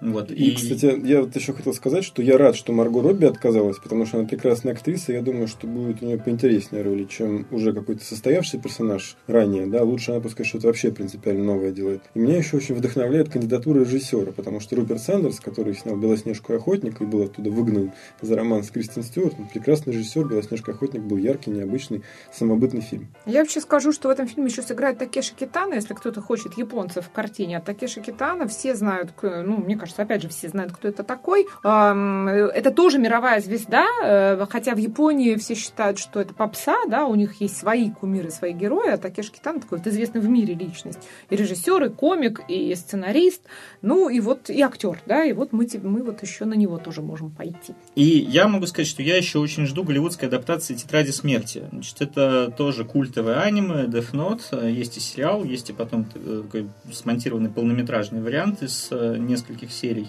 Вот. 0.00 0.30
И, 0.30 0.50
и, 0.50 0.54
кстати, 0.54 1.00
я 1.06 1.20
вот 1.20 1.34
еще 1.36 1.52
хотел 1.52 1.74
сказать, 1.74 2.04
что 2.04 2.22
я 2.22 2.38
рад, 2.38 2.56
что 2.56 2.72
Марго 2.72 3.02
Робби 3.02 3.26
отказалась, 3.26 3.78
потому 3.78 4.06
что 4.06 4.18
она 4.18 4.28
прекрасная 4.28 4.72
актриса, 4.72 5.12
и 5.12 5.16
я 5.16 5.22
думаю, 5.22 5.48
что 5.48 5.66
будет 5.66 6.02
у 6.02 6.06
нее 6.06 6.18
поинтереснее 6.18 6.82
роли, 6.82 7.04
чем 7.04 7.46
уже 7.50 7.72
какой-то 7.72 8.04
состоявшийся 8.04 8.58
персонаж 8.58 9.16
ранее, 9.26 9.66
да, 9.66 9.82
лучше 9.82 10.12
она 10.12 10.20
пускай 10.20 10.46
что-то 10.46 10.68
вообще 10.68 10.90
принципиально 10.90 11.44
новое 11.44 11.72
делает. 11.72 12.02
И 12.14 12.18
меня 12.18 12.36
еще 12.36 12.56
очень 12.56 12.74
вдохновляет 12.74 13.30
кандидатура 13.30 13.80
режиссера, 13.80 14.32
потому 14.32 14.60
что 14.60 14.76
Руперт 14.76 15.00
Сандерс, 15.00 15.40
который 15.40 15.74
снял 15.74 15.96
«Белоснежку 15.96 16.52
и 16.52 16.56
охотник» 16.56 17.00
и 17.00 17.04
был 17.04 17.22
оттуда 17.22 17.50
выгнан 17.50 17.92
за 18.20 18.36
роман 18.36 18.62
с 18.62 18.70
Кристин 18.84 19.02
Стюарт, 19.02 19.36
прекрасный 19.50 19.94
режиссер, 19.94 20.26
«Белоснежка 20.26 20.72
охотник» 20.72 21.00
был 21.02 21.16
яркий, 21.16 21.50
необычный, 21.50 22.02
самобытный 22.32 22.82
фильм. 22.82 23.08
Я 23.24 23.40
вообще 23.40 23.60
скажу, 23.60 23.92
что 23.92 24.08
в 24.08 24.10
этом 24.10 24.26
фильме 24.26 24.50
еще 24.50 24.60
сыграет 24.60 24.98
Такеши 24.98 25.34
Китана, 25.34 25.74
если 25.74 25.94
кто-то 25.94 26.20
хочет 26.20 26.58
японцев 26.58 27.06
в 27.06 27.10
картине. 27.10 27.56
А 27.56 27.60
Такеши 27.62 28.02
Китана 28.02 28.46
все 28.46 28.74
знают, 28.74 29.12
ну, 29.22 29.56
мне 29.56 29.76
кажется, 29.76 30.02
опять 30.02 30.20
же, 30.20 30.28
все 30.28 30.50
знают, 30.50 30.72
кто 30.72 30.86
это 30.88 31.02
такой. 31.02 31.46
Это 31.62 32.70
тоже 32.76 32.98
мировая 32.98 33.40
звезда, 33.40 33.86
э, 34.04 34.46
хотя 34.50 34.74
в 34.74 34.78
Японии 34.78 35.36
все 35.36 35.54
считают, 35.54 35.98
что 35.98 36.20
это 36.20 36.34
попса, 36.34 36.76
да, 36.86 37.06
у 37.06 37.14
них 37.14 37.40
есть 37.40 37.56
свои 37.56 37.90
кумиры, 37.90 38.30
свои 38.30 38.52
герои, 38.52 38.90
а 38.90 38.98
Такеши 38.98 39.32
Китана 39.32 39.60
такой 39.60 39.78
вот 39.78 39.86
известный 39.86 40.20
в 40.20 40.28
мире 40.28 40.54
личность. 40.54 40.98
И 41.30 41.36
режиссер, 41.36 41.84
и 41.84 41.88
комик, 41.88 42.42
и 42.48 42.74
сценарист, 42.74 43.42
ну, 43.80 44.10
и 44.10 44.20
вот 44.20 44.50
и 44.50 44.60
актер, 44.60 45.00
да, 45.06 45.24
и 45.24 45.32
вот 45.32 45.52
мы, 45.52 45.66
мы 45.82 46.02
вот 46.02 46.22
еще 46.22 46.44
на 46.44 46.54
него 46.54 46.76
тоже 46.78 47.00
можем 47.00 47.30
пойти. 47.30 47.74
И 47.94 48.02
я 48.02 48.48
могу 48.48 48.66
сказать, 48.66 48.73
что 48.82 49.02
я 49.02 49.16
еще 49.16 49.38
очень 49.38 49.66
жду 49.66 49.84
голливудской 49.84 50.26
адаптации 50.26 50.74
«Тетради 50.74 51.12
смерти». 51.12 51.62
Значит, 51.70 52.00
это 52.00 52.52
тоже 52.56 52.84
культовое 52.84 53.40
аниме, 53.40 53.84
Death 53.84 54.12
Note, 54.12 54.68
есть 54.68 54.96
и 54.96 55.00
сериал, 55.00 55.44
есть 55.44 55.70
и 55.70 55.72
потом 55.72 56.06
э, 56.14 56.42
такой 56.44 56.68
смонтированный 56.92 57.50
полнометражный 57.50 58.20
вариант 58.20 58.64
из 58.64 58.88
э, 58.90 59.16
нескольких 59.18 59.70
серий. 59.70 60.08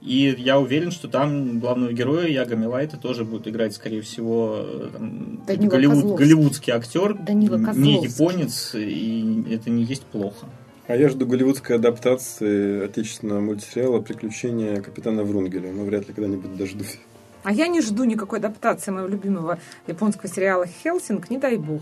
И 0.00 0.36
я 0.38 0.60
уверен, 0.60 0.92
что 0.92 1.08
там 1.08 1.58
главного 1.58 1.92
героя 1.92 2.28
Яга 2.28 2.54
Милайта 2.54 2.96
тоже 2.96 3.24
будет 3.24 3.48
играть, 3.48 3.74
скорее 3.74 4.02
всего, 4.02 4.60
э, 4.62 4.88
там, 4.92 5.68
голливуд, 5.68 6.16
голливудский 6.16 6.72
актер, 6.72 7.14
Данила 7.14 7.56
не 7.74 8.04
японец, 8.04 8.74
и 8.76 9.44
это 9.50 9.70
не 9.70 9.82
есть 9.82 10.04
плохо. 10.04 10.46
А 10.86 10.94
я 10.94 11.08
жду 11.08 11.26
голливудской 11.26 11.76
адаптации 11.76 12.84
отечественного 12.84 13.40
мультсериала 13.40 14.00
«Приключения 14.00 14.80
капитана 14.80 15.24
Врунгеля». 15.24 15.72
Но 15.72 15.84
вряд 15.84 16.06
ли 16.06 16.14
когда-нибудь 16.14 16.56
дождусь. 16.56 16.98
А 17.46 17.52
я 17.52 17.68
не 17.68 17.80
жду 17.80 18.02
никакой 18.02 18.40
адаптации 18.40 18.90
моего 18.90 19.06
любимого 19.06 19.60
японского 19.86 20.28
сериала 20.28 20.66
«Хелсинг», 20.66 21.30
не 21.30 21.38
дай 21.38 21.56
бог. 21.56 21.80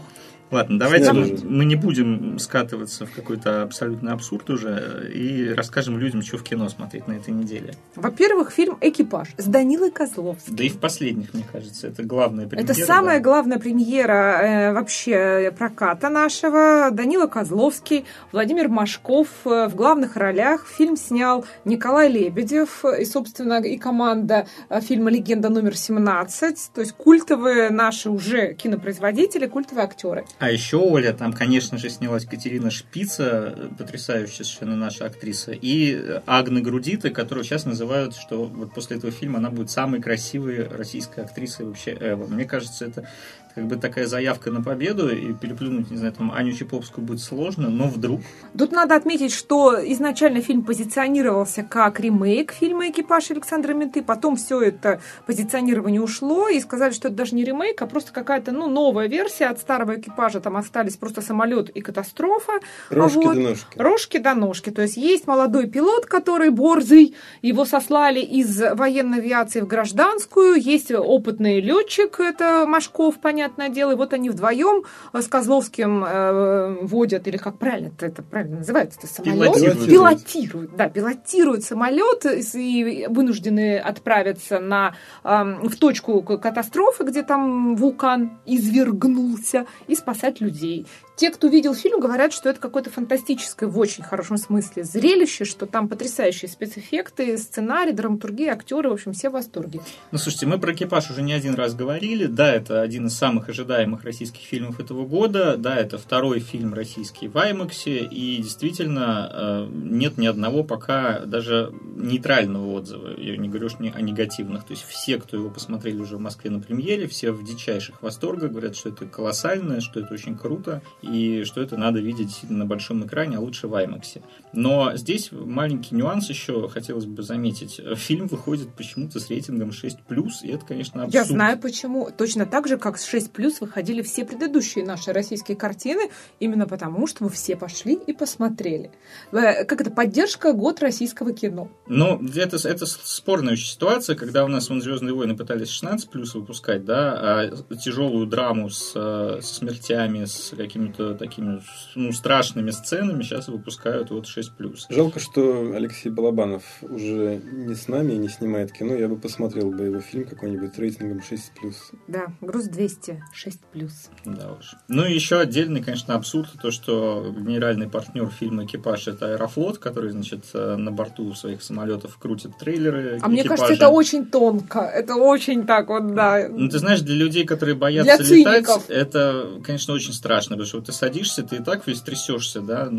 Ладно, 0.54 0.78
давайте 0.78 1.12
мы, 1.12 1.36
мы 1.42 1.64
не 1.64 1.74
будем 1.74 2.38
скатываться 2.38 3.06
в 3.06 3.10
какой-то 3.10 3.62
абсолютный 3.62 4.12
абсурд 4.12 4.48
уже 4.50 5.10
и 5.12 5.48
расскажем 5.52 5.98
людям, 5.98 6.22
что 6.22 6.38
в 6.38 6.44
кино 6.44 6.68
смотреть 6.68 7.08
на 7.08 7.14
этой 7.14 7.34
неделе. 7.34 7.74
Во-первых, 7.96 8.52
фильм 8.52 8.78
«Экипаж» 8.80 9.30
с 9.36 9.46
Данилой 9.46 9.90
Козловским. 9.90 10.54
Да 10.54 10.62
и 10.62 10.68
в 10.68 10.78
последних, 10.78 11.34
мне 11.34 11.42
кажется, 11.50 11.88
это 11.88 12.04
главная 12.04 12.46
премьера. 12.46 12.70
Это 12.70 12.80
самая 12.86 13.18
да. 13.18 13.24
главная 13.24 13.58
премьера 13.58 14.12
э, 14.12 14.72
вообще 14.74 15.52
проката 15.58 16.08
нашего. 16.08 16.90
Данила 16.92 17.26
Козловский, 17.26 18.04
Владимир 18.30 18.68
Машков 18.68 19.26
э, 19.46 19.66
в 19.66 19.74
главных 19.74 20.14
ролях. 20.14 20.68
Фильм 20.68 20.96
снял 20.96 21.44
Николай 21.64 22.08
Лебедев 22.08 22.84
и, 22.84 23.04
собственно, 23.04 23.60
и 23.60 23.76
команда 23.76 24.46
э, 24.68 24.80
фильма 24.80 25.10
«Легенда 25.10 25.48
номер 25.48 25.72
17». 25.72 26.56
То 26.72 26.80
есть 26.80 26.92
культовые 26.92 27.70
наши 27.70 28.08
уже 28.08 28.54
кинопроизводители, 28.54 29.46
культовые 29.46 29.86
актеры. 29.86 30.24
А 30.44 30.50
еще 30.50 30.76
Оля, 30.76 31.14
там, 31.14 31.32
конечно 31.32 31.78
же, 31.78 31.88
снялась 31.88 32.26
Катерина 32.26 32.70
Шпица, 32.70 33.70
потрясающая 33.78 34.44
совершенно 34.44 34.76
наша 34.76 35.06
актриса, 35.06 35.52
и 35.52 36.20
Агна 36.26 36.60
Грудита, 36.60 37.08
которую 37.08 37.44
сейчас 37.44 37.64
называют, 37.64 38.14
что 38.14 38.44
вот 38.44 38.74
после 38.74 38.98
этого 38.98 39.10
фильма 39.10 39.38
она 39.38 39.48
будет 39.48 39.70
самой 39.70 40.02
красивой 40.02 40.68
российской 40.68 41.20
актрисой 41.20 41.64
вообще 41.64 41.92
ever. 41.92 42.28
Мне 42.28 42.44
кажется, 42.44 42.84
это 42.84 43.08
как 43.54 43.66
бы 43.66 43.76
такая 43.76 44.06
заявка 44.06 44.50
на 44.50 44.62
победу, 44.62 45.08
и 45.08 45.32
переплюнуть, 45.32 45.90
не 45.90 45.96
знаю, 45.96 46.12
там 46.12 46.32
Аню 46.32 46.52
Чиповскую 46.52 47.06
будет 47.06 47.20
сложно, 47.20 47.68
но 47.68 47.86
вдруг. 47.86 48.20
Тут 48.58 48.72
надо 48.72 48.96
отметить, 48.96 49.32
что 49.32 49.76
изначально 49.92 50.40
фильм 50.40 50.64
позиционировался 50.64 51.62
как 51.62 52.00
ремейк 52.00 52.52
фильма 52.52 52.88
«Экипаж» 52.88 53.30
Александра 53.30 53.72
Менты, 53.72 54.02
потом 54.02 54.34
все 54.34 54.60
это 54.60 55.00
позиционирование 55.26 56.00
ушло, 56.00 56.48
и 56.48 56.58
сказали, 56.58 56.92
что 56.92 57.08
это 57.08 57.18
даже 57.18 57.36
не 57.36 57.44
ремейк, 57.44 57.80
а 57.80 57.86
просто 57.86 58.12
какая-то, 58.12 58.50
ну, 58.50 58.68
новая 58.68 59.06
версия 59.06 59.46
от 59.46 59.60
старого 59.60 60.00
экипажа, 60.00 60.40
там 60.40 60.56
остались 60.56 60.96
просто 60.96 61.22
самолет 61.22 61.70
и 61.70 61.80
катастрофа. 61.80 62.54
Рожки 62.90 63.16
вот. 63.18 63.34
до 63.36 63.40
ножки. 63.40 63.78
Рожки 63.78 64.18
до 64.18 64.34
ножки. 64.34 64.70
То 64.70 64.82
есть 64.82 64.96
есть 64.96 65.28
молодой 65.28 65.68
пилот, 65.68 66.06
который 66.06 66.50
борзый, 66.50 67.14
его 67.40 67.64
сослали 67.64 68.20
из 68.20 68.60
военной 68.72 69.18
авиации 69.18 69.60
в 69.60 69.68
гражданскую, 69.68 70.60
есть 70.60 70.90
опытный 70.90 71.60
летчик, 71.60 72.18
это 72.18 72.64
Машков, 72.66 73.20
понятно, 73.20 73.43
понятное 73.44 73.68
дело. 73.68 73.92
И 73.92 73.94
вот 73.94 74.12
они 74.12 74.30
вдвоем 74.30 74.84
э, 75.12 75.20
с 75.20 75.28
Козловским 75.28 76.04
э, 76.04 76.78
водят, 76.82 77.26
или 77.28 77.36
как 77.36 77.58
правильно 77.58 77.88
это, 77.88 78.06
это 78.06 78.22
правильно 78.22 78.58
называется, 78.58 78.98
это 78.98 79.12
самолет? 79.12 79.54
Пилотируют. 79.54 79.88
пилотируют. 79.88 80.76
Да, 80.76 80.88
пилотируют 80.88 81.64
самолет 81.64 82.26
и 82.54 83.06
вынуждены 83.08 83.78
отправиться 83.78 84.60
на, 84.60 84.94
э, 85.24 85.28
в 85.62 85.76
точку 85.76 86.22
катастрофы, 86.22 87.04
где 87.04 87.22
там 87.22 87.76
вулкан 87.76 88.38
извергнулся, 88.46 89.66
и 89.86 89.94
спасать 89.94 90.40
людей. 90.40 90.86
Те, 91.16 91.30
кто 91.30 91.46
видел 91.46 91.74
фильм, 91.74 92.00
говорят, 92.00 92.32
что 92.32 92.48
это 92.48 92.58
какое-то 92.58 92.90
фантастическое, 92.90 93.68
в 93.68 93.78
очень 93.78 94.02
хорошем 94.02 94.36
смысле, 94.36 94.82
зрелище, 94.82 95.44
что 95.44 95.66
там 95.66 95.88
потрясающие 95.88 96.48
спецэффекты, 96.48 97.38
сценарий, 97.38 97.92
драматургия, 97.92 98.52
актеры, 98.52 98.90
в 98.90 98.94
общем, 98.94 99.12
все 99.12 99.30
в 99.30 99.34
восторге. 99.34 99.80
Ну, 100.10 100.18
слушайте, 100.18 100.46
мы 100.46 100.58
про 100.58 100.72
«Экипаж» 100.72 101.10
уже 101.10 101.22
не 101.22 101.32
один 101.32 101.54
раз 101.54 101.74
говорили. 101.74 102.26
Да, 102.26 102.52
это 102.52 102.82
один 102.82 103.06
из 103.06 103.16
самых 103.16 103.33
ожидаемых 103.48 104.04
российских 104.04 104.42
фильмов 104.42 104.80
этого 104.80 105.06
года. 105.06 105.56
Да, 105.56 105.76
это 105.76 105.98
второй 105.98 106.40
фильм 106.40 106.74
российский 106.74 107.28
в 107.28 107.36
IMAX. 107.36 108.08
И 108.08 108.36
действительно, 108.38 109.30
э, 109.32 109.68
нет 109.72 110.18
ни 110.18 110.26
одного 110.26 110.64
пока 110.64 111.20
даже 111.20 111.72
нейтрального 111.96 112.72
отзыва. 112.72 113.18
Я 113.18 113.36
не 113.36 113.48
говорю 113.48 113.68
о 113.94 114.00
негативных. 114.00 114.64
То 114.64 114.72
есть 114.72 114.84
все, 114.84 115.18
кто 115.18 115.36
его 115.36 115.50
посмотрели 115.50 115.98
уже 115.98 116.16
в 116.16 116.20
Москве 116.20 116.50
на 116.50 116.60
премьере, 116.60 117.06
все 117.06 117.32
в 117.32 117.44
дичайших 117.44 118.02
восторгах, 118.02 118.50
говорят, 118.50 118.76
что 118.76 118.90
это 118.90 119.06
колоссально, 119.06 119.80
что 119.80 120.00
это 120.00 120.12
очень 120.12 120.36
круто 120.36 120.82
и 121.02 121.44
что 121.44 121.60
это 121.60 121.76
надо 121.76 122.00
видеть 122.00 122.40
на 122.48 122.66
большом 122.66 123.06
экране, 123.06 123.38
а 123.38 123.40
лучше 123.40 123.68
в 123.68 123.74
IMAX. 123.74 124.22
Но 124.52 124.96
здесь 124.96 125.30
маленький 125.32 125.94
нюанс 125.94 126.28
еще 126.28 126.68
хотелось 126.68 127.06
бы 127.06 127.22
заметить. 127.22 127.80
Фильм 127.96 128.26
выходит 128.26 128.68
почему-то 128.74 129.18
с 129.18 129.28
рейтингом 129.28 129.70
6+, 129.70 129.96
и 130.42 130.48
это, 130.48 130.64
конечно, 130.64 131.02
абсурд. 131.02 131.14
Я 131.14 131.24
знаю 131.24 131.58
почему. 131.58 132.10
Точно 132.16 132.46
так 132.46 132.68
же, 132.68 132.76
как 132.76 132.98
с 132.98 133.12
6+, 133.12 133.23
6 133.24 133.32
плюс 133.32 133.60
выходили 133.60 134.02
все 134.02 134.24
предыдущие 134.24 134.84
наши 134.84 135.12
российские 135.12 135.56
картины, 135.56 136.10
именно 136.40 136.66
потому, 136.66 137.06
что 137.06 137.24
мы 137.24 137.30
все 137.30 137.56
пошли 137.56 137.94
и 137.94 138.12
посмотрели. 138.12 138.90
Э, 139.32 139.64
как 139.64 139.80
это, 139.80 139.90
поддержка 139.90 140.52
год 140.52 140.80
российского 140.80 141.32
кино. 141.32 141.70
Ну, 141.86 142.20
это, 142.36 142.56
это 142.68 142.86
спорная 142.86 143.56
ситуация, 143.56 144.16
когда 144.16 144.44
у 144.44 144.48
нас 144.48 144.68
вон 144.68 144.82
«Звездные 144.82 145.14
войны» 145.14 145.36
пытались 145.36 145.68
16 145.70 146.10
плюс 146.10 146.34
выпускать, 146.34 146.84
да, 146.84 147.48
а 147.48 147.76
тяжелую 147.76 148.26
драму 148.26 148.68
с, 148.68 148.92
со 148.92 149.40
смертями, 149.40 150.24
с 150.24 150.54
какими-то 150.56 151.14
такими 151.14 151.62
ну, 151.94 152.12
страшными 152.12 152.70
сценами 152.70 153.22
сейчас 153.22 153.48
выпускают 153.48 154.10
вот 154.10 154.26
6 154.26 154.56
плюс. 154.56 154.86
Жалко, 154.90 155.20
что 155.20 155.72
Алексей 155.74 156.10
Балабанов 156.10 156.62
уже 156.82 157.40
не 157.42 157.74
с 157.74 157.88
нами 157.88 158.12
и 158.12 158.18
не 158.18 158.28
снимает 158.28 158.72
кино. 158.72 158.94
Я 158.94 159.08
бы 159.08 159.16
посмотрел 159.16 159.70
бы 159.70 159.84
его 159.84 160.00
фильм 160.00 160.26
какой-нибудь 160.26 160.78
рейтингом 160.78 161.22
6 161.22 161.52
плюс. 161.54 161.90
Да, 162.08 162.26
груз 162.40 162.64
200, 162.74 163.13
6 163.32 163.60
плюс. 163.72 164.10
Да 164.24 164.52
уж. 164.58 164.74
Ну 164.88 165.04
и 165.04 165.14
еще 165.14 165.38
отдельный, 165.38 165.82
конечно, 165.82 166.14
абсурд, 166.14 166.50
то, 166.60 166.70
что 166.70 167.34
генеральный 167.36 167.88
партнер 167.88 168.28
фильма 168.28 168.64
«Экипаж»— 168.64 169.06
это 169.08 169.32
Аэрофлот, 169.32 169.78
который, 169.78 170.10
значит, 170.10 170.44
э, 170.54 170.76
на 170.76 170.90
борту 170.90 171.34
своих 171.34 171.62
самолетов 171.62 172.16
крутит 172.18 172.58
трейлеры 172.58 173.18
А 173.22 173.28
мне 173.28 173.44
кажется, 173.44 173.72
это 173.72 173.88
очень 173.88 174.26
тонко. 174.26 174.80
Это 174.80 175.16
очень 175.16 175.66
так 175.66 175.88
вот, 175.88 176.14
да. 176.14 176.48
Ну, 176.48 176.68
ты 176.68 176.78
знаешь, 176.78 177.00
для 177.00 177.16
людей, 177.16 177.44
которые 177.44 177.74
боятся 177.74 178.22
для 178.22 178.36
летать, 178.36 178.66
это, 178.88 179.60
конечно, 179.64 179.94
очень 179.94 180.12
страшно, 180.12 180.56
потому 180.56 180.66
что 180.66 180.78
вот 180.78 180.86
ты 180.86 180.92
садишься, 180.92 181.42
ты 181.42 181.56
и 181.56 181.62
так 181.62 181.86
весь 181.86 182.00
трясешься, 182.00 182.60
да, 182.60 182.90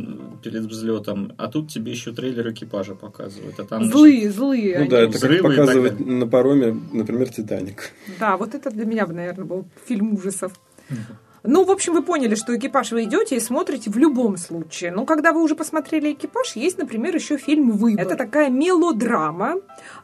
перед 0.43 0.63
взлетом, 0.63 1.33
а 1.37 1.47
тут 1.47 1.71
тебе 1.71 1.91
еще 1.91 2.11
трейлер 2.13 2.51
экипажа 2.51 2.95
показывают. 2.95 3.59
А 3.59 3.63
там, 3.65 3.85
злые, 3.85 4.21
значит, 4.21 4.35
злые. 4.35 4.75
Ну 4.75 4.81
они. 4.81 4.89
да, 4.89 5.01
это 5.01 5.19
как 5.19 5.41
показывать 5.41 5.99
на 5.99 6.27
пароме, 6.27 6.79
например, 6.93 7.29
«Титаник». 7.29 7.91
Да, 8.19 8.37
вот 8.37 8.55
это 8.55 8.69
для 8.69 8.85
меня 8.85 9.05
бы, 9.05 9.13
наверное, 9.13 9.45
был 9.45 9.65
фильм 9.85 10.04
ужасов. 10.13 10.53
Ну, 11.47 11.63
в 11.63 11.71
общем, 11.71 11.93
вы 11.93 12.01
поняли, 12.01 12.35
что 12.35 12.55
экипаж 12.55 12.91
вы 12.91 13.03
идете 13.03 13.35
и 13.35 13.39
смотрите 13.39 13.89
в 13.89 13.97
любом 13.97 14.37
случае. 14.37 14.91
Но 14.91 15.05
когда 15.05 15.31
вы 15.31 15.41
уже 15.43 15.55
посмотрели 15.55 16.13
экипаж, 16.13 16.55
есть, 16.55 16.77
например, 16.77 17.15
еще 17.15 17.37
фильм 17.37 17.71
Выбор. 17.71 18.05
Это 18.05 18.15
такая 18.15 18.49
мелодрама 18.49 19.55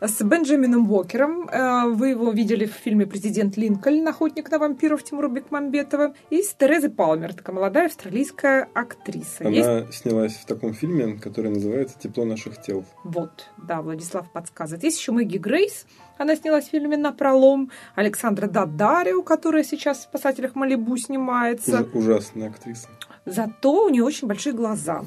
с 0.01 0.21
Бенджамином 0.21 0.91
Уокером. 0.91 1.47
Э, 1.49 1.87
вы 1.87 2.09
его 2.09 2.31
видели 2.31 2.65
в 2.65 2.73
фильме 2.73 3.05
Президент 3.05 3.57
Линкольн, 3.57 4.07
охотник 4.07 4.51
на 4.51 4.59
вампиров 4.59 5.03
Тимура 5.03 5.29
Бекмамбетова. 5.29 6.13
И 6.29 6.41
с 6.41 6.53
Терезой 6.53 6.89
Палмер, 6.89 7.33
такая 7.33 7.55
молодая 7.55 7.85
австралийская 7.87 8.67
актриса. 8.73 9.45
Она 9.45 9.49
есть... 9.49 9.93
снялась 10.01 10.33
в 10.33 10.45
таком 10.45 10.73
фильме, 10.73 11.19
который 11.19 11.51
называется 11.51 11.97
Тепло 11.99 12.25
наших 12.25 12.61
тел. 12.61 12.85
Вот, 13.03 13.49
да, 13.57 13.81
Владислав 13.81 14.31
подсказывает. 14.31 14.83
Есть 14.83 14.99
еще 14.99 15.11
Мэгги 15.11 15.37
Грейс. 15.37 15.85
Она 16.17 16.35
снялась 16.35 16.65
в 16.65 16.69
фильме 16.69 16.97
«Напролом». 16.97 17.71
Александра 17.95 18.47
Дадарио, 18.47 19.23
которая 19.23 19.63
сейчас 19.63 19.99
в 19.99 20.01
«Спасателях 20.03 20.53
Малибу» 20.53 20.95
снимается. 21.31 21.87
Ужасная 21.93 22.49
актриса. 22.49 22.87
Зато 23.25 23.85
у 23.85 23.89
нее 23.89 24.03
очень 24.03 24.27
большие 24.27 24.53
глаза. 24.53 25.03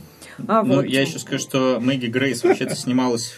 А, 0.47 0.63
ну, 0.63 0.77
вот. 0.77 0.87
я 0.87 1.03
еще 1.03 1.19
скажу, 1.19 1.43
что 1.43 1.79
Мэгги 1.81 2.07
Грейс 2.07 2.43
вообще-то 2.45 2.75
снималась, 2.77 3.35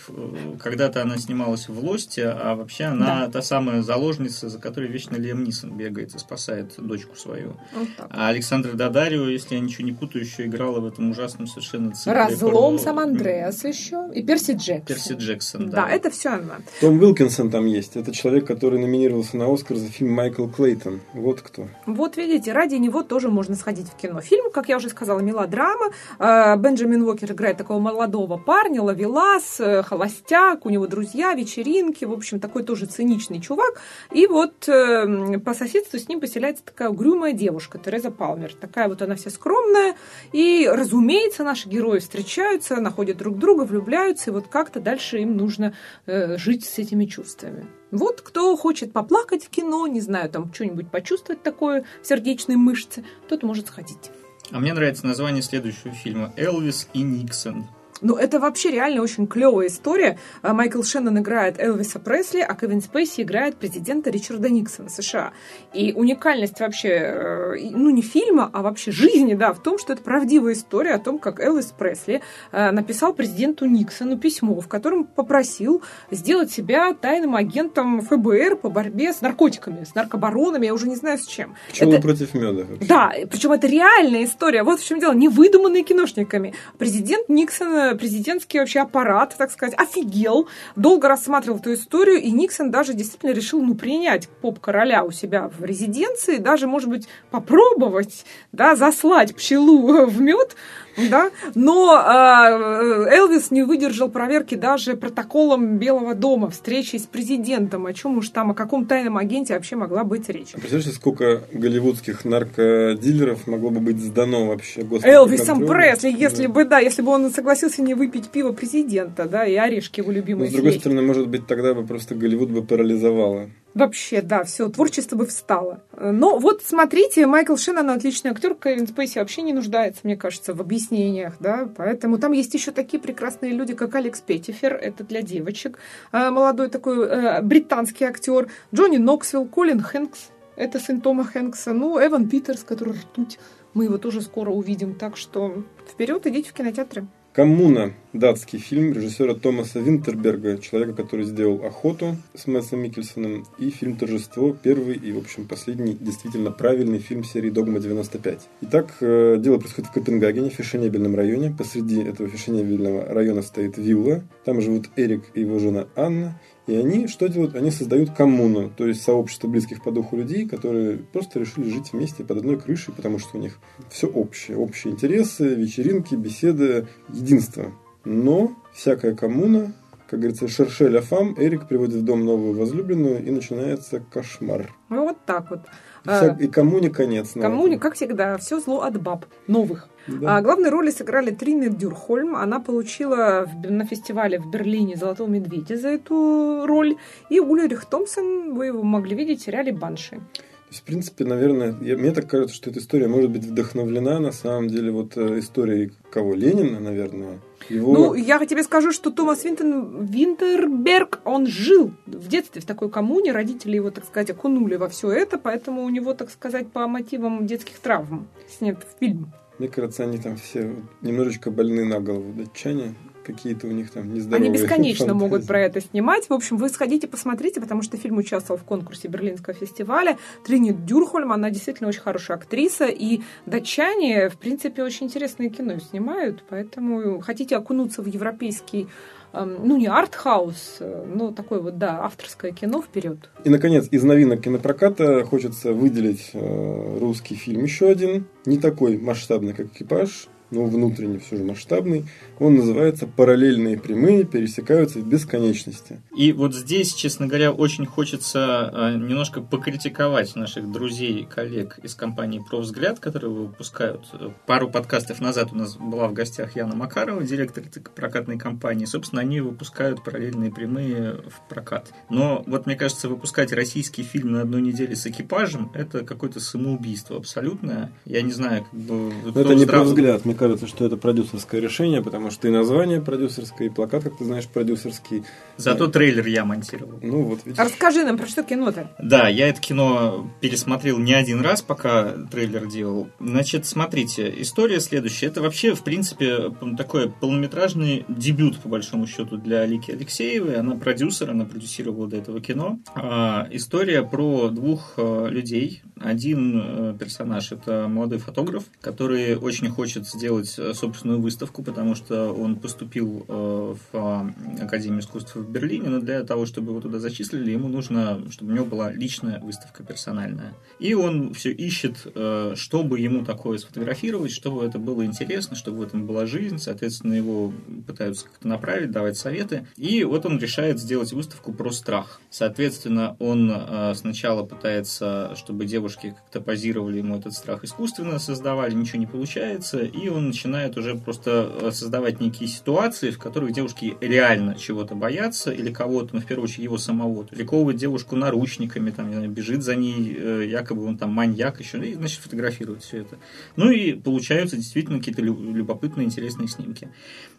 когда-то 0.62 1.02
она 1.02 1.16
снималась 1.18 1.68
в 1.68 1.84
Лосте, 1.84 2.28
а 2.28 2.54
вообще 2.54 2.84
она 2.84 3.26
да. 3.26 3.32
та 3.32 3.42
самая 3.42 3.82
заложница, 3.82 4.48
за 4.48 4.58
которой 4.58 4.88
вечно 4.88 5.16
Лиам 5.16 5.44
Нисон 5.44 5.76
бегает 5.76 6.14
и 6.14 6.18
спасает 6.18 6.74
дочку 6.78 7.16
свою. 7.16 7.56
Вот 7.74 7.88
а 8.10 8.28
Александра 8.28 8.72
Дадарио, 8.72 9.28
если 9.28 9.54
я 9.54 9.60
ничего 9.60 9.84
не 9.84 9.92
путаю, 9.92 10.24
еще 10.24 10.46
играла 10.46 10.80
в 10.80 10.86
этом 10.86 11.10
ужасном 11.10 11.46
совершенно 11.46 11.92
цикле. 11.92 12.12
Разлом 12.12 12.76
про... 12.76 12.78
сам 12.78 12.98
Андреас 12.98 13.64
еще 13.64 14.10
и 14.14 14.22
Перси 14.22 14.52
Джексон. 14.52 14.86
Перси 14.86 15.12
Джексон, 15.14 15.70
да. 15.70 15.86
Да, 15.86 15.90
это 15.90 16.10
все 16.10 16.30
она. 16.30 16.58
Том 16.80 16.98
Уилкинсон 16.98 17.50
там 17.50 17.66
есть. 17.66 17.96
Это 17.96 18.12
человек, 18.12 18.46
который 18.46 18.78
номинировался 18.78 19.36
на 19.36 19.52
Оскар 19.52 19.76
за 19.76 19.88
фильм 19.88 20.12
Майкл 20.12 20.46
Клейтон. 20.46 21.00
Вот 21.12 21.40
кто. 21.40 21.68
Вот 21.86 22.16
видите, 22.16 22.52
ради 22.52 22.74
него 22.74 23.02
тоже 23.02 23.28
можно 23.28 23.54
сходить 23.54 23.88
в 23.88 23.96
кино. 23.96 24.20
Фильм, 24.20 24.50
как 24.50 24.65
я 24.68 24.76
уже 24.76 24.88
сказала, 24.88 25.20
мелодрама. 25.20 25.90
Э, 26.18 26.56
Бенджамин 26.56 27.02
Уокер 27.02 27.32
играет 27.32 27.56
такого 27.56 27.78
молодого 27.78 28.36
парня, 28.36 28.82
ловелас, 28.82 29.60
э, 29.60 29.82
холостяк, 29.82 30.66
у 30.66 30.70
него 30.70 30.86
друзья, 30.86 31.34
вечеринки, 31.34 32.04
в 32.04 32.12
общем, 32.12 32.40
такой 32.40 32.62
тоже 32.62 32.86
циничный 32.86 33.40
чувак. 33.40 33.80
И 34.12 34.26
вот 34.26 34.68
э, 34.68 35.38
по 35.38 35.54
соседству 35.54 35.98
с 35.98 36.08
ним 36.08 36.20
поселяется 36.20 36.64
такая 36.64 36.88
угрюмая 36.88 37.32
девушка, 37.32 37.78
Тереза 37.78 38.10
Палмер. 38.10 38.54
Такая 38.54 38.88
вот 38.88 39.02
она 39.02 39.14
вся 39.14 39.30
скромная. 39.30 39.94
И, 40.32 40.68
разумеется, 40.72 41.44
наши 41.44 41.68
герои 41.68 41.98
встречаются, 41.98 42.76
находят 42.76 43.16
друг 43.16 43.38
друга, 43.38 43.62
влюбляются, 43.62 44.30
и 44.30 44.32
вот 44.32 44.48
как-то 44.48 44.80
дальше 44.80 45.18
им 45.18 45.36
нужно 45.36 45.74
жить 46.06 46.64
с 46.64 46.78
этими 46.78 47.06
чувствами. 47.06 47.66
Вот 47.90 48.20
кто 48.20 48.56
хочет 48.56 48.92
поплакать 48.92 49.44
в 49.44 49.48
кино, 49.48 49.86
не 49.86 50.00
знаю, 50.00 50.28
там 50.28 50.52
что-нибудь 50.52 50.90
почувствовать 50.90 51.42
такое 51.42 51.84
в 52.02 52.06
сердечной 52.06 52.56
мышце, 52.56 53.04
тот 53.28 53.42
может 53.42 53.68
сходить. 53.68 54.10
А 54.52 54.58
мне 54.58 54.72
нравится 54.72 55.06
название 55.06 55.42
следующего 55.42 55.92
фильма 55.92 56.32
«Элвис 56.36 56.88
и 56.92 57.02
Никсон». 57.02 57.66
Ну, 58.00 58.16
это 58.16 58.38
вообще 58.38 58.70
реально 58.70 59.02
очень 59.02 59.26
клевая 59.26 59.68
история. 59.68 60.18
А, 60.42 60.52
Майкл 60.52 60.82
Шеннон 60.82 61.18
играет 61.18 61.58
Элвиса 61.58 61.98
Пресли, 61.98 62.40
а 62.40 62.54
Кевин 62.54 62.80
Спейси 62.80 63.22
играет 63.22 63.56
президента 63.56 64.10
Ричарда 64.10 64.48
Никсона 64.48 64.88
США. 64.88 65.32
И 65.72 65.92
уникальность 65.92 66.60
вообще, 66.60 66.88
э, 66.88 67.70
ну, 67.70 67.90
не 67.90 68.02
фильма, 68.02 68.50
а 68.52 68.62
вообще 68.62 68.90
жизни, 68.90 69.34
да, 69.34 69.52
в 69.52 69.62
том, 69.62 69.78
что 69.78 69.92
это 69.92 70.02
правдивая 70.02 70.52
история 70.52 70.94
о 70.94 70.98
том, 70.98 71.18
как 71.18 71.40
Элвис 71.40 71.66
Пресли 71.66 72.22
э, 72.52 72.70
написал 72.70 73.14
президенту 73.14 73.66
Никсону 73.66 74.18
письмо, 74.18 74.60
в 74.60 74.68
котором 74.68 75.04
попросил 75.04 75.82
сделать 76.10 76.50
себя 76.50 76.92
тайным 76.94 77.34
агентом 77.34 78.00
ФБР 78.02 78.56
по 78.56 78.68
борьбе 78.68 79.12
с 79.12 79.20
наркотиками, 79.20 79.84
с 79.84 79.94
наркобаронами, 79.94 80.66
я 80.66 80.74
уже 80.74 80.88
не 80.88 80.96
знаю 80.96 81.18
с 81.18 81.26
чем. 81.26 81.54
Пчелы 81.70 81.94
это... 81.94 82.02
против 82.02 82.34
меда. 82.34 82.64
Вообще. 82.64 82.86
Да, 82.86 83.12
причем 83.30 83.52
это 83.52 83.66
реальная 83.66 84.24
история. 84.24 84.62
Вот 84.62 84.80
в 84.80 84.86
чем 84.86 85.00
дело, 85.00 85.12
не 85.12 85.28
выдуманные 85.28 85.82
киношниками. 85.82 86.54
Президент 86.78 87.28
Никсон 87.28 87.85
президентский 87.94 88.58
вообще 88.58 88.80
аппарат, 88.80 89.34
так 89.38 89.50
сказать, 89.50 89.78
офигел, 89.78 90.48
долго 90.74 91.08
рассматривал 91.08 91.58
эту 91.58 91.74
историю, 91.74 92.20
и 92.20 92.30
Никсон 92.30 92.70
даже 92.70 92.94
действительно 92.94 93.30
решил, 93.30 93.62
ну, 93.62 93.74
принять 93.74 94.28
поп-короля 94.28 95.04
у 95.04 95.10
себя 95.10 95.48
в 95.48 95.64
резиденции, 95.64 96.38
даже, 96.38 96.66
может 96.66 96.88
быть, 96.88 97.08
попробовать, 97.30 98.24
да, 98.52 98.76
заслать 98.76 99.34
пчелу 99.36 100.06
в 100.06 100.20
мед, 100.20 100.56
да, 100.96 101.30
но 101.54 101.96
э, 101.96 103.16
Элвис 103.16 103.50
не 103.50 103.62
выдержал 103.62 104.08
проверки 104.08 104.54
даже 104.54 104.96
протоколом 104.96 105.78
Белого 105.78 106.14
дома, 106.14 106.50
встречи 106.50 106.96
с 106.96 107.02
президентом, 107.02 107.86
о 107.86 107.92
чем 107.92 108.18
уж 108.18 108.28
там, 108.30 108.50
о 108.50 108.54
каком 108.54 108.86
тайном 108.86 109.16
агенте 109.16 109.54
вообще 109.54 109.76
могла 109.76 110.04
быть 110.04 110.28
речь. 110.28 110.54
А 110.54 110.58
представляете, 110.58 110.92
сколько 110.92 111.42
голливудских 111.52 112.24
наркодилеров 112.24 113.46
могло 113.46 113.70
бы 113.70 113.80
быть 113.80 113.98
сдано 113.98 114.46
вообще 114.46 114.82
Господи, 114.82 115.12
Элвисом 115.12 115.66
Пресли, 115.66 116.10
если 116.10 116.46
да. 116.46 116.52
бы, 116.52 116.64
да, 116.64 116.78
если 116.78 117.02
бы 117.02 117.10
он 117.10 117.30
согласился 117.30 117.82
не 117.82 117.94
выпить 117.94 118.28
пиво 118.28 118.52
президента, 118.52 119.26
да, 119.26 119.46
и 119.46 119.54
орешки 119.54 120.00
его 120.00 120.10
любимые 120.10 120.50
Но, 120.50 120.50
с 120.50 120.54
другой 120.54 120.78
стороны, 120.78 121.02
может 121.02 121.28
быть, 121.28 121.46
тогда 121.46 121.74
бы 121.74 121.84
просто 121.84 122.14
Голливуд 122.14 122.50
бы 122.50 122.62
парализовало. 122.62 123.50
Вообще, 123.76 124.22
да, 124.22 124.42
все, 124.44 124.70
творчество 124.70 125.16
бы 125.16 125.26
встало. 125.26 125.82
Но 125.94 126.38
вот 126.38 126.62
смотрите, 126.64 127.26
Майкл 127.26 127.56
Шеннон 127.56 127.90
отличный 127.90 128.30
актер, 128.30 128.54
Кевин 128.54 128.88
Спейси 128.88 129.18
вообще 129.18 129.42
не 129.42 129.52
нуждается, 129.52 130.00
мне 130.04 130.16
кажется, 130.16 130.54
в 130.54 130.62
объяснениях, 130.62 131.34
да, 131.40 131.68
поэтому 131.76 132.16
там 132.16 132.32
есть 132.32 132.54
еще 132.54 132.70
такие 132.70 133.02
прекрасные 133.02 133.52
люди, 133.52 133.74
как 133.74 133.94
Алекс 133.94 134.18
Петтифер, 134.22 134.72
это 134.72 135.04
для 135.04 135.20
девочек, 135.20 135.78
э, 136.10 136.30
молодой 136.30 136.70
такой 136.70 137.06
э, 137.06 137.42
британский 137.42 138.06
актер, 138.06 138.48
Джонни 138.74 138.96
Ноксвилл, 138.96 139.44
Колин 139.44 139.82
Хэнкс, 139.82 140.30
это 140.56 140.80
сын 140.80 141.02
Тома 141.02 141.24
Хэнкса, 141.24 141.74
ну, 141.74 142.02
Эван 142.02 142.30
Питерс, 142.30 142.64
который 142.64 142.94
ртуть, 142.94 143.38
мы 143.74 143.84
его 143.84 143.98
тоже 143.98 144.22
скоро 144.22 144.52
увидим, 144.52 144.94
так 144.94 145.18
что 145.18 145.64
вперед, 145.86 146.26
идите 146.26 146.48
в 146.48 146.54
кинотеатры. 146.54 147.06
«Коммуна»– 147.36 147.92
датский 148.14 148.58
фильм 148.58 148.94
режиссера 148.94 149.34
Томаса 149.34 149.78
Винтерберга, 149.78 150.56
человека, 150.56 150.94
который 150.94 151.26
сделал 151.26 151.62
«Охоту» 151.66 152.16
с 152.34 152.46
Мэсом 152.46 152.80
Микельсоном, 152.80 153.44
и 153.58 153.68
фильм 153.68 153.98
«Торжество», 153.98 154.54
первый 154.54 154.96
и, 154.96 155.12
в 155.12 155.18
общем, 155.18 155.46
последний 155.46 155.92
действительно 155.92 156.50
правильный 156.50 156.98
фильм 156.98 157.24
серии 157.24 157.50
«Догма-95». 157.50 158.40
Итак, 158.62 158.94
э, 159.02 159.36
дело 159.38 159.58
происходит 159.58 159.90
в 159.90 159.92
Копенгагене, 159.92 160.48
в 160.48 160.54
фешенебельном 160.54 161.14
районе. 161.14 161.54
Посреди 161.56 162.00
этого 162.00 162.26
фешенебельного 162.26 163.04
района 163.04 163.42
стоит 163.42 163.76
вилла. 163.76 164.22
Там 164.46 164.62
живут 164.62 164.88
Эрик 164.96 165.24
и 165.34 165.42
его 165.42 165.58
жена 165.58 165.88
Анна. 165.94 166.40
И 166.66 166.74
они 166.74 167.06
что 167.06 167.28
делают? 167.28 167.54
Они 167.54 167.70
создают 167.70 168.10
коммуну, 168.10 168.70
то 168.76 168.86
есть 168.86 169.02
сообщество 169.02 169.46
близких 169.46 169.82
по 169.82 169.92
духу 169.92 170.16
людей, 170.16 170.48
которые 170.48 170.98
просто 170.98 171.38
решили 171.38 171.70
жить 171.70 171.92
вместе 171.92 172.24
под 172.24 172.38
одной 172.38 172.58
крышей, 172.58 172.92
потому 172.92 173.18
что 173.18 173.38
у 173.38 173.40
них 173.40 173.58
все 173.88 174.08
общее. 174.08 174.56
Общие 174.56 174.92
интересы, 174.92 175.54
вечеринки, 175.54 176.16
беседы, 176.16 176.88
единство. 177.08 177.72
Но 178.04 178.52
всякая 178.74 179.14
коммуна, 179.14 179.74
как 180.08 180.20
говорится, 180.20 180.48
шершеля 180.48 181.00
фам, 181.00 181.34
Эрик 181.38 181.68
приводит 181.68 181.96
в 181.96 182.04
дом 182.04 182.24
новую 182.24 182.58
возлюбленную, 182.58 183.24
и 183.24 183.30
начинается 183.30 184.00
кошмар. 184.00 184.72
Ну, 184.88 185.04
вот 185.04 185.18
так 185.24 185.50
вот. 185.50 185.60
И, 186.04 186.08
вся, 186.08 186.36
и 186.38 186.48
коммуне 186.48 186.90
конец. 186.90 187.32
Коммуне, 187.32 187.78
как 187.78 187.94
всегда, 187.94 188.38
все 188.38 188.60
зло 188.60 188.82
от 188.82 189.00
баб 189.00 189.26
новых. 189.46 189.88
Да. 190.06 190.36
А 190.36 190.42
главной 190.42 190.70
роли 190.70 190.90
сыграли 190.90 191.30
Трина 191.30 191.68
Дюрхольм. 191.68 192.36
Она 192.36 192.60
получила 192.60 193.46
в, 193.46 193.70
на 193.70 193.84
фестивале 193.84 194.38
в 194.38 194.50
Берлине 194.50 194.96
«Золотого 194.96 195.28
медведя» 195.28 195.76
за 195.76 195.88
эту 195.88 196.64
роль. 196.66 196.96
И 197.28 197.40
Ульрих 197.40 197.84
Томпсон, 197.86 198.54
вы 198.54 198.66
его 198.66 198.82
могли 198.82 199.16
видеть 199.16 199.40
в 199.40 199.44
сериале 199.44 199.72
«Банши». 199.72 200.20
То 200.66 200.70
есть, 200.70 200.82
в 200.82 200.84
принципе, 200.84 201.24
наверное, 201.24 201.76
я, 201.80 201.96
мне 201.96 202.10
так 202.10 202.28
кажется, 202.28 202.56
что 202.56 202.70
эта 202.70 202.80
история 202.80 203.06
может 203.06 203.30
быть 203.30 203.44
вдохновлена 203.44 204.18
на 204.18 204.32
самом 204.32 204.66
деле 204.66 204.90
вот 204.90 205.16
э, 205.16 205.38
историей 205.38 205.92
кого? 206.10 206.34
Ленина, 206.34 206.80
наверное. 206.80 207.38
Его... 207.68 207.92
Ну, 207.92 208.14
я 208.14 208.44
тебе 208.46 208.64
скажу, 208.64 208.90
что 208.90 209.12
Томас 209.12 209.44
Винтон, 209.44 210.04
Винтерберг, 210.04 211.20
он 211.24 211.46
жил 211.46 211.92
в 212.06 212.26
детстве 212.26 212.60
в 212.60 212.64
такой 212.64 212.90
коммуне, 212.90 213.30
родители 213.30 213.76
его, 213.76 213.92
так 213.92 214.06
сказать, 214.06 214.30
окунули 214.30 214.74
во 214.74 214.88
все 214.88 215.12
это, 215.12 215.38
поэтому 215.38 215.84
у 215.84 215.88
него, 215.88 216.14
так 216.14 216.30
сказать, 216.30 216.66
по 216.72 216.88
мотивам 216.88 217.46
детских 217.46 217.78
травм 217.78 218.26
снят 218.48 218.84
фильм. 218.98 219.32
Мне 219.58 219.68
кажется, 219.68 220.04
они 220.04 220.18
там 220.18 220.36
все 220.36 220.76
немножечко 221.00 221.50
больны 221.50 221.84
на 221.84 222.00
голову, 222.00 222.32
датчане 222.32 222.94
какие-то 223.26 223.66
у 223.66 223.70
них 223.70 223.90
там 223.90 224.14
нездоровые 224.14 224.50
Они 224.50 224.58
бесконечно 224.58 225.06
фантазии. 225.06 225.20
могут 225.20 225.46
про 225.46 225.60
это 225.60 225.80
снимать. 225.80 226.28
В 226.28 226.32
общем, 226.32 226.56
вы 226.56 226.68
сходите, 226.68 227.08
посмотрите, 227.08 227.60
потому 227.60 227.82
что 227.82 227.96
фильм 227.96 228.18
участвовал 228.18 228.58
в 228.60 228.64
конкурсе 228.64 229.08
Берлинского 229.08 229.54
фестиваля. 229.54 230.16
Трини 230.44 230.72
Дюрхольм, 230.72 231.32
она 231.32 231.50
действительно 231.50 231.88
очень 231.88 232.00
хорошая 232.00 232.36
актриса. 232.36 232.86
И 232.86 233.20
датчане, 233.46 234.28
в 234.28 234.38
принципе, 234.38 234.82
очень 234.82 235.06
интересное 235.06 235.50
кино 235.50 235.78
снимают. 235.78 236.44
Поэтому 236.48 237.20
хотите 237.20 237.56
окунуться 237.56 238.02
в 238.02 238.06
европейский 238.06 238.86
эм, 239.32 239.56
ну, 239.66 239.76
не 239.76 239.88
артхаус, 239.88 240.78
но 241.06 241.32
такое 241.32 241.60
вот, 241.60 241.78
да, 241.78 242.04
авторское 242.04 242.52
кино 242.52 242.80
вперед. 242.80 243.30
И, 243.44 243.50
наконец, 243.50 243.88
из 243.90 244.04
новинок 244.04 244.40
кинопроката 244.42 245.24
хочется 245.24 245.72
выделить 245.72 246.30
э, 246.32 246.98
русский 247.00 247.34
фильм 247.34 247.64
еще 247.64 247.88
один, 247.88 248.26
не 248.46 248.58
такой 248.58 248.96
масштабный, 248.98 249.52
как 249.52 249.66
«Экипаж», 249.66 250.28
но 250.50 250.64
внутренне 250.64 251.18
все 251.18 251.36
же 251.36 251.44
масштабный. 251.44 252.04
Он 252.38 252.56
называется 252.56 253.06
«Параллельные 253.06 253.78
прямые 253.78 254.24
пересекаются 254.24 254.98
в 254.98 255.06
бесконечности». 255.06 256.00
И 256.16 256.32
вот 256.32 256.54
здесь, 256.54 256.94
честно 256.94 257.26
говоря, 257.26 257.52
очень 257.52 257.86
хочется 257.86 258.70
а, 258.72 258.94
немножко 258.94 259.40
покритиковать 259.40 260.36
наших 260.36 260.70
друзей 260.70 261.20
и 261.20 261.24
коллег 261.24 261.78
из 261.82 261.94
компании 261.94 262.44
«Провзгляд», 262.48 263.00
которые 263.00 263.32
выпускают. 263.32 264.02
Пару 264.46 264.70
подкастов 264.70 265.20
назад 265.20 265.48
у 265.52 265.56
нас 265.56 265.76
была 265.76 266.08
в 266.08 266.12
гостях 266.12 266.56
Яна 266.56 266.76
Макарова, 266.76 267.22
директор 267.22 267.64
прокатной 267.94 268.38
компании. 268.38 268.84
Собственно, 268.84 269.22
они 269.22 269.40
выпускают 269.40 270.04
параллельные 270.04 270.52
прямые 270.52 271.22
в 271.28 271.48
прокат. 271.48 271.92
Но 272.10 272.44
вот 272.46 272.66
мне 272.66 272.76
кажется, 272.76 273.08
выпускать 273.08 273.52
российский 273.52 274.02
фильм 274.02 274.32
на 274.32 274.42
одной 274.42 274.62
неделе 274.62 274.94
с 274.94 275.06
экипажем– 275.06 275.70
это 275.74 276.04
какое-то 276.04 276.40
самоубийство 276.40 277.16
абсолютное. 277.16 277.92
Я 278.04 278.22
не 278.22 278.32
знаю, 278.32 278.64
как 278.70 278.80
бы... 278.80 279.12
Это 279.28 279.54
не 279.54 279.64
здраво... 279.64 279.84
«Провзгляд», 279.84 280.24
мне 280.24 280.34
кажется, 280.34 280.66
что 280.66 280.84
это 280.84 280.96
продюсерское 280.96 281.60
решение, 281.60 282.02
потому 282.02 282.25
что 282.30 282.48
и 282.48 282.50
название 282.50 283.00
продюсерское, 283.00 283.68
и 283.68 283.70
плакат, 283.70 284.04
как 284.04 284.18
ты 284.18 284.24
знаешь, 284.24 284.46
продюсерский. 284.46 285.24
Зато 285.56 285.88
трейлер 285.88 286.26
я 286.26 286.44
монтировал. 286.44 286.98
Ну 287.02 287.22
вот 287.22 287.40
видишь. 287.44 287.58
Расскажи 287.58 288.04
нам, 288.04 288.16
про 288.16 288.26
что 288.26 288.42
кино-то? 288.42 288.90
Да, 288.98 289.28
я 289.28 289.48
это 289.48 289.60
кино 289.60 290.30
пересмотрел 290.40 290.98
не 290.98 291.14
один 291.14 291.40
раз, 291.40 291.62
пока 291.62 292.12
трейлер 292.30 292.66
делал. 292.66 293.08
Значит, 293.18 293.66
смотрите, 293.66 294.32
история 294.38 294.80
следующая. 294.80 295.26
Это 295.26 295.42
вообще, 295.42 295.74
в 295.74 295.82
принципе, 295.82 296.52
такой 296.76 297.10
полнометражный 297.10 298.04
дебют, 298.08 298.58
по 298.58 298.68
большому 298.68 299.06
счету, 299.06 299.36
для 299.36 299.60
Алики 299.60 299.90
Алексеевой. 299.90 300.56
Она 300.56 300.76
продюсер, 300.76 301.30
она 301.30 301.44
продюсировала 301.44 302.06
до 302.06 302.16
этого 302.16 302.40
кино. 302.40 302.78
А, 302.94 303.48
история 303.50 304.02
про 304.02 304.48
двух 304.48 304.94
а, 304.96 305.28
людей. 305.28 305.82
Один 305.98 306.60
а, 306.62 306.94
персонаж– 306.94 307.52
это 307.52 307.88
молодой 307.88 308.18
фотограф, 308.18 308.64
который 308.80 309.36
очень 309.36 309.68
хочет 309.70 310.06
сделать 310.06 310.26
сделать 310.26 310.54
э, 310.58 310.74
собственную 310.74 311.20
выставку, 311.20 311.62
потому 311.62 311.94
что 311.94 312.15
он 312.16 312.56
поступил 312.56 313.24
э, 313.28 313.74
в 313.74 313.96
а, 313.96 314.30
Академию 314.60 315.00
искусств 315.00 315.36
в 315.36 315.50
Берлине, 315.50 315.88
но 315.88 316.00
для 316.00 316.22
того, 316.24 316.46
чтобы 316.46 316.72
его 316.72 316.80
туда 316.80 316.98
зачислили, 316.98 317.50
ему 317.50 317.68
нужно, 317.68 318.22
чтобы 318.30 318.52
у 318.52 318.54
него 318.54 318.66
была 318.66 318.92
личная 318.92 319.40
выставка 319.40 319.82
персональная. 319.82 320.54
И 320.78 320.94
он 320.94 321.34
все 321.34 321.52
ищет, 321.52 322.06
э, 322.14 322.54
чтобы 322.56 323.00
ему 323.00 323.24
такое 323.24 323.58
сфотографировать, 323.58 324.32
чтобы 324.32 324.64
это 324.64 324.78
было 324.78 325.04
интересно, 325.04 325.56
чтобы 325.56 325.78
в 325.78 325.82
этом 325.82 326.06
была 326.06 326.26
жизнь, 326.26 326.58
соответственно, 326.58 327.14
его 327.14 327.52
пытаются 327.86 328.26
как-то 328.26 328.48
направить, 328.48 328.90
давать 328.90 329.16
советы. 329.16 329.66
И 329.76 330.04
вот 330.04 330.26
он 330.26 330.38
решает 330.38 330.78
сделать 330.78 331.12
выставку 331.12 331.52
про 331.52 331.70
страх. 331.70 332.20
Соответственно, 332.30 333.16
он 333.18 333.52
сначала 333.94 334.44
пытается, 334.44 335.34
чтобы 335.36 335.64
девушки 335.64 336.14
как-то 336.16 336.40
позировали 336.40 336.98
ему 336.98 337.18
этот 337.18 337.32
страх 337.32 337.64
искусственно, 337.64 338.18
создавали, 338.18 338.74
ничего 338.74 338.98
не 338.98 339.06
получается, 339.06 339.78
и 339.78 340.08
он 340.08 340.28
начинает 340.28 340.76
уже 340.76 340.94
просто 340.94 341.50
э, 341.60 341.70
создавать 342.06 342.20
некие 342.20 342.48
ситуации, 342.48 343.10
в 343.10 343.18
которых 343.18 343.52
девушки 343.52 343.96
реально 344.00 344.54
чего-то 344.54 344.94
боятся, 344.94 345.50
или 345.50 345.72
кого-то, 345.72 346.14
ну, 346.14 346.20
в 346.20 346.26
первую 346.26 346.44
очередь, 346.44 346.64
его 346.64 346.78
самого. 346.78 347.24
То 347.24 347.34
приковывает 347.34 347.76
девушку 347.78 348.16
наручниками, 348.16 348.90
там, 348.90 349.12
знаю, 349.12 349.30
бежит 349.30 349.62
за 349.62 349.74
ней, 349.74 350.16
э, 350.16 350.46
якобы 350.48 350.84
он 350.84 350.98
там 350.98 351.10
маньяк 351.10 351.60
еще, 351.60 351.78
и, 351.78 351.94
значит, 351.94 352.20
фотографирует 352.20 352.82
все 352.82 352.98
это. 352.98 353.18
Ну 353.56 353.70
и 353.70 353.94
получаются 353.94 354.56
действительно 354.56 354.98
какие-то 354.98 355.22
любопытные, 355.22 356.06
интересные 356.06 356.48
снимки. 356.48 356.88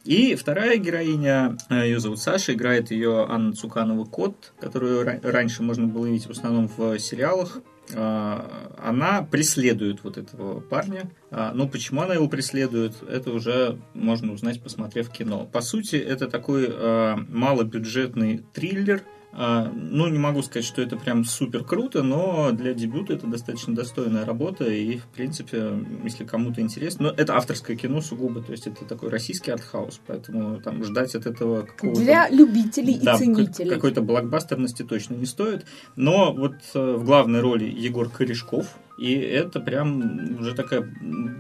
И 0.03 0.35
вторая 0.35 0.77
героиня, 0.77 1.57
э, 1.69 1.85
ее 1.85 1.99
зовут 1.99 2.19
Саша, 2.19 2.53
играет 2.53 2.91
ее 2.91 3.25
Анна 3.29 3.53
Цуканова 3.53 4.05
Кот, 4.05 4.53
которую 4.59 5.05
раньше 5.23 5.63
можно 5.63 5.87
было 5.87 6.05
видеть 6.07 6.27
в 6.27 6.31
основном 6.31 6.67
в 6.67 6.99
сериалах. 6.99 7.61
А, 7.95 8.73
она 8.77 9.21
преследует 9.23 10.03
вот 10.03 10.17
этого 10.17 10.59
парня. 10.59 11.11
А, 11.31 11.53
но 11.53 11.67
почему 11.67 12.01
она 12.01 12.13
его 12.13 12.27
преследует, 12.27 12.95
это 13.07 13.31
уже 13.31 13.79
можно 13.93 14.33
узнать, 14.33 14.61
посмотрев 14.61 15.09
кино. 15.09 15.45
По 15.45 15.61
сути, 15.61 15.95
это 15.95 16.27
такой 16.27 16.67
а, 16.69 17.17
малобюджетный 17.29 18.43
триллер– 18.53 19.03
ну, 19.33 20.07
не 20.07 20.17
могу 20.17 20.41
сказать, 20.41 20.65
что 20.65 20.81
это 20.81 20.97
прям 20.97 21.23
супер 21.23 21.63
круто, 21.63 22.01
но 22.01 22.51
для 22.51 22.73
дебюта 22.73 23.13
это 23.13 23.27
достаточно 23.27 23.75
достойная 23.75 24.25
работа, 24.25 24.65
и, 24.65 24.97
в 24.97 25.05
принципе, 25.07 25.73
если 26.03 26.23
кому-то 26.23 26.61
интересно, 26.61 27.09
но 27.09 27.13
это 27.15 27.35
авторское 27.35 27.75
кино 27.77 28.01
сугубо, 28.01 28.41
то 28.41 28.51
есть 28.51 28.67
это 28.67 28.85
такой 28.85 29.09
российский 29.09 29.51
артхаус, 29.51 29.99
поэтому 30.07 30.59
там 30.61 30.83
ждать 30.83 31.13
от 31.13 31.25
этого 31.27 31.63
какого-то... 31.63 32.01
Для 32.01 32.29
любителей 32.29 32.99
да, 33.01 33.15
и 33.15 33.19
ценителей. 33.19 33.69
какой-то 33.69 34.01
блокбастерности 34.01 34.83
точно 34.83 35.15
не 35.15 35.25
стоит, 35.25 35.65
но 35.95 36.33
вот 36.33 36.55
э, 36.73 36.95
в 36.95 37.03
главной 37.03 37.41
роли 37.41 37.65
Егор 37.65 38.09
Корешков, 38.09 38.77
и 38.97 39.13
это 39.13 39.59
прям 39.59 40.39
уже 40.39 40.55
такая 40.55 40.91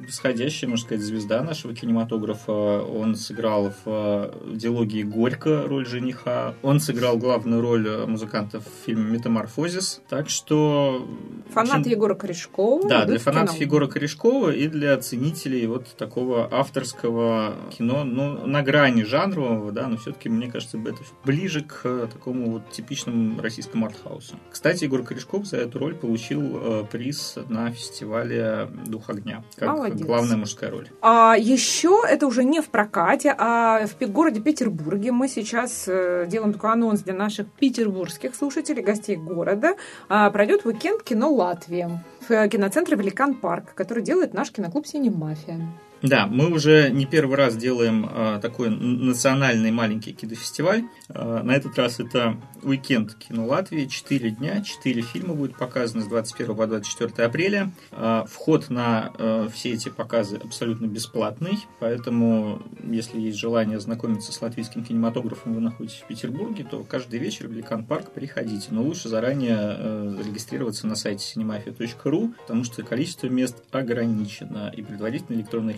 восходящая, 0.09 0.69
можно 0.69 0.85
сказать, 0.85 1.03
звезда 1.03 1.41
нашего 1.41 1.73
кинематографа. 1.73 2.81
Он 2.83 3.15
сыграл 3.15 3.73
в 3.83 4.31
дилогии 4.53 5.03
«Горько» 5.03 5.63
роль 5.63 5.85
жениха. 5.85 6.53
Он 6.61 6.79
сыграл 6.79 7.17
главную 7.17 7.61
роль 7.61 8.05
музыканта 8.05 8.59
в 8.59 8.85
фильме 8.85 9.11
«Метаморфозис». 9.17 10.01
Так 10.07 10.29
что... 10.29 11.07
Фанат 11.49 11.79
очень... 11.79 11.91
Егора 11.91 12.15
Корешкова. 12.15 12.87
Да, 12.87 13.05
для 13.05 13.19
фанатов 13.19 13.55
кино. 13.55 13.65
Егора 13.65 13.87
Корешкова 13.87 14.51
и 14.51 14.67
для 14.67 14.97
ценителей 14.97 15.65
вот 15.65 15.87
такого 15.97 16.47
авторского 16.51 17.55
кино, 17.75 18.03
ну, 18.03 18.45
на 18.45 18.61
грани 18.61 19.03
жанрового, 19.03 19.71
да, 19.71 19.87
но 19.87 19.97
все-таки, 19.97 20.29
мне 20.29 20.51
кажется, 20.51 20.77
это 20.77 20.97
ближе 21.25 21.61
к 21.61 22.07
такому 22.13 22.51
вот 22.51 22.71
типичному 22.71 23.41
российскому 23.41 23.87
артхаусу. 23.87 24.35
Кстати, 24.51 24.83
Егор 24.83 25.03
Корешков 25.03 25.45
за 25.45 25.57
эту 25.57 25.79
роль 25.79 25.95
получил 25.95 26.57
э, 26.57 26.85
приз 26.91 27.37
на 27.49 27.71
фестивале 27.71 28.69
«Дух 28.85 29.09
огня», 29.09 29.43
как 29.55 29.69
Молодец. 29.69 30.05
главная 30.05 30.37
мужская 30.37 30.71
роль. 30.71 30.87
А 31.01 31.35
еще 31.37 32.03
это 32.07 32.27
уже 32.27 32.43
не 32.43 32.61
в 32.61 32.69
прокате, 32.69 33.33
а 33.37 33.85
в 33.87 34.11
городе 34.11 34.41
Петербурге. 34.41 35.11
Мы 35.11 35.27
сейчас 35.27 35.85
э, 35.87 36.25
делаем 36.27 36.53
такой 36.53 36.71
анонс 36.71 37.01
для 37.01 37.13
наших 37.13 37.47
петербургских 37.53 38.35
слушателей, 38.35 38.83
гостей 38.83 39.15
города. 39.15 39.75
А, 40.09 40.29
пройдет 40.29 40.65
уикенд 40.65 41.03
кино 41.03 41.31
Латвия 41.31 42.03
в 42.27 42.47
киноцентре 42.49 42.97
«Великан 42.97 43.35
Парк», 43.35 43.73
который 43.73 44.03
делает 44.03 44.33
наш 44.33 44.51
киноклуб 44.51 44.85
«Синемафия». 44.85 45.59
Да, 46.03 46.27
мы 46.27 46.51
уже 46.51 46.91
не 46.91 47.05
первый 47.05 47.37
раз 47.37 47.55
делаем 47.55 48.07
э, 48.07 48.39
такой 48.39 48.69
национальный 48.69 49.71
маленький 49.71 50.13
кинофестиваль. 50.13 50.83
Э, 51.09 51.41
на 51.43 51.55
этот 51.55 51.77
раз 51.77 51.99
это 51.99 52.37
уикенд 52.61 53.15
кино 53.15 53.47
Латвии. 53.47 53.85
Четыре 53.85 54.29
дня, 54.29 54.61
четыре 54.61 55.01
фильма 55.01 55.33
будет 55.33 55.57
показано 55.57 56.03
с 56.03 56.07
21 56.07 56.55
по 56.55 56.67
24 56.67 57.25
апреля. 57.25 57.71
Э, 57.91 58.25
вход 58.29 58.69
на 58.69 59.11
э, 59.17 59.49
все 59.51 59.73
эти 59.73 59.89
показы 59.89 60.37
абсолютно 60.37 60.85
бесплатный, 60.85 61.65
поэтому, 61.79 62.61
если 62.83 63.19
есть 63.19 63.39
желание 63.39 63.77
ознакомиться 63.77 64.31
с 64.31 64.39
латвийским 64.39 64.83
кинематографом, 64.83 65.53
вы 65.55 65.61
находитесь 65.61 66.01
в 66.01 66.07
Петербурге, 66.07 66.63
то 66.69 66.83
каждый 66.83 67.19
вечер 67.19 67.47
в 67.47 67.51
Великан 67.51 67.83
Парк 67.85 68.11
приходите. 68.11 68.67
Но 68.69 68.83
лучше 68.83 69.09
заранее 69.09 69.57
э, 69.59 70.15
зарегистрироваться 70.15 70.85
на 70.85 70.95
сайте 70.95 71.25
cinemafia.ru, 71.25 72.33
потому 72.41 72.63
что 72.63 72.83
количество 72.83 73.27
мест 73.27 73.63
ограничено, 73.71 74.71
и 74.75 74.83
предварительная 74.83 75.39
электронная 75.39 75.73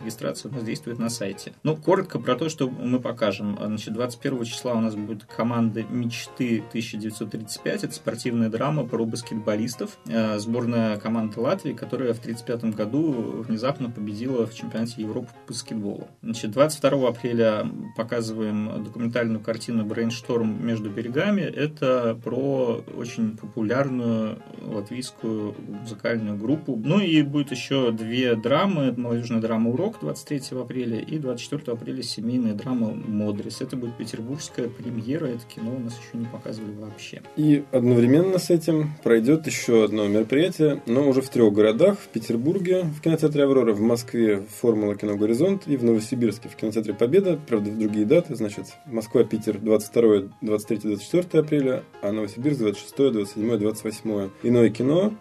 у 0.50 0.50
нас 0.50 0.64
действует 0.64 1.00
на 1.00 1.10
сайте. 1.10 1.54
Ну, 1.64 1.76
коротко 1.76 2.20
про 2.20 2.36
то, 2.36 2.50
что 2.50 2.70
мы 2.70 3.00
покажем. 3.00 3.58
Значит, 3.62 3.94
21 3.94 4.44
числа 4.44 4.74
у 4.74 4.82
нас 4.82 4.96
будет 4.96 5.26
команда 5.26 5.84
«Мечты 5.84 6.64
1935». 6.74 7.60
Это 7.66 7.92
спортивная 7.92 8.50
драма 8.50 8.86
про 8.86 9.06
баскетболистов. 9.06 9.98
Э, 10.08 10.40
сборная 10.40 10.98
команды 10.98 11.40
Латвии, 11.40 11.74
которая 11.74 12.14
в 12.14 12.20
1935 12.20 12.76
году 12.76 13.44
внезапно 13.48 13.90
победила 13.90 14.46
в 14.46 14.54
чемпионате 14.54 15.02
Европы 15.02 15.30
по 15.46 15.54
баскетболу. 15.54 16.08
Значит, 16.22 16.52
22 16.52 17.10
апреля 17.10 17.68
показываем 17.96 18.84
документальную 18.84 19.40
картину 19.40 19.86
«Брейншторм 19.86 20.66
между 20.66 20.90
берегами». 20.90 21.42
Это 21.42 22.20
про 22.24 22.84
очень 22.96 23.38
популярную 23.38 24.40
латвийскую 24.62 25.56
музыкальную 25.82 26.38
группу. 26.38 26.76
Ну 26.76 27.00
и 27.00 27.22
будет 27.22 27.52
еще 27.52 27.92
две 27.92 28.36
драмы. 28.36 28.94
Молодежная 28.96 29.42
драма 29.42 29.70
«Урок» 29.70 29.99
23 30.02 30.60
апреля 30.60 31.00
и 31.00 31.18
24 31.18 31.74
апреля 31.74 32.04
семейная 32.04 32.54
драма 32.54 32.92
«Модрис». 32.94 33.62
Это 33.62 33.76
будет 33.76 33.98
петербургская 33.98 34.70
премьера. 34.70 35.28
Это 35.28 35.44
кино 35.46 35.76
у 35.76 35.80
нас 35.80 35.94
еще 35.94 36.18
не 36.18 36.26
показывали 36.26 36.74
вообще. 36.74 37.22
И 37.36 37.64
одновременно 37.72 38.40
с 38.40 38.50
этим 38.50 38.92
пройдет 39.04 39.48
еще 39.48 39.86
одно 39.86 40.08
мероприятие, 40.08 40.82
но 40.86 41.08
уже 41.08 41.22
в 41.22 41.30
трех 41.30 41.54
городах. 41.54 42.00
В 42.00 42.08
Петербурге 42.10 42.84
в 42.84 43.02
кинотеатре 43.02 43.44
«Аврора», 43.44 43.74
в 43.74 43.82
Москве 43.82 44.46
«Формула 44.62 44.96
кино 44.96 45.16
Горизонт» 45.18 45.68
и 45.68 45.78
в 45.78 45.84
Новосибирске 45.84 46.50
в 46.50 46.56
кинотеатре 46.56 46.94
«Победа». 46.94 47.40
Правда, 47.48 47.70
в 47.70 47.78
другие 47.78 48.06
даты. 48.06 48.36
Значит, 48.36 48.66
Москва, 48.86 49.24
Питер 49.24 49.58
22, 49.60 50.30
23, 50.42 50.80
24 50.84 51.44
апреля, 51.44 51.84
а 52.02 52.12
Новосибирск 52.12 52.60
26, 52.60 52.96
27, 53.14 53.58
28. 53.58 54.30
Иное 54.44 54.70
кино 54.70 55.14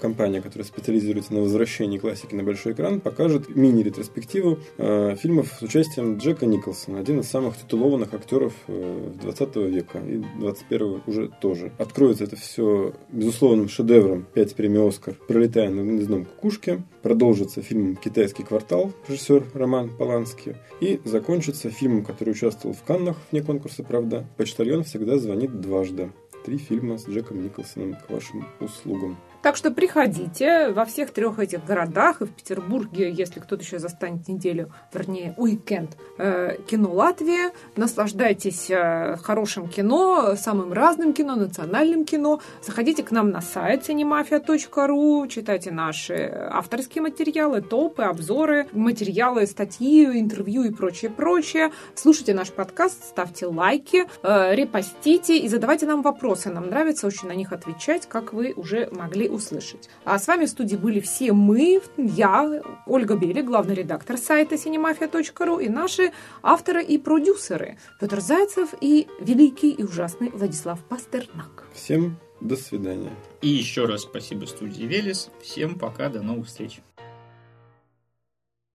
компания, 0.00 0.40
которая 0.40 0.66
специализируется 0.66 1.34
на 1.34 1.40
возвращении 1.40 1.98
классики 1.98 2.34
на 2.34 2.42
большой 2.42 2.72
экран, 2.72 3.00
покажет 3.00 3.54
мини-ретроспективу 3.54 4.58
э, 4.78 5.16
фильмов 5.16 5.52
с 5.58 5.62
участием 5.62 6.18
Джека 6.18 6.46
Николсона, 6.46 6.98
один 6.98 7.20
из 7.20 7.28
самых 7.28 7.56
титулованных 7.56 8.12
актеров 8.14 8.52
э, 8.66 9.12
20 9.22 9.56
века 9.56 9.98
и 9.98 10.22
21 10.38 11.02
уже 11.06 11.30
тоже. 11.40 11.72
Откроется 11.78 12.24
это 12.24 12.36
все 12.36 12.94
безусловным 13.10 13.68
шедевром 13.68 14.26
«Пять 14.34 14.54
премий 14.54 14.86
Оскар», 14.86 15.14
пролетая 15.26 15.70
на 15.70 15.80
гнездом 15.82 16.24
кукушки, 16.24 16.82
продолжится 17.02 17.62
фильмом 17.62 17.96
«Китайский 17.96 18.42
квартал», 18.42 18.92
режиссер 19.08 19.46
Роман 19.54 19.90
Поланский, 19.96 20.56
и 20.80 21.00
закончится 21.04 21.70
фильмом, 21.70 22.04
который 22.04 22.30
участвовал 22.30 22.74
в 22.74 22.82
Каннах 22.82 23.16
вне 23.30 23.42
конкурса, 23.42 23.82
правда, 23.82 24.26
«Почтальон 24.36 24.84
всегда 24.84 25.18
звонит 25.18 25.60
дважды». 25.60 26.10
Три 26.44 26.58
фильма 26.58 26.98
с 26.98 27.08
Джеком 27.08 27.42
Николсоном 27.44 27.94
к 27.94 28.10
вашим 28.10 28.44
услугам. 28.58 29.16
Так 29.42 29.56
что 29.56 29.72
приходите 29.72 30.70
во 30.70 30.84
всех 30.84 31.10
трех 31.10 31.40
этих 31.40 31.64
городах 31.64 32.22
и 32.22 32.26
в 32.26 32.30
Петербурге, 32.30 33.10
если 33.10 33.40
кто-то 33.40 33.64
еще 33.64 33.80
застанет 33.80 34.28
неделю, 34.28 34.72
вернее, 34.94 35.34
уикенд, 35.36 35.96
э, 36.18 36.58
кино 36.68 36.92
Латвия. 36.92 37.50
Наслаждайтесь 37.74 38.70
э, 38.70 39.16
хорошим 39.20 39.66
кино, 39.66 40.36
самым 40.36 40.72
разным 40.72 41.12
кино, 41.12 41.34
национальным 41.34 42.04
кино. 42.04 42.40
Заходите 42.64 43.02
к 43.02 43.10
нам 43.10 43.30
на 43.30 43.40
сайт 43.40 43.88
cinemafia.ru, 43.88 45.26
читайте 45.26 45.72
наши 45.72 46.48
авторские 46.52 47.02
материалы, 47.02 47.62
топы, 47.62 48.04
обзоры, 48.04 48.68
материалы, 48.70 49.48
статьи, 49.48 50.04
интервью 50.20 50.62
и 50.62 50.70
прочее, 50.70 51.10
прочее. 51.10 51.72
Слушайте 51.96 52.32
наш 52.32 52.52
подкаст, 52.52 53.02
ставьте 53.08 53.46
лайки, 53.46 54.04
э, 54.22 54.54
репостите 54.54 55.36
и 55.36 55.48
задавайте 55.48 55.86
нам 55.86 56.02
вопросы. 56.02 56.48
Нам 56.48 56.70
нравится 56.70 57.08
очень 57.08 57.26
на 57.26 57.32
них 57.32 57.52
отвечать, 57.52 58.06
как 58.08 58.32
вы 58.32 58.52
уже 58.56 58.88
могли 58.92 59.31
услышать. 59.32 59.88
А 60.04 60.18
с 60.18 60.26
вами 60.26 60.46
в 60.46 60.50
студии 60.50 60.76
были 60.76 61.00
все 61.00 61.32
мы, 61.32 61.80
я, 61.96 62.62
Ольга 62.86 63.16
Бели, 63.16 63.40
главный 63.40 63.74
редактор 63.74 64.18
сайта 64.18 64.54
cinemafia.ru 64.54 65.62
и 65.62 65.68
наши 65.68 66.12
авторы 66.42 66.82
и 66.82 66.98
продюсеры 66.98 67.78
Петр 68.00 68.20
Зайцев 68.20 68.74
и 68.80 69.08
великий 69.20 69.70
и 69.70 69.84
ужасный 69.84 70.30
Владислав 70.30 70.80
Пастернак. 70.84 71.64
Всем 71.74 72.18
до 72.40 72.56
свидания. 72.56 73.12
И 73.40 73.48
еще 73.48 73.86
раз 73.86 74.02
спасибо 74.02 74.46
студии 74.46 74.84
Велес. 74.84 75.30
Всем 75.40 75.78
пока, 75.78 76.08
до 76.08 76.22
новых 76.22 76.46
встреч. 76.46 76.80